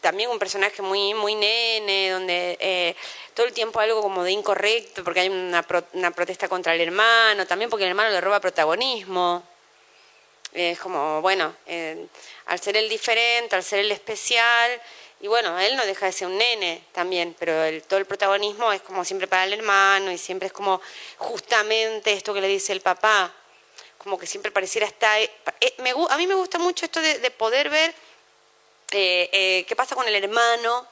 también 0.00 0.28
un 0.30 0.38
personaje 0.38 0.82
muy, 0.82 1.14
muy 1.14 1.34
nene, 1.36 2.10
donde 2.10 2.58
eh, 2.60 2.96
todo 3.34 3.46
el 3.46 3.52
tiempo 3.52 3.78
algo 3.80 4.02
como 4.02 4.24
de 4.24 4.32
incorrecto, 4.32 5.04
porque 5.04 5.20
hay 5.20 5.28
una, 5.28 5.62
pro- 5.62 5.84
una 5.92 6.10
protesta 6.10 6.48
contra 6.48 6.74
el 6.74 6.80
hermano, 6.80 7.46
también 7.46 7.70
porque 7.70 7.84
el 7.84 7.90
hermano 7.90 8.10
le 8.10 8.20
roba 8.20 8.40
protagonismo. 8.40 9.44
Es 10.52 10.80
como, 10.80 11.20
bueno, 11.22 11.54
eh, 11.66 12.06
al 12.46 12.58
ser 12.60 12.76
el 12.76 12.88
diferente, 12.88 13.54
al 13.54 13.62
ser 13.62 13.80
el 13.80 13.92
especial, 13.92 14.80
y 15.20 15.28
bueno, 15.28 15.58
él 15.58 15.76
no 15.76 15.84
deja 15.84 16.06
de 16.06 16.12
ser 16.12 16.28
un 16.28 16.38
nene 16.38 16.82
también, 16.92 17.36
pero 17.38 17.64
el, 17.64 17.82
todo 17.82 17.98
el 17.98 18.06
protagonismo 18.06 18.72
es 18.72 18.80
como 18.82 19.04
siempre 19.04 19.26
para 19.28 19.44
el 19.44 19.52
hermano 19.52 20.10
y 20.10 20.18
siempre 20.18 20.46
es 20.46 20.52
como 20.52 20.80
justamente 21.18 22.12
esto 22.12 22.32
que 22.34 22.40
le 22.40 22.48
dice 22.48 22.72
el 22.72 22.80
papá, 22.80 23.32
como 23.98 24.18
que 24.18 24.26
siempre 24.26 24.50
pareciera 24.50 24.86
estar... 24.86 25.20
eh, 25.20 25.30
me 25.78 25.94
gu- 25.94 26.08
a 26.10 26.16
mí 26.16 26.26
me 26.26 26.34
gusta 26.34 26.58
mucho 26.58 26.84
esto 26.86 27.00
de, 27.02 27.18
de 27.18 27.30
poder 27.30 27.68
ver 27.68 27.94
eh, 28.92 29.28
eh, 29.32 29.64
qué 29.68 29.76
pasa 29.76 29.94
con 29.94 30.08
el 30.08 30.14
hermano, 30.14 30.86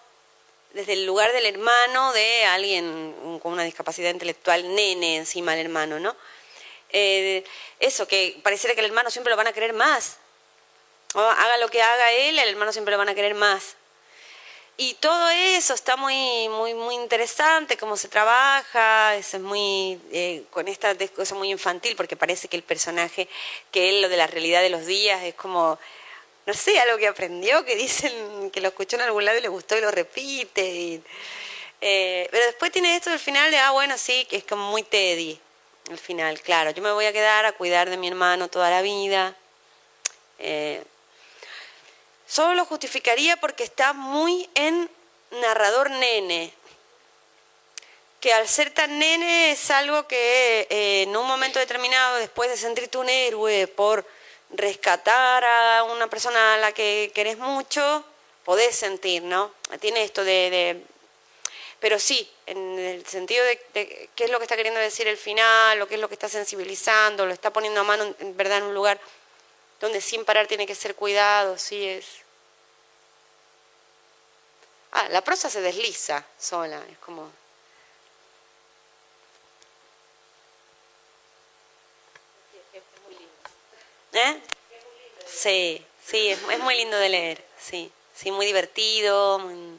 desde 0.72 0.92
el 0.92 1.06
lugar 1.06 1.32
del 1.32 1.46
hermano 1.46 2.12
de 2.12 2.44
alguien 2.44 3.38
con 3.42 3.52
una 3.55 3.62
discapacidad 3.64 4.10
intelectual, 4.10 4.74
nene 4.74 5.16
encima 5.16 5.52
del 5.56 5.66
hermano, 5.66 5.98
¿no? 5.98 6.14
Eh, 6.90 7.42
eso, 7.80 8.06
que 8.06 8.38
pareciera 8.42 8.74
que 8.74 8.80
el 8.80 8.86
hermano 8.86 9.10
siempre 9.10 9.30
lo 9.30 9.36
van 9.36 9.46
a 9.46 9.52
querer 9.52 9.72
más. 9.72 10.18
o 11.14 11.20
haga 11.20 11.56
lo 11.56 11.68
que 11.70 11.80
haga 11.82 12.12
él, 12.12 12.38
el 12.38 12.48
hermano 12.50 12.72
siempre 12.72 12.92
lo 12.92 12.98
van 12.98 13.09
a 13.09 13.14
querer 13.14 13.34
más. 13.34 13.76
Y 14.80 14.94
todo 14.94 15.28
eso 15.28 15.74
está 15.74 15.96
muy, 15.96 16.48
muy, 16.50 16.72
muy 16.72 16.94
interesante, 16.94 17.76
cómo 17.76 17.96
se 17.96 18.06
trabaja, 18.06 19.16
es 19.16 19.36
muy, 19.40 20.00
eh, 20.12 20.44
con 20.50 20.68
esta 20.68 20.96
cosa 21.16 21.34
muy 21.34 21.50
infantil, 21.50 21.96
porque 21.96 22.14
parece 22.14 22.46
que 22.46 22.56
el 22.56 22.62
personaje, 22.62 23.28
que 23.72 23.88
él, 23.88 24.02
lo 24.02 24.09
de 24.09 24.16
la 24.16 24.28
realidad 24.28 24.62
de 24.62 24.70
los 24.70 24.86
días, 24.86 25.20
es 25.24 25.34
como, 25.34 25.80
no 26.46 26.55
sé, 26.55 26.78
algo 26.78 26.96
que 26.96 27.09
aprendió, 27.09 27.64
que 27.64 27.74
dicen 27.74 28.52
que 28.52 28.60
lo 28.60 28.68
escuchó 28.68 28.94
en 28.94 29.02
algún 29.02 29.24
lado 29.24 29.36
y 29.38 29.40
le 29.40 29.48
gustó 29.48 29.76
y 29.76 29.80
lo 29.80 29.90
repite. 29.90 31.02
Eh, 31.80 32.28
pero 32.30 32.46
después 32.46 32.70
tiene 32.70 32.94
esto 32.94 33.10
del 33.10 33.18
final 33.18 33.50
de, 33.50 33.59
ah, 33.59 33.72
bueno, 33.72 33.98
sí, 33.98 34.26
que 34.26 34.36
es 34.36 34.44
como 34.44 34.70
muy 34.70 34.84
Teddy, 34.84 35.40
al 35.90 35.98
final, 35.98 36.40
claro, 36.40 36.70
yo 36.70 36.82
me 36.84 36.92
voy 36.92 37.06
a 37.06 37.12
quedar 37.12 37.46
a 37.46 37.52
cuidar 37.52 37.90
de 37.90 37.96
mi 37.96 38.06
hermano 38.06 38.46
toda 38.46 38.70
la 38.70 38.82
vida. 38.82 39.34
Eh, 40.38 40.84
Solo 42.28 42.55
lo 42.55 42.66
justificaría 42.66 43.38
porque 43.38 43.64
está 43.64 43.94
muy 43.94 44.50
en 44.55 44.90
narrador 45.30 45.90
nene, 45.90 46.52
que 48.20 48.34
al 48.34 48.46
ser 48.46 48.70
tan 48.70 48.98
nene 48.98 49.52
es 49.52 49.70
algo 49.70 50.06
que 50.06 50.66
eh, 50.68 51.02
en 51.05 51.16
un 51.16 51.26
momento 51.26 51.59
determinado, 51.59 52.16
después 52.16 52.50
de 52.50 52.59
sentirte 52.59 52.98
un 52.98 53.09
héroe 53.09 53.66
por 53.66 54.05
rescatar 54.50 55.42
a 55.42 55.84
una 55.84 56.09
persona 56.09 56.55
a 56.55 56.59
la 56.59 56.72
que 56.72 57.10
querés 57.14 57.38
mucho, 57.38 58.05
podés 58.44 58.76
sentir, 58.76 59.22
¿no? 59.22 59.52
Tiene 59.80 60.02
esto 60.02 60.22
de... 60.22 60.82
pero 61.80 61.98
sí, 61.98 62.30
en 62.44 62.78
el 62.78 63.06
sentido 63.06 63.42
de, 63.44 63.59
de, 63.72 64.10
qué 64.14 64.24
es 64.24 64.30
lo 64.30 64.36
que 64.36 64.44
está 64.44 64.56
queriendo 64.56 64.80
decir 64.80 65.09
el 65.09 65.16
final, 65.16 65.80
o 65.80 65.88
qué 65.88 65.94
es 65.94 66.00
lo 66.00 66.09
que 66.09 66.14
está 66.14 66.28
sensibilizando, 66.28 67.24
lo 67.24 67.32
está 67.32 67.52
poniendo 67.55 67.80
a 67.80 67.84
mano, 67.84 68.14
en 68.18 68.36
verdad, 68.36 68.59
en 68.59 68.64
un 68.64 68.74
lugar 68.74 69.00
donde 69.80 70.00
sin 70.00 70.24
parar 70.24 70.46
tiene 70.46 70.66
que 70.66 70.74
ser 70.74 70.94
cuidado, 70.94 71.59
sí 71.59 71.86
es. 71.88 72.06
Ah, 74.92 75.09
la 75.10 75.22
prosa 75.22 75.50
se 75.50 75.60
desliza 75.60 76.24
sola, 76.38 76.82
es 76.90 76.98
como. 76.98 77.30
¿Eh? 84.12 84.40
Sí, 85.26 85.84
sí, 86.05 86.28
es, 86.28 86.38
es 86.50 86.59
muy 86.60 86.76
lindo 86.76 86.96
de 86.96 87.09
leer, 87.09 87.44
sí, 87.60 87.92
sí, 88.14 88.30
muy 88.32 88.46
divertido, 88.46 89.38
muy... 89.38 89.78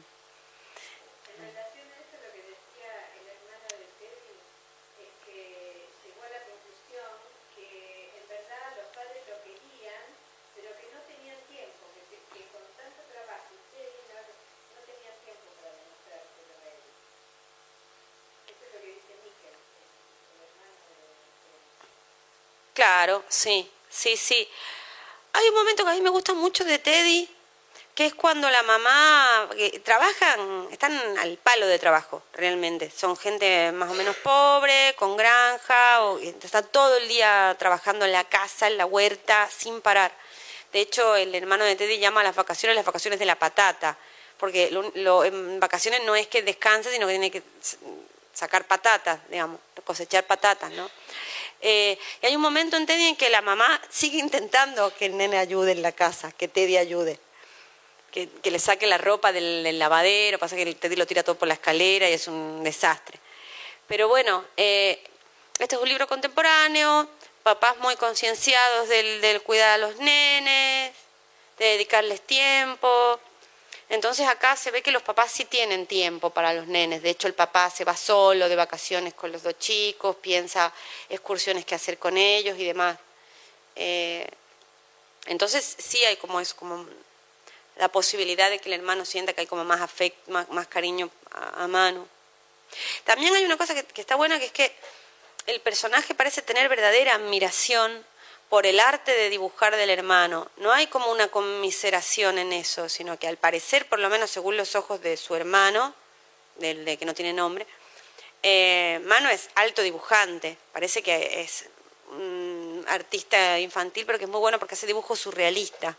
Claro, 23.00 23.24
sí, 23.28 23.66
sí, 23.88 24.14
sí. 24.14 24.46
Hay 25.32 25.48
un 25.48 25.54
momento 25.54 25.84
que 25.84 25.90
a 25.90 25.94
mí 25.94 26.02
me 26.02 26.10
gusta 26.10 26.34
mucho 26.34 26.66
de 26.66 26.78
Teddy, 26.78 27.26
que 27.94 28.04
es 28.04 28.12
cuando 28.12 28.50
la 28.50 28.62
mamá, 28.62 29.48
que 29.56 29.80
trabajan, 29.80 30.68
están 30.70 30.92
al 31.16 31.38
palo 31.38 31.66
de 31.66 31.78
trabajo, 31.78 32.22
realmente. 32.34 32.90
Son 32.94 33.16
gente 33.16 33.72
más 33.72 33.88
o 33.88 33.94
menos 33.94 34.16
pobre, 34.16 34.94
con 34.98 35.16
granja, 35.16 36.02
o, 36.04 36.18
está 36.18 36.60
todo 36.60 36.98
el 36.98 37.08
día 37.08 37.56
trabajando 37.58 38.04
en 38.04 38.12
la 38.12 38.24
casa, 38.24 38.66
en 38.66 38.76
la 38.76 38.84
huerta, 38.84 39.48
sin 39.48 39.80
parar. 39.80 40.12
De 40.70 40.82
hecho, 40.82 41.16
el 41.16 41.34
hermano 41.34 41.64
de 41.64 41.76
Teddy 41.76 41.98
llama 42.00 42.20
a 42.20 42.24
las 42.24 42.36
vacaciones 42.36 42.76
las 42.76 42.84
vacaciones 42.84 43.18
de 43.18 43.24
la 43.24 43.38
patata, 43.38 43.96
porque 44.36 44.70
lo, 44.70 45.24
en 45.24 45.58
vacaciones 45.58 46.02
no 46.04 46.16
es 46.16 46.26
que 46.26 46.42
descanse, 46.42 46.92
sino 46.92 47.06
que 47.06 47.14
tiene 47.14 47.30
que 47.30 47.42
sacar 48.34 48.66
patatas, 48.66 49.20
digamos, 49.30 49.58
cosechar 49.84 50.24
patatas, 50.24 50.70
¿no? 50.72 50.90
Eh, 51.60 51.98
y 52.22 52.26
hay 52.26 52.36
un 52.36 52.42
momento 52.42 52.76
en 52.76 52.86
Teddy 52.86 53.08
en 53.08 53.16
que 53.16 53.28
la 53.28 53.42
mamá 53.42 53.80
sigue 53.90 54.18
intentando 54.18 54.94
que 54.94 55.06
el 55.06 55.16
nene 55.16 55.38
ayude 55.38 55.72
en 55.72 55.82
la 55.82 55.92
casa, 55.92 56.32
que 56.32 56.48
Teddy 56.48 56.76
ayude. 56.76 57.18
Que, 58.10 58.28
le 58.42 58.58
saque 58.58 58.86
la 58.86 58.98
ropa 58.98 59.32
del, 59.32 59.78
lavadero, 59.78 60.38
pasa 60.38 60.56
que 60.56 60.74
Teddy 60.74 60.96
lo 60.96 61.06
tira 61.06 61.22
todo 61.22 61.38
por 61.38 61.46
la 61.46 61.54
escalera 61.54 62.08
y 62.08 62.14
es 62.14 62.26
un 62.26 62.64
desastre. 62.64 63.20
Pero 63.86 64.08
bueno, 64.08 64.44
eh, 64.56 65.02
este 65.58 65.76
es 65.76 65.80
un 65.80 65.88
libro 65.88 66.08
contemporáneo, 66.08 67.08
papás 67.42 67.76
muy 67.78 67.94
concienciados 67.96 68.88
del, 68.88 69.20
del 69.20 69.42
cuidar 69.42 69.70
a 69.70 69.78
los 69.78 69.96
nenes, 69.98 70.92
de 71.58 71.64
dedicarles 71.66 72.20
tiempo, 72.22 73.20
entonces 73.90 74.28
acá 74.28 74.54
se 74.54 74.70
ve 74.70 74.82
que 74.82 74.92
los 74.92 75.02
papás 75.02 75.32
sí 75.32 75.44
tienen 75.44 75.84
tiempo 75.84 76.30
para 76.30 76.54
los 76.54 76.68
nenes. 76.68 77.02
De 77.02 77.10
hecho, 77.10 77.26
el 77.26 77.34
papá 77.34 77.68
se 77.70 77.84
va 77.84 77.96
solo 77.96 78.48
de 78.48 78.54
vacaciones 78.54 79.14
con 79.14 79.32
los 79.32 79.42
dos 79.42 79.58
chicos, 79.58 80.14
piensa 80.22 80.72
excursiones 81.08 81.64
que 81.64 81.74
hacer 81.74 81.98
con 81.98 82.16
ellos 82.16 82.56
y 82.56 82.64
demás. 82.64 82.96
Eh, 83.74 84.28
entonces 85.26 85.76
sí 85.78 86.04
hay 86.04 86.16
como 86.16 86.40
es 86.40 86.54
como 86.54 86.86
la 87.78 87.88
posibilidad 87.88 88.48
de 88.48 88.60
que 88.60 88.68
el 88.68 88.74
hermano 88.74 89.04
sienta 89.04 89.32
que 89.32 89.40
hay 89.40 89.48
como 89.48 89.64
más 89.64 89.80
afecto, 89.80 90.30
más, 90.30 90.68
cariño 90.68 91.10
a, 91.32 91.66
mano. 91.66 92.06
También 93.02 93.34
hay 93.34 93.44
una 93.44 93.56
cosa 93.56 93.74
que, 93.74 93.82
que 93.82 94.02
está 94.02 94.14
buena, 94.14 94.38
que 94.38 94.46
es 94.46 94.52
que 94.52 94.72
el 95.46 95.60
personaje 95.62 96.14
parece 96.14 96.42
tener 96.42 96.68
verdadera 96.68 97.16
admiración 97.16 98.06
por 98.50 98.66
el 98.66 98.80
arte 98.80 99.12
de 99.12 99.30
dibujar 99.30 99.76
del 99.76 99.90
hermano. 99.90 100.50
No 100.56 100.72
hay 100.72 100.88
como 100.88 101.10
una 101.12 101.28
conmiseración 101.28 102.36
en 102.36 102.52
eso, 102.52 102.88
sino 102.88 103.16
que 103.16 103.28
al 103.28 103.36
parecer, 103.36 103.88
por 103.88 104.00
lo 104.00 104.10
menos 104.10 104.28
según 104.28 104.56
los 104.56 104.74
ojos 104.74 105.00
de 105.00 105.16
su 105.16 105.36
hermano, 105.36 105.94
del 106.56 106.84
de 106.84 106.98
que 106.98 107.06
no 107.06 107.14
tiene 107.14 107.32
nombre, 107.32 107.64
eh, 108.42 109.00
Mano 109.04 109.28
es 109.28 109.48
alto 109.54 109.82
dibujante, 109.82 110.58
parece 110.72 111.00
que 111.00 111.40
es 111.40 111.66
un 112.10 112.84
artista 112.88 113.60
infantil, 113.60 114.04
pero 114.04 114.18
que 114.18 114.24
es 114.24 114.30
muy 114.30 114.40
bueno 114.40 114.58
porque 114.58 114.74
hace 114.74 114.86
dibujos 114.86 115.20
surrealistas, 115.20 115.94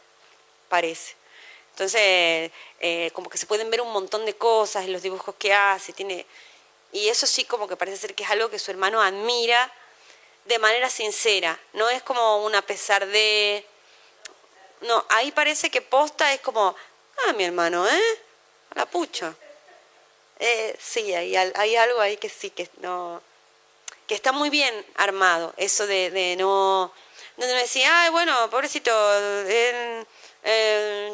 parece. 0.68 1.16
Entonces, 1.72 2.52
eh, 2.82 3.12
como 3.14 3.30
que 3.30 3.38
se 3.38 3.46
pueden 3.46 3.70
ver 3.70 3.80
un 3.80 3.94
montón 3.94 4.26
de 4.26 4.34
cosas 4.34 4.84
en 4.84 4.92
los 4.92 5.02
dibujos 5.02 5.36
que 5.36 5.54
hace, 5.54 5.94
tiene... 5.94 6.26
Y 6.92 7.08
eso 7.08 7.26
sí 7.26 7.46
como 7.46 7.70
que 7.70 7.78
parece 7.78 7.96
ser 7.96 8.14
que 8.14 8.24
es 8.24 8.30
algo 8.30 8.50
que 8.50 8.60
su 8.60 8.72
hermano 8.72 9.02
admira 9.02 9.72
de 10.46 10.60
manera 10.60 10.90
sincera, 10.90 11.60
no 11.74 11.90
es 11.90 12.04
como 12.04 12.44
una 12.46 12.62
pesar 12.62 13.06
de... 13.08 13.66
No, 14.82 15.06
ahí 15.10 15.32
parece 15.32 15.70
que 15.70 15.82
posta 15.82 16.34
es 16.34 16.42
como, 16.42 16.76
ah, 17.28 17.34
mi 17.34 17.44
hermano, 17.44 17.88
¿eh? 17.88 18.20
la 18.74 18.86
pucha. 18.86 19.34
Eh, 20.40 20.76
sí, 20.82 21.14
hay, 21.14 21.36
hay 21.36 21.76
algo 21.76 22.02
ahí 22.02 22.18
que 22.18 22.30
sí, 22.30 22.50
que 22.50 22.68
no 22.80 23.22
que 24.12 24.16
está 24.16 24.34
muy 24.34 24.50
bien 24.50 24.74
armado, 24.98 25.54
eso 25.56 25.88
de, 25.88 26.12
de 26.12 26.36
no, 26.36 26.92
no 27.38 27.46
decir, 27.46 27.86
ay, 27.90 28.10
bueno, 28.10 28.50
pobrecito, 28.50 28.92
en, 29.48 30.06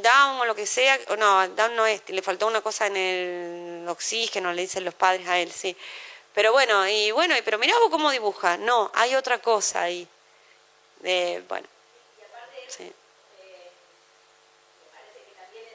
down 0.01 0.39
o 0.39 0.45
lo 0.45 0.55
que 0.55 0.65
sea, 0.65 0.97
no, 1.15 1.47
down 1.49 1.75
no 1.75 1.85
es, 1.85 2.01
le 2.07 2.23
faltó 2.23 2.47
una 2.47 2.61
cosa 2.61 2.87
en 2.87 2.97
el 2.97 3.87
oxígeno, 3.87 4.51
le 4.51 4.63
dicen 4.63 4.83
los 4.83 4.95
padres 4.95 5.27
a 5.27 5.37
él, 5.37 5.51
sí. 5.51 5.77
Pero 6.37 6.51
bueno, 6.51 6.87
y 6.87 7.09
bueno, 7.09 7.33
pero 7.43 7.57
mirá 7.57 7.73
vos 7.79 7.89
cómo 7.89 8.11
dibuja. 8.11 8.57
No, 8.57 8.91
hay 8.93 9.15
otra 9.15 9.39
cosa 9.39 9.81
ahí. 9.81 10.07
Eh, 11.03 11.41
bueno. 11.49 11.67
Sí. 12.67 12.83
eh, 12.83 13.71
me 14.77 14.85
parece 14.93 15.25
que 15.25 15.33
también 15.33 15.65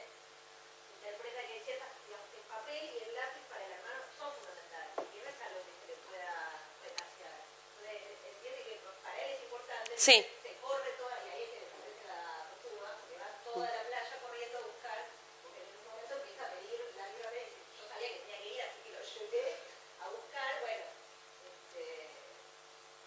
interpreta 1.03 1.41
que 1.51 1.59
ciertas, 1.67 1.91
el 2.07 2.47
papel 2.47 2.79
y 2.79 3.03
el 3.03 3.11
lápiz 3.11 3.43
para 3.51 3.59
el 3.67 3.71
hermano 3.75 4.07
son 4.15 4.31
fundamentales. 4.39 5.03
Y 5.03 5.19
no 5.19 5.27
es 5.27 5.39
algo 5.43 5.59
que 5.67 5.75
se 5.83 5.85
le 5.91 5.99
pueda 6.07 6.31
retasear. 6.79 7.35
Entonces, 7.83 8.23
entiende 8.23 8.63
que 8.63 8.79
para 9.03 9.19
él 9.19 9.35
es 9.35 9.43
importante. 9.43 9.91
Sí. 9.99 10.15
Se 10.23 10.51
corre 10.63 10.95
toda, 10.95 11.19
y 11.27 11.35
ahí 11.35 11.43
es 11.43 11.49
que 11.51 11.59
desaparece 11.59 12.07
la 12.07 12.47
postura, 12.47 12.87
porque 13.03 13.19
va 13.19 13.35
toda 13.43 13.67
la 13.67 13.83
playa 13.83 14.15
corriendo 14.23 14.63
a 14.63 14.71
buscar, 14.71 15.11
porque 15.43 15.59
en 15.59 15.75
un 15.75 15.83
momento 15.91 16.23
empieza 16.23 16.47
a 16.47 16.55
pedir 16.55 16.79
la 16.95 17.11
libre. 17.11 17.51
Yo 17.51 17.83
sabía 17.83 18.15
que 18.15 18.23
tenía 18.23 18.39
que 18.39 18.47
ir, 18.47 18.63
así 18.63 18.79
que 18.79 18.95
lo 18.95 19.03
llevé 19.03 19.59
a 20.03 20.07
buscar, 20.11 20.51
bueno, 20.59 20.83
este, 21.47 22.11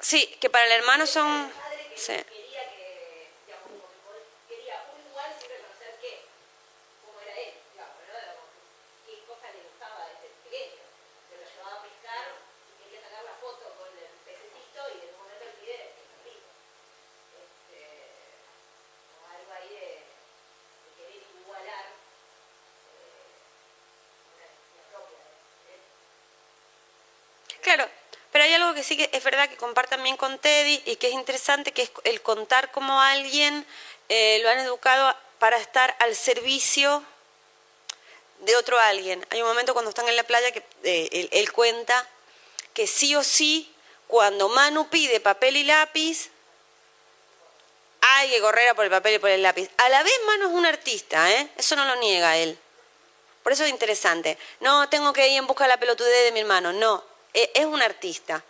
Sí, 0.09 0.21
que 0.41 0.49
para 0.51 0.65
el 0.67 0.73
hermano 0.73 1.05
son... 1.05 1.51
Sí. 1.97 2.13
quería 2.13 2.63
que, 2.71 3.27
digamos, 3.47 3.67
como 3.67 3.89
que 3.91 3.99
pod- 4.07 4.31
quería 4.49 4.77
un 4.95 5.01
igual 5.11 5.31
sin 5.35 5.49
reconocer 5.51 5.99
qué, 6.01 6.13
cómo 7.03 7.19
era 7.27 7.35
él, 7.35 7.55
digamos, 7.75 7.99
¿no? 8.07 8.15
Digamos, 8.15 8.47
qué 9.03 9.15
cosas 9.27 9.51
le 9.57 9.63
gustaba 9.67 9.99
desde 10.15 10.29
pequeño. 10.47 10.85
Se 11.27 11.35
lo 11.35 11.43
llevaba 11.51 11.75
a 11.75 11.83
pescar 11.83 12.25
y 12.71 12.73
quería 12.87 13.01
sacar 13.03 13.25
la 13.27 13.35
foto 13.43 13.65
con 13.83 13.91
el 13.99 14.07
pececito 14.23 14.81
y 14.95 14.97
en 15.03 15.11
un 15.11 15.19
momento 15.27 15.43
el 15.43 15.55
pide 15.59 15.75
el 15.75 15.91
perrito. 15.99 16.51
Este, 17.43 17.83
como 19.11 19.27
algo 19.27 19.51
ahí 19.59 19.71
de, 19.75 19.91
de 20.07 20.89
querer 21.03 21.19
igualar 21.35 21.87
eh, 21.91 23.27
una 24.39 24.45
necesidad 24.47 24.87
propia 24.95 25.19
de 25.67 25.75
él. 25.75 25.83
Claro, 27.59 27.91
pero 28.31 28.45
hay 28.45 28.53
algo 28.55 28.65
que 28.77 28.85
sí 28.85 28.97
que 28.97 29.11
es 29.13 29.25
verdad 29.25 29.49
que 29.49 29.57
comparte 29.57 29.97
también 29.97 30.17
con 30.17 30.39
Teddy 30.39 30.83
y 30.87 30.97
que 30.97 31.09
es 31.09 31.15
interesante, 31.15 31.73
que 31.73 31.83
es 31.83 31.91
el 32.05 32.23
contar 32.23 32.71
cómo 32.71 33.01
alguien 33.01 33.67
eh, 34.09 34.39
lo 34.43 34.51
han 34.51 34.61
educado 34.61 35.17
para 35.41 35.57
estar 35.57 35.97
al 35.99 36.15
servicio 36.15 37.03
de 38.41 38.55
otro 38.57 38.79
alguien. 38.79 39.27
Hay 39.31 39.43
un 39.43 39.49
momento 39.49 39.73
cuando 39.73 39.89
están 39.89 40.09
en 40.09 40.15
la 40.15 40.23
playa 40.23 40.53
que 40.53 40.63
eh, 40.85 41.09
él, 41.11 41.29
él 41.33 41.53
cuenta 41.53 42.09
que 42.75 42.87
sí 42.87 43.17
o 43.17 43.25
sí, 43.25 43.75
cuando 44.07 44.49
Manu 44.49 44.89
pide 44.89 45.19
papel 45.19 45.57
y 45.57 45.65
lápiz, 45.65 46.31
hay 48.01 48.31
que 48.31 48.41
correr 48.41 48.69
a 48.69 48.75
por 48.75 48.85
el 48.85 48.91
papel 48.91 49.15
y 49.15 49.19
por 49.19 49.31
el 49.31 49.43
lápiz. 49.43 49.69
A 49.79 49.89
la 49.89 50.03
vez 50.03 50.13
Manu 50.27 50.49
es 50.49 50.55
un 50.55 50.67
artista, 50.67 51.33
¿eh? 51.33 51.49
Eso 51.57 51.75
no 51.75 51.85
lo 51.85 51.97
niega 51.97 52.37
él. 52.37 52.57
Por 53.43 53.53
eso 53.53 53.65
es 53.65 53.71
interesante. 53.71 54.39
No, 54.61 54.89
tengo 54.89 55.13
que 55.13 55.29
ir 55.29 55.39
en 55.39 55.47
busca 55.47 55.65
de 55.65 55.69
la 55.69 55.81
pelotudez 55.81 56.25
de 56.25 56.33
mi 56.33 56.41
hermano. 56.41 56.73
No, 56.73 57.03
e- 57.33 57.51
es 57.55 57.65
un 57.65 57.83
artista. 57.83 58.45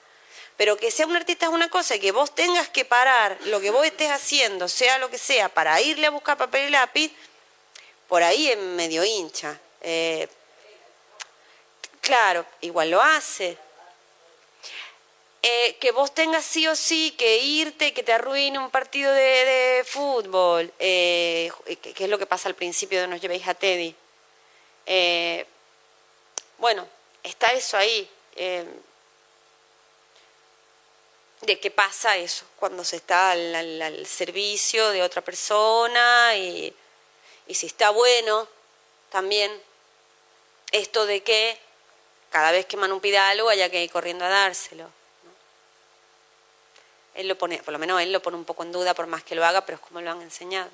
Pero 0.56 0.76
que 0.76 0.90
sea 0.90 1.06
un 1.06 1.16
artista 1.16 1.46
es 1.46 1.52
una 1.52 1.68
cosa, 1.68 1.96
y 1.96 2.00
que 2.00 2.12
vos 2.12 2.34
tengas 2.34 2.68
que 2.68 2.84
parar 2.84 3.36
lo 3.44 3.60
que 3.60 3.70
vos 3.70 3.84
estés 3.84 4.10
haciendo, 4.10 4.68
sea 4.68 4.98
lo 4.98 5.10
que 5.10 5.18
sea, 5.18 5.48
para 5.48 5.80
irle 5.80 6.06
a 6.06 6.10
buscar 6.10 6.38
papel 6.38 6.68
y 6.68 6.70
lápiz, 6.70 7.12
por 8.08 8.22
ahí 8.22 8.50
es 8.50 8.56
medio 8.56 9.04
hincha. 9.04 9.60
Eh, 9.82 10.28
claro, 12.00 12.46
igual 12.60 12.90
lo 12.90 13.02
hace. 13.02 13.58
Eh, 15.48 15.76
que 15.78 15.92
vos 15.92 16.12
tengas 16.12 16.44
sí 16.44 16.66
o 16.66 16.74
sí 16.74 17.14
que 17.16 17.38
irte, 17.38 17.92
que 17.92 18.02
te 18.02 18.12
arruine 18.12 18.58
un 18.58 18.68
partido 18.68 19.12
de, 19.12 19.84
fútbol, 19.86 20.72
eh, 20.80 21.52
que, 21.80 22.02
es 22.02 22.10
lo 22.10 22.18
que 22.18 22.26
pasa 22.26 22.48
al 22.48 22.56
principio 22.56 23.00
de 23.00 23.06
Nos 23.06 23.20
llevéis 23.20 23.46
a 23.46 23.54
Teddy. 23.54 23.94
Eh, 24.86 25.46
bueno, 26.58 26.88
está 27.22 27.52
eso 27.52 27.76
ahí. 27.76 28.10
De 31.42 31.60
qué 31.60 31.70
pasa 31.70 32.16
eso 32.16 32.44
cuando 32.58 32.82
se 32.84 32.96
está 32.96 33.30
al, 33.32 33.54
al- 33.54 33.82
al 33.82 34.06
servicio 34.06 34.90
de 34.90 35.02
otra 35.02 35.22
persona 35.22 36.34
y, 36.36 36.74
si 37.50 37.66
está 37.66 37.90
bueno 37.90 38.48
también 39.10 39.52
esto 40.72 41.06
de 41.06 41.22
que 41.22 41.58
cada 42.30 42.50
vez 42.50 42.66
que 42.66 42.76
Manu 42.76 43.00
pida 43.00 43.28
algo 43.28 43.48
haya 43.48 43.70
que 43.70 43.82
ir 43.84 43.90
corriendo 43.90 44.24
a 44.24 44.28
dárselo. 44.28 44.90
Él 47.14 47.28
lo 47.28 47.38
pone, 47.38 47.62
por 47.62 47.72
lo 47.72 47.78
menos 47.78 48.00
él 48.02 48.12
lo 48.12 48.20
pone 48.20 48.36
un 48.36 48.44
poco 48.44 48.62
en 48.62 48.72
duda 48.72 48.92
por 48.92 49.06
más 49.06 49.22
que 49.22 49.34
lo 49.34 49.44
haga, 49.44 49.64
pero 49.64 49.76
es 49.76 49.82
como 49.82 50.00
lo 50.00 50.10
han 50.10 50.20
enseñado. 50.22 50.70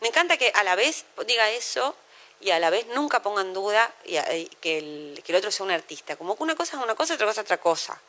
Me 0.00 0.08
encanta 0.08 0.36
que 0.36 0.50
a 0.54 0.64
la 0.64 0.74
vez 0.74 1.04
diga 1.26 1.48
eso 1.50 1.94
y 2.40 2.50
a 2.50 2.58
la 2.58 2.70
vez 2.70 2.86
nunca 2.88 3.22
ponga 3.22 3.42
en 3.42 3.54
duda 3.54 3.92
y 4.04 4.46
que, 4.60 4.78
el, 4.78 5.22
que 5.24 5.32
el 5.32 5.36
otro 5.36 5.50
sea 5.52 5.64
un 5.64 5.70
artista. 5.72 6.16
Como 6.16 6.36
que 6.36 6.42
una 6.42 6.56
cosa 6.56 6.76
es 6.76 6.82
una 6.82 6.94
cosa, 6.94 7.14
otra 7.14 7.26
cosa 7.26 7.40
es 7.40 7.44
otra 7.44 7.58
cosa. 7.58 8.00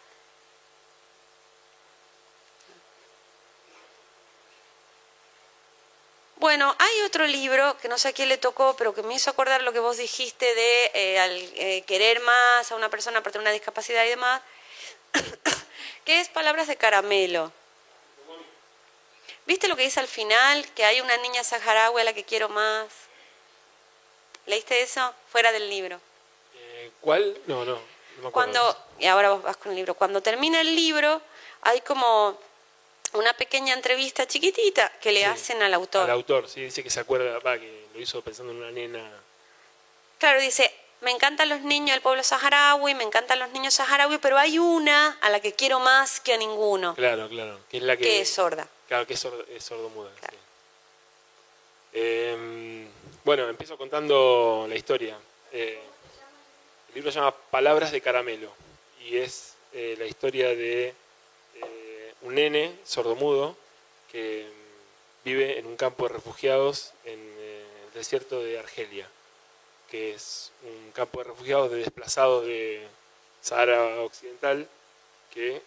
Bueno, 6.47 6.73
hay 6.79 7.01
otro 7.01 7.27
libro 7.27 7.77
que 7.79 7.89
no 7.89 7.97
sé 7.97 8.07
a 8.07 8.13
quién 8.13 8.29
le 8.29 8.37
tocó, 8.37 8.73
pero 8.77 8.93
que 8.95 9.03
me 9.03 9.13
hizo 9.13 9.29
acordar 9.29 9.63
lo 9.63 9.73
que 9.73 9.79
vos 9.79 9.97
dijiste 9.97 10.55
de 10.55 10.91
eh, 10.93 11.19
al, 11.19 11.37
eh, 11.55 11.83
querer 11.85 12.21
más 12.21 12.71
a 12.71 12.75
una 12.77 12.87
persona 12.87 13.21
por 13.21 13.33
tener 13.33 13.43
una 13.43 13.51
discapacidad 13.51 14.05
y 14.05 14.07
demás, 14.07 14.41
que 16.05 16.21
es 16.21 16.29
Palabras 16.29 16.69
de 16.69 16.77
Caramelo. 16.77 17.51
¿Viste 19.45 19.67
lo 19.67 19.75
que 19.75 19.83
dice 19.83 19.99
al 19.99 20.07
final? 20.07 20.65
Que 20.71 20.85
hay 20.85 21.01
una 21.01 21.17
niña 21.17 21.43
saharaui 21.43 21.99
a 21.99 22.05
la 22.05 22.13
que 22.13 22.23
quiero 22.23 22.47
más. 22.47 22.87
¿Leíste 24.45 24.81
eso? 24.81 25.13
Fuera 25.29 25.51
del 25.51 25.69
libro. 25.69 25.99
Eh, 26.55 26.91
¿Cuál? 27.01 27.37
No, 27.47 27.65
no. 27.65 27.73
no 27.73 27.81
me 28.21 28.27
acuerdo. 28.29 28.31
Cuando, 28.31 28.85
y 28.99 29.07
ahora 29.07 29.31
vos 29.31 29.43
vas 29.43 29.57
con 29.57 29.73
el 29.73 29.75
libro, 29.75 29.95
cuando 29.95 30.21
termina 30.21 30.61
el 30.61 30.73
libro 30.73 31.21
hay 31.63 31.81
como 31.81 32.39
una 33.13 33.33
pequeña 33.33 33.73
entrevista 33.73 34.27
chiquitita 34.27 34.91
que 35.01 35.11
le 35.11 35.19
Sí, 35.19 35.25
hacen 35.25 35.61
al 35.61 35.73
autor. 35.73 36.03
Al 36.03 36.11
autor, 36.11 36.49
sí, 36.49 36.61
dice 36.61 36.83
que 36.83 36.89
se 36.89 36.99
acuerda, 36.99 37.39
va, 37.39 37.57
que 37.57 37.85
lo 37.93 37.99
hizo 37.99 38.21
pensando 38.21 38.51
en 38.51 38.59
una 38.59 38.71
nena. 38.71 39.09
Claro, 40.19 40.39
dice, 40.41 40.73
me 41.01 41.11
encantan 41.11 41.49
los 41.49 41.61
niños 41.61 41.91
del 41.91 42.01
pueblo 42.01 42.23
saharaui, 42.23 42.93
me 42.95 43.03
encantan 43.03 43.39
los 43.39 43.49
niños 43.51 43.73
saharaui, 43.75 44.17
pero 44.17 44.37
hay 44.37 44.57
una 44.59 45.17
a 45.21 45.29
la 45.29 45.39
que 45.39 45.53
quiero 45.53 45.79
más 45.79 46.19
que 46.19 46.33
a 46.33 46.37
ninguno, 46.37 46.95
Claro, 46.95 47.29
claro. 47.29 47.59
Que 47.69 47.77
es 47.77 47.83
la 47.83 47.97
que. 47.97 48.03
que 48.03 48.21
es 48.21 48.29
sorda. 48.29 48.67
Claro, 48.87 49.05
que 49.05 49.13
es, 49.13 49.19
sordo, 49.19 49.45
es 49.49 49.63
sordomuda. 49.63 50.11
Claro. 50.19 50.33
sí. 50.33 50.39
Eh, 51.93 52.87
bueno, 53.23 53.49
empiezo 53.49 53.77
contando 53.77 54.65
la 54.69 54.75
historia. 54.75 55.17
Eh, 55.51 55.79
el 56.89 56.95
libro 56.95 57.11
se 57.11 57.19
llama 57.19 57.35
Palabras 57.51 57.91
de 57.91 57.99
Caramelo 58.01 58.51
y 59.01 59.17
es 59.17 59.55
eh, 59.73 59.95
la 59.97 60.05
historia 60.05 60.47
de 60.49 60.93
un 62.21 62.35
nene 62.35 62.75
sordomudo 62.83 63.55
que 64.11 64.47
vive 65.23 65.59
en 65.59 65.67
un 65.67 65.75
campo 65.75 66.07
de 66.07 66.13
refugiados 66.13 66.93
en 67.03 67.19
eh, 67.19 67.65
el 67.87 67.93
desierto 67.93 68.41
de 68.41 68.59
Argelia, 68.59 69.07
que 69.89 70.13
es 70.13 70.51
un 70.63 70.91
campo 70.91 71.19
de 71.19 71.25
refugiados 71.25 71.71
de 71.71 71.77
desplazados 71.77 72.45
de 72.45 72.87
Sahara 73.41 74.01
Occidental 74.01 74.67
que 75.33 75.61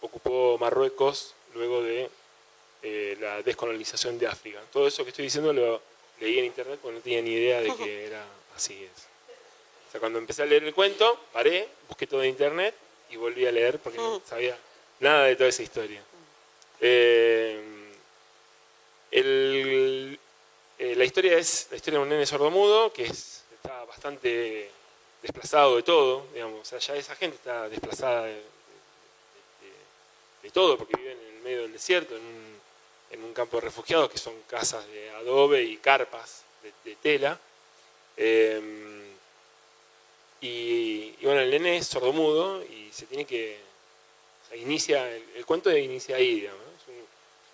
ocupó 0.00 0.58
Marruecos 0.58 1.34
luego 1.54 1.82
de 1.82 2.10
eh, 2.82 3.16
la 3.20 3.42
descolonización 3.42 4.18
de 4.18 4.26
África. 4.26 4.60
Todo 4.72 4.86
eso 4.86 5.04
que 5.04 5.10
estoy 5.10 5.24
diciendo 5.24 5.52
lo 5.52 5.80
leí 6.20 6.38
en 6.38 6.46
internet 6.46 6.78
porque 6.80 6.96
no 6.96 7.02
tenía 7.02 7.22
ni 7.22 7.30
idea 7.30 7.60
de 7.60 7.74
que 7.76 8.06
era 8.06 8.24
así. 8.56 8.84
Es. 8.84 9.06
O 9.88 9.90
sea, 9.92 10.00
cuando 10.00 10.18
empecé 10.18 10.42
a 10.42 10.46
leer 10.46 10.64
el 10.64 10.74
cuento, 10.74 11.20
paré, 11.32 11.68
busqué 11.88 12.06
todo 12.06 12.22
en 12.22 12.30
internet 12.30 12.74
y 13.10 13.16
volví 13.16 13.46
a 13.46 13.52
leer 13.52 13.78
porque 13.78 13.98
no 13.98 14.22
sabía 14.26 14.56
nada 15.02 15.24
de 15.24 15.36
toda 15.36 15.48
esa 15.48 15.62
historia. 15.62 16.02
Eh, 16.80 17.60
eh, 19.10 20.16
la 20.96 21.04
historia 21.04 21.36
es 21.38 21.68
la 21.70 21.76
historia 21.76 21.98
de 21.98 22.04
un 22.04 22.08
nene 22.08 22.24
sordomudo 22.24 22.92
que 22.92 23.04
es, 23.04 23.44
está 23.54 23.84
bastante 23.84 24.70
desplazado 25.20 25.76
de 25.76 25.82
todo, 25.82 26.26
digamos. 26.32 26.60
O 26.60 26.64
sea, 26.64 26.78
ya 26.78 26.96
esa 26.96 27.14
gente 27.16 27.36
está 27.36 27.68
desplazada 27.68 28.24
de, 28.24 28.42
todo, 30.52 30.76
porque 30.76 30.96
viven 30.96 31.18
en 31.18 31.36
el 31.36 31.42
medio 31.42 31.62
del 31.62 31.72
desierto, 31.72 32.14
en 32.14 33.24
un, 33.24 33.32
campo 33.32 33.56
de 33.56 33.62
refugiados 33.62 34.10
que 34.10 34.18
son 34.18 34.34
casas 34.46 34.86
de 34.88 35.08
adobe 35.10 35.62
y 35.62 35.78
carpas 35.78 36.42
de, 36.62 36.90
de 36.90 36.96
tela. 36.96 37.38
Eh, 38.18 38.60
y, 40.42 41.14
y 41.18 41.24
bueno, 41.24 41.40
el 41.40 41.50
nene 41.50 41.78
es 41.78 41.86
sordomudo 41.86 42.62
y 42.62 42.90
se 42.92 43.06
tiene 43.06 43.24
que. 43.24 43.71
Inicia, 44.56 45.08
el, 45.14 45.24
el 45.36 45.46
cuento 45.46 45.76
inicia 45.76 46.16
ahí, 46.16 46.34
digamos. 46.40 46.60
¿no? 46.60 46.72
Es 46.72 46.88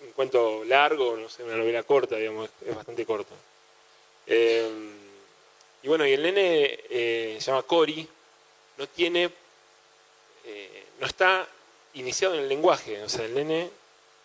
un, 0.01 0.07
un 0.07 0.13
cuento 0.13 0.63
largo, 0.65 1.17
no 1.17 1.29
sé, 1.29 1.43
una 1.43 1.57
novela 1.57 1.83
corta, 1.83 2.15
digamos, 2.17 2.49
es, 2.65 2.75
bastante 2.75 3.05
corto. 3.05 3.33
Eh, 4.27 4.69
y 5.83 5.87
bueno, 5.87 6.05
y 6.05 6.13
el 6.13 6.21
nene 6.23 6.79
eh, 6.89 7.37
se 7.39 7.45
llama 7.51 7.63
Cory, 7.63 8.07
no 8.77 8.87
tiene. 8.87 9.29
eh, 10.45 10.83
no 10.99 11.07
está 11.07 11.47
iniciado 11.93 12.35
en 12.35 12.41
el 12.41 12.49
lenguaje, 12.49 13.01
o 13.01 13.09
sea, 13.09 13.25
el 13.25 13.33
nene 13.33 13.69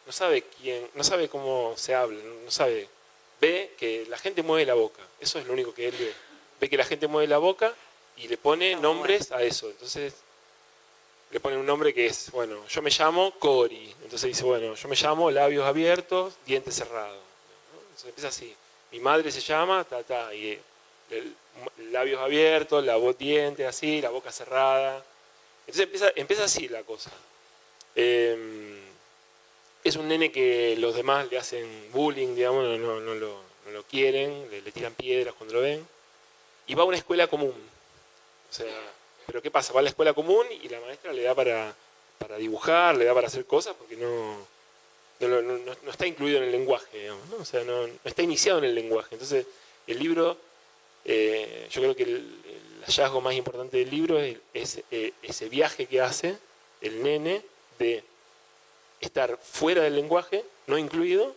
no 0.07 0.13
sabe 0.13 0.43
quién, 0.43 0.89
no 0.95 1.05
sabe 1.05 1.29
cómo 1.29 1.75
se 1.77 1.95
habla, 1.95 2.19
no 2.23 2.35
no 2.45 2.51
sabe, 2.51 2.89
ve 3.41 3.73
que 3.79 4.05
la 4.09 4.19
gente 4.19 4.43
mueve 4.43 4.67
la 4.67 4.75
boca, 4.75 5.01
eso 5.21 5.39
es 5.39 5.47
lo 5.47 5.53
único 5.53 5.73
que 5.73 5.89
él 5.89 5.95
ve, 5.99 6.13
ve 6.61 6.69
que 6.69 6.77
la 6.77 6.85
gente 6.85 7.07
mueve 7.07 7.29
la 7.29 7.39
boca 7.39 7.75
y 8.17 8.29
le 8.29 8.37
pone 8.37 8.77
nombres 8.77 9.33
a 9.33 9.43
eso, 9.43 9.71
entonces 9.71 10.15
le 11.35 11.41
pone 11.41 11.57
un 11.57 11.67
nombre 11.67 11.93
que 11.93 12.07
es, 12.07 12.31
bueno, 12.31 12.65
yo 12.69 12.81
me 12.81 12.91
llamo 12.91 13.33
Cory, 13.41 13.93
entonces 14.05 14.29
dice, 14.29 14.45
bueno, 14.45 14.77
yo 14.77 14.89
me 14.89 14.95
llamo 14.95 15.33
labios 15.33 15.67
abiertos, 15.67 16.35
dientes 16.47 16.77
cerrados. 16.77 17.19
Entonces 17.83 18.05
empieza 18.07 18.29
así, 18.29 18.55
mi 18.93 19.01
madre 19.01 19.33
se 19.33 19.41
llama, 19.41 19.83
ta, 19.83 20.05
ta, 20.05 20.33
y 20.33 20.57
el- 21.11 21.35
labios 21.91 22.21
abiertos, 22.21 22.85
la 22.85 22.95
voz 22.95 23.19
dientes 23.19 23.67
así, 23.67 24.01
la 24.01 24.11
boca 24.11 24.31
cerrada, 24.31 25.05
entonces 25.67 25.83
empieza, 25.83 26.13
empieza 26.15 26.45
así 26.45 26.69
la 26.69 26.85
cosa. 26.85 27.11
Eh, 27.97 28.81
es 29.83 29.97
un 29.97 30.07
nene 30.07 30.31
que 30.31 30.77
los 30.77 30.95
demás 30.95 31.29
le 31.29 31.39
hacen 31.39 31.91
bullying, 31.93 32.37
digamos, 32.37 32.65
no 32.79 32.79
lo, 33.15 33.43
no 33.67 33.71
lo 33.73 33.83
quieren, 33.83 34.49
le, 34.53 34.63
le 34.63 34.71
tiran 34.71 34.95
piedras 34.95 35.35
cuando 35.35 35.55
lo 35.55 35.63
ven. 35.63 35.85
Y 36.69 36.75
va 36.77 36.83
a 36.85 36.87
una 36.87 36.97
escuela 36.97 37.27
común. 37.27 37.55
O 38.51 38.53
sea, 38.55 38.73
pero 39.27 39.41
¿qué 39.43 39.51
pasa? 39.51 39.73
Va 39.73 39.81
a 39.81 39.83
la 39.83 39.89
escuela 39.91 40.13
común 40.15 40.47
y 40.63 40.69
la 40.69 40.81
maestra 40.81 41.13
le 41.13 41.23
da 41.23 41.35
para, 41.35 41.75
para 42.19 42.37
dibujar, 42.37 42.97
le 42.97 43.05
da 43.05 43.15
para 43.15 43.27
hacer 43.29 43.45
cosas 43.47 43.75
porque 43.79 43.97
no, 43.97 44.37
no, 45.21 45.43
no- 45.43 45.59
no- 45.59 45.91
está 45.91 46.07
incluido 46.07 46.39
en 46.39 46.45
el 46.45 46.53
lenguaje, 46.53 46.99
digamos, 46.99 47.29
¿no? 47.29 47.37
O 47.37 47.45
sea, 47.45 47.65
no, 47.65 47.87
está 48.05 48.23
iniciado 48.23 48.59
en 48.59 48.65
el 48.67 48.75
lenguaje. 48.75 49.15
Entonces, 49.15 49.47
el 49.87 49.99
libro, 49.99 50.37
eh, 51.05 51.67
yo 51.71 51.81
creo 51.83 51.97
que 51.97 52.03
el, 52.05 52.41
hallazgo 52.87 53.21
más 53.23 53.35
importante 53.35 53.79
del 53.79 53.89
libro 53.91 54.19
es, 54.21 54.37
es, 54.53 54.83
eh, 54.91 55.13
ese 55.23 55.49
viaje 55.49 55.87
que 55.87 56.03
hace 56.03 56.37
el 56.83 57.03
nene 57.03 57.43
de 57.79 58.05
estar 59.01 59.39
fuera 59.39 59.83
del 59.83 59.97
lenguaje, 59.97 60.45
no 60.67 60.77
incluido, 60.79 61.35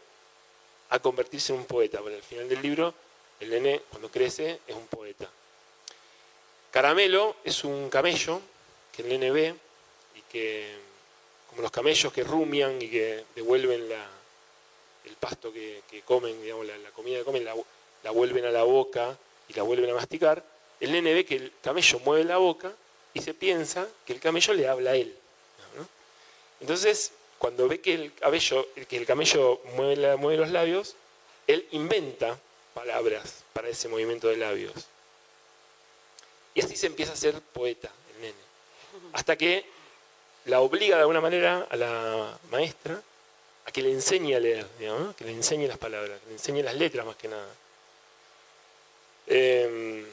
a 0.89 0.99
convertirse 0.99 1.53
en 1.53 1.59
un 1.59 1.65
poeta. 1.65 1.99
Porque 1.99 2.15
al 2.17 2.23
final 2.23 2.49
del 2.49 2.61
libro, 2.61 2.93
el 3.39 3.49
nene, 3.49 3.81
cuando 3.89 4.09
crece, 4.09 4.59
es 4.67 4.75
un 4.75 4.87
poeta. 4.87 5.29
Caramelo 6.71 7.35
es 7.43 7.63
un 7.63 7.89
camello 7.89 8.41
que 8.91 9.01
el 9.01 9.09
nene 9.09 9.31
ve 9.31 9.55
y 10.15 10.21
que, 10.31 10.75
como 11.49 11.61
los 11.61 11.71
camellos 11.71 12.11
que 12.11 12.23
rumian 12.23 12.81
y 12.81 12.89
que 12.89 13.25
devuelven 13.35 13.89
la, 13.89 14.07
el 15.05 15.15
pasto 15.15 15.51
que, 15.51 15.81
comen, 16.05 16.41
digamos, 16.41 16.65
la, 16.65 16.77
la 16.77 16.91
comida 16.91 17.19
que 17.19 17.23
comen, 17.23 17.45
la, 17.45 17.55
la 18.03 18.11
vuelven 18.11 18.45
a 18.45 18.51
la 18.51 18.63
boca 18.63 19.17
y 19.47 19.53
la 19.53 19.63
vuelven 19.63 19.89
a 19.89 19.93
masticar, 19.93 20.43
el 20.79 20.91
nene 20.91 21.13
ve 21.13 21.25
que 21.25 21.35
el 21.35 21.53
camello 21.61 21.99
mueve 21.99 22.23
la 22.25 22.37
boca 22.37 22.71
y 23.13 23.21
se 23.21 23.33
piensa 23.33 23.87
que 24.05 24.13
el 24.13 24.19
camello 24.19 24.53
le 24.53 24.67
habla 24.67 24.91
a 24.91 24.95
él. 24.95 25.15
Entonces, 26.59 27.11
cuando 27.37 27.67
ve 27.67 27.81
que 27.81 27.93
el, 27.93 28.11
que 28.87 28.97
el 28.97 29.05
camello 29.05 29.61
mueve 29.75 30.37
los 30.37 30.49
labios, 30.51 30.95
él 31.45 31.67
inventa 31.71 32.39
palabras 32.73 33.43
para 33.53 33.69
ese 33.69 33.87
movimiento 33.87 34.27
de 34.27 34.37
labios. 34.37 34.73
Y 36.57 36.61
así 36.61 36.75
se 36.75 36.87
empieza 36.87 37.13
a 37.13 37.15
ser 37.15 37.39
poeta, 37.39 37.87
el 38.15 38.21
nene. 38.21 38.33
Hasta 39.13 39.35
que 39.35 39.63
la 40.45 40.59
obliga 40.61 40.95
de 40.95 41.01
alguna 41.01 41.21
manera 41.21 41.67
a 41.69 41.75
la 41.75 42.39
maestra 42.49 42.99
a 43.63 43.71
que 43.71 43.83
le 43.83 43.91
enseñe 43.91 44.33
a 44.33 44.39
leer, 44.39 44.65
digamos, 44.79 45.15
que 45.15 45.23
le 45.23 45.33
enseñe 45.33 45.67
las 45.67 45.77
palabras, 45.77 46.19
que 46.19 46.29
le 46.29 46.33
enseñe 46.33 46.63
las 46.63 46.73
letras 46.73 47.05
más 47.05 47.15
que 47.15 47.27
nada. 47.27 47.47
Eh, 49.27 50.03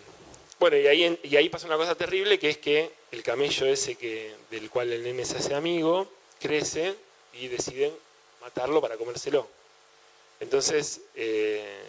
bueno, 0.58 0.76
y 0.76 0.86
ahí, 0.86 1.18
y 1.22 1.34
ahí 1.34 1.48
pasa 1.48 1.66
una 1.66 1.78
cosa 1.78 1.94
terrible, 1.94 2.38
que 2.38 2.50
es 2.50 2.58
que 2.58 2.90
el 3.10 3.22
camello 3.22 3.64
ese 3.64 3.94
que, 3.94 4.34
del 4.50 4.68
cual 4.68 4.92
el 4.92 5.02
nene 5.02 5.24
se 5.24 5.38
hace 5.38 5.54
amigo, 5.54 6.12
crece 6.38 6.94
y 7.32 7.48
deciden 7.48 7.90
matarlo 8.42 8.82
para 8.82 8.98
comérselo. 8.98 9.48
Entonces, 10.40 11.00
eh, 11.14 11.84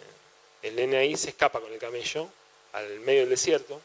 el 0.62 0.76
nene 0.76 0.96
ahí 0.96 1.14
se 1.14 1.28
escapa 1.28 1.60
con 1.60 1.70
el 1.70 1.78
camello 1.78 2.30
al 2.72 3.00
medio 3.00 3.20
del 3.20 3.28
desierto, 3.28 3.82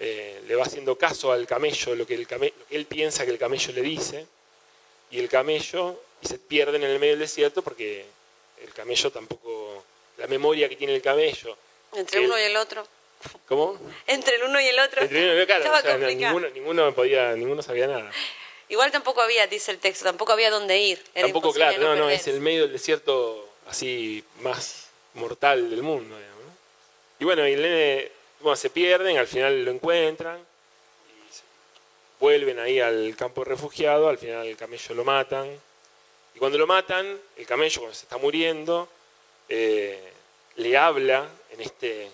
eh, 0.00 0.40
le 0.46 0.54
va 0.54 0.64
haciendo 0.64 0.96
caso 0.96 1.32
al 1.32 1.46
camello, 1.46 1.94
lo 1.94 2.06
que, 2.06 2.14
el 2.14 2.26
came- 2.26 2.52
lo 2.58 2.66
que 2.66 2.76
él 2.76 2.86
piensa 2.86 3.24
que 3.24 3.30
el 3.32 3.38
camello 3.38 3.72
le 3.72 3.82
dice, 3.82 4.26
y 5.10 5.18
el 5.18 5.28
camello, 5.28 6.00
y 6.22 6.26
se 6.28 6.38
pierden 6.38 6.82
en 6.84 6.90
el 6.90 6.98
medio 6.98 7.12
del 7.12 7.20
desierto 7.20 7.62
porque 7.62 8.04
el 8.62 8.72
camello 8.72 9.10
tampoco, 9.10 9.84
la 10.18 10.26
memoria 10.26 10.68
que 10.68 10.76
tiene 10.76 10.94
el 10.94 11.02
camello, 11.02 11.56
Entre 11.94 12.20
el- 12.20 12.26
uno 12.26 12.38
y 12.38 12.42
el 12.42 12.56
otro. 12.56 12.86
¿cómo? 13.48 13.76
Entre 14.06 14.36
el 14.36 14.44
uno 14.44 14.60
y 14.60 14.66
el 14.66 14.78
otro. 14.78 15.02
Entre 15.02 15.32
uno 15.32 15.42
y- 15.42 15.46
claro, 15.46 15.60
Estaba 15.64 15.78
o 15.78 15.82
sea, 15.82 15.94
no, 15.94 16.06
complicado. 16.06 16.34
ninguno, 16.40 16.54
ninguno 16.54 16.94
podía, 16.94 17.32
ninguno 17.34 17.62
sabía 17.62 17.86
nada. 17.88 18.10
Igual 18.68 18.92
tampoco 18.92 19.22
había, 19.22 19.46
dice 19.46 19.70
el 19.72 19.78
texto, 19.78 20.04
tampoco 20.04 20.32
había 20.32 20.50
dónde 20.50 20.78
ir. 20.78 21.02
Era 21.14 21.26
Tampoco, 21.26 21.52
claro, 21.54 21.78
no, 21.82 21.96
no, 21.96 22.10
es 22.10 22.28
el 22.28 22.40
medio 22.40 22.62
del 22.62 22.72
desierto 22.72 23.48
así 23.66 24.22
más 24.42 24.88
mortal 25.14 25.70
del 25.70 25.82
mundo. 25.82 26.14
Y 27.18 27.24
bueno, 27.24 27.48
y 27.48 27.54
el 27.54 27.62
nene, 27.62 28.12
bueno, 28.40 28.56
se 28.56 28.70
pierden, 28.70 29.18
al 29.18 29.26
final 29.26 29.64
lo 29.64 29.70
encuentran, 29.70 30.38
y 30.38 32.20
vuelven 32.20 32.58
ahí 32.58 32.80
al 32.80 33.14
campo 33.16 33.44
refugiado, 33.44 34.08
al 34.08 34.18
final 34.18 34.46
el 34.46 34.56
camello 34.56 34.94
lo 34.94 35.04
matan, 35.04 35.48
y 36.34 36.38
cuando 36.38 36.58
lo 36.58 36.66
matan, 36.66 37.18
el 37.36 37.46
camello 37.46 37.80
cuando 37.80 37.94
se 37.94 38.04
está 38.04 38.16
muriendo, 38.18 38.88
eh, 39.48 40.12
le 40.56 40.76
habla 40.76 41.28
en 41.50 41.60
este, 41.60 42.10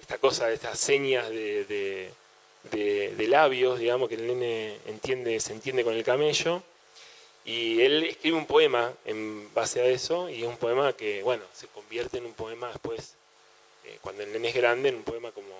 esta 0.00 0.18
cosa, 0.18 0.50
estas 0.52 0.78
señas 0.78 1.28
de, 1.28 1.64
de- 1.64 2.10
de- 2.72 3.14
de 3.14 3.28
labios, 3.28 3.78
digamos, 3.78 4.08
que 4.08 4.16
el 4.16 4.26
nene 4.26 4.78
entiende, 4.86 5.38
se 5.40 5.52
entiende 5.52 5.84
con 5.84 5.94
el 5.94 6.02
camello, 6.04 6.62
y 7.44 7.80
él 7.80 8.02
escribe 8.04 8.36
un 8.36 8.46
poema 8.46 8.92
en 9.04 9.52
base 9.54 9.80
a 9.80 9.84
eso, 9.86 10.28
y 10.28 10.42
es 10.42 10.48
un 10.48 10.56
poema 10.56 10.92
que, 10.94 11.22
bueno, 11.22 11.44
se 11.54 11.68
convierte 11.68 12.18
en 12.18 12.26
un 12.26 12.34
poema 12.34 12.68
después, 12.68 13.14
eh, 13.86 13.98
cuando 14.00 14.22
el 14.22 14.32
nene 14.32 14.48
es 14.48 14.54
grande, 14.54 14.88
en 14.90 14.96
un 14.96 15.02
poema 15.04 15.30
como 15.32 15.54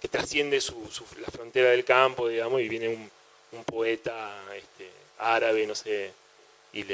que 0.00 0.08
trasciende 0.08 0.60
su, 0.60 0.90
su- 0.90 1.04
la 1.20 1.28
frontera 1.28 1.70
del 1.70 1.84
campo, 1.84 2.28
digamos, 2.28 2.60
y 2.60 2.68
viene 2.68 2.88
un, 2.88 3.10
poeta 3.64 4.42
este, 4.56 4.88
árabe, 5.18 5.66
no 5.66 5.74
sé, 5.74 6.12
y, 6.72 6.84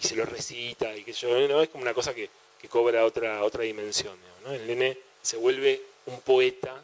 se 0.00 0.16
lo 0.16 0.24
recita, 0.24 0.94
y 0.96 1.04
que 1.04 1.12
yo, 1.12 1.36
es 1.62 1.68
como 1.68 1.82
una 1.82 1.92
cosa 1.94 2.14
que, 2.14 2.28
que 2.60 2.68
cobra 2.68 3.04
otra, 3.04 3.42
otra 3.44 3.62
dimensión. 3.64 4.16
digamos. 4.20 4.60
El 4.60 4.66
nene 4.66 4.98
se 5.22 5.36
vuelve 5.36 5.82
un 6.06 6.20
poeta, 6.22 6.82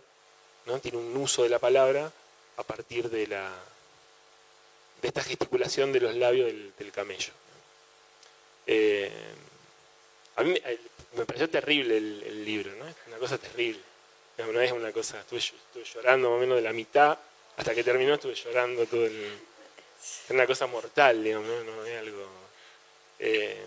¿no? 0.67 0.79
tiene 0.81 0.99
un 0.99 1.17
uso 1.17 1.43
de 1.43 1.49
la 1.49 1.59
palabra 1.59 2.13
a 2.57 2.63
partir 2.63 3.09
de 3.11 3.27
la, 3.27 3.51
de 5.01 5.09
esta 5.09 5.23
gesticulación 5.23 5.93
de 5.93 6.01
los 6.01 6.15
labios 6.15 6.47
del, 6.47 6.73
del 6.79 6.93
camello. 6.93 7.33
Eh, 8.67 9.11
a 10.37 10.43
mí 10.43 10.51
me, 10.53 10.59
eh, 10.59 10.79
pareció 11.27 11.49
terrible 11.51 11.97
el, 11.97 12.45
libro, 12.45 12.71
¿no? 12.77 12.89
Es 12.89 12.95
una 13.09 13.19
cosa 13.19 13.39
terrible. 13.39 13.81
No 14.39 14.61
es 14.61 14.73
una 14.73 14.91
cosa, 14.93 15.21
estuve, 15.21 15.41
ll- 15.41 15.55
estuve 15.55 15.85
llorando 15.85 16.31
más 16.31 16.37
o 16.39 16.41
menos 16.41 16.57
de 16.57 16.63
la 16.63 16.73
mitad, 16.73 17.19
hasta 17.57 17.75
que 17.75 17.85
terminó 17.85 18.15
estuve 18.15 18.35
llorando 18.35 18.87
todo 18.87 19.07
el... 19.07 19.15
Es 19.15 20.31
una 20.31 20.47
cosa 20.47 20.67
mortal, 20.67 21.23
digamos, 21.23 21.47
¿no? 21.49 21.65
No 21.65 21.85
es 21.85 21.99
algo... 21.99 22.27
eh, 23.19 23.65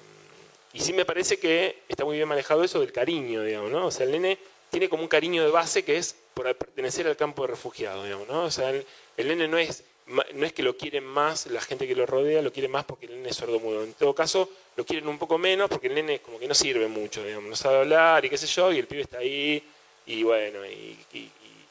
y 0.73 0.81
sí 0.81 0.91
me 0.91 1.05
parece 1.05 1.37
que 1.39 1.83
está 1.87 2.03
muy 2.03 2.17
bien 2.17 2.27
manejado 2.27 2.63
eso 2.63 2.81
del 2.81 2.91
cariño, 2.91 3.43
digamos, 3.43 3.71
¿no? 3.71 3.85
O 3.85 3.91
sea, 3.91 4.05
el 4.05 4.11
nene 4.11 4.37
tiene 4.69 4.89
como 4.89 5.03
un 5.03 5.07
cariño 5.07 5.43
de 5.45 5.49
base 5.51 5.85
que 5.85 5.95
es 5.97 6.15
por 6.33 6.53
pertenecer 6.55 7.07
al 7.07 7.15
campo 7.15 7.43
de 7.43 7.49
refugiados, 7.49 8.03
digamos, 8.03 8.27
¿no? 8.27 8.43
O 8.43 8.51
sea, 8.51 8.71
el, 8.71 8.85
el 9.15 9.27
nene 9.29 9.47
no 9.47 9.57
es, 9.57 9.83
no 10.07 10.45
es 10.45 10.53
que 10.53 10.61
lo 10.63 10.77
quieren 10.77 11.03
más, 11.03 11.47
la 11.47 11.61
gente 11.61 11.87
que 11.87 11.95
lo 11.95 12.05
rodea 12.05 12.41
lo 12.41 12.53
quiere 12.53 12.67
más 12.67 12.85
porque 12.85 13.07
el 13.07 13.13
nene 13.15 13.29
es 13.29 13.35
sordomudo. 13.37 13.83
En 13.83 13.93
todo 13.93 14.13
caso, 14.13 14.49
lo 14.75 14.85
quieren 14.85 15.07
un 15.07 15.17
poco 15.17 15.37
menos 15.37 15.69
porque 15.69 15.87
el 15.87 15.95
nene 15.95 16.19
como 16.19 16.37
que 16.39 16.47
no 16.47 16.53
sirve 16.53 16.87
mucho, 16.87 17.23
digamos, 17.23 17.49
no 17.49 17.55
sabe 17.55 17.77
hablar 17.77 18.23
y 18.25 18.29
qué 18.29 18.37
sé 18.37 18.47
yo, 18.47 18.71
y 18.71 18.79
el 18.79 18.87
pibe 18.87 19.01
está 19.01 19.17
ahí, 19.19 19.63
y 20.05 20.23
bueno, 20.23 20.63
y, 20.65 20.97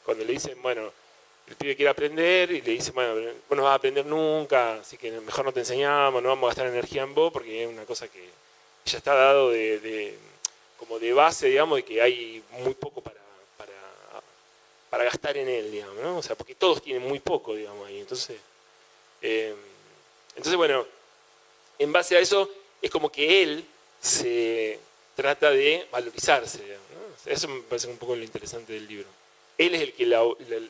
cuando 0.03 0.23
le 0.25 0.33
dicen, 0.33 0.61
bueno, 0.61 0.91
el 1.47 1.55
pibe 1.55 1.75
quiere 1.75 1.89
aprender 1.89 2.51
y 2.51 2.61
le 2.61 2.71
dice, 2.71 2.91
bueno, 2.91 3.15
vos 3.47 3.57
no 3.57 3.63
vas 3.63 3.71
a 3.71 3.75
aprender 3.75 4.05
nunca, 4.05 4.75
así 4.75 4.97
que 4.97 5.11
mejor 5.11 5.45
no 5.45 5.53
te 5.53 5.61
enseñamos, 5.61 6.21
no 6.21 6.29
vamos 6.29 6.45
a 6.45 6.47
gastar 6.49 6.67
energía 6.67 7.03
en 7.03 7.15
vos 7.15 7.31
porque 7.31 7.63
es 7.63 7.69
una 7.69 7.85
cosa 7.85 8.07
que 8.07 8.29
ya 8.85 8.97
está 8.97 9.13
dado 9.15 9.49
de, 9.51 9.79
de- 9.79 10.17
como 10.77 10.99
de 10.99 11.13
base, 11.13 11.47
digamos, 11.47 11.77
de 11.77 11.83
que 11.85 12.01
hay 12.01 12.43
muy 12.59 12.73
poco 12.73 13.01
para, 13.01 13.14
para 14.95 15.09
gastar 15.11 15.35
en 15.35 15.49
él, 15.49 15.71
digamos, 15.73 15.97
¿no? 15.97 16.19
O 16.19 16.23
sea, 16.23 16.37
porque 16.37 16.55
todos 16.55 16.81
tienen 16.81 17.03
muy 17.03 17.19
poco, 17.19 17.53
digamos, 17.53 17.85
ahí. 17.85 17.99
Entonces, 17.99 18.37
eh, 19.21 19.53
entonces 20.29 20.55
bueno, 20.55 20.87
en 21.77 21.91
base 21.91 22.15
a 22.15 22.21
eso 22.21 22.49
es 22.81 22.89
como 22.89 23.11
que 23.11 23.43
él 23.43 23.65
se 23.99 24.79
trata 25.13 25.51
de 25.51 25.85
valorizarse, 25.91 26.63
digamos, 26.63 26.87
Eso 27.25 27.49
me 27.49 27.59
parece 27.63 27.89
un 27.89 27.97
poco 27.97 28.15
lo 28.15 28.23
interesante 28.23 28.71
del 28.71 28.87
libro. 28.87 29.07
Él 29.57 29.75
es 29.75 29.81
el 29.81 29.91
que 29.91 30.05
un 30.05 30.69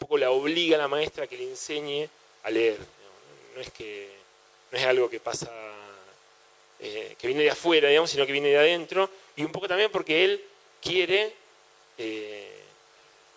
poco 0.00 0.18
la 0.18 0.32
obliga 0.32 0.74
a 0.74 0.80
la 0.80 0.88
maestra 0.88 1.22
a 1.22 1.26
que 1.28 1.36
le 1.36 1.44
enseñe 1.44 2.08
a 2.42 2.50
leer. 2.50 2.78
No 3.54 3.60
es 3.60 3.70
que 3.70 4.10
no 4.72 4.78
es 4.78 4.84
algo 4.84 5.08
que 5.08 5.20
pasa 5.20 5.48
eh, 6.80 7.14
que 7.16 7.28
viene 7.28 7.44
de 7.44 7.50
afuera, 7.50 7.88
digamos, 7.88 8.10
sino 8.10 8.26
que 8.26 8.32
viene 8.32 8.48
de 8.48 8.58
adentro, 8.58 9.08
y 9.36 9.44
un 9.44 9.52
poco 9.52 9.68
también 9.68 9.92
porque 9.92 10.24
él 10.24 10.44
quiere, 10.82 11.32
eh, 11.98 12.50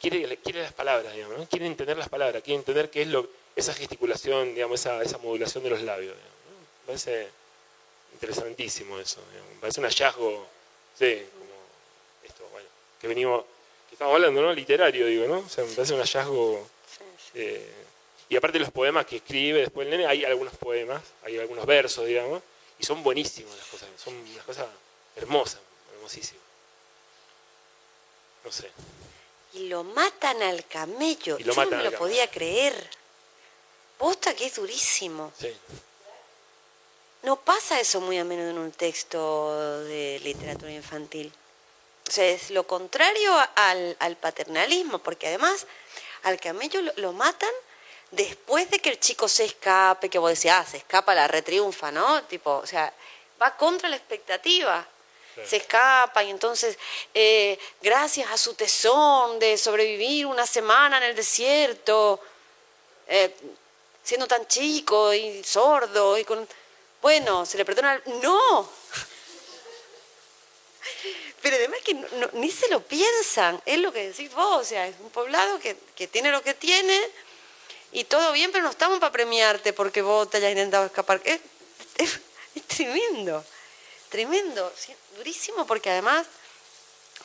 quiere, 0.03 0.37
quiere 0.37 0.61
las 0.61 0.73
palabras, 0.73 1.13
digamos, 1.13 1.37
¿no? 1.37 1.47
quiere 1.47 1.65
entender 1.65 1.97
las 1.97 2.09
palabras, 2.09 2.43
quiere 2.43 2.59
entender 2.59 2.89
qué 2.89 3.03
es 3.03 3.07
lo, 3.07 3.25
esa 3.55 3.73
gesticulación, 3.73 4.53
digamos, 4.53 4.81
esa, 4.81 5.01
esa 5.01 5.17
modulación 5.17 5.63
de 5.63 5.69
los 5.69 5.81
labios. 5.81 6.13
digamos, 6.13 6.37
¿no? 6.49 6.59
Me 6.81 6.87
parece 6.87 7.29
interesantísimo 8.13 8.99
eso, 8.99 9.21
digamos, 9.31 9.53
me 9.55 9.61
parece 9.61 9.79
un 9.79 9.85
hallazgo, 9.85 10.47
sí, 10.99 11.25
como 11.31 11.53
esto, 12.23 12.47
bueno, 12.51 12.67
que 12.99 13.07
venimos, 13.07 13.45
que 13.87 13.95
estamos 13.95 14.13
hablando, 14.13 14.41
¿no? 14.41 14.51
Literario, 14.51 15.05
digo, 15.05 15.25
¿no? 15.25 15.39
O 15.39 15.49
sea, 15.49 15.63
me 15.63 15.73
parece 15.73 15.93
un 15.93 15.99
hallazgo... 15.99 16.67
eh, 17.35 17.71
y 18.27 18.35
aparte 18.35 18.57
los 18.57 18.71
poemas 18.71 19.05
que 19.05 19.17
escribe 19.17 19.59
después 19.59 19.85
el 19.85 19.91
nene, 19.91 20.07
hay 20.07 20.25
algunos 20.25 20.55
poemas, 20.55 21.01
hay 21.23 21.37
algunos 21.37 21.65
versos, 21.65 22.05
digamos, 22.05 22.41
y 22.79 22.83
son 22.83 23.03
buenísimos 23.03 23.55
las 23.55 23.67
cosas, 23.67 23.87
son 23.97 24.15
unas 24.15 24.43
cosas 24.43 24.65
hermosas, 25.15 25.61
hermosísimas. 25.93 26.43
No 28.43 28.51
sé. 28.51 28.69
Y 29.53 29.67
lo 29.67 29.83
matan 29.83 30.41
al 30.41 30.65
camello. 30.65 31.37
Y 31.39 31.43
lo 31.43 31.53
Yo 31.53 31.55
matan 31.55 31.71
no 31.71 31.77
me 31.77 31.83
lo 31.83 31.91
camello. 31.91 31.99
podía 31.99 32.29
creer. 32.29 32.89
Posta 33.97 34.35
que 34.35 34.45
es 34.45 34.55
durísimo. 34.55 35.31
Sí. 35.39 35.55
No 37.21 37.37
pasa 37.37 37.79
eso 37.79 38.01
muy 38.01 38.17
a 38.17 38.23
menudo 38.25 38.49
en 38.49 38.57
un 38.57 38.71
texto 38.71 39.83
de 39.85 40.19
literatura 40.23 40.71
infantil. 40.71 41.31
O 42.07 42.11
sea, 42.11 42.25
es 42.27 42.49
lo 42.49 42.67
contrario 42.67 43.33
al, 43.55 43.95
al 43.99 44.17
paternalismo, 44.17 44.99
porque 44.99 45.27
además 45.27 45.65
al 46.23 46.39
camello 46.39 46.81
lo, 46.81 46.91
lo 46.97 47.13
matan 47.13 47.49
después 48.11 48.69
de 48.69 48.79
que 48.79 48.89
el 48.89 48.99
chico 48.99 49.27
se 49.29 49.45
escape, 49.45 50.09
que 50.09 50.19
vos 50.19 50.31
decís, 50.31 50.51
ah, 50.51 50.65
se 50.69 50.77
escapa, 50.77 51.15
la 51.15 51.27
retriunfa, 51.27 51.91
¿no? 51.91 52.23
Tipo, 52.23 52.57
o 52.57 52.67
sea, 52.67 52.93
va 53.41 53.55
contra 53.55 53.87
la 53.87 53.95
expectativa. 53.95 54.85
Se 55.47 55.57
escapa 55.57 56.23
y 56.23 56.29
entonces, 56.29 56.77
eh, 57.13 57.57
gracias 57.81 58.29
a 58.31 58.37
su 58.37 58.53
tesón 58.53 59.39
de 59.39 59.57
sobrevivir 59.57 60.25
una 60.27 60.45
semana 60.45 60.97
en 60.97 61.03
el 61.03 61.15
desierto, 61.15 62.19
eh, 63.07 63.33
siendo 64.03 64.27
tan 64.27 64.47
chico 64.47 65.13
y 65.13 65.43
sordo 65.43 66.17
y 66.17 66.23
con... 66.25 66.47
Bueno, 67.01 67.45
se 67.45 67.57
le 67.57 67.65
perdona... 67.65 67.93
el- 68.05 68.21
¡No! 68.21 68.69
Pero 71.41 71.55
además 71.57 71.79
que 71.83 71.93
no- 71.93 72.07
no- 72.13 72.29
ni 72.33 72.49
se 72.51 72.69
lo 72.69 72.81
piensan, 72.81 73.61
es 73.65 73.77
lo 73.79 73.91
que 73.91 74.09
decís 74.09 74.31
vos, 74.33 74.61
o 74.61 74.63
sea, 74.63 74.87
es 74.87 74.95
un 74.99 75.09
poblado 75.09 75.59
que, 75.59 75.75
que 75.95 76.07
tiene 76.07 76.31
lo 76.31 76.41
que 76.41 76.53
tiene 76.53 76.99
y 77.91 78.05
todo 78.05 78.31
bien, 78.31 78.51
pero 78.51 78.63
no 78.63 78.69
estamos 78.69 78.99
para 78.99 79.11
premiarte 79.11 79.73
porque 79.73 80.01
vos 80.01 80.29
te 80.29 80.37
hayas 80.37 80.51
intentado 80.51 80.85
escapar. 80.85 81.21
Es, 81.25 81.39
es- 81.97 82.19
es 82.55 82.63
tremendo, 82.67 83.43
tremendo, 84.13 84.71
sí, 84.77 84.93
durísimo 85.17 85.65
porque 85.65 85.89
además, 85.89 86.27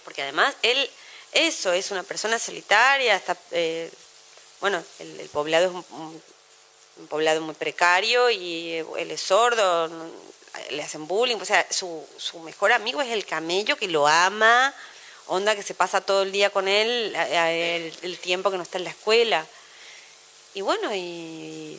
porque 0.05 0.23
además 0.23 0.55
él, 0.63 0.91
eso 1.33 1.71
es 1.71 1.91
una 1.91 2.03
persona 2.03 2.39
solitaria, 2.39 3.15
está, 3.15 3.37
eh, 3.51 3.91
bueno, 4.63 4.83
el, 4.99 5.29
poblado 5.29 5.67
es 5.67 5.85
un, 5.91 6.23
poblado 7.11 7.43
muy 7.43 7.55
precario 7.55 8.31
y 8.31 8.77
él 8.97 9.11
es 9.11 9.21
sordo, 9.21 9.91
le 10.71 10.83
hacen 10.83 11.07
bullying, 11.07 11.37
o 11.37 11.45
sea, 11.45 11.67
su, 11.71 12.07
su 12.17 12.39
mejor 12.41 12.73
amigo 12.73 13.03
es 13.03 13.11
el 13.11 13.27
camello 13.27 13.77
que 13.77 13.87
lo 13.87 14.09
ama, 14.09 14.75
onda 15.27 15.55
que 15.55 15.63
se 15.63 15.75
pasa 15.75 16.01
todo 16.01 16.23
el 16.23 16.33
día 16.33 16.49
con 16.49 16.69
él, 16.69 17.15
el, 17.15 18.19
tiempo 18.19 18.51
que 18.51 18.57
no 18.57 18.63
está 18.63 18.79
en 18.79 18.85
la 18.85 18.91
escuela. 18.91 19.47
Y 20.55 20.63
bueno, 20.63 20.95
y 20.95 21.79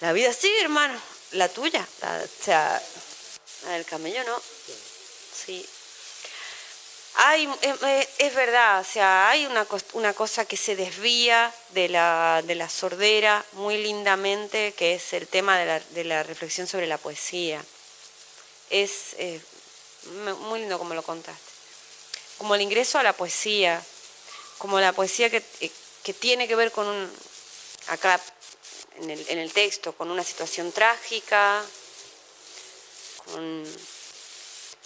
la 0.00 0.12
vida 0.12 0.32
sigue, 0.32 0.62
hermano, 0.62 0.98
la 1.32 1.48
tuya, 1.48 1.84
o 2.00 2.44
sea, 2.44 2.80
del 3.70 3.84
camello 3.84 4.22
no. 4.24 4.40
Sí. 5.44 5.66
Hay, 7.14 7.44
eh, 7.44 7.74
eh, 7.82 8.08
es 8.18 8.34
verdad, 8.34 8.80
o 8.80 8.84
sea, 8.84 9.28
hay 9.28 9.44
una, 9.44 9.66
una 9.92 10.14
cosa 10.14 10.46
que 10.46 10.56
se 10.56 10.76
desvía 10.76 11.52
de 11.70 11.88
la, 11.90 12.42
de 12.44 12.54
la 12.54 12.70
sordera 12.70 13.44
muy 13.52 13.76
lindamente, 13.76 14.72
que 14.72 14.94
es 14.94 15.12
el 15.12 15.28
tema 15.28 15.58
de 15.58 15.66
la, 15.66 15.80
de 15.80 16.04
la 16.04 16.22
reflexión 16.22 16.66
sobre 16.66 16.86
la 16.86 16.96
poesía. 16.96 17.62
Es 18.70 19.14
eh, 19.18 19.40
mu- 20.24 20.36
muy 20.48 20.60
lindo 20.60 20.78
como 20.78 20.94
lo 20.94 21.02
contaste. 21.02 21.42
Como 22.38 22.54
el 22.54 22.62
ingreso 22.62 22.98
a 22.98 23.02
la 23.02 23.12
poesía, 23.12 23.82
como 24.56 24.80
la 24.80 24.92
poesía 24.94 25.28
que, 25.28 25.44
eh, 25.60 25.70
que 26.02 26.14
tiene 26.14 26.48
que 26.48 26.56
ver 26.56 26.72
con 26.72 26.86
un, 26.86 27.12
acá 27.88 28.18
en 28.96 29.10
el, 29.10 29.24
en 29.28 29.38
el 29.38 29.52
texto, 29.52 29.92
con 29.92 30.10
una 30.10 30.24
situación 30.24 30.72
trágica, 30.72 31.62
con, 33.32 33.64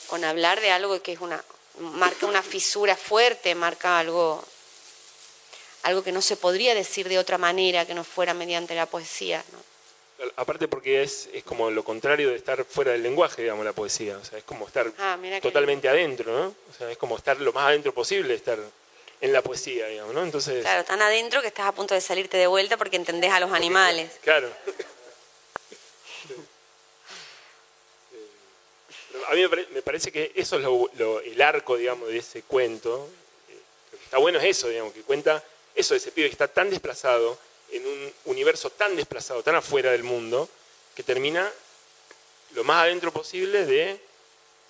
con 0.09 0.25
hablar 0.25 0.61
de 0.61 0.71
algo 0.71 1.01
que 1.03 1.13
es 1.13 1.21
una 1.21 1.43
marca 1.79 2.27
una 2.27 2.43
fisura 2.43 2.97
fuerte, 2.97 3.55
marca 3.55 3.99
algo 3.99 4.43
algo 5.83 6.03
que 6.03 6.11
no 6.13 6.21
se 6.23 6.37
podría 6.37 6.75
decir 6.75 7.09
de 7.09 7.19
otra 7.19 7.39
manera 7.39 7.87
que 7.87 7.95
no 7.95 8.03
fuera 8.03 8.35
mediante 8.35 8.75
la 8.75 8.87
poesía, 8.87 9.45
¿no? 9.53 9.59
Aparte 10.37 10.67
porque 10.67 11.03
es, 11.03 11.29
es 11.35 11.45
como 11.45 11.71
lo 11.71 11.85
contrario 11.85 12.31
de 12.31 12.37
estar 12.37 12.65
fuera 12.65 12.93
del 12.93 13.03
lenguaje, 13.03 13.43
digamos, 13.43 13.65
la 13.65 13.75
poesía. 13.75 14.17
O 14.17 14.25
sea, 14.25 14.39
es 14.39 14.45
como 14.45 14.67
estar 14.67 14.91
Ah, 14.99 15.19
totalmente 15.43 15.89
adentro, 15.89 16.33
¿no? 16.33 16.47
O 16.47 16.75
sea, 16.77 16.91
es 16.91 16.97
como 16.97 17.17
estar 17.19 17.39
lo 17.39 17.53
más 17.53 17.67
adentro 17.67 17.93
posible, 17.93 18.35
estar 18.35 18.59
en 19.21 19.33
la 19.33 19.43
poesía, 19.43 19.87
digamos, 19.89 20.15
¿no? 20.15 20.23
Entonces, 20.23 20.63
Claro, 20.63 20.85
tan 20.85 21.03
adentro 21.03 21.43
que 21.43 21.49
estás 21.49 21.67
a 21.67 21.73
punto 21.73 21.93
de 21.95 22.01
salirte 22.01 22.37
de 22.39 22.47
vuelta 22.47 22.77
porque 22.79 22.97
entendés 22.97 23.31
a 23.31 23.39
los 23.41 23.53
animales. 23.53 24.11
claro. 24.23 24.51
A 29.29 29.35
mí 29.35 29.43
me, 29.43 29.49
pare- 29.49 29.67
me 29.73 29.83
parece 29.83 30.11
que 30.13 30.33
eso 30.35 30.57
es 30.57 30.63
lo- 30.63 31.21
el 31.21 31.41
arco, 31.43 31.77
digamos, 31.77 32.09
de 32.09 32.19
ese 32.19 32.43
cuento. 32.43 33.09
Eh, 33.49 33.55
Lo 33.93 33.99
que 33.99 34.05
está 34.05 34.19
bueno 34.19 34.39
es 34.39 34.45
eso, 34.45 34.69
digamos, 34.69 34.93
que 34.93 35.03
cuenta 35.03 35.43
eso 35.75 35.95
de 35.95 35.99
ese 35.99 36.13
pibe 36.13 36.29
que 36.29 36.33
está 36.33 36.49
tan 36.49 36.71
desplazado, 36.71 37.39
en 37.71 37.85
un 37.87 38.13
universo 38.27 38.71
tan 38.71 38.95
desplazado, 38.97 39.43
tan 39.43 39.57
afuera 39.57 39.91
del 39.93 40.05
mundo, 40.05 40.49
que 40.95 41.03
termina 41.03 41.53
lo 42.55 42.65
más 42.65 42.85
adentro 42.85 43.13
posible 43.13 43.67
de, 43.67 44.01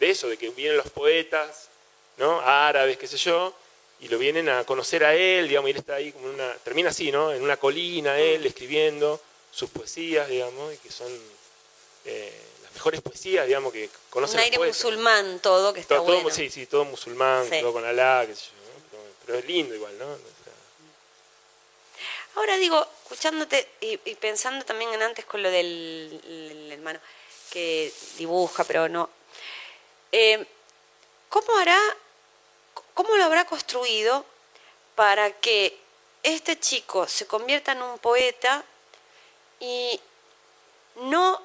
de 0.01 0.11
eso, 0.11 0.29
de 0.29 0.37
que 0.37 0.49
vienen 0.51 0.79
los 0.79 0.91
poetas, 0.91 1.69
¿no? 2.17 2.41
Árabes, 2.41 2.97
qué 2.97 3.07
sé 3.07 3.19
yo, 3.19 3.55
y 4.01 4.09
lo 4.09 4.19
vienen 4.19 4.49
a 4.49 4.65
conocer 4.65 5.05
a 5.05 5.15
él, 5.15 5.49
digamos, 5.49 5.69
y 5.69 5.73
él 5.73 5.77
está 5.79 5.95
ahí 5.97 6.11
como 6.13 6.27
una, 6.29 6.55
termina 6.65 6.91
así, 6.91 7.13
¿no? 7.13 7.33
En 7.33 7.43
una 7.43 7.57
colina, 7.59 8.19
él 8.19 8.45
escribiendo 8.47 9.21
sus 9.53 9.71
poesías, 9.71 10.29
digamos, 10.29 10.75
y 10.75 10.79
que 10.79 10.91
son 10.91 11.13
eh, 12.07 12.33
mejores 12.77 13.01
poesías, 13.01 13.47
digamos, 13.47 13.73
que 13.73 13.89
conocen 14.11 14.35
Un 14.35 14.37
los 14.37 14.45
aire 14.45 14.57
poetas. 14.59 14.77
musulmán 14.77 15.41
todo 15.41 15.73
que 15.73 15.81
está 15.81 15.97
Todo, 15.97 16.07
todo- 16.07 16.23
bueno. 16.23 16.31
sí, 16.37 16.51
sí, 16.51 16.67
todo 16.67 16.85
musulmán, 16.85 17.49
Sí. 17.49 17.61
todo 17.61 17.73
con 17.73 17.85
Alá, 17.85 18.25
qué 18.27 18.35
sé 18.37 18.45
yo, 18.47 18.51
¿no? 18.53 18.85
pero, 18.91 19.03
pero 19.25 19.39
es 19.39 19.45
lindo 19.47 19.75
igual, 19.75 19.97
¿no? 19.99 20.05
O 20.05 20.17
sea, 20.17 20.53
Ahora 22.37 22.57
digo, 22.59 22.87
escuchándote 23.05 23.67
y, 23.81 23.99
y 24.05 24.15
pensando 24.17 24.65
también 24.65 24.93
en 24.93 25.03
antes 25.03 25.25
con 25.25 25.43
lo 25.43 25.51
del 25.51 26.21
el 26.25 26.73
hermano 26.73 27.01
que 27.51 27.91
dibuja, 28.19 28.65
pero 28.65 28.89
no. 28.89 29.09
eh, 30.13 30.47
¿Cómo 31.31 31.57
hará, 31.57 31.81
cómo 32.95 33.17
lo 33.17 33.25
habrá 33.25 33.47
construido 33.47 34.25
para 34.95 35.33
que 35.33 35.77
este 36.23 36.59
chico 36.61 37.09
se 37.09 37.27
convierta 37.27 37.73
en 37.73 37.83
un 37.83 37.99
poeta 37.99 38.63
y 39.61 39.99
no 40.97 41.41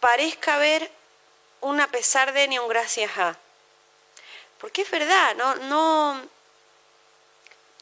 parezca 0.00 0.56
haber 0.56 0.90
un 1.60 1.80
a 1.80 1.88
pesar 1.90 2.32
de 2.32 2.48
ni 2.48 2.58
un 2.58 2.68
gracias 2.68 3.16
a? 3.18 3.36
Porque 4.58 4.82
es 4.82 4.90
verdad, 4.90 5.34
no, 5.36 5.54
no, 5.56 6.20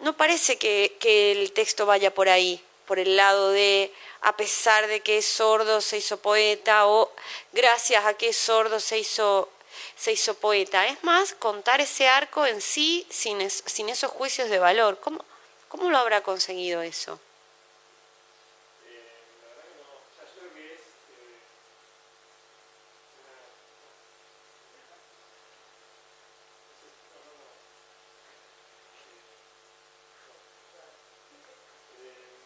no 0.00 0.16
parece 0.16 0.58
que, 0.58 0.96
que 1.00 1.32
el 1.32 1.52
texto 1.52 1.86
vaya 1.86 2.14
por 2.14 2.28
ahí, 2.28 2.62
por 2.86 2.98
el 2.98 3.16
lado 3.16 3.50
de 3.50 3.92
a 4.20 4.36
pesar 4.36 4.86
de 4.86 5.00
que 5.00 5.18
es 5.18 5.26
sordo 5.26 5.80
se 5.80 5.98
hizo 5.98 6.18
poeta 6.18 6.86
o 6.86 7.10
gracias 7.52 8.04
a 8.04 8.14
que 8.14 8.28
es 8.30 8.36
sordo 8.36 8.80
se 8.80 8.98
hizo, 8.98 9.48
se 9.96 10.12
hizo 10.12 10.34
poeta. 10.34 10.86
Es 10.86 11.02
más, 11.04 11.34
contar 11.34 11.80
ese 11.80 12.08
arco 12.08 12.46
en 12.46 12.60
sí 12.60 13.06
sin, 13.10 13.40
es- 13.40 13.62
sin 13.66 13.88
esos 13.88 14.10
juicios 14.10 14.48
de 14.50 14.58
valor. 14.58 14.98
¿Cómo, 15.00 15.24
¿Cómo 15.68 15.90
lo 15.90 15.98
habrá 15.98 16.22
conseguido 16.22 16.82
eso? 16.82 17.20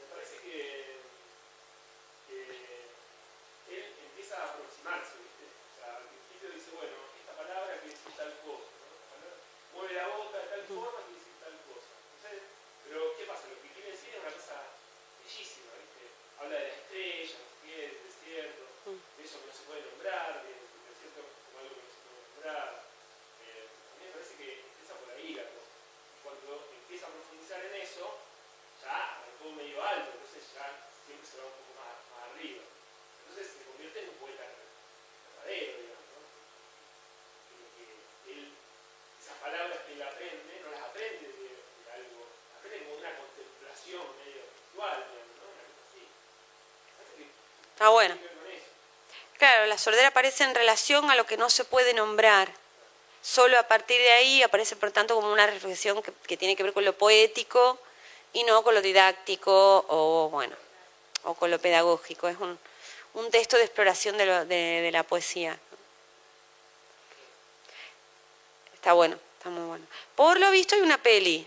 me 0.01 0.07
parece 0.15 0.37
que, 0.43 0.97
que 2.29 3.77
él 3.77 3.85
empieza 4.09 4.37
a 4.41 4.45
aproximarse, 4.51 5.13
¿viste? 5.21 5.45
O 5.51 5.75
sea, 5.77 5.97
al 5.97 6.07
principio 6.09 6.49
dice, 6.55 6.71
bueno, 6.77 6.97
esta 7.19 7.33
palabra 7.37 7.79
quiere 7.81 7.95
decir 7.97 8.13
tal 8.17 8.33
cosa, 8.45 8.71
¿no? 8.81 8.87
Esta 8.89 9.09
palabra 9.13 9.37
mueve 9.75 9.93
la 9.95 10.07
boca 10.17 10.39
de 10.39 10.49
tal 10.53 10.65
forma 10.69 10.99
quiere 11.07 11.19
decir 11.21 11.37
tal 11.43 11.57
cosa. 11.69 11.91
Entonces, 12.17 12.43
pero 12.87 12.99
¿qué 13.19 13.25
pasa? 13.29 13.45
Lo 13.53 13.59
que 13.63 13.71
quiere 13.77 13.91
decir 13.93 14.11
es 14.15 14.21
una 14.23 14.33
cosa 14.33 14.57
bellísima, 15.21 15.71
¿viste? 15.81 16.03
Habla 16.39 16.55
de 16.57 16.65
las 16.67 16.77
estrellas, 16.83 17.37
no 17.37 17.47
sé 17.53 17.57
qué, 17.67 17.75
del 17.83 17.99
desierto, 18.07 18.63
de 18.89 19.23
eso 19.25 19.37
que 19.43 19.49
no 19.51 19.55
se 19.57 19.65
puede 19.69 19.83
nombrar, 19.91 20.29
de- 20.47 20.57
del 20.57 20.83
desierto 20.93 21.21
como 21.51 21.57
algo 21.61 21.73
que 21.77 21.83
no 21.83 21.91
se 21.93 22.01
puede 22.03 22.21
nombrar. 22.23 22.69
Eh, 23.43 23.67
a 23.69 23.93
mí 23.99 24.03
me 24.07 24.13
parece 24.17 24.33
que 24.39 24.49
empieza 24.71 24.95
por 25.03 25.09
ahí 25.15 25.31
la 25.39 25.47
cosa. 25.51 25.71
Y 25.73 26.19
cuando 26.23 26.49
empieza 26.73 27.05
a 27.09 27.15
profundizar 27.17 27.61
en 27.65 27.75
eso, 27.81 28.05
ya 28.83 28.93
arrancó 29.23 29.47
medio 29.57 29.79
alto, 29.83 30.11
entonces 30.19 30.43
ya 30.53 30.67
siempre 31.07 31.27
se 31.27 31.39
va 31.39 31.47
un 31.49 31.57
poco 31.63 31.73
más, 31.79 31.95
más 32.13 32.23
arriba. 32.35 32.63
Entonces 33.23 33.47
se 33.55 33.63
convierte 33.67 33.99
en 34.03 34.09
un 34.11 34.19
poeta 34.19 34.43
verdadero, 34.43 35.73
digamos, 35.79 36.07
¿no? 36.13 36.21
En 37.55 37.63
que 37.73 37.85
él, 38.35 38.43
esas 39.23 39.37
palabras 39.39 39.79
que 39.87 39.93
él 39.95 40.03
aprende, 40.03 40.53
no 40.63 40.69
las 40.75 40.83
aprende 40.91 41.27
de, 41.31 41.47
de 41.63 41.87
algo, 41.95 42.27
las 42.27 42.59
aprende 42.59 42.83
como 42.87 42.99
de 42.99 43.03
una 43.07 43.15
contemplación 43.23 44.03
medio 44.19 44.43
espiritual, 44.51 44.97
digamos, 45.09 45.35
¿no? 45.39 45.47
Una 45.47 45.65
cosa 45.71 45.83
así. 45.87 46.03
Parece 46.99 47.15
que 47.83 47.87
Ah, 47.87 47.91
bueno. 47.91 48.17
Claro, 49.39 49.67
la 49.67 49.77
sordera 49.77 50.09
aparece 50.09 50.45
en 50.45 50.55
relación 50.55 51.11
a 51.11 51.17
lo 51.17 51.27
que 51.27 51.37
no 51.37 51.51
se 51.51 51.65
puede 51.65 51.95
nombrar. 51.95 52.49
Solo 53.23 53.59
a 53.59 53.65
partir 53.65 54.01
de 54.01 54.13
ahí 54.13 54.43
aparece, 54.43 54.77
por 54.77 54.91
tanto, 54.93 55.15
como 55.17 55.33
una 55.33 55.47
reflexión 55.47 56.01
que, 56.03 56.37
tiene 56.37 56.55
que 56.55 56.63
ver 56.63 56.73
con 56.73 56.85
lo 56.85 56.93
poético 56.97 57.79
y 58.33 58.45
no 58.45 58.63
con 58.63 58.75
lo 58.75 58.83
didáctico 58.83 59.85
o, 59.89 60.29
bueno, 60.31 60.55
o 61.25 61.35
con 61.35 61.51
lo 61.51 61.59
pedagógico. 61.59 62.29
Es 62.29 62.37
un, 62.39 62.59
un 63.15 63.31
texto 63.31 63.57
de 63.57 63.65
exploración 63.65 64.17
de, 64.17 64.27
lo- 64.27 64.45
de- 64.45 64.91
la 64.93 65.03
poesía. 65.03 65.59
Está 68.75 68.93
bueno, 68.93 69.19
está 69.39 69.51
muy 69.51 69.67
bueno. 69.67 69.87
Por 70.17 70.39
lo 70.41 70.51
visto 70.51 70.75
hay 70.75 70.81
una 70.83 70.99
peli, 70.99 71.47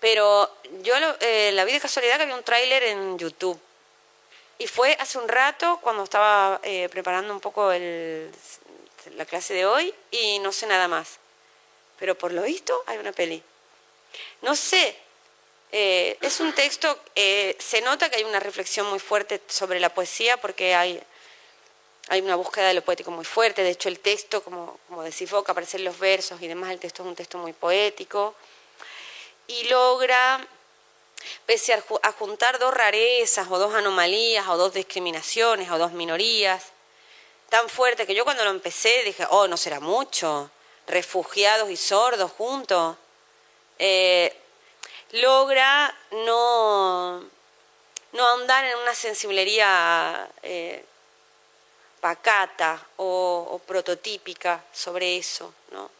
pero 0.00 0.50
yo 0.82 0.94
eh, 1.20 1.50
la 1.52 1.64
vi 1.64 1.72
de 1.72 1.80
casualidad 1.80 2.16
que 2.16 2.22
había 2.24 2.36
un 2.36 2.44
tráiler 2.44 2.82
en 2.84 3.18
YouTube. 3.18 3.60
Y 4.62 4.68
fue 4.68 4.96
hace 5.00 5.18
un 5.18 5.26
rato 5.26 5.80
cuando 5.82 6.04
estaba 6.04 6.60
eh, 6.62 6.88
preparando 6.88 7.34
un 7.34 7.40
poco 7.40 7.72
el- 7.72 8.30
la 9.16 9.24
clase 9.24 9.54
de 9.54 9.66
hoy 9.66 9.92
y 10.12 10.38
no 10.38 10.52
sé 10.52 10.68
nada 10.68 10.86
más. 10.86 11.18
Pero 11.98 12.16
por 12.16 12.30
lo 12.30 12.42
visto 12.42 12.80
hay 12.86 12.98
una 12.98 13.10
peli. 13.10 13.42
No 14.42 14.54
sé, 14.54 14.96
eh, 15.72 16.16
es 16.20 16.38
un 16.38 16.52
texto, 16.52 16.96
eh, 17.16 17.56
se 17.58 17.80
nota 17.80 18.08
que 18.08 18.18
hay 18.18 18.22
una 18.22 18.38
reflexión 18.38 18.86
muy 18.88 19.00
fuerte 19.00 19.42
sobre 19.48 19.80
la 19.80 19.92
poesía 19.92 20.40
porque 20.40 20.76
hay, 20.76 21.02
hay 22.08 22.20
una 22.20 22.36
búsqueda 22.36 22.68
de 22.68 22.74
lo 22.74 22.84
poético 22.84 23.10
muy 23.10 23.24
fuerte. 23.24 23.64
De 23.64 23.70
hecho, 23.70 23.88
el 23.88 23.98
texto, 23.98 24.44
como, 24.44 24.78
como 24.86 25.02
decís 25.02 25.28
vos, 25.28 25.44
que 25.44 25.50
aparecen 25.50 25.82
los 25.82 25.98
versos 25.98 26.40
y 26.40 26.46
demás, 26.46 26.70
el 26.70 26.78
texto 26.78 27.02
es 27.02 27.08
un 27.08 27.16
texto 27.16 27.36
muy 27.36 27.52
poético. 27.52 28.36
Y 29.48 29.64
logra 29.64 30.46
pese 31.46 31.72
a, 31.74 31.82
ju- 31.82 32.00
a 32.02 32.12
juntar 32.12 32.58
dos 32.58 32.72
rarezas 32.74 33.46
o 33.50 33.58
dos 33.58 33.74
anomalías 33.74 34.46
o 34.48 34.56
dos 34.56 34.72
discriminaciones 34.74 35.70
o 35.70 35.78
dos 35.78 35.92
minorías, 35.92 36.64
tan 37.50 37.68
fuerte 37.68 38.06
que 38.06 38.14
yo 38.14 38.24
cuando 38.24 38.44
lo 38.44 38.50
empecé 38.50 39.02
dije, 39.04 39.26
oh, 39.30 39.46
no 39.48 39.56
será 39.56 39.80
mucho, 39.80 40.50
refugiados 40.86 41.70
y 41.70 41.76
sordos 41.76 42.30
juntos. 42.32 42.96
Eh, 43.78 44.34
logra 45.12 45.94
no, 46.12 47.20
no 48.12 48.26
ahondar 48.28 48.64
en 48.64 48.78
una 48.78 48.94
sensiblería 48.94 50.28
eh, 50.42 50.84
pacata 52.00 52.80
o, 52.96 53.48
o 53.50 53.58
prototípica 53.60 54.64
sobre 54.72 55.16
eso, 55.16 55.52
¿no? 55.70 55.90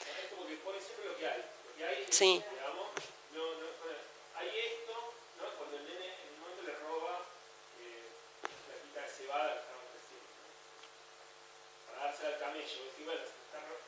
Es 0.00 0.30
como 0.32 0.46
que 0.46 0.54
pone 0.56 0.78
siempre 0.80 1.06
lo 1.08 1.16
que 1.18 1.26
hay. 1.26 1.38
Lo 1.66 1.76
que 1.76 1.84
hay 1.84 2.04
es, 2.08 2.14
Sí. 2.16 2.42
digamos, 2.50 2.88
no, 3.34 3.42
no, 3.42 3.66
bueno, 3.82 3.98
hay 4.36 4.48
esto, 4.54 4.94
¿no? 5.38 5.44
Cuando 5.58 5.76
el 5.78 5.84
nene 5.84 6.06
en 6.14 6.34
un 6.34 6.40
momento 6.40 6.62
le 6.62 6.74
roba 6.78 7.26
eh, 7.80 8.06
la 8.70 8.76
quita 8.82 9.00
de 9.02 9.08
cebada 9.10 9.50
que 9.52 9.60
estaban 9.66 9.86
creciendo, 9.90 10.30
¿no? 10.38 11.90
Para 11.90 12.06
dársela 12.06 12.28
al 12.28 12.38
camello. 12.38 12.82
Y 12.98 13.02
bueno, 13.02 13.20
se 13.22 13.34
está, 13.34 13.58
ro- 13.66 13.82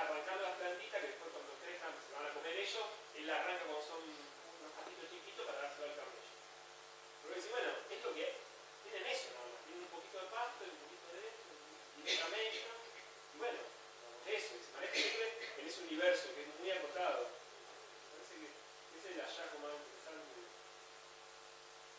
está 0.00 0.12
arrancando 0.12 0.42
las 0.48 0.56
plantitas 0.56 1.00
que 1.00 1.08
después 1.12 1.28
cuando 1.28 1.52
crezcan 1.60 1.92
se 2.00 2.12
van 2.16 2.24
a 2.24 2.32
comer 2.32 2.56
ellos, 2.56 2.88
él 3.20 3.26
la 3.26 3.36
arranca 3.36 3.68
cuando 3.68 3.84
son 3.84 4.00
unos 4.00 4.72
patitos 4.72 5.12
chiquitos 5.12 5.44
para 5.44 5.60
dárselo 5.60 5.92
al 5.92 5.96
camello. 6.00 6.32
Pero 7.20 7.34
dice, 7.36 7.50
bueno, 7.52 7.70
es 7.84 8.00
lo 8.00 8.10
que 8.16 8.26
tienen 8.80 9.04
eso, 9.04 9.28
¿no? 9.36 9.44
Tienen 9.68 9.84
un 9.84 9.92
poquito 9.92 10.16
de 10.24 10.28
pasto, 10.32 10.64
un 10.64 10.80
poquito 10.80 11.06
de 11.12 11.20
esto, 11.28 11.48
y 11.52 12.00
de 12.00 12.12
camello, 12.16 12.64
y 12.80 13.36
bueno, 13.36 13.60
eso, 14.24 14.50
se 14.56 14.70
maneja 14.72 14.96
siempre 14.96 15.28
en 15.60 15.64
ese 15.68 15.80
universo 15.84 16.24
que 16.32 16.40
es 16.48 16.50
muy 16.56 16.70
acotado. 16.72 17.28
Parece 18.16 18.40
que 18.40 18.48
ese 18.96 19.04
es 19.04 19.12
el 19.12 19.20
hallazgo 19.20 19.56
más 19.60 19.76
interesante. 19.84 20.32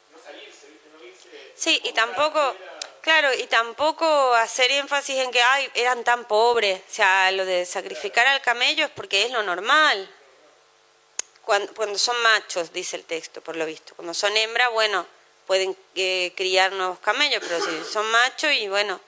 No 0.09 0.17
salirse, 0.17 0.73
¿viste? 0.73 0.89
No 0.89 0.97
irse. 1.05 1.53
Sí, 1.53 1.73
y 1.85 1.93
tampoco. 1.93 2.57
Claro, 3.01 3.33
y 3.33 3.47
tampoco 3.47 4.33
hacer 4.35 4.71
énfasis 4.71 5.17
en 5.17 5.31
que 5.31 5.41
ay, 5.41 5.69
eran 5.75 6.03
tan 6.03 6.25
pobres. 6.25 6.81
O 6.89 6.93
sea, 6.93 7.31
lo 7.31 7.45
de 7.45 7.65
sacrificar 7.65 8.27
al 8.27 8.41
camello 8.41 8.85
es 8.85 8.91
porque 8.91 9.25
es 9.25 9.31
lo 9.31 9.43
normal. 9.43 10.09
Cuando, 11.43 11.73
cuando 11.73 11.97
son 11.97 12.21
machos, 12.21 12.71
dice 12.71 12.95
el 12.95 13.03
texto, 13.03 13.41
por 13.41 13.55
lo 13.55 13.65
visto. 13.65 13.95
Cuando 13.95 14.13
son 14.13 14.35
hembras, 14.37 14.71
bueno, 14.71 15.05
pueden 15.47 15.75
eh, 15.95 16.31
criar 16.35 16.71
nuevos 16.71 16.99
camellos, 16.99 17.43
pero 17.45 17.59
si 17.59 17.83
son 17.91 18.09
machos 18.11 18.51
y 18.53 18.67
bueno, 18.69 19.01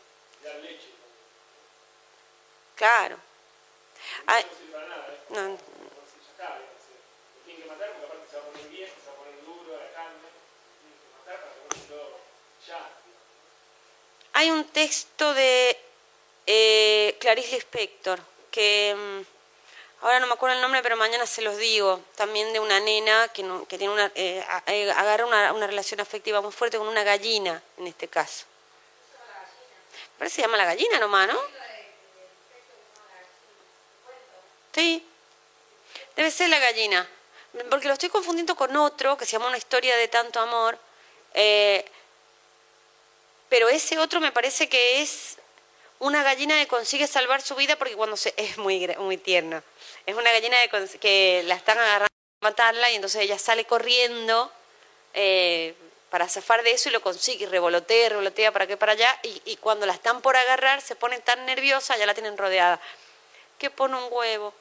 claro. 2.76 3.18
Ay, 4.26 4.44
¿eh? 4.44 4.48
no, 5.30 5.58
tienen 7.46 7.64
que 7.64 7.70
matar 7.70 7.92
porque 7.92 8.06
aparte 8.06 8.30
se 8.30 8.38
va 8.38 8.44
a 8.44 8.46
poner 8.48 8.68
viejo, 8.68 8.94
se 9.00 9.08
va 9.08 9.14
a 9.14 9.18
poner 9.18 9.46
duro 9.46 9.78
la 9.78 9.92
carne. 9.94 10.28
Tienen 10.82 11.00
que 11.00 11.08
matar 11.18 11.40
para 11.40 11.64
ya. 12.68 13.03
Hay 14.34 14.50
un 14.50 14.66
texto 14.66 15.34
de 15.34 15.78
eh, 16.48 17.16
Clarice 17.20 17.56
Lispector 17.56 18.20
que 18.52 18.96
mm, 18.96 20.06
ahora 20.06 20.20
no 20.20 20.28
me 20.28 20.34
acuerdo 20.34 20.56
el 20.56 20.62
nombre, 20.62 20.82
pero 20.82 20.98
mañana 20.98 21.26
se 21.26 21.42
los 21.42 21.58
digo. 21.58 22.02
También 22.16 22.52
de 22.52 22.60
una 22.60 22.80
nena 22.80 23.28
que, 23.30 23.44
tiene 23.78 23.94
una, 23.94 24.12
eh, 24.16 24.44
eh, 24.68 24.92
agarra 24.92 25.26
una, 25.26 25.54
una 25.54 25.68
relación 25.68 26.00
afectiva 26.00 26.42
muy 26.42 26.52
fuerte 26.52 26.78
con 26.78 26.88
una 26.88 27.04
gallina, 27.04 27.62
en 27.78 27.88
este 27.88 28.08
caso. 28.08 28.46
Parece 30.18 30.36
que 30.36 30.42
se 30.42 30.48
llama 30.48 30.58
la 30.58 30.66
gallina 30.66 31.00
nomás, 31.00 31.28
¿no? 31.28 31.40
Sí. 34.74 35.08
Debe 36.16 36.32
ser 36.32 36.50
la 36.50 36.60
gallina. 36.60 37.08
Porque 37.70 37.88
lo 37.88 37.94
estoy 37.94 38.10
confundiendo 38.10 38.56
con 38.56 38.76
otro 38.76 39.16
que 39.16 39.26
se 39.26 39.34
llama 39.34 39.48
Una 39.48 39.58
historia 39.58 39.96
de 39.96 40.08
tanto 40.08 40.40
amor. 40.40 40.78
Eh, 41.36 41.86
pero 43.50 43.70
ese 43.70 44.00
otro 44.00 44.20
me 44.20 44.32
parece 44.32 44.70
que 44.70 45.02
es 45.02 45.38
una 46.00 46.24
gallina 46.24 46.56
que 46.60 46.68
consigue 46.68 47.08
salvar 47.08 47.42
su 47.42 47.56
vida 47.56 47.76
porque 47.78 47.96
cuando 47.96 48.18
se 48.18 48.34
es 48.38 48.58
muy 48.58 48.88
muy 49.00 49.18
tierna. 49.18 49.64
Es 50.06 50.16
una 50.16 50.32
gallina 50.32 50.58
que, 50.70 51.00
que 51.00 51.44
la 51.46 51.56
están 51.56 51.78
agarrando 51.78 52.14
para 52.40 52.52
matarla 52.52 52.92
y 52.92 52.96
entonces 52.96 53.22
ella 53.22 53.40
sale 53.40 53.66
corriendo 53.66 54.52
eh, 55.14 55.76
para 56.10 56.28
zafar 56.28 56.64
de 56.64 56.72
eso 56.72 56.90
y 56.90 56.92
lo 56.92 57.02
consigue 57.02 57.46
y 57.46 57.48
revolotea 57.48 58.10
revolotea 58.10 58.52
para 58.52 58.66
aquí 58.66 58.76
para 58.76 58.92
allá 58.94 59.20
y, 59.24 59.42
y 59.46 59.56
cuando 59.58 59.86
la 59.86 59.94
están 59.94 60.22
por 60.22 60.36
agarrar 60.36 60.82
se 60.82 60.96
pone 60.96 61.20
tan 61.20 61.46
nerviosa 61.46 61.96
ya 61.98 62.06
la 62.06 62.14
tienen 62.14 62.38
rodeada. 62.38 62.82
Que 63.58 63.70
pone 63.70 63.96
un 63.96 64.08
huevo 64.12 64.54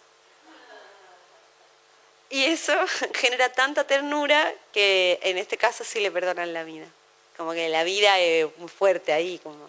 y 2.33 2.47
eso 2.47 2.73
genera 3.15 3.53
tanta 3.53 3.85
ternura 3.85 4.55
que 4.73 5.21
en 5.23 5.37
este 5.37 5.59
caso 5.59 5.85
sí 5.85 6.01
le 6.01 6.11
perdonan 6.11 6.55
la 6.55 6.65
vida. 6.65 6.87
Como 7.43 7.55
que 7.55 7.69
la 7.69 7.83
vida 7.83 8.21
es 8.21 8.47
muy 8.59 8.69
fuerte 8.69 9.13
ahí. 9.13 9.37
Como... 9.43 9.69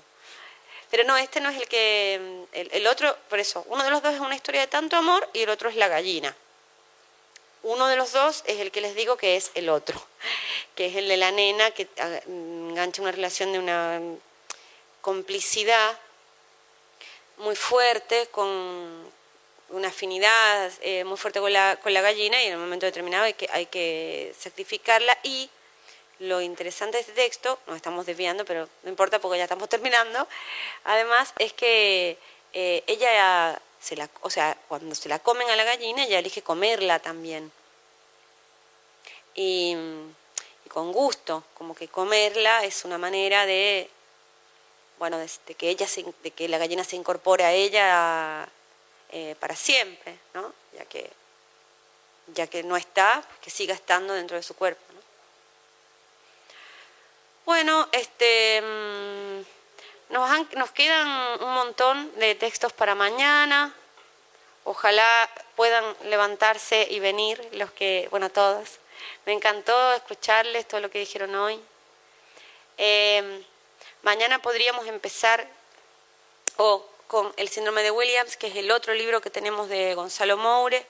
Pero 0.91 1.05
no, 1.05 1.17
este 1.17 1.41
no 1.41 1.49
es 1.49 1.57
el 1.59 1.67
que... 1.67 2.45
El, 2.51 2.85
otro, 2.85 3.17
por 3.27 3.39
eso, 3.39 3.65
uno 3.67 3.83
de 3.83 3.89
los 3.89 4.03
dos 4.03 4.13
es 4.13 4.19
una 4.19 4.35
historia 4.35 4.61
de 4.61 4.67
tanto 4.67 4.95
amor 4.95 5.27
y 5.33 5.41
el 5.41 5.49
otro 5.49 5.69
es 5.69 5.75
la 5.75 5.87
gallina. 5.87 6.35
Uno 7.63 7.87
de 7.87 7.95
los 7.95 8.11
dos 8.11 8.43
es 8.45 8.59
el 8.59 8.69
que 8.69 8.79
les 8.79 8.93
digo 8.93 9.17
que 9.17 9.37
es 9.37 9.49
el 9.55 9.69
otro, 9.69 9.99
que 10.75 10.85
es 10.85 10.95
el 10.95 11.07
de 11.07 11.17
la 11.17 11.31
nena 11.31 11.71
que 11.71 11.87
ah, 11.97 12.19
engancha 12.27 13.01
una 13.01 13.11
relación 13.11 13.51
de 13.53 13.57
una 13.57 13.99
complicidad 15.01 15.99
muy 17.37 17.55
fuerte 17.55 18.27
con 18.27 19.11
una 19.69 19.87
afinidad 19.87 20.71
eh, 20.81 21.03
muy 21.05 21.17
fuerte 21.17 21.39
con 21.39 21.51
la, 21.51 21.79
con 21.81 21.91
la 21.91 22.01
gallina 22.01 22.39
y 22.43 22.47
en 22.49 22.55
un 22.55 22.61
momento 22.61 22.85
determinado 22.85 23.23
hay 23.23 23.33
que, 23.33 23.49
hay 23.51 23.65
que 23.65 24.31
sacrificarla 24.37 25.17
y 25.23 25.49
lo 26.19 26.41
interesante 26.41 26.97
de 26.97 27.01
este 27.01 27.13
texto, 27.13 27.59
nos 27.67 27.75
estamos 27.75 28.05
desviando, 28.05 28.45
pero 28.45 28.67
no 28.83 28.89
importa 28.89 29.19
porque 29.19 29.37
ya 29.37 29.43
estamos 29.43 29.69
terminando, 29.69 30.27
además 30.83 31.33
es 31.39 31.53
que 31.53 32.17
eh, 32.53 32.83
ella, 32.87 33.59
se 33.79 33.95
la, 33.95 34.09
o 34.21 34.29
sea, 34.29 34.57
cuando 34.67 34.95
se 34.95 35.09
la 35.09 35.19
comen 35.19 35.49
a 35.49 35.55
la 35.55 35.63
gallina, 35.63 36.05
ella 36.05 36.19
elige 36.19 36.41
comerla 36.41 36.99
también. 36.99 37.51
Y, 39.35 39.75
con 40.69 40.91
gusto, 40.91 41.43
como 41.53 41.75
que 41.75 41.87
comerla 41.87 42.63
es 42.63 42.83
una 42.83 42.97
manera 42.97 43.45
de, 43.45 43.89
bueno, 44.97 45.19
de, 45.19 45.29
que 45.55 45.69
ella 45.69 45.87
se, 45.87 46.03
de 46.23 46.31
que 46.31 46.47
la 46.47 46.57
gallina 46.57 46.83
se 46.83 46.95
incorpore 46.95 47.43
a 47.43 47.51
ella 47.51 48.49
eh, 49.09 49.35
para 49.39 49.55
siempre, 49.55 50.17
¿no? 50.33 50.51
Ya 50.75 50.85
que, 50.85 51.11
ya 52.33 52.47
que 52.47 52.63
no 52.63 52.75
está, 52.75 53.23
que 53.41 53.51
siga 53.51 53.75
estando 53.75 54.13
dentro 54.13 54.35
de 54.35 54.41
su 54.41 54.55
cuerpo. 54.55 54.92
Bueno, 57.45 57.89
este, 57.91 58.61
mm, 58.61 60.13
nos, 60.13 60.53
nos 60.55 60.71
quedan 60.71 61.41
un 61.41 61.53
montón 61.53 62.17
de 62.17 62.35
textos 62.35 62.71
para 62.71 62.95
mañana. 62.95 63.73
Ojalá 64.63 65.29
puedan 65.57 65.83
levantarse 66.05 66.87
y 66.89 67.01
venir 67.01 67.45
los 67.51 67.69
que, 67.71 68.07
bueno, 68.11 68.29
todos. 68.29 68.79
Me 69.25 69.33
encantó 69.33 69.93
escucharles 69.93 70.65
todo 70.69 70.79
lo 70.79 70.89
que 70.89 70.99
dijeron 70.99 71.35
hoy. 71.35 71.59
Eh, 72.77 73.43
mañana 74.03 74.41
podríamos 74.41 74.87
empezar 74.87 75.45
o 76.55 76.87
con 77.07 77.33
El 77.35 77.49
síndrome 77.49 77.83
de 77.83 77.91
Williams, 77.91 78.37
que 78.37 78.47
es 78.47 78.55
el 78.55 78.71
otro 78.71 78.93
libro 78.93 79.19
que 79.19 79.29
tenemos 79.29 79.67
de 79.67 79.95
Gonzalo 79.95 80.37
Moure, 80.37 80.85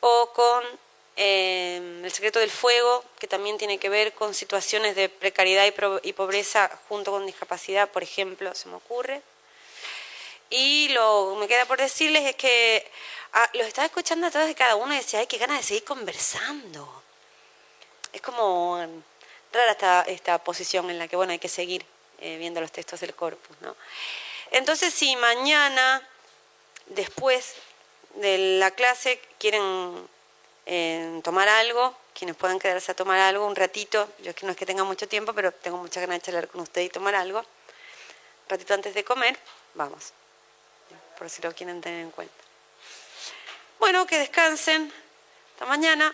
o 0.00 0.32
con 0.32 0.64
eh, 1.16 2.00
El 2.04 2.12
secreto 2.12 2.38
del 2.38 2.50
fuego, 2.50 3.04
que 3.18 3.26
también 3.26 3.58
tiene 3.58 3.78
que 3.78 3.88
ver 3.88 4.12
con 4.14 4.34
situaciones 4.34 4.96
de 4.96 5.08
precariedad 5.08 5.66
y, 5.66 6.08
y 6.08 6.12
pobreza 6.12 6.70
junto 6.88 7.10
con 7.10 7.26
discapacidad, 7.26 7.90
por 7.90 8.02
ejemplo, 8.02 8.54
se 8.54 8.68
me 8.68 8.76
ocurre. 8.76 9.22
Y 10.50 10.88
lo 10.90 11.30
que 11.32 11.40
me 11.40 11.48
queda 11.48 11.64
por 11.64 11.78
decirles 11.78 12.24
es 12.24 12.36
que 12.36 12.86
ah, 13.32 13.50
los 13.54 13.66
estaba 13.66 13.86
escuchando 13.86 14.26
a 14.26 14.30
todos 14.30 14.46
de 14.46 14.54
cada 14.54 14.76
uno 14.76 14.92
y 14.92 14.98
decía, 14.98 15.20
ay, 15.20 15.26
qué 15.26 15.38
ganas 15.38 15.58
de 15.58 15.64
seguir 15.64 15.84
conversando. 15.84 17.02
Es 18.12 18.20
como 18.20 18.76
mm, 18.76 19.02
rara 19.52 19.72
esta, 19.72 20.02
esta 20.02 20.38
posición 20.44 20.90
en 20.90 20.98
la 20.98 21.08
que, 21.08 21.16
bueno, 21.16 21.32
hay 21.32 21.38
que 21.38 21.48
seguir 21.48 21.84
eh, 22.20 22.36
viendo 22.38 22.60
los 22.60 22.70
textos 22.70 23.00
del 23.00 23.14
corpus, 23.14 23.56
¿no? 23.60 23.74
Entonces, 24.50 24.92
si 24.92 25.16
mañana, 25.16 26.06
después 26.86 27.54
de 28.16 28.58
la 28.58 28.70
clase, 28.72 29.20
quieren 29.38 30.06
eh, 30.66 31.20
tomar 31.22 31.48
algo, 31.48 31.94
quienes 32.14 32.36
puedan 32.36 32.58
quedarse 32.58 32.92
a 32.92 32.94
tomar 32.94 33.18
algo 33.20 33.46
un 33.46 33.56
ratito, 33.56 34.08
yo 34.22 34.30
es 34.30 34.36
que 34.36 34.46
no 34.46 34.52
es 34.52 34.58
que 34.58 34.66
tenga 34.66 34.84
mucho 34.84 35.08
tiempo, 35.08 35.32
pero 35.32 35.52
tengo 35.52 35.76
muchas 35.78 36.00
ganas 36.02 36.18
de 36.18 36.26
charlar 36.26 36.48
con 36.48 36.60
usted 36.60 36.82
y 36.82 36.88
tomar 36.88 37.14
algo, 37.14 37.40
un 37.40 38.48
ratito 38.48 38.74
antes 38.74 38.94
de 38.94 39.04
comer, 39.04 39.38
vamos, 39.74 40.12
por 41.18 41.28
si 41.28 41.42
lo 41.42 41.54
quieren 41.54 41.80
tener 41.80 42.00
en 42.00 42.10
cuenta. 42.10 42.34
Bueno, 43.78 44.06
que 44.06 44.18
descansen, 44.18 44.92
hasta 45.54 45.66
mañana. 45.66 46.12